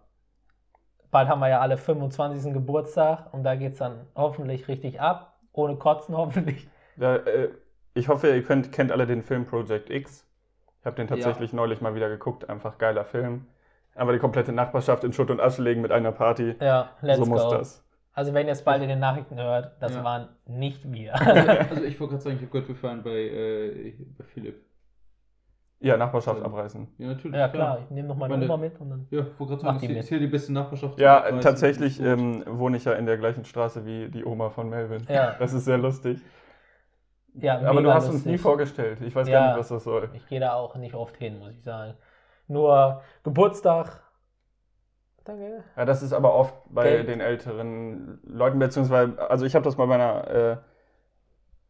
bald 1.12 1.28
haben 1.30 1.40
wir 1.42 1.48
ja 1.50 1.60
alle 1.62 1.78
25. 1.78 2.54
Geburtstag 2.54 3.32
und 3.34 3.44
da 3.44 3.56
geht 3.56 3.74
es 3.74 3.80
dann 3.80 4.08
hoffentlich 4.16 4.68
richtig 4.68 5.00
ab. 5.02 5.40
Ohne 5.54 5.76
Kotzen 5.78 6.16
hoffentlich. 6.18 6.68
Da, 6.96 7.18
äh, 7.18 7.52
ich 7.94 8.08
hoffe, 8.08 8.28
ihr 8.34 8.44
könnt, 8.44 8.72
kennt 8.72 8.92
alle 8.92 9.06
den 9.08 9.24
Film 9.24 9.46
Project 9.46 9.90
X. 9.90 10.26
Ich 10.82 10.86
habe 10.86 10.96
den 10.96 11.08
tatsächlich 11.08 11.54
neulich 11.54 11.82
mal 11.82 11.96
wieder 11.96 12.10
geguckt. 12.10 12.50
Einfach 12.50 12.78
geiler 12.78 13.06
Film. 13.06 13.48
Aber 13.96 14.14
die 14.14 14.20
komplette 14.20 14.52
Nachbarschaft 14.54 15.04
in 15.04 15.12
Schutt 15.14 15.30
und 15.30 15.40
Asche 15.42 15.62
legen 15.62 15.82
mit 15.82 15.92
einer 15.92 16.12
Party. 16.12 16.56
Ja, 16.62 16.92
let's 17.02 17.20
so 17.20 17.26
muss 17.26 17.44
go. 17.44 17.52
das. 17.52 17.86
Also 18.14 18.34
wenn 18.34 18.46
ihr 18.48 18.54
es 18.54 18.64
bald 18.64 18.82
in 18.84 18.90
den 18.90 19.00
Nachrichten 19.00 19.36
hört, 19.38 19.82
das 19.82 19.94
Ja. 19.96 20.04
waren 20.04 20.30
nicht 20.46 20.90
wir. 20.92 21.14
Also 21.70 21.84
ich 21.84 22.00
wollte 22.00 22.12
gerade 22.14 22.22
sagen, 22.24 22.36
ich 22.38 22.42
habe 22.42 22.52
gehört, 22.52 22.68
wir 22.68 22.76
fahren 22.76 23.02
bei, 23.04 23.10
äh, 23.12 23.94
bei 24.18 24.24
Philipp. 24.26 24.66
Ja, 25.84 25.98
Nachbarschaft 25.98 26.40
Ja. 26.40 26.46
abreißen. 26.46 26.88
Ja, 27.00 27.08
natürlich. 27.08 27.38
ja 27.38 27.48
klar, 27.50 27.80
ich 27.84 27.90
nehme 27.90 28.08
noch 28.08 28.16
meine 28.16 28.36
Meine- 28.38 28.46
Oma 28.46 28.58
mit 28.58 28.80
und 28.80 28.90
dann. 28.92 29.08
Ja, 29.10 29.22
ich 29.22 29.40
wollte 29.40 29.58
gerade 29.58 29.80
sagen, 29.80 29.96
das 29.96 30.04
ist 30.04 30.10
hier 30.10 30.20
die 30.20 30.28
beste 30.28 30.54
Nachbarschaft. 30.54 31.00
Ja, 31.00 31.24
weiß, 31.24 31.44
tatsächlich 31.44 32.00
ähm, 32.00 32.44
wohne 32.48 32.78
ich 32.78 32.86
ja 32.86 32.94
in 32.94 33.06
der 33.08 33.18
gleichen 33.18 33.46
Straße 33.46 33.84
wie 33.86 34.10
die 34.10 34.24
Oma 34.24 34.50
von 34.52 34.70
Melvin. 34.70 35.04
Ja, 35.10 35.36
Das 35.40 35.54
ist 35.54 35.66
sehr 35.66 35.80
lustig. 35.80 36.20
ja 37.34 37.60
Aber 37.62 37.82
du 37.82 37.92
hast 37.92 38.06
uns 38.06 38.14
lustig. 38.16 38.32
nie 38.34 38.38
vorgestellt. 38.38 39.00
Ich 39.02 39.16
weiß 39.16 39.28
Ja. 39.28 39.40
gar 39.40 39.48
nicht, 39.48 39.60
was 39.60 39.70
das 39.70 39.84
soll. 39.84 40.10
Ich 40.14 40.28
gehe 40.28 40.40
da 40.40 40.54
auch 40.54 40.76
nicht 40.76 40.94
oft 40.94 41.18
hin, 41.18 41.40
muss 41.40 41.54
ich 41.54 41.64
sagen. 41.64 41.96
Nur 42.52 43.02
Geburtstag. 43.24 44.02
Danke. 45.24 45.64
Ja, 45.78 45.86
das 45.86 46.02
ist 46.02 46.14
aber 46.14 46.34
oft 46.34 46.54
bei 46.70 46.84
Geld. 46.84 47.08
den 47.08 47.22
älteren 47.22 48.20
Leuten, 48.24 48.60
beziehungsweise, 48.60 49.18
also 49.30 49.46
ich 49.46 49.54
habe 49.56 49.64
das 49.64 49.76
bei 49.76 49.86
meiner, 49.86 50.28
äh, 50.28 50.58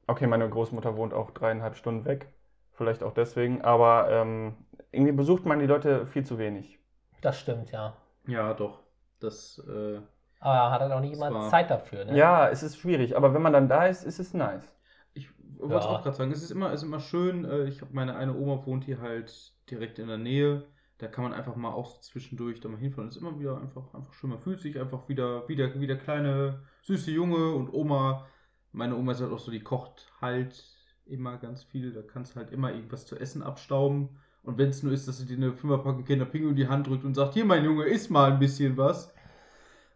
okay, 0.08 0.28
meine 0.28 0.50
Großmutter 0.50 0.96
wohnt 0.96 1.14
auch 1.14 1.32
dreieinhalb 1.32 1.76
Stunden 1.76 2.06
weg, 2.06 2.28
vielleicht 2.74 3.04
auch 3.04 3.14
deswegen, 3.14 3.62
aber 3.62 4.10
ähm, 4.10 4.56
irgendwie 4.92 5.12
besucht 5.14 5.46
man 5.46 5.60
die 5.60 5.66
Leute 5.66 6.06
viel 6.08 6.26
zu 6.26 6.38
wenig. 6.38 6.80
Das 7.22 7.40
stimmt, 7.40 7.72
ja. 7.72 7.94
Ja, 8.28 8.54
doch. 8.54 8.80
Das, 9.20 9.62
äh, 9.68 10.00
Aber 10.40 10.54
er 10.56 10.72
hat 10.72 10.82
halt 10.82 10.92
auch 10.92 11.00
nicht 11.02 11.14
immer 11.14 11.50
Zeit 11.50 11.70
dafür, 11.70 12.06
ne? 12.06 12.18
Ja, 12.18 12.50
es 12.50 12.64
ist 12.64 12.78
schwierig, 12.78 13.16
aber 13.16 13.34
wenn 13.34 13.42
man 13.42 13.54
dann 13.54 13.68
da 13.68 13.86
ist, 13.86 14.04
ist 14.04 14.20
es 14.20 14.34
nice. 14.34 14.74
ich 15.14 15.30
wollte 15.60 15.78
es 15.78 15.84
Ja. 15.86 15.92
auch 15.92 16.04
gerade 16.04 16.16
sagen, 16.16 16.32
es 16.32 16.42
ist 16.42 16.52
immer, 16.52 16.68
es 16.72 16.82
ist 16.82 16.88
immer 16.88 17.00
schön. 17.00 17.46
Äh, 17.46 17.66
ich 17.66 17.82
habe 17.82 17.94
meine 17.94 18.16
eine 18.16 18.34
Oma 18.36 18.66
wohnt 18.66 18.86
hier 18.86 19.00
halt 19.02 19.54
direkt 19.70 20.00
in 20.00 20.08
der 20.08 20.18
Nähe. 20.18 20.64
Da 21.02 21.08
kann 21.08 21.24
man 21.24 21.34
einfach 21.34 21.56
mal 21.56 21.72
auch 21.72 21.88
so 21.88 22.00
zwischendurch 22.02 22.60
da 22.60 22.70
mal 22.70 22.78
hinfahren. 22.80 23.10
Es 23.10 23.16
ist 23.16 23.22
immer 23.22 23.40
wieder 23.40 23.60
einfach, 23.60 23.94
einfach 23.94 24.14
schön. 24.14 24.30
Man 24.30 24.40
fühlt 24.40 24.60
sich 24.62 24.80
einfach 24.80 25.10
wieder, 25.10 25.48
wieder, 25.50 25.80
wie 25.80 25.88
der 25.88 25.98
kleine, 25.98 26.62
süße 26.84 27.12
Junge 27.12 27.52
und 27.54 27.74
Oma. 27.74 28.28
Meine 28.72 28.96
Oma 28.96 29.14
ist 29.14 29.22
halt 29.22 29.32
auch 29.32 29.40
so, 29.40 29.52
die 29.52 29.62
kocht 29.64 30.12
halt 30.22 30.64
immer 31.06 31.38
ganz 31.38 31.64
viel. 31.64 31.92
Da 31.92 32.02
kannst 32.04 32.36
du 32.36 32.40
halt 32.40 32.52
immer 32.52 32.72
irgendwas 32.72 33.06
zu 33.06 33.18
essen 33.20 33.42
abstauben. 33.42 34.10
Und 34.44 34.58
wenn 34.58 34.70
es 34.70 34.84
nur 34.84 34.94
ist, 34.94 35.08
dass 35.08 35.18
sie 35.18 35.26
dir 35.26 35.38
eine 35.38 35.54
Fünferpackung 35.54 36.06
Kinderpinguin 36.06 36.52
in 36.52 36.56
die 36.56 36.68
Hand 36.68 36.88
drückt 36.88 37.04
und 37.04 37.16
sagt, 37.16 37.34
hier 37.34 37.46
mein 37.46 37.64
Junge, 37.66 37.86
iss 37.86 38.10
mal 38.10 38.32
ein 38.32 38.40
bisschen 38.40 38.78
was. 38.78 39.14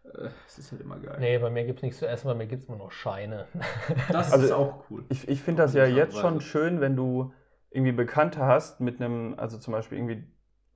Äh, 0.04 0.28
Es 0.46 0.58
ist 0.58 0.72
halt 0.72 0.80
immer 0.82 0.98
geil. 0.98 1.16
Nee, 1.20 1.38
bei 1.38 1.50
mir 1.50 1.64
gibt 1.64 1.78
es 1.78 1.82
nichts 1.82 1.98
zu 1.98 2.06
essen, 2.08 2.26
bei 2.28 2.34
mir 2.34 2.46
gibt 2.46 2.62
es 2.64 2.68
nur 2.68 2.78
noch 2.78 2.90
Scheine. 2.92 3.46
Das 4.10 4.32
Also- 4.32 4.44
ist 4.46 4.52
auch 4.52 4.84
cool. 4.90 5.04
Ich, 5.08 5.26
ich 5.28 5.40
finde 5.40 5.62
das 5.62 5.74
ja 5.74 5.86
jetzt 5.86 6.16
schon 6.18 6.40
schön, 6.40 6.80
wenn 6.80 6.96
du 6.96 7.32
irgendwie 7.70 7.92
Bekannte 7.92 8.40
hast 8.46 8.80
mit 8.80 9.00
einem, 9.00 9.34
also 9.36 9.58
zum 9.58 9.72
Beispiel 9.72 9.98
irgendwie, 9.98 10.24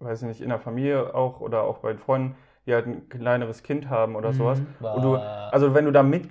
weiß 0.01 0.22
ich 0.22 0.28
nicht, 0.28 0.40
in 0.40 0.48
der 0.48 0.59
Familie 0.59 1.14
auch 1.14 1.40
oder 1.40 1.62
auch 1.62 1.78
bei 1.78 1.94
Freunden, 1.96 2.34
die 2.66 2.74
halt 2.74 2.86
ein 2.86 3.09
kleineres 3.09 3.62
Kind 3.62 3.88
haben 3.88 4.16
oder 4.16 4.32
sowas. 4.32 4.61
Mhm. 4.61 4.86
Und 4.86 5.03
du, 5.03 5.16
also 5.16 5.74
wenn 5.74 5.86
du 5.86 5.92
da 5.92 6.03
mit, 6.03 6.28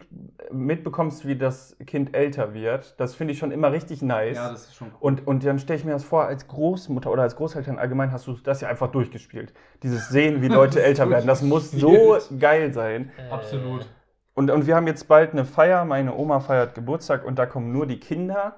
mitbekommst, 0.51 1.27
wie 1.27 1.35
das 1.35 1.75
Kind 1.85 2.15
älter 2.15 2.53
wird, 2.53 2.99
das 2.99 3.15
finde 3.15 3.33
ich 3.33 3.39
schon 3.39 3.51
immer 3.51 3.71
richtig 3.71 4.01
nice. 4.01 4.37
Ja, 4.37 4.51
das 4.51 4.67
ist 4.67 4.75
schon 4.75 4.89
cool. 4.89 4.97
und, 4.99 5.27
und 5.27 5.43
dann 5.43 5.59
stelle 5.59 5.79
ich 5.79 5.85
mir 5.85 5.91
das 5.91 6.03
vor, 6.03 6.25
als 6.25 6.47
Großmutter 6.47 7.11
oder 7.11 7.23
als 7.23 7.35
Großeltern 7.35 7.79
allgemein 7.79 8.11
hast 8.11 8.27
du 8.27 8.33
das 8.33 8.61
ja 8.61 8.69
einfach 8.69 8.91
durchgespielt. 8.91 9.53
Dieses 9.81 10.09
Sehen, 10.09 10.41
wie 10.41 10.47
Leute 10.49 10.83
älter 10.83 11.09
werden, 11.09 11.27
das 11.27 11.41
muss 11.41 11.71
so 11.71 12.17
geil 12.39 12.73
sein. 12.73 13.11
äh, 13.17 13.31
Absolut. 13.31 13.87
Und, 14.35 14.51
und 14.51 14.67
wir 14.67 14.75
haben 14.75 14.87
jetzt 14.87 15.07
bald 15.07 15.31
eine 15.31 15.45
Feier, 15.45 15.83
meine 15.83 16.15
Oma 16.15 16.39
feiert 16.39 16.75
Geburtstag 16.75 17.25
und 17.25 17.37
da 17.37 17.45
kommen 17.45 17.73
nur 17.73 17.85
die 17.85 17.99
Kinder, 17.99 18.55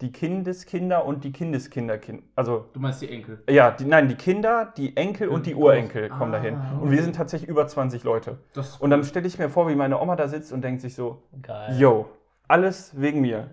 die 0.00 0.12
Kindeskinder 0.12 1.04
und 1.04 1.24
die 1.24 1.32
Kindeskinder. 1.32 1.98
Also 2.36 2.66
Du 2.72 2.80
meinst 2.80 3.02
die 3.02 3.10
Enkel? 3.10 3.42
ja, 3.48 3.70
die, 3.70 3.84
nein, 3.84 4.08
die 4.08 4.14
Kinder, 4.14 4.72
die 4.76 4.96
Enkel 4.96 5.28
und 5.28 5.46
die 5.46 5.54
Und 5.54 5.62
Urenkel 5.64 6.06
Groß- 6.06 6.18
kommen 6.18 6.34
Ah, 6.34 6.38
dahin. 6.38 6.54
okay. 6.56 6.82
Und 6.82 6.90
wir 6.90 7.02
sind 7.02 7.16
tatsächlich 7.16 7.48
über 7.50 7.66
20 7.66 8.02
Leute. 8.04 8.38
Und 8.78 8.90
dann 8.90 9.04
stelle 9.04 9.26
ich 9.26 9.38
mir 9.38 9.48
vor, 9.50 9.68
wie 9.68 9.74
meine 9.74 10.00
Oma 10.00 10.16
da 10.16 10.28
sitzt 10.28 10.52
und 10.52 10.62
denkt 10.62 10.80
sich 10.80 10.94
so, 10.94 11.22
Geil. 11.42 11.76
yo, 11.78 12.08
alles 12.48 12.98
wegen 13.00 13.20
mir. 13.20 13.50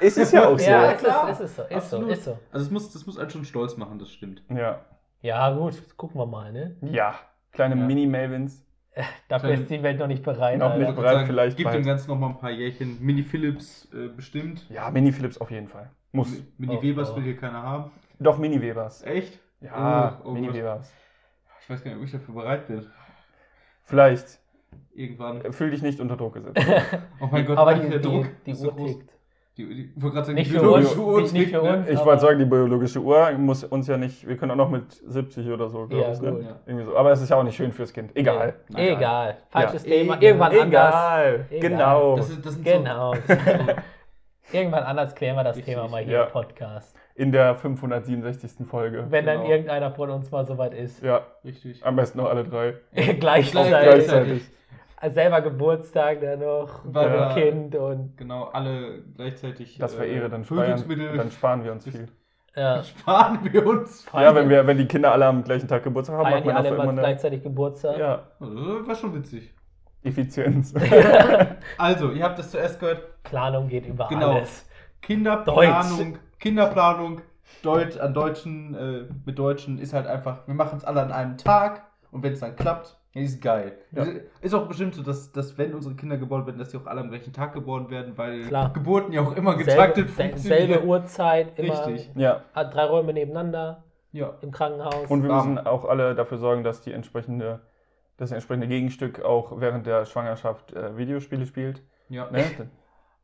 Ist 0.00 0.18
es 0.18 0.32
ja 0.32 0.48
auch 0.48 0.58
so. 0.58 0.64
Ja, 0.70 0.84
Ja, 0.84 0.90
ist 0.92 1.04
klar. 1.04 1.28
es, 1.30 1.40
ist 1.40 1.50
es 1.50 1.56
so, 1.56 1.62
ist 1.76 1.90
so, 1.90 2.06
ist 2.06 2.24
so. 2.24 2.38
Also 2.52 2.66
es 2.66 2.70
muss, 2.70 2.92
das 2.92 3.06
muss 3.06 3.18
einen 3.18 3.30
schon 3.30 3.44
stolz 3.44 3.76
machen, 3.76 3.98
das 3.98 4.10
stimmt. 4.10 4.42
ja. 4.50 4.80
Ja, 5.20 5.50
gut, 5.50 5.74
gucken 5.96 6.20
wir 6.20 6.26
mal, 6.26 6.52
ne? 6.52 6.76
kleine 7.50 7.74
Ja. 7.76 7.86
Mini-Melvins. 7.86 8.64
Dafür 9.28 9.50
ist 9.50 9.70
die 9.70 9.82
Welt 9.82 9.98
noch 9.98 10.06
nicht 10.08 10.22
bereit. 10.22 10.58
Noch 10.58 10.76
nicht. 10.76 10.94
Bereit, 10.94 11.14
sagen, 11.14 11.26
vielleicht 11.26 11.56
Gibt 11.56 11.68
bald. 11.70 11.76
dem 11.82 11.86
Ganzen 11.86 12.08
noch 12.10 12.18
mal 12.18 12.28
ein 12.30 12.38
paar 12.38 12.50
Jährchen. 12.50 12.98
Mini 13.00 13.22
Philips 13.22 13.88
äh, 13.92 14.08
bestimmt. 14.08 14.68
Ja, 14.70 14.90
Mini-Philips 14.90 15.38
auf 15.38 15.50
jeden 15.50 15.68
Fall. 15.68 15.90
Muss. 16.12 16.42
Mini 16.56 16.76
Oh, 16.76 16.82
Webers 16.82 17.10
oh. 17.12 17.16
will 17.16 17.22
hier 17.24 17.36
keiner 17.36 17.62
haben. 17.62 17.90
Doch, 18.18 18.38
Mini-Webers. 18.38 19.02
Echt? 19.04 19.38
Ja, 19.60 20.18
Oh, 20.24 20.28
oh 20.30 20.32
Mini-Webers. 20.32 20.92
Ich 21.62 21.70
weiß 21.70 21.84
gar 21.84 21.90
nicht, 21.90 21.98
ob 22.00 22.04
ich 22.06 22.12
dafür 22.12 22.34
bereit 22.34 22.66
bin. 22.66 22.86
Vielleicht. 23.84 24.40
Irgendwann. 24.94 25.52
Fühl 25.52 25.70
dich 25.70 25.82
nicht 25.82 26.00
unter 26.00 26.16
Druck 26.16 26.34
gesetzt. 26.34 26.58
Oh 27.20 27.28
mein 27.30 27.46
Gott, 27.46 27.58
Aber 27.58 27.74
die, 27.74 27.88
der 27.88 27.98
die, 27.98 28.08
Druck 28.08 28.26
die 28.46 28.54
so 28.54 28.66
Uhr 28.68 28.76
groß. 28.76 28.90
tickt. 28.98 29.10
Die, 29.58 29.66
die, 29.66 29.92
ich 29.96 30.02
wollte 30.02 30.18
sagen, 30.22 30.34
Nicht 30.34 30.50
die 30.50 30.54
für 30.54 30.60
biologische 30.60 30.88
uns, 30.90 30.98
Uhr 30.98 31.20
nicht- 31.20 31.32
nicht 31.32 31.44
tickt, 31.50 31.56
für 31.56 31.62
uns. 31.62 31.88
Ich 31.88 31.96
Aber- 31.96 32.06
wollte 32.06 32.20
sagen, 32.22 32.38
die 32.38 32.44
biologische 32.44 33.00
Uhr 33.00 33.30
muss 33.32 33.64
uns 33.64 33.88
ja 33.88 33.96
nicht, 33.96 34.26
wir 34.26 34.36
können 34.36 34.52
auch 34.52 34.56
noch 34.56 34.70
mit 34.70 34.84
70 35.06 35.48
oder 35.50 35.68
so, 35.68 35.86
glaube 35.86 36.04
Ja, 36.04 36.12
ich. 36.12 36.20
Ne? 36.20 36.28
Ja. 36.42 36.60
Irgendwie 36.64 36.84
so. 36.86 36.96
Aber 36.96 37.10
es 37.10 37.20
ist 37.20 37.28
ja 37.28 37.36
auch 37.36 37.42
nicht 37.42 37.56
schön 37.56 37.72
fürs 37.72 37.92
Kind. 37.92 38.12
Egal. 38.16 38.54
Nein, 38.68 38.88
Egal. 38.96 39.36
Falsches 39.50 39.84
Ja. 39.84 39.90
Thema. 39.94 40.14
Egal. 40.14 40.22
Irgendwann 40.22 40.52
anders. 40.52 40.68
Egal. 40.94 41.46
Egal. 41.50 41.70
Genau. 41.70 42.16
Das, 42.16 42.30
ist, 42.30 42.46
das 42.46 42.54
sind 42.54 42.64
Genau. 42.64 43.14
So, 43.14 43.20
Irgendwann 44.52 44.84
anders 44.84 45.14
klären 45.14 45.36
wir 45.36 45.44
das 45.44 45.56
Richtig. 45.56 45.74
Thema 45.74 45.88
mal 45.88 46.02
hier 46.02 46.12
Ja. 46.14 46.24
im 46.24 46.30
Podcast. 46.32 46.96
In 47.16 47.32
der 47.32 47.56
567. 47.56 48.64
Folge. 48.66 49.06
Wenn 49.10 49.26
dann 49.26 49.38
Genau. 49.40 49.50
irgendeiner 49.50 49.90
von 49.90 50.08
uns 50.10 50.30
mal 50.30 50.46
soweit 50.46 50.72
ist. 50.72 51.02
Ja, 51.02 51.22
richtig. 51.44 51.84
am 51.84 51.96
besten 51.96 52.18
noch 52.18 52.30
alle 52.30 52.44
drei. 52.44 52.74
Gleichzeitig. 53.18 53.68
Gleichzeitig. 53.70 54.42
Selber 55.10 55.40
Geburtstag 55.42 56.20
dann 56.20 56.40
noch. 56.40 56.80
War 56.84 57.08
da- 57.08 57.34
Kind 57.34 57.74
und. 57.76 58.16
Genau, 58.16 58.44
alle 58.44 59.02
gleichzeitig. 59.16 59.78
Das 59.78 59.96
wäre 59.96 60.08
äh, 60.08 60.14
Ehre, 60.16 60.28
dann 60.28 60.44
sparen, 60.44 60.58
Verhütungsmittel. 60.64 61.16
dann 61.16 61.30
sparen 61.30 61.64
wir 61.64 61.72
uns 61.72 61.84
viel. 61.88 62.08
Ja. 62.56 62.82
sparen 62.82 63.38
wir 63.42 63.64
uns. 63.64 64.04
Ja, 64.12 64.34
wenn, 64.34 64.48
wir, 64.48 64.66
wenn 64.66 64.76
die 64.78 64.86
Kinder 64.86 65.12
alle 65.12 65.26
am 65.26 65.44
gleichen 65.44 65.68
Tag 65.68 65.84
Geburtstag 65.84 66.16
haben, 66.16 66.26
die 66.42 66.46
man 66.46 66.56
das 66.56 66.66
alle 66.66 66.68
immer 66.74 66.82
eine, 66.88 67.00
gleichzeitig 67.00 67.42
Geburtstag? 67.44 67.96
Ja, 67.98 68.22
Also, 68.40 68.86
war 68.88 68.94
schon 68.96 69.14
witzig. 69.14 69.54
Effizienz. 70.02 70.74
Also, 71.78 72.10
ihr 72.10 72.24
habt 72.24 72.38
es 72.40 72.50
zuerst 72.50 72.80
gehört. 72.80 73.22
Planung 73.22 73.68
geht 73.68 73.86
über 73.86 74.08
Genau. 74.08 74.32
alles. 74.36 74.68
Kinderplanung, 75.02 76.18
Kinderplanung, 76.40 77.20
Deutsch 77.62 77.96
an 77.98 78.14
Deutschen, 78.14 78.74
äh, 78.74 79.04
mit 79.24 79.38
Deutschen 79.38 79.78
ist 79.78 79.92
halt 79.94 80.06
einfach, 80.06 80.46
wir 80.46 80.54
machen 80.54 80.78
es 80.78 80.84
alle 80.84 81.02
an 81.02 81.12
einem 81.12 81.36
Tag 81.36 81.82
und 82.10 82.22
wenn 82.24 82.32
es 82.32 82.40
dann 82.40 82.56
klappt, 82.56 82.97
ist 83.24 83.40
geil. 83.42 83.72
Ja. 83.92 84.04
Ist 84.40 84.54
auch 84.54 84.66
bestimmt 84.66 84.94
so, 84.94 85.02
dass, 85.02 85.32
dass 85.32 85.56
wenn 85.58 85.74
unsere 85.74 85.94
Kinder 85.94 86.16
geboren 86.16 86.46
werden, 86.46 86.58
dass 86.58 86.70
sie 86.70 86.76
auch 86.78 86.86
alle 86.86 87.00
am 87.00 87.08
gleichen 87.10 87.32
Tag 87.32 87.52
geboren 87.52 87.90
werden, 87.90 88.12
weil 88.16 88.42
Klar. 88.42 88.72
Geburten 88.72 89.12
ja 89.12 89.20
auch 89.22 89.34
immer 89.36 89.52
Selbe, 89.56 89.64
getaktet 89.70 90.10
sel- 90.10 90.28
funktionieren. 90.30 90.68
selbe 90.68 90.86
Uhrzeit, 90.86 91.58
immer 91.58 91.86
Richtig. 91.86 92.10
ja. 92.16 92.42
drei 92.54 92.84
Räume 92.84 93.12
nebeneinander 93.12 93.84
Ja. 94.12 94.34
im 94.42 94.50
Krankenhaus. 94.50 95.06
Und 95.08 95.22
wir 95.22 95.28
Warm. 95.30 95.54
müssen 95.54 95.66
auch 95.66 95.84
alle 95.84 96.14
dafür 96.14 96.38
sorgen, 96.38 96.64
dass 96.64 96.80
die 96.82 96.92
entsprechende, 96.92 97.60
das 98.16 98.32
entsprechende 98.32 98.68
Gegenstück 98.68 99.22
auch 99.22 99.60
während 99.60 99.86
der 99.86 100.04
Schwangerschaft 100.06 100.72
äh, 100.72 100.96
Videospiele 100.96 101.46
spielt. 101.46 101.82
ja. 102.08 102.30
Ne? 102.30 102.44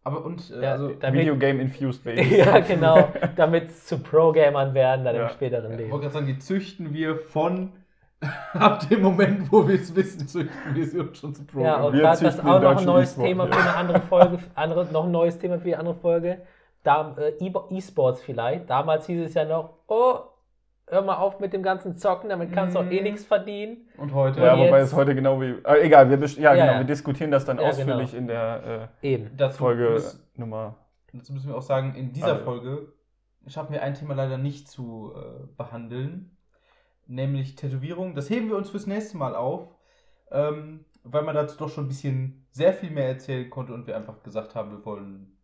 Aber 0.06 0.22
und, 0.22 0.50
äh, 0.50 0.62
Ja, 0.62 0.72
also, 0.72 0.90
damit- 1.00 1.22
Videogame 1.22 1.62
Infused 1.62 2.04
Baby. 2.04 2.36
ja, 2.36 2.58
genau, 2.60 3.08
damit 3.36 3.68
es 3.70 3.86
zu 3.86 3.98
Pro-Gamern 3.98 4.74
werden 4.74 5.02
dann 5.02 5.16
Ja. 5.16 5.22
im 5.22 5.28
späteren 5.30 5.72
ich 5.72 5.78
Leben. 5.78 5.90
wollte 5.92 6.02
gerade 6.02 6.12
sagen, 6.12 6.26
die 6.26 6.38
züchten 6.38 6.92
wir 6.92 7.16
von 7.16 7.72
ab 8.54 8.88
dem 8.88 9.02
Moment, 9.02 9.50
wo 9.52 9.66
wir 9.68 9.74
es 9.74 9.94
wissen, 9.94 10.26
züchten 10.26 10.74
wir 10.74 10.86
sie 10.86 10.98
uns 11.00 11.18
schon 11.18 11.34
zu 11.34 11.44
Pro. 11.44 11.60
Ja, 11.60 11.82
und 11.82 11.92
Wir 11.94 12.02
da, 12.02 12.10
das 12.10 12.22
ist 12.22 12.40
auch 12.40 12.60
noch 12.60 12.76
ein 12.78 12.84
neues 12.84 13.14
Thema 13.16 13.46
ja. 13.46 13.52
für 13.52 13.60
eine 13.60 13.76
andere 13.76 14.00
Folge. 14.00 14.38
Andere, 14.54 14.84
noch 14.92 15.04
ein 15.04 15.10
neues 15.10 15.38
Thema 15.38 15.58
für 15.58 15.64
die 15.68 15.76
andere 15.76 15.94
Folge. 15.96 16.42
Da, 16.82 17.16
äh, 17.18 17.32
E-Sports 17.70 18.22
vielleicht. 18.22 18.68
Damals 18.70 19.06
hieß 19.06 19.26
es 19.26 19.34
ja 19.34 19.44
noch, 19.44 19.74
oh, 19.88 20.18
hör 20.86 21.02
mal 21.02 21.16
auf 21.16 21.40
mit 21.40 21.52
dem 21.52 21.62
ganzen 21.62 21.96
Zocken, 21.96 22.28
damit 22.30 22.52
kannst 22.52 22.76
du 22.76 22.80
auch 22.80 22.86
eh 22.90 22.98
Mhm. 22.98 23.04
nichts 23.04 23.24
verdienen. 23.24 23.88
und 23.98 24.12
heute. 24.14 24.40
Ja, 24.40 24.54
Und 24.54 24.60
wobei 24.60 24.78
jetzt- 24.80 24.88
es 24.88 24.94
heute 24.94 25.14
genau 25.14 25.40
wie. 25.40 25.54
Äh, 25.64 25.82
egal, 25.86 26.08
wir, 26.10 26.18
besch- 26.18 26.38
ja, 26.40 26.54
Ja, 26.54 26.62
genau, 26.64 26.72
ja. 26.74 26.78
wir 26.80 26.86
diskutieren 26.86 27.30
das 27.30 27.44
dann 27.44 27.58
Ja, 27.58 27.68
ausführlich 27.68 28.10
genau. 28.12 28.20
in 28.20 28.26
der 28.28 28.88
äh, 29.02 29.18
dazu 29.36 29.58
Folge 29.58 29.90
muss- 29.90 30.22
Nummer. 30.36 30.76
Dazu 31.12 31.32
müssen 31.32 31.48
wir 31.48 31.56
auch 31.56 31.62
sagen, 31.62 31.94
in 31.94 32.12
dieser 32.12 32.32
Also. 32.34 32.44
Folge 32.44 32.92
schaffen 33.46 33.72
wir 33.72 33.82
ein 33.82 33.94
Thema 33.94 34.14
leider 34.14 34.36
nicht 34.38 34.68
zu 34.68 35.12
äh, 35.16 35.46
behandeln, 35.56 36.33
nämlich 37.06 37.54
Tätowierung. 37.56 38.14
Das 38.14 38.30
heben 38.30 38.48
wir 38.48 38.56
uns 38.56 38.70
fürs 38.70 38.86
nächste 38.86 39.16
Mal 39.16 39.34
auf, 39.34 39.68
ähm, 40.30 40.84
weil 41.02 41.22
man 41.22 41.34
dazu 41.34 41.56
doch 41.58 41.68
schon 41.68 41.84
ein 41.84 41.88
bisschen 41.88 42.46
sehr 42.50 42.72
viel 42.72 42.90
mehr 42.90 43.08
erzählen 43.08 43.48
konnte 43.50 43.74
und 43.74 43.86
wir 43.86 43.96
einfach 43.96 44.22
gesagt 44.22 44.54
haben, 44.54 44.70
wir 44.70 44.84
wollen 44.84 45.36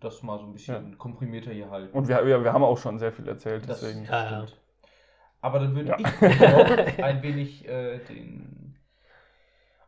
das 0.00 0.22
mal 0.22 0.38
so 0.38 0.44
ein 0.46 0.52
bisschen 0.52 0.96
komprimierter 0.98 1.50
hier 1.52 1.70
halten. 1.70 1.96
Und 1.96 2.08
wir, 2.08 2.24
wir, 2.24 2.42
wir 2.44 2.52
haben 2.52 2.62
auch 2.64 2.78
schon 2.78 2.98
sehr 2.98 3.12
viel 3.12 3.26
erzählt, 3.28 3.68
das 3.68 3.80
deswegen. 3.80 4.04
Ja, 4.04 4.30
ja. 4.30 4.46
stimmt. 4.46 4.60
Aber 5.40 5.58
dann 5.60 5.74
würde 5.74 5.90
Ja. 5.90 5.96
ich 5.98 6.40
noch 6.40 7.04
ein 7.04 7.22
wenig 7.22 7.68
äh, 7.68 7.98
den. 8.08 8.67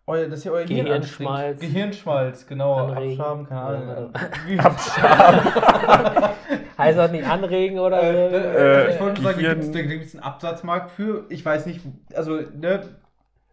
Euer, 0.07 0.29
dass 0.29 0.45
ihr 0.45 0.53
euer 0.53 0.67
Hirn 0.67 0.85
Gehirnschmalz. 0.87 1.51
anstrengt. 1.53 1.73
Gehirnschmalz, 1.75 2.47
genau. 2.47 2.75
Anregen. 2.75 3.21
Abschaben, 3.21 3.47
keine 3.47 3.61
Ahnung. 3.61 4.13
Ja, 4.15 4.47
Wie- 4.47 4.59
Heißt 6.79 6.99
das 6.99 7.13
nicht 7.13 7.27
anregen 7.29 7.79
oder 7.79 8.03
Äh, 8.03 8.31
so? 8.31 8.37
äh, 8.37 8.95
ich 8.95 9.01
wollte 9.01 9.23
nur 9.23 9.33
sagen, 9.33 9.43
da 9.45 9.53
Gehirn- 9.55 9.73
gibt 9.89 10.05
es 10.07 10.15
einen 10.15 10.25
Absatzmarkt 10.25 10.91
für. 10.91 11.27
Ich 11.29 11.45
weiß 11.45 11.67
nicht, 11.67 11.81
also, 12.15 12.37
ne, 12.37 12.83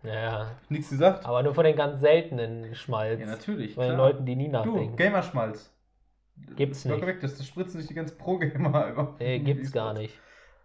ja, 0.04 0.48
nichts 0.70 0.90
gesagt. 0.90 1.26
aber 1.26 1.44
nur 1.44 1.54
von 1.54 1.66
den 1.66 1.76
ganz 1.76 2.00
seltenen 2.00 2.74
Schmalz. 2.76 3.20
Ja, 3.20 3.26
natürlich. 3.28 3.76
Von 3.76 3.88
den. 3.88 3.98
Leuten, 3.98 4.26
die 4.26 4.36
nie 4.36 4.46
Du, 4.48 4.52
nachdenken. 4.54 4.96
Gamerschmalz. 4.96 5.72
Gibt's 6.56 6.86
nicht. 6.86 7.06
Weg, 7.06 7.20
das, 7.22 7.38
das 7.38 7.48
spritzen 7.48 7.80
sich 7.80 7.88
die 7.90 7.96
ganzen 7.96 8.18
Pro-Gamer. 8.18 9.16
Nee, 9.20 9.40
gibt's 9.40 9.72
gar 9.72 9.94
nicht. 9.94 10.18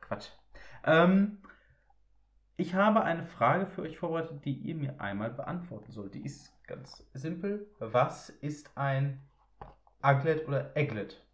Quatsch. 0.07 0.29
Ähm, 0.87 1.39
ich 2.57 2.75
habe 2.75 3.03
eine 3.03 3.25
Frage 3.25 3.67
für 3.67 3.83
euch 3.83 3.99
vorbereitet, 3.99 4.45
die 4.45 4.53
ihr 4.55 4.75
mir 4.75 5.01
einmal 5.01 5.31
beantworten 5.31 5.91
sollt. 5.93 6.15
Die 6.15 6.25
ist 6.25 6.53
ganz 6.67 7.07
simpel. 7.15 7.67
Was 7.79 8.29
ist 8.31 8.71
ein 8.77 9.21
Aglet 10.01 10.47
oder 10.49 10.77
Eglet? 10.77 11.25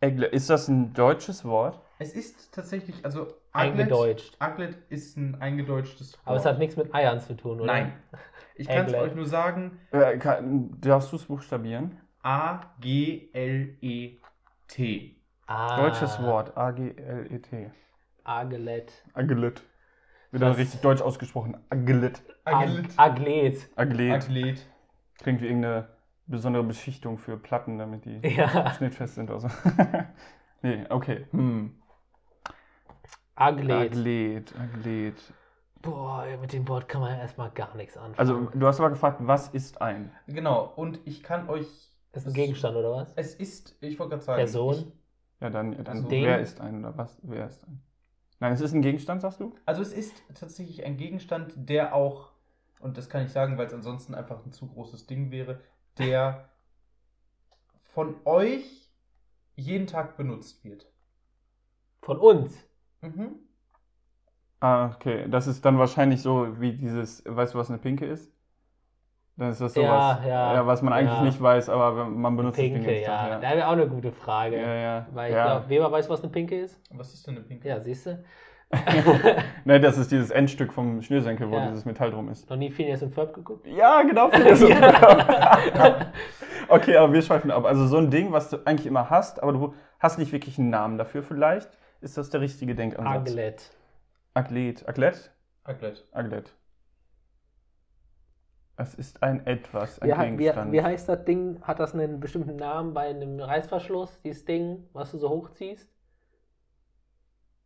Egle, 0.00 0.26
ist 0.26 0.50
das 0.50 0.68
ein 0.68 0.92
deutsches 0.92 1.44
Wort? 1.44 1.80
Es 1.98 2.12
ist 2.14 2.52
tatsächlich, 2.52 3.04
also 3.04 3.32
Eingedeutscht. 3.52 4.36
Aglet 4.40 4.76
ist 4.90 5.16
ein 5.16 5.40
eingedeutschtes 5.40 6.12
Wort. 6.14 6.26
Aber 6.26 6.36
es 6.36 6.44
hat 6.44 6.58
nichts 6.58 6.76
mit 6.76 6.92
Eiern 6.94 7.20
zu 7.20 7.34
tun, 7.36 7.60
oder? 7.60 7.66
Nein. 7.72 7.92
Ich 8.56 8.68
kann 8.68 8.86
es 8.86 8.94
Aglet. 8.94 9.00
euch 9.10 9.14
nur 9.16 9.26
sagen, 9.26 9.80
Äh, 9.90 10.16
kann, 10.18 10.80
darfst 10.80 11.10
du 11.10 11.16
es 11.16 11.24
buchstabieren? 11.24 11.98
A-G-L-E-T. 13.84 15.16
Ah, 15.46 15.76
Deutsches 15.80 16.22
Wort. 16.22 16.56
A-G-L-E-T. 16.56 17.70
Agelet. 18.24 18.92
Aglet. 19.14 19.62
Wieder 20.34 20.50
Was? 20.50 20.56
richtig 20.58 20.80
deutsch 20.80 21.00
ausgesprochen. 21.00 21.56
Aglet. 21.70 22.20
Aglet. 22.44 22.86
Ag 22.96 23.12
Aglet. 23.12 23.68
Aglet. 23.76 24.12
Aglet. 24.12 24.66
Klingt 25.22 25.40
wie 25.40 25.46
irgendeine 25.46 25.88
besondere 26.26 26.64
Beschichtung 26.64 27.18
für 27.18 27.36
Platten, 27.36 27.78
damit 27.78 28.04
die 28.04 28.18
Ja, 28.36 28.74
schnittfest 28.74 29.14
sind. 29.14 29.30
Also. 29.30 29.48
nee, 30.62 30.84
okay. 30.90 31.26
Hm. 31.30 31.80
Aglet. 33.36 33.92
Aglet. 33.92 34.54
Aglet. 34.58 35.32
Boah, 35.82 36.24
mit 36.40 36.52
dem 36.52 36.66
Wort 36.66 36.88
kann 36.88 37.02
man 37.02 37.12
ja 37.12 37.18
erstmal 37.18 37.50
gar 37.50 37.76
nichts 37.76 37.96
anfangen. 37.96 38.18
Also, 38.18 38.50
du 38.58 38.66
hast 38.66 38.80
aber 38.80 38.90
gefragt, 38.90 39.18
was 39.20 39.48
ist 39.50 39.80
ein? 39.80 40.10
Genau, 40.26 40.72
und 40.76 40.98
ich 41.04 41.22
kann 41.22 41.48
euch. 41.48 41.66
ist 42.12 42.26
ein 42.26 42.32
Gegenstand 42.32 42.76
oder 42.76 42.90
was? 42.90 43.12
Es 43.14 43.34
ist, 43.36 43.76
ich 43.80 43.98
wollte 44.00 44.10
gerade 44.10 44.22
sagen. 44.24 44.38
Person? 44.38 44.92
Ja, 45.40 45.50
dann, 45.50 45.72
dann 45.72 45.86
Also 45.86 46.08
Ding? 46.08 46.24
wer 46.24 46.40
ist 46.40 46.60
ein 46.60 46.80
oder 46.80 46.96
was? 46.96 47.20
Wer 47.22 47.46
ist 47.46 47.64
ein? 47.68 47.80
Nein, 48.40 48.52
es 48.52 48.60
ist 48.60 48.72
ein 48.74 48.82
Gegenstand, 48.82 49.22
sagst 49.22 49.40
du? 49.40 49.54
Also, 49.64 49.82
es 49.82 49.92
ist 49.92 50.22
tatsächlich 50.34 50.84
ein 50.84 50.96
Gegenstand, 50.96 51.52
der 51.56 51.94
auch, 51.94 52.30
und 52.80 52.98
das 52.98 53.08
kann 53.08 53.24
ich 53.24 53.32
sagen, 53.32 53.56
weil 53.58 53.66
es 53.66 53.74
ansonsten 53.74 54.14
einfach 54.14 54.44
ein 54.44 54.52
zu 54.52 54.66
großes 54.66 55.06
Ding 55.06 55.30
wäre, 55.30 55.60
der 55.98 56.48
von 57.94 58.16
euch 58.24 58.90
jeden 59.56 59.86
Tag 59.86 60.16
benutzt 60.16 60.64
wird. 60.64 60.86
Von 62.02 62.18
uns. 62.18 62.54
Mhm. 63.00 63.36
Ah, 64.60 64.92
okay. 64.94 65.28
Das 65.30 65.46
ist 65.46 65.64
dann 65.64 65.78
wahrscheinlich 65.78 66.22
so 66.22 66.60
wie 66.60 66.72
dieses, 66.72 67.22
weißt 67.26 67.54
du, 67.54 67.58
was 67.58 67.70
eine 67.70 67.78
Pinke 67.78 68.06
ist? 68.06 68.33
Dann 69.36 69.50
ist 69.50 69.60
das 69.60 69.74
Ja, 69.74 69.82
sowas, 69.82 70.26
ja, 70.28 70.66
was 70.66 70.82
man 70.82 70.92
eigentlich 70.92 71.18
ja. 71.18 71.24
nicht 71.24 71.42
weiß, 71.42 71.68
aber 71.68 72.04
man 72.04 72.36
benutzt 72.36 72.58
es 72.58 72.64
den 72.64 72.74
Pinke, 72.74 72.86
ganzen 72.86 73.02
ja. 73.02 73.38
Da 73.40 73.56
wäre 73.56 73.66
auch 73.66 73.72
eine 73.72 73.88
gute 73.88 74.12
Frage. 74.12 74.60
Ja, 74.60 74.74
ja. 74.74 75.06
Weil 75.12 75.30
ich 75.30 75.36
ja. 75.36 75.44
glaube, 75.44 75.68
Weber 75.68 75.90
weiß, 75.90 76.08
was 76.08 76.22
eine 76.22 76.30
Pinke 76.30 76.60
ist. 76.60 76.80
Was 76.92 77.12
ist 77.12 77.26
denn 77.26 77.36
eine 77.36 77.44
Pinke? 77.44 77.68
Ja, 77.68 77.80
siehst 77.80 78.06
du? 78.06 78.22
Ne, 79.64 79.80
das 79.80 79.98
ist 79.98 80.10
dieses 80.10 80.30
Endstück 80.30 80.72
vom 80.72 81.00
Schnürsenkel, 81.02 81.50
wo 81.50 81.56
Ja. 81.56 81.66
dieses 81.68 81.84
Metall 81.84 82.10
drum 82.10 82.28
ist. 82.28 82.48
Noch 82.50 82.56
nie 82.56 82.70
Phineas 82.70 83.02
und 83.02 83.14
Ferb 83.14 83.32
geguckt? 83.34 83.66
Ja, 83.66 84.02
genau. 84.02 84.30
Phineas 84.30 84.62
und 84.62 84.72
Ferb. 84.74 86.06
okay, 86.68 86.96
aber 86.96 87.12
wir 87.12 87.22
schweifen 87.22 87.50
ab. 87.50 87.64
Also 87.64 87.86
so 87.86 87.98
ein 87.98 88.10
Ding, 88.10 88.32
was 88.32 88.50
du 88.50 88.58
eigentlich 88.64 88.86
immer 88.86 89.10
hast, 89.10 89.42
aber 89.42 89.52
du 89.52 89.74
hast 90.00 90.18
nicht 90.18 90.32
wirklich 90.32 90.58
einen 90.58 90.70
Namen 90.70 90.98
dafür 90.98 91.22
vielleicht. 91.22 91.70
Ist 92.00 92.18
das 92.18 92.30
der 92.30 92.40
richtige 92.40 92.74
Denkansatz? 92.74 93.30
Aglet. 93.30 93.70
Aglet. 94.34 94.88
Aglet? 94.88 95.30
Aglet. 95.64 96.04
Aglet. 96.12 96.54
Es 98.76 98.94
ist 98.94 99.22
ein 99.22 99.46
Etwas, 99.46 100.00
ein 100.00 100.08
Wie, 100.08 100.14
hei- 100.14 100.32
wie, 100.32 100.36
Gegenstand. 100.36 100.72
wie 100.72 100.82
heißt 100.82 101.08
das 101.08 101.24
Ding? 101.24 101.60
Hat 101.62 101.78
das 101.78 101.94
einen 101.94 102.18
bestimmten 102.20 102.56
Namen 102.56 102.92
bei 102.92 103.08
einem 103.08 103.38
Reißverschluss? 103.40 104.20
Dieses 104.22 104.44
Ding, 104.44 104.88
was 104.92 105.12
du 105.12 105.18
so 105.18 105.28
hochziehst? 105.30 105.88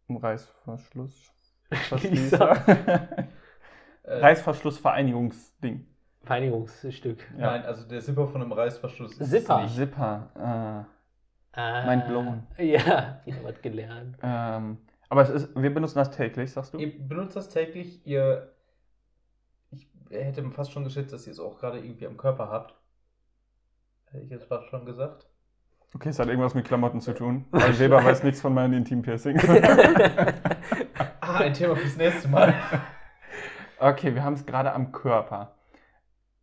Ein 0.08 0.16
Reißverschluss. 0.16 1.32
Äh, 4.04 4.20
Reißverschlussvereinigungsding. 4.20 5.86
Vereinigungsstück. 6.22 7.26
Ja. 7.36 7.50
Nein, 7.52 7.62
also 7.64 7.86
der 7.86 8.00
Zipper 8.00 8.26
von 8.26 8.40
einem 8.40 8.52
Reißverschluss 8.52 9.18
ist 9.18 9.30
Zipper. 9.30 9.56
es 9.58 9.62
nicht. 9.64 9.76
Zipper. 9.76 10.86
Ah, 11.52 11.84
Mind 11.86 12.06
blown. 12.06 12.46
Ja, 12.56 13.20
ich 13.26 13.34
habe 13.34 13.44
was 13.44 13.60
gelernt. 13.60 14.16
Äh, 14.22 14.56
ähm, 14.56 14.78
aber 15.10 15.22
es 15.22 15.28
ist, 15.28 15.54
wir 15.54 15.74
benutzen 15.74 15.98
das 15.98 16.10
täglich, 16.10 16.50
sagst 16.50 16.72
du? 16.72 16.78
Ihr 16.78 17.06
benutzt 17.06 17.36
das 17.36 17.50
täglich, 17.50 18.06
ihr. 18.06 18.50
Ich 20.10 20.16
hätte 20.24 20.48
fast 20.50 20.72
schon 20.72 20.84
geschätzt, 20.84 21.12
dass 21.12 21.26
ihr 21.26 21.32
es 21.32 21.40
auch 21.40 21.58
gerade 21.58 21.78
irgendwie 21.78 22.06
am 22.06 22.16
Körper 22.16 22.48
habt. 22.50 22.74
Hätte 24.10 24.24
ich 24.24 24.30
jetzt 24.30 24.46
fast 24.46 24.68
schon 24.68 24.86
gesagt. 24.86 25.26
Okay, 25.94 26.10
es 26.10 26.18
hat 26.18 26.28
irgendwas 26.28 26.54
mit 26.54 26.66
Klamotten 26.66 27.00
zu 27.00 27.14
tun. 27.14 27.46
Weil 27.50 27.78
Weber 27.78 28.04
weiß 28.04 28.22
nichts 28.22 28.40
von 28.40 28.52
meinen 28.54 28.74
Intim-Piercings. 28.74 29.46
Ah, 31.20 31.40
ein 31.40 31.52
Thema 31.52 31.76
fürs 31.76 31.96
nächste 31.98 32.26
Mal. 32.26 32.54
Okay, 33.78 34.14
wir 34.14 34.24
haben 34.24 34.32
es 34.32 34.46
gerade 34.46 34.72
am 34.72 34.92
Körper. 34.92 35.54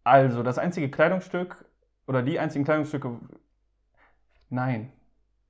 Also, 0.03 0.43
das 0.43 0.59
einzige 0.59 0.91
Kleidungsstück 0.91 1.65
oder 2.05 2.21
die 2.21 2.37
einzigen 2.37 2.65
Kleidungsstücke. 2.65 3.19
Nein. 4.49 4.93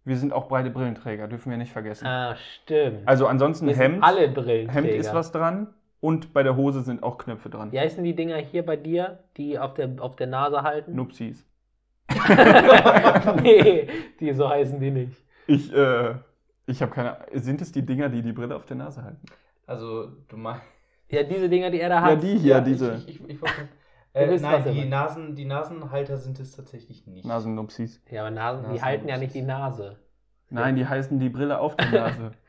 Wir 0.06 0.16
sind 0.18 0.32
auch 0.32 0.48
breite 0.48 0.70
Brillenträger, 0.70 1.28
dürfen 1.28 1.50
wir 1.50 1.58
nicht 1.58 1.74
vergessen. 1.74 2.08
ah, 2.08 2.38
stimmt. 2.38 3.06
Also 3.06 3.28
ansonsten 3.28 3.68
Wir 3.68 3.76
sind 3.76 3.84
Hemd. 3.84 4.04
alle 4.06 4.30
Brillenträger. 4.30 4.72
Hemd 4.72 4.88
ist 4.88 5.14
was 5.14 5.34
dran 5.34 5.75
und 6.00 6.34
bei 6.34 6.44
der 6.44 6.56
Hose 6.56 6.82
sind 6.82 7.04
auch 7.04 7.18
Knöpfe 7.18 7.50
dran. 7.50 7.72
Wie 7.72 7.80
heißen 7.80 8.04
die 8.04 8.16
Dinger 8.16 8.38
hier 8.38 8.66
bei 8.66 8.76
dir, 8.76 9.24
die 9.38 9.58
auf 9.60 9.74
der, 9.74 9.90
auf 10.00 10.16
der 10.16 10.28
Nase 10.28 10.62
halten? 10.62 10.96
Nupsis. 10.96 11.46
nee, 13.42 13.88
die 14.20 14.34
so 14.34 14.48
heißen 14.50 14.80
die 14.80 14.92
nicht. 14.92 15.24
Ich, 15.48 15.74
äh, 15.74 16.16
ich 16.68 16.82
habe 16.82 16.92
keine 16.92 17.18
Sind 17.34 17.62
es 17.62 17.72
die 17.72 17.86
Dinger, 17.86 18.10
die 18.10 18.22
die 18.22 18.34
Brille 18.34 18.56
auf 18.56 18.66
der 18.66 18.78
Nase 18.78 19.04
halten? 19.04 19.22
Also, 19.66 20.08
du 20.28 20.38
meinst. 20.38 20.64
Ja, 21.10 21.24
diese 21.24 21.50
Dinger, 21.50 21.70
die 21.72 21.80
er 21.80 21.90
da 21.90 22.02
hat. 22.02 22.10
Ja, 22.12 22.16
die 22.16 22.38
hier, 22.38 22.56
Ja, 22.56 22.62
diese. 22.62 22.96
Ich, 23.08 23.22
ich, 23.22 23.30
ich, 23.30 23.40
Äh, 24.14 24.38
nein, 24.40 24.64
die. 24.72 24.86
Nasen, 24.86 25.36
die 25.36 25.46
Nasenhalter 25.46 26.18
sind 26.18 26.40
es 26.40 26.56
tatsächlich 26.56 27.06
nicht. 27.06 27.26
Nasennupsis. 27.26 28.02
Ja, 28.10 28.22
aber 28.22 28.32
Nasen, 28.32 28.64
die 28.64 28.70
Nasen- 28.70 28.86
halten 28.86 29.08
ja 29.08 29.18
nicht 29.18 29.34
die 29.36 29.42
Nase. 29.42 29.98
Nein, 30.50 30.76
die 30.76 30.88
heißen 30.88 31.20
die 31.20 31.30
Brille 31.30 31.60
auf 31.60 31.76
der 31.76 31.92
Nase. 31.92 32.32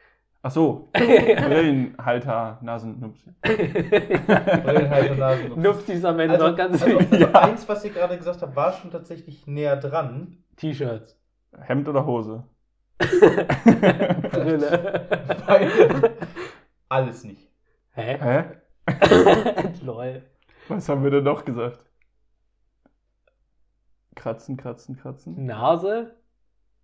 Ach 0.46 0.50
so, 0.52 0.88
Brillenhalter, 0.92 2.58
Nasennupsi. 2.62 3.32
Brillenhalter, 3.42 5.14
Nasen. 5.16 5.56
Nupsis 5.60 6.04
am 6.04 6.20
Ende 6.20 6.34
Also, 6.34 6.46
noch 6.50 6.56
ganz 6.56 6.80
also, 6.84 6.98
also 6.98 7.16
Ja. 7.16 7.32
eins, 7.40 7.68
was 7.68 7.84
ihr 7.84 7.90
gerade 7.90 8.16
gesagt 8.16 8.42
habt, 8.42 8.54
war 8.54 8.72
schon 8.72 8.92
tatsächlich 8.92 9.48
näher 9.48 9.74
dran. 9.76 10.44
T-Shirts. 10.54 11.18
Hemd 11.62 11.88
oder 11.88 12.06
Hose? 12.06 12.44
Brille. 13.00 15.08
Beide. 15.48 16.12
Alles 16.90 17.24
nicht. 17.24 17.50
Hä? 17.90 18.16
Hä? 18.20 18.44
Lol. 19.82 20.22
Was 20.68 20.88
haben 20.88 21.02
wir 21.02 21.10
denn 21.10 21.24
noch 21.24 21.44
gesagt? 21.44 21.84
Kratzen, 24.14 24.56
kratzen, 24.56 24.96
kratzen. 24.96 25.44
Nase? 25.44 26.14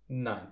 Nein. 0.09 0.51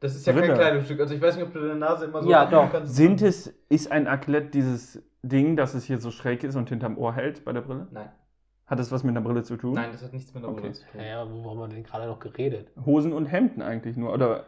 Das 0.00 0.14
ist 0.14 0.26
ja 0.26 0.32
Brille. 0.32 0.48
kein 0.48 0.56
Kleidungsstück. 0.56 1.00
Also 1.00 1.14
ich 1.14 1.20
weiß 1.22 1.36
nicht, 1.36 1.46
ob 1.46 1.52
du 1.52 1.60
deine 1.60 1.76
Nase 1.76 2.04
immer 2.06 2.22
so 2.22 2.28
Ja, 2.30 2.44
doch. 2.46 2.70
kannst. 2.70 2.94
Sind 2.94 3.22
es, 3.22 3.52
ist 3.68 3.90
ein 3.90 4.06
Aklett 4.06 4.54
dieses 4.54 5.02
Ding, 5.22 5.56
dass 5.56 5.74
es 5.74 5.84
hier 5.84 5.98
so 5.98 6.10
schräg 6.10 6.44
ist 6.44 6.54
und 6.56 6.68
hinterm 6.68 6.98
Ohr 6.98 7.14
hält 7.14 7.44
bei 7.44 7.52
der 7.52 7.62
Brille? 7.62 7.86
Nein. 7.90 8.10
Hat 8.66 8.78
das 8.78 8.90
was 8.92 9.04
mit 9.04 9.14
der 9.14 9.20
Brille 9.20 9.42
zu 9.42 9.56
tun? 9.56 9.74
Nein, 9.74 9.90
das 9.92 10.02
hat 10.02 10.12
nichts 10.12 10.34
mit 10.34 10.42
der 10.42 10.50
Okay. 10.50 10.60
Brille 10.60 10.72
zu 10.74 10.82
tun. 10.86 11.00
Ja, 11.00 11.06
ja, 11.06 11.30
wo 11.30 11.50
haben 11.50 11.58
wir 11.58 11.68
denn 11.68 11.82
gerade 11.84 12.06
noch 12.06 12.18
geredet? 12.18 12.70
Hosen 12.84 13.12
und 13.12 13.26
Hemden 13.26 13.62
eigentlich 13.62 13.96
nur. 13.96 14.12
Oder 14.12 14.44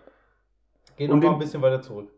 Geh 0.97 1.07
noch 1.07 1.15
Und 1.15 1.25
mal 1.25 1.33
ein 1.33 1.39
bisschen 1.39 1.62
weiter 1.62 1.81
zurück. 1.81 2.11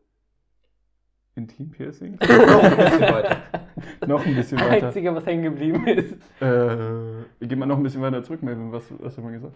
Intimpiercing? 1.37 2.13
noch 2.21 2.63
ein 2.63 2.77
bisschen 2.77 3.01
weiter. 3.03 3.37
noch 4.07 4.27
ein 4.27 4.35
bisschen 4.35 4.61
weiter. 4.61 4.87
Einzige, 4.89 5.15
was 5.15 5.27
hängen 5.27 5.45
geblieben 5.45 5.87
ist. 5.87 6.15
Äh, 6.41 7.47
geh 7.47 7.57
mal 7.57 7.67
noch 7.67 7.77
ein 7.77 7.83
bisschen 7.83 8.03
weiter 8.03 8.23
zurück, 8.23 8.43
Melvin. 8.43 8.73
Was, 8.73 8.85
was 8.99 9.17
haben 9.17 9.25
wir 9.25 9.33
gesagt? 9.33 9.55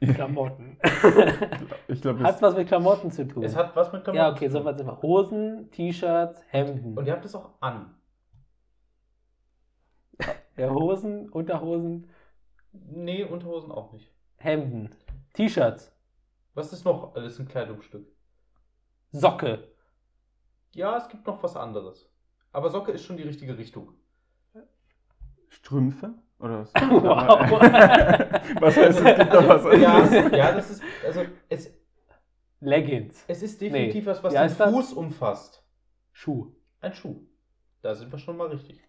Klamotten. 0.00 0.78
Ich 1.88 2.00
glaube, 2.00 2.22
Hat 2.22 2.40
was 2.42 2.56
mit 2.56 2.68
Klamotten 2.68 3.10
zu 3.10 3.26
tun. 3.26 3.42
Es 3.42 3.54
hat 3.56 3.74
was 3.76 3.92
mit 3.92 4.04
Klamotten 4.04 4.16
ja, 4.24 4.30
okay, 4.30 4.48
so 4.48 4.62
sind 4.62 4.86
wir. 4.86 5.02
Hosen, 5.02 5.70
T-Shirts, 5.70 6.42
Hemden. 6.48 6.96
Und 6.96 7.06
ihr 7.06 7.12
habt 7.12 7.24
es 7.24 7.34
auch 7.34 7.50
an. 7.60 7.94
ja, 10.56 10.70
Hosen, 10.70 11.28
Unterhosen, 11.28 12.08
Nee, 12.72 13.24
Unterhosen 13.24 13.72
auch 13.72 13.92
nicht. 13.92 14.12
Hemden, 14.36 14.90
T-Shirts, 15.34 15.92
Was 16.54 16.72
ist 16.72 16.84
noch 16.84 17.14
alles 17.14 17.38
ein 17.38 17.48
Kleidungsstück? 17.48 18.06
Socke. 19.12 19.68
Ja, 20.72 20.96
es 20.96 21.08
gibt 21.08 21.26
noch 21.26 21.42
was 21.42 21.56
anderes. 21.56 22.08
Aber 22.52 22.70
Socke 22.70 22.92
ist 22.92 23.04
schon 23.04 23.16
die 23.16 23.24
richtige 23.24 23.58
Richtung. 23.58 23.94
Strümpfe? 25.48 26.14
Oder 26.40 26.60
was? 26.60 26.72
Wow. 26.90 27.50
was 28.60 28.76
heißt, 28.76 29.00
es 29.00 29.04
gibt 29.16 29.32
noch 29.32 29.48
was 29.48 29.64
ja, 29.80 30.28
ja, 30.36 30.52
das 30.52 30.70
ist, 30.70 30.82
also 31.06 31.22
es, 31.48 31.70
Leggings. 32.60 33.24
es 33.28 33.42
ist 33.42 33.60
definitiv 33.60 34.06
was, 34.06 34.22
was 34.22 34.32
Wie 34.32 34.36
den 34.36 34.42
heißt 34.44 34.60
das? 34.60 34.70
Fuß 34.70 34.92
umfasst. 34.94 35.62
Schuh. 36.12 36.52
Ein 36.80 36.92
Schuh. 36.94 37.16
Da 37.82 37.94
sind 37.94 38.10
wir 38.10 38.18
schon 38.18 38.36
mal 38.36 38.48
richtig. 38.48 38.80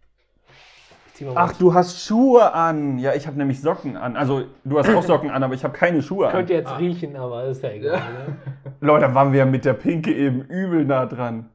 Ach, 1.36 1.54
du 1.54 1.74
hast 1.74 2.04
Schuhe 2.04 2.52
an. 2.54 2.98
Ja, 2.98 3.14
ich 3.14 3.28
habe 3.28 3.38
nämlich 3.38 3.62
Socken 3.62 3.96
an. 3.96 4.16
Also, 4.16 4.46
du 4.64 4.80
hast 4.80 4.90
auch 4.90 5.04
Socken 5.04 5.30
an, 5.30 5.44
aber 5.44 5.54
ich 5.54 5.64
habe 5.64 5.78
keine 5.78 6.02
Schuhe 6.02 6.28
an. 6.28 6.32
Könnt 6.32 6.50
ihr 6.50 6.58
jetzt 6.58 6.72
Ah. 6.72 6.78
riechen, 6.78 7.16
aber 7.16 7.46
ist 7.46 7.62
ja 7.62 7.70
egal. 7.70 8.00
Ne? 8.00 8.38
Leute, 8.80 9.06
da 9.08 9.14
waren 9.14 9.32
wir 9.32 9.46
mit 9.46 9.64
der 9.66 9.74
Pinke 9.74 10.14
eben 10.16 10.42
übel 10.42 10.84
nah 10.84 11.06
dran. 11.06 11.50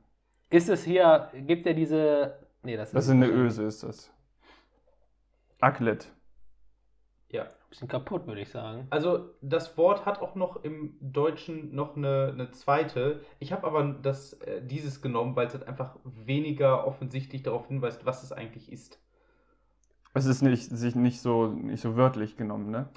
Ist 0.51 0.69
es 0.69 0.85
hier, 0.85 1.29
gibt 1.35 1.67
er 1.67 1.75
diese. 1.75 2.35
Nee, 2.63 2.77
das 2.77 2.89
ist. 2.91 2.95
Das 2.95 3.05
ist 3.07 3.11
eine 3.11 3.27
Öse, 3.27 3.65
ist 3.65 3.83
das. 3.83 4.13
Acklet. 5.61 6.13
Ja. 7.29 7.43
Ein 7.45 7.71
bisschen 7.71 7.89
kaputt, 7.89 8.27
würde 8.27 8.41
ich 8.41 8.51
sagen. 8.51 8.87
Also 8.91 9.31
das 9.43 9.77
Wort 9.77 10.07
hat 10.07 10.21
auch 10.21 10.37
noch 10.37 10.63
im 10.63 10.97
Deutschen 11.01 11.75
noch 11.75 11.97
eine, 11.97 12.31
eine 12.33 12.51
zweite. 12.53 13.21
Ich 13.41 13.53
habe 13.53 13.67
aber 13.67 13.83
das, 13.85 14.35
äh, 14.35 14.63
dieses 14.65 15.03
genommen, 15.03 15.35
weil 15.35 15.49
es 15.49 15.55
halt 15.55 15.67
einfach 15.67 15.97
weniger 16.05 16.87
offensichtlich 16.87 17.43
darauf 17.43 17.67
hinweist, 17.67 18.07
was 18.07 18.23
es 18.23 18.33
eigentlich 18.33 18.71
ist. 18.71 19.01
Es 20.15 20.27
ist 20.27 20.43
nicht, 20.43 20.71
sich 20.71 20.95
nicht 20.95 21.21
so, 21.21 21.49
nicht 21.49 21.83
so 21.83 21.97
wörtlich 21.97 22.37
genommen, 22.37 22.71
ne? 22.71 22.89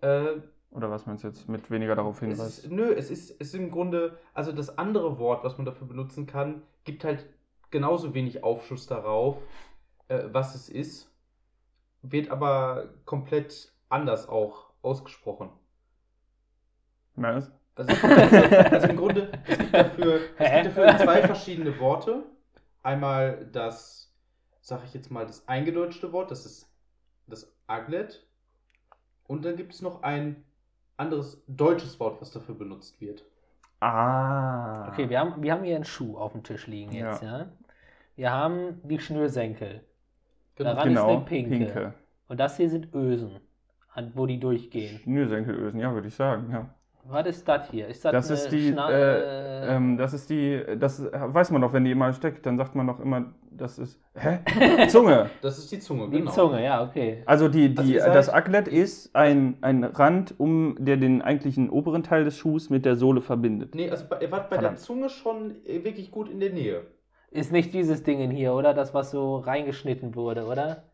Äh, 0.00 0.40
Oder 0.70 0.90
was 0.90 1.06
meinst 1.06 1.22
du 1.22 1.28
jetzt 1.28 1.48
mit 1.48 1.70
weniger 1.70 1.94
darauf 1.94 2.16
es 2.16 2.20
hinweist? 2.20 2.58
ist, 2.64 2.70
nö, 2.70 2.92
es 2.92 3.10
ist, 3.10 3.30
es 3.30 3.48
ist 3.48 3.54
im 3.54 3.70
Grunde, 3.70 4.18
also 4.32 4.52
das 4.52 4.76
andere 4.78 5.18
Wort, 5.18 5.44
was 5.44 5.56
man 5.58 5.66
dafür 5.66 5.86
benutzen 5.86 6.26
kann, 6.26 6.62
gibt 6.84 7.04
halt 7.04 7.26
genauso 7.70 8.14
wenig 8.14 8.42
Aufschluss 8.42 8.86
darauf, 8.86 9.36
äh, 10.08 10.24
was 10.32 10.54
es 10.54 10.68
ist, 10.68 11.13
wird 12.04 12.30
aber 12.30 12.90
komplett 13.04 13.72
anders 13.88 14.28
auch 14.28 14.70
ausgesprochen. 14.82 15.50
Was? 17.16 17.50
Also, 17.76 18.06
also 18.06 18.88
im 18.88 18.96
Grunde, 18.96 19.32
es 19.46 19.58
gibt 19.58 19.74
dafür, 19.74 20.20
es 20.38 20.52
gibt 20.52 20.66
dafür 20.66 20.98
zwei 20.98 21.22
verschiedene 21.22 21.78
Worte. 21.80 22.22
Einmal 22.82 23.46
das, 23.52 24.12
sag 24.60 24.84
ich 24.84 24.94
jetzt 24.94 25.10
mal, 25.10 25.26
das 25.26 25.48
eingedeutschte 25.48 26.12
Wort, 26.12 26.30
das 26.30 26.46
ist 26.46 26.70
das 27.26 27.52
Aglet. 27.66 28.26
Und 29.26 29.44
dann 29.44 29.56
gibt 29.56 29.72
es 29.72 29.80
noch 29.80 30.02
ein 30.02 30.44
anderes 30.96 31.42
deutsches 31.48 31.98
Wort, 31.98 32.20
was 32.20 32.30
dafür 32.30 32.54
benutzt 32.54 33.00
wird. 33.00 33.24
Ah. 33.80 34.88
Okay, 34.88 35.08
wir 35.08 35.18
haben, 35.18 35.42
wir 35.42 35.52
haben 35.52 35.64
hier 35.64 35.74
einen 35.74 35.84
Schuh 35.84 36.16
auf 36.16 36.32
dem 36.32 36.42
Tisch 36.42 36.66
liegen 36.66 36.92
jetzt, 36.92 37.22
ja. 37.22 37.48
Wir 38.16 38.30
haben 38.30 38.80
die 38.84 39.00
Schnürsenkel. 39.00 39.82
Daran 40.56 40.78
ist 40.78 40.84
genau. 40.84 41.10
eine 41.16 41.20
Pinke. 41.24 41.94
Und 42.28 42.40
das 42.40 42.56
hier 42.56 42.70
sind 42.70 42.94
Ösen, 42.94 43.40
an, 43.92 44.12
wo 44.14 44.26
die 44.26 44.38
durchgehen. 44.38 44.98
Schnürsenkelösen, 45.00 45.80
ja, 45.80 45.92
würde 45.92 46.08
ich 46.08 46.14
sagen, 46.14 46.50
ja. 46.52 46.74
Was 47.06 47.26
ist 47.26 47.46
das 47.46 47.70
hier? 47.70 47.86
Ist 47.88 48.02
das, 48.02 48.12
Das 48.12 48.30
eine 48.30 48.38
ist 48.38 48.48
die, 48.48 48.68
Schna 48.72 48.90
äh, 48.90 49.76
ähm, 49.76 49.98
das 49.98 50.14
ist 50.14 50.30
die, 50.30 50.62
das 50.78 51.02
weiß 51.12 51.50
man 51.50 51.60
doch, 51.60 51.74
wenn 51.74 51.84
die 51.84 51.90
immer 51.90 52.10
steckt, 52.14 52.46
dann 52.46 52.56
sagt 52.56 52.74
man 52.74 52.86
doch 52.86 52.98
immer, 52.98 53.34
das 53.50 53.78
ist, 53.78 54.00
hä? 54.14 54.38
Zunge. 54.88 55.28
Das 55.42 55.58
ist 55.58 55.70
die 55.70 55.80
Zunge, 55.80 56.08
die 56.08 56.20
genau. 56.20 56.30
Zunge, 56.30 56.64
ja, 56.64 56.82
okay. 56.82 57.22
Also 57.26 57.48
die, 57.48 57.74
die, 57.74 58.00
Also 58.00 58.14
das 58.14 58.30
Acklet 58.30 58.68
ist 58.68 59.14
ein, 59.14 59.58
ein 59.60 59.84
Rand, 59.84 60.34
um, 60.40 60.76
der 60.78 60.96
den 60.96 61.20
eigentlichen 61.20 61.68
oberen 61.68 62.02
Teil 62.04 62.24
des 62.24 62.38
Schuhs 62.38 62.70
mit 62.70 62.86
der 62.86 62.96
Sohle 62.96 63.20
verbindet. 63.20 63.74
Nee, 63.74 63.90
also 63.90 64.06
bei- 64.08 64.20
ihr 64.20 64.30
wart 64.32 64.48
bei 64.48 64.56
Verdammt. 64.56 64.78
der 64.78 64.82
Zunge 64.82 65.10
schon 65.10 65.56
äh, 65.66 65.84
wirklich 65.84 66.10
gut 66.10 66.30
in 66.30 66.40
der 66.40 66.54
Nähe. 66.54 66.86
Ist 67.34 67.50
nicht 67.50 67.74
dieses 67.74 68.04
Ding 68.04 68.20
in 68.20 68.30
hier, 68.30 68.54
oder? 68.54 68.74
Das, 68.74 68.94
was 68.94 69.10
so 69.10 69.38
reingeschnitten 69.38 70.14
wurde, 70.14 70.46
oder? 70.46 70.84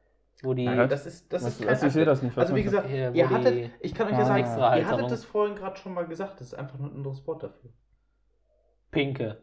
Wo 0.42 0.54
die. 0.54 0.64
Nein, 0.64 0.88
Das 0.88 1.04
ist, 1.04 1.30
das 1.30 1.42
ist 1.42 1.58
kein 1.60 1.68
was- 1.68 1.82
ich 1.82 1.92
sehe 1.92 2.06
das 2.06 2.22
nicht, 2.22 2.34
was 2.34 2.44
Also 2.44 2.56
wie 2.56 2.62
gesagt, 2.62 2.88
Hier, 2.88 3.12
ihr 3.12 3.28
hattet, 3.28 3.70
ich 3.80 3.94
kann 3.94 4.06
euch 4.06 4.14
ja 4.14 4.24
sagen, 4.24 4.40
Extra 4.40 4.78
ihr 4.78 4.88
hattet 4.88 5.10
das 5.10 5.24
vorhin 5.26 5.54
gerade 5.54 5.76
schon 5.76 5.92
mal 5.92 6.06
gesagt, 6.06 6.40
das 6.40 6.48
ist 6.48 6.54
einfach 6.54 6.78
nur 6.78 6.88
ein 6.88 6.96
anderes 6.96 7.26
Wort 7.26 7.42
dafür. 7.42 7.70
Pinke. 8.90 9.42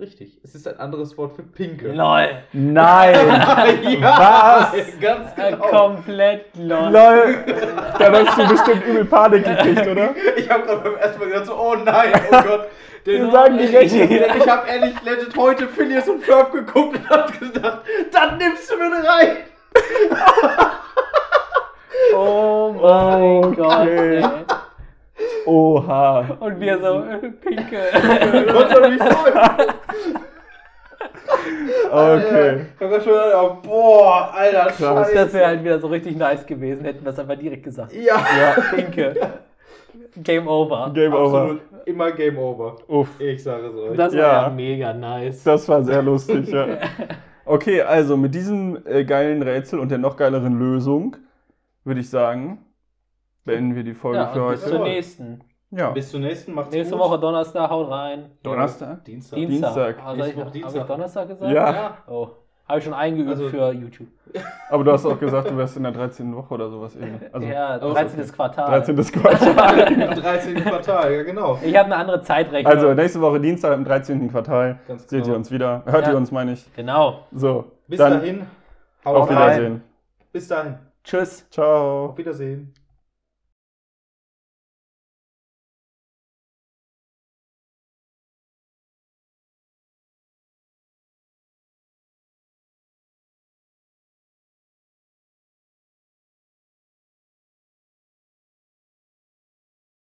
Richtig, 0.00 0.38
es 0.44 0.54
ist 0.54 0.68
ein 0.68 0.78
anderes 0.78 1.18
Wort 1.18 1.32
für 1.34 1.42
Pinke. 1.42 1.88
LOL. 1.88 2.28
Nein! 2.52 3.14
ja, 4.00 4.70
Was? 4.72 5.00
ganz 5.00 5.30
Äh, 5.36 5.50
genau. 5.50 5.66
komplett 5.66 6.44
LOL. 6.56 6.92
Lol! 6.92 7.36
Dann 7.98 8.14
hast 8.26 8.38
du 8.38 8.46
bestimmt 8.48 8.86
übel 8.86 9.04
Panik 9.06 9.44
gekriegt, 9.44 9.86
oder? 9.88 10.14
Ich 10.36 10.48
habe 10.48 10.62
gerade 10.62 10.80
beim 10.82 10.94
ersten 10.98 11.18
Mal 11.18 11.26
gedacht 11.30 11.46
so, 11.46 11.56
oh 11.58 11.74
nein, 11.74 12.12
oh 12.30 12.42
Gott. 12.46 12.66
Wir 13.02 13.30
sagen 13.32 13.58
die 13.58 13.64
ich, 13.64 13.74
Rechte. 13.74 13.96
ich, 13.96 14.10
ich 14.36 14.48
habe 14.48 14.68
ehrlich 14.68 15.02
legit 15.02 15.36
heute 15.36 15.66
Phineas 15.66 16.08
und 16.08 16.22
Ferb 16.22 16.52
geguckt 16.52 16.96
und 16.98 17.10
hab 17.10 17.36
gedacht, 17.40 17.80
dann 18.12 18.38
nimmst 18.38 18.70
du 18.70 18.76
mir 18.76 19.08
rein. 19.08 19.36
Oh 22.14 22.72
mein 22.80 23.44
Okay. 23.44 23.56
Gott, 23.56 23.86
ey. 23.88 24.24
Oha. 25.48 26.36
Und 26.40 26.60
wir 26.60 26.78
so, 26.78 27.02
äh, 27.04 27.18
Pinke. 27.30 27.78
Was 28.52 28.70
soll 28.72 28.92
ich 28.92 28.98
sagen? 28.98 29.72
Okay. 31.90 32.66
Ich 32.76 32.80
hab 32.82 32.90
grad 32.90 33.02
schon 33.02 33.12
gedacht, 33.12 33.34
oh, 33.42 33.56
boah, 33.66 34.30
Alter, 34.34 34.66
Krass. 34.66 34.78
Scheiße. 34.78 35.14
Das 35.14 35.32
wäre 35.32 35.46
halt 35.46 35.64
wieder 35.64 35.78
so 35.78 35.86
richtig 35.86 36.16
nice 36.16 36.44
gewesen, 36.44 36.84
hätten 36.84 37.04
wir 37.04 37.12
es 37.12 37.18
einfach 37.18 37.36
direkt 37.38 37.62
gesagt. 37.64 37.92
Ja, 37.94 38.16
Ja, 38.38 38.60
Pinke. 38.74 39.14
Game 40.22 40.46
over. 40.48 40.90
Game 40.94 41.12
over. 41.14 41.40
absolut. 41.40 41.60
Immer 41.86 42.10
Game 42.12 42.36
Over. 42.38 42.76
Uff. 42.88 43.08
Ich 43.18 43.42
sage 43.42 43.68
es 43.68 43.74
euch. 43.74 43.96
Das 43.96 44.12
war 44.12 44.20
Ja. 44.20 44.42
ja 44.42 44.48
mega 44.50 44.92
nice. 44.92 45.42
Das 45.44 45.66
war 45.68 45.82
sehr 45.82 46.02
lustig, 46.02 46.48
ja. 46.48 46.66
Okay, 47.46 47.80
also 47.80 48.18
mit 48.18 48.34
diesem 48.34 48.78
äh, 48.84 49.04
geilen 49.04 49.40
Rätsel 49.42 49.78
und 49.78 49.90
der 49.90 49.96
noch 49.96 50.18
geileren 50.18 50.58
Lösung 50.58 51.16
würde 51.84 52.00
ich 52.00 52.10
sagen, 52.10 52.58
beenden 53.48 53.74
wir 53.74 53.82
die 53.84 53.94
Folge 53.94 54.18
Ja, 54.18 54.26
für 54.28 54.44
und 54.44 54.50
bis 54.52 54.64
heute. 54.64 54.70
zur 54.76 54.84
nächsten. 54.84 55.40
Ja, 55.70 55.90
Bis 55.90 56.10
zur 56.10 56.20
nächsten, 56.20 56.54
macht's 56.54 56.72
Nächste 56.74 56.94
gut. 56.94 57.04
Woche 57.04 57.18
Donnerstag, 57.18 57.68
haut 57.68 57.90
rein. 57.90 58.30
Donnerstag? 58.42 59.04
Dienstag. 59.04 59.36
Dienstag. 59.36 59.74
Dienstag. 59.74 60.06
Also 60.06 60.16
Nächste 60.16 60.30
ich, 60.30 60.36
Woche 60.36 60.46
Habe 60.46 60.56
ich 60.56 60.62
Dienstag. 60.64 60.86
Donnerstag 60.86 61.28
gesagt? 61.28 61.52
Ja. 61.52 61.72
Ja. 61.72 61.98
Oh. 62.06 62.28
Habe 62.66 62.78
ich 62.78 62.84
schon 62.84 62.94
eingeübt 62.94 63.28
Also- 63.30 63.48
für 63.48 63.72
YouTube. 63.72 64.08
aber 64.70 64.84
du 64.84 64.92
hast 64.92 65.04
auch 65.04 65.18
gesagt, 65.18 65.50
du 65.50 65.56
wärst 65.58 65.76
in 65.76 65.82
der 65.82 65.92
13. 65.92 66.34
Woche 66.34 66.54
oder 66.54 66.70
sowas 66.70 66.96
eben. 66.96 67.20
Also 67.32 67.46
ja, 67.46 67.76
oh, 67.82 67.92
13. 67.92 68.20
okay. 68.20 68.30
Quartal. 68.32 68.66
13. 68.82 68.96
Quartal. 69.20 69.92
Im 69.92 70.10
13. 70.22 70.54
Quartal, 70.56 71.12
ja 71.14 71.22
genau. 71.22 71.58
Ich 71.62 71.76
habe 71.76 71.86
eine 71.86 71.96
andere 71.96 72.22
Zeitrechnung. 72.22 72.72
Also 72.72 72.94
nächste 72.94 73.20
Woche 73.20 73.38
Dienstag 73.40 73.74
im 73.74 73.84
13. 73.84 74.30
Quartal 74.30 74.78
Ganz 74.88 75.08
seht 75.08 75.22
genau. 75.22 75.32
ihr 75.34 75.36
uns 75.36 75.50
wieder. 75.50 75.82
Hört 75.86 76.06
Ja. 76.06 76.12
ihr 76.12 76.16
uns, 76.16 76.30
meine 76.32 76.52
ich. 76.52 76.64
Genau. 76.76 77.20
So, 77.32 77.64
Bis 77.86 77.98
dann 77.98 78.12
dahin, 78.20 78.46
Auf 79.04 79.28
rein. 79.30 79.36
Wiedersehen. 79.36 79.82
Bis 80.32 80.48
dahin. 80.48 80.74
Tschüss. 81.04 81.46
Ciao. 81.50 82.06
Auf 82.06 82.18
Wiedersehen. 82.18 82.72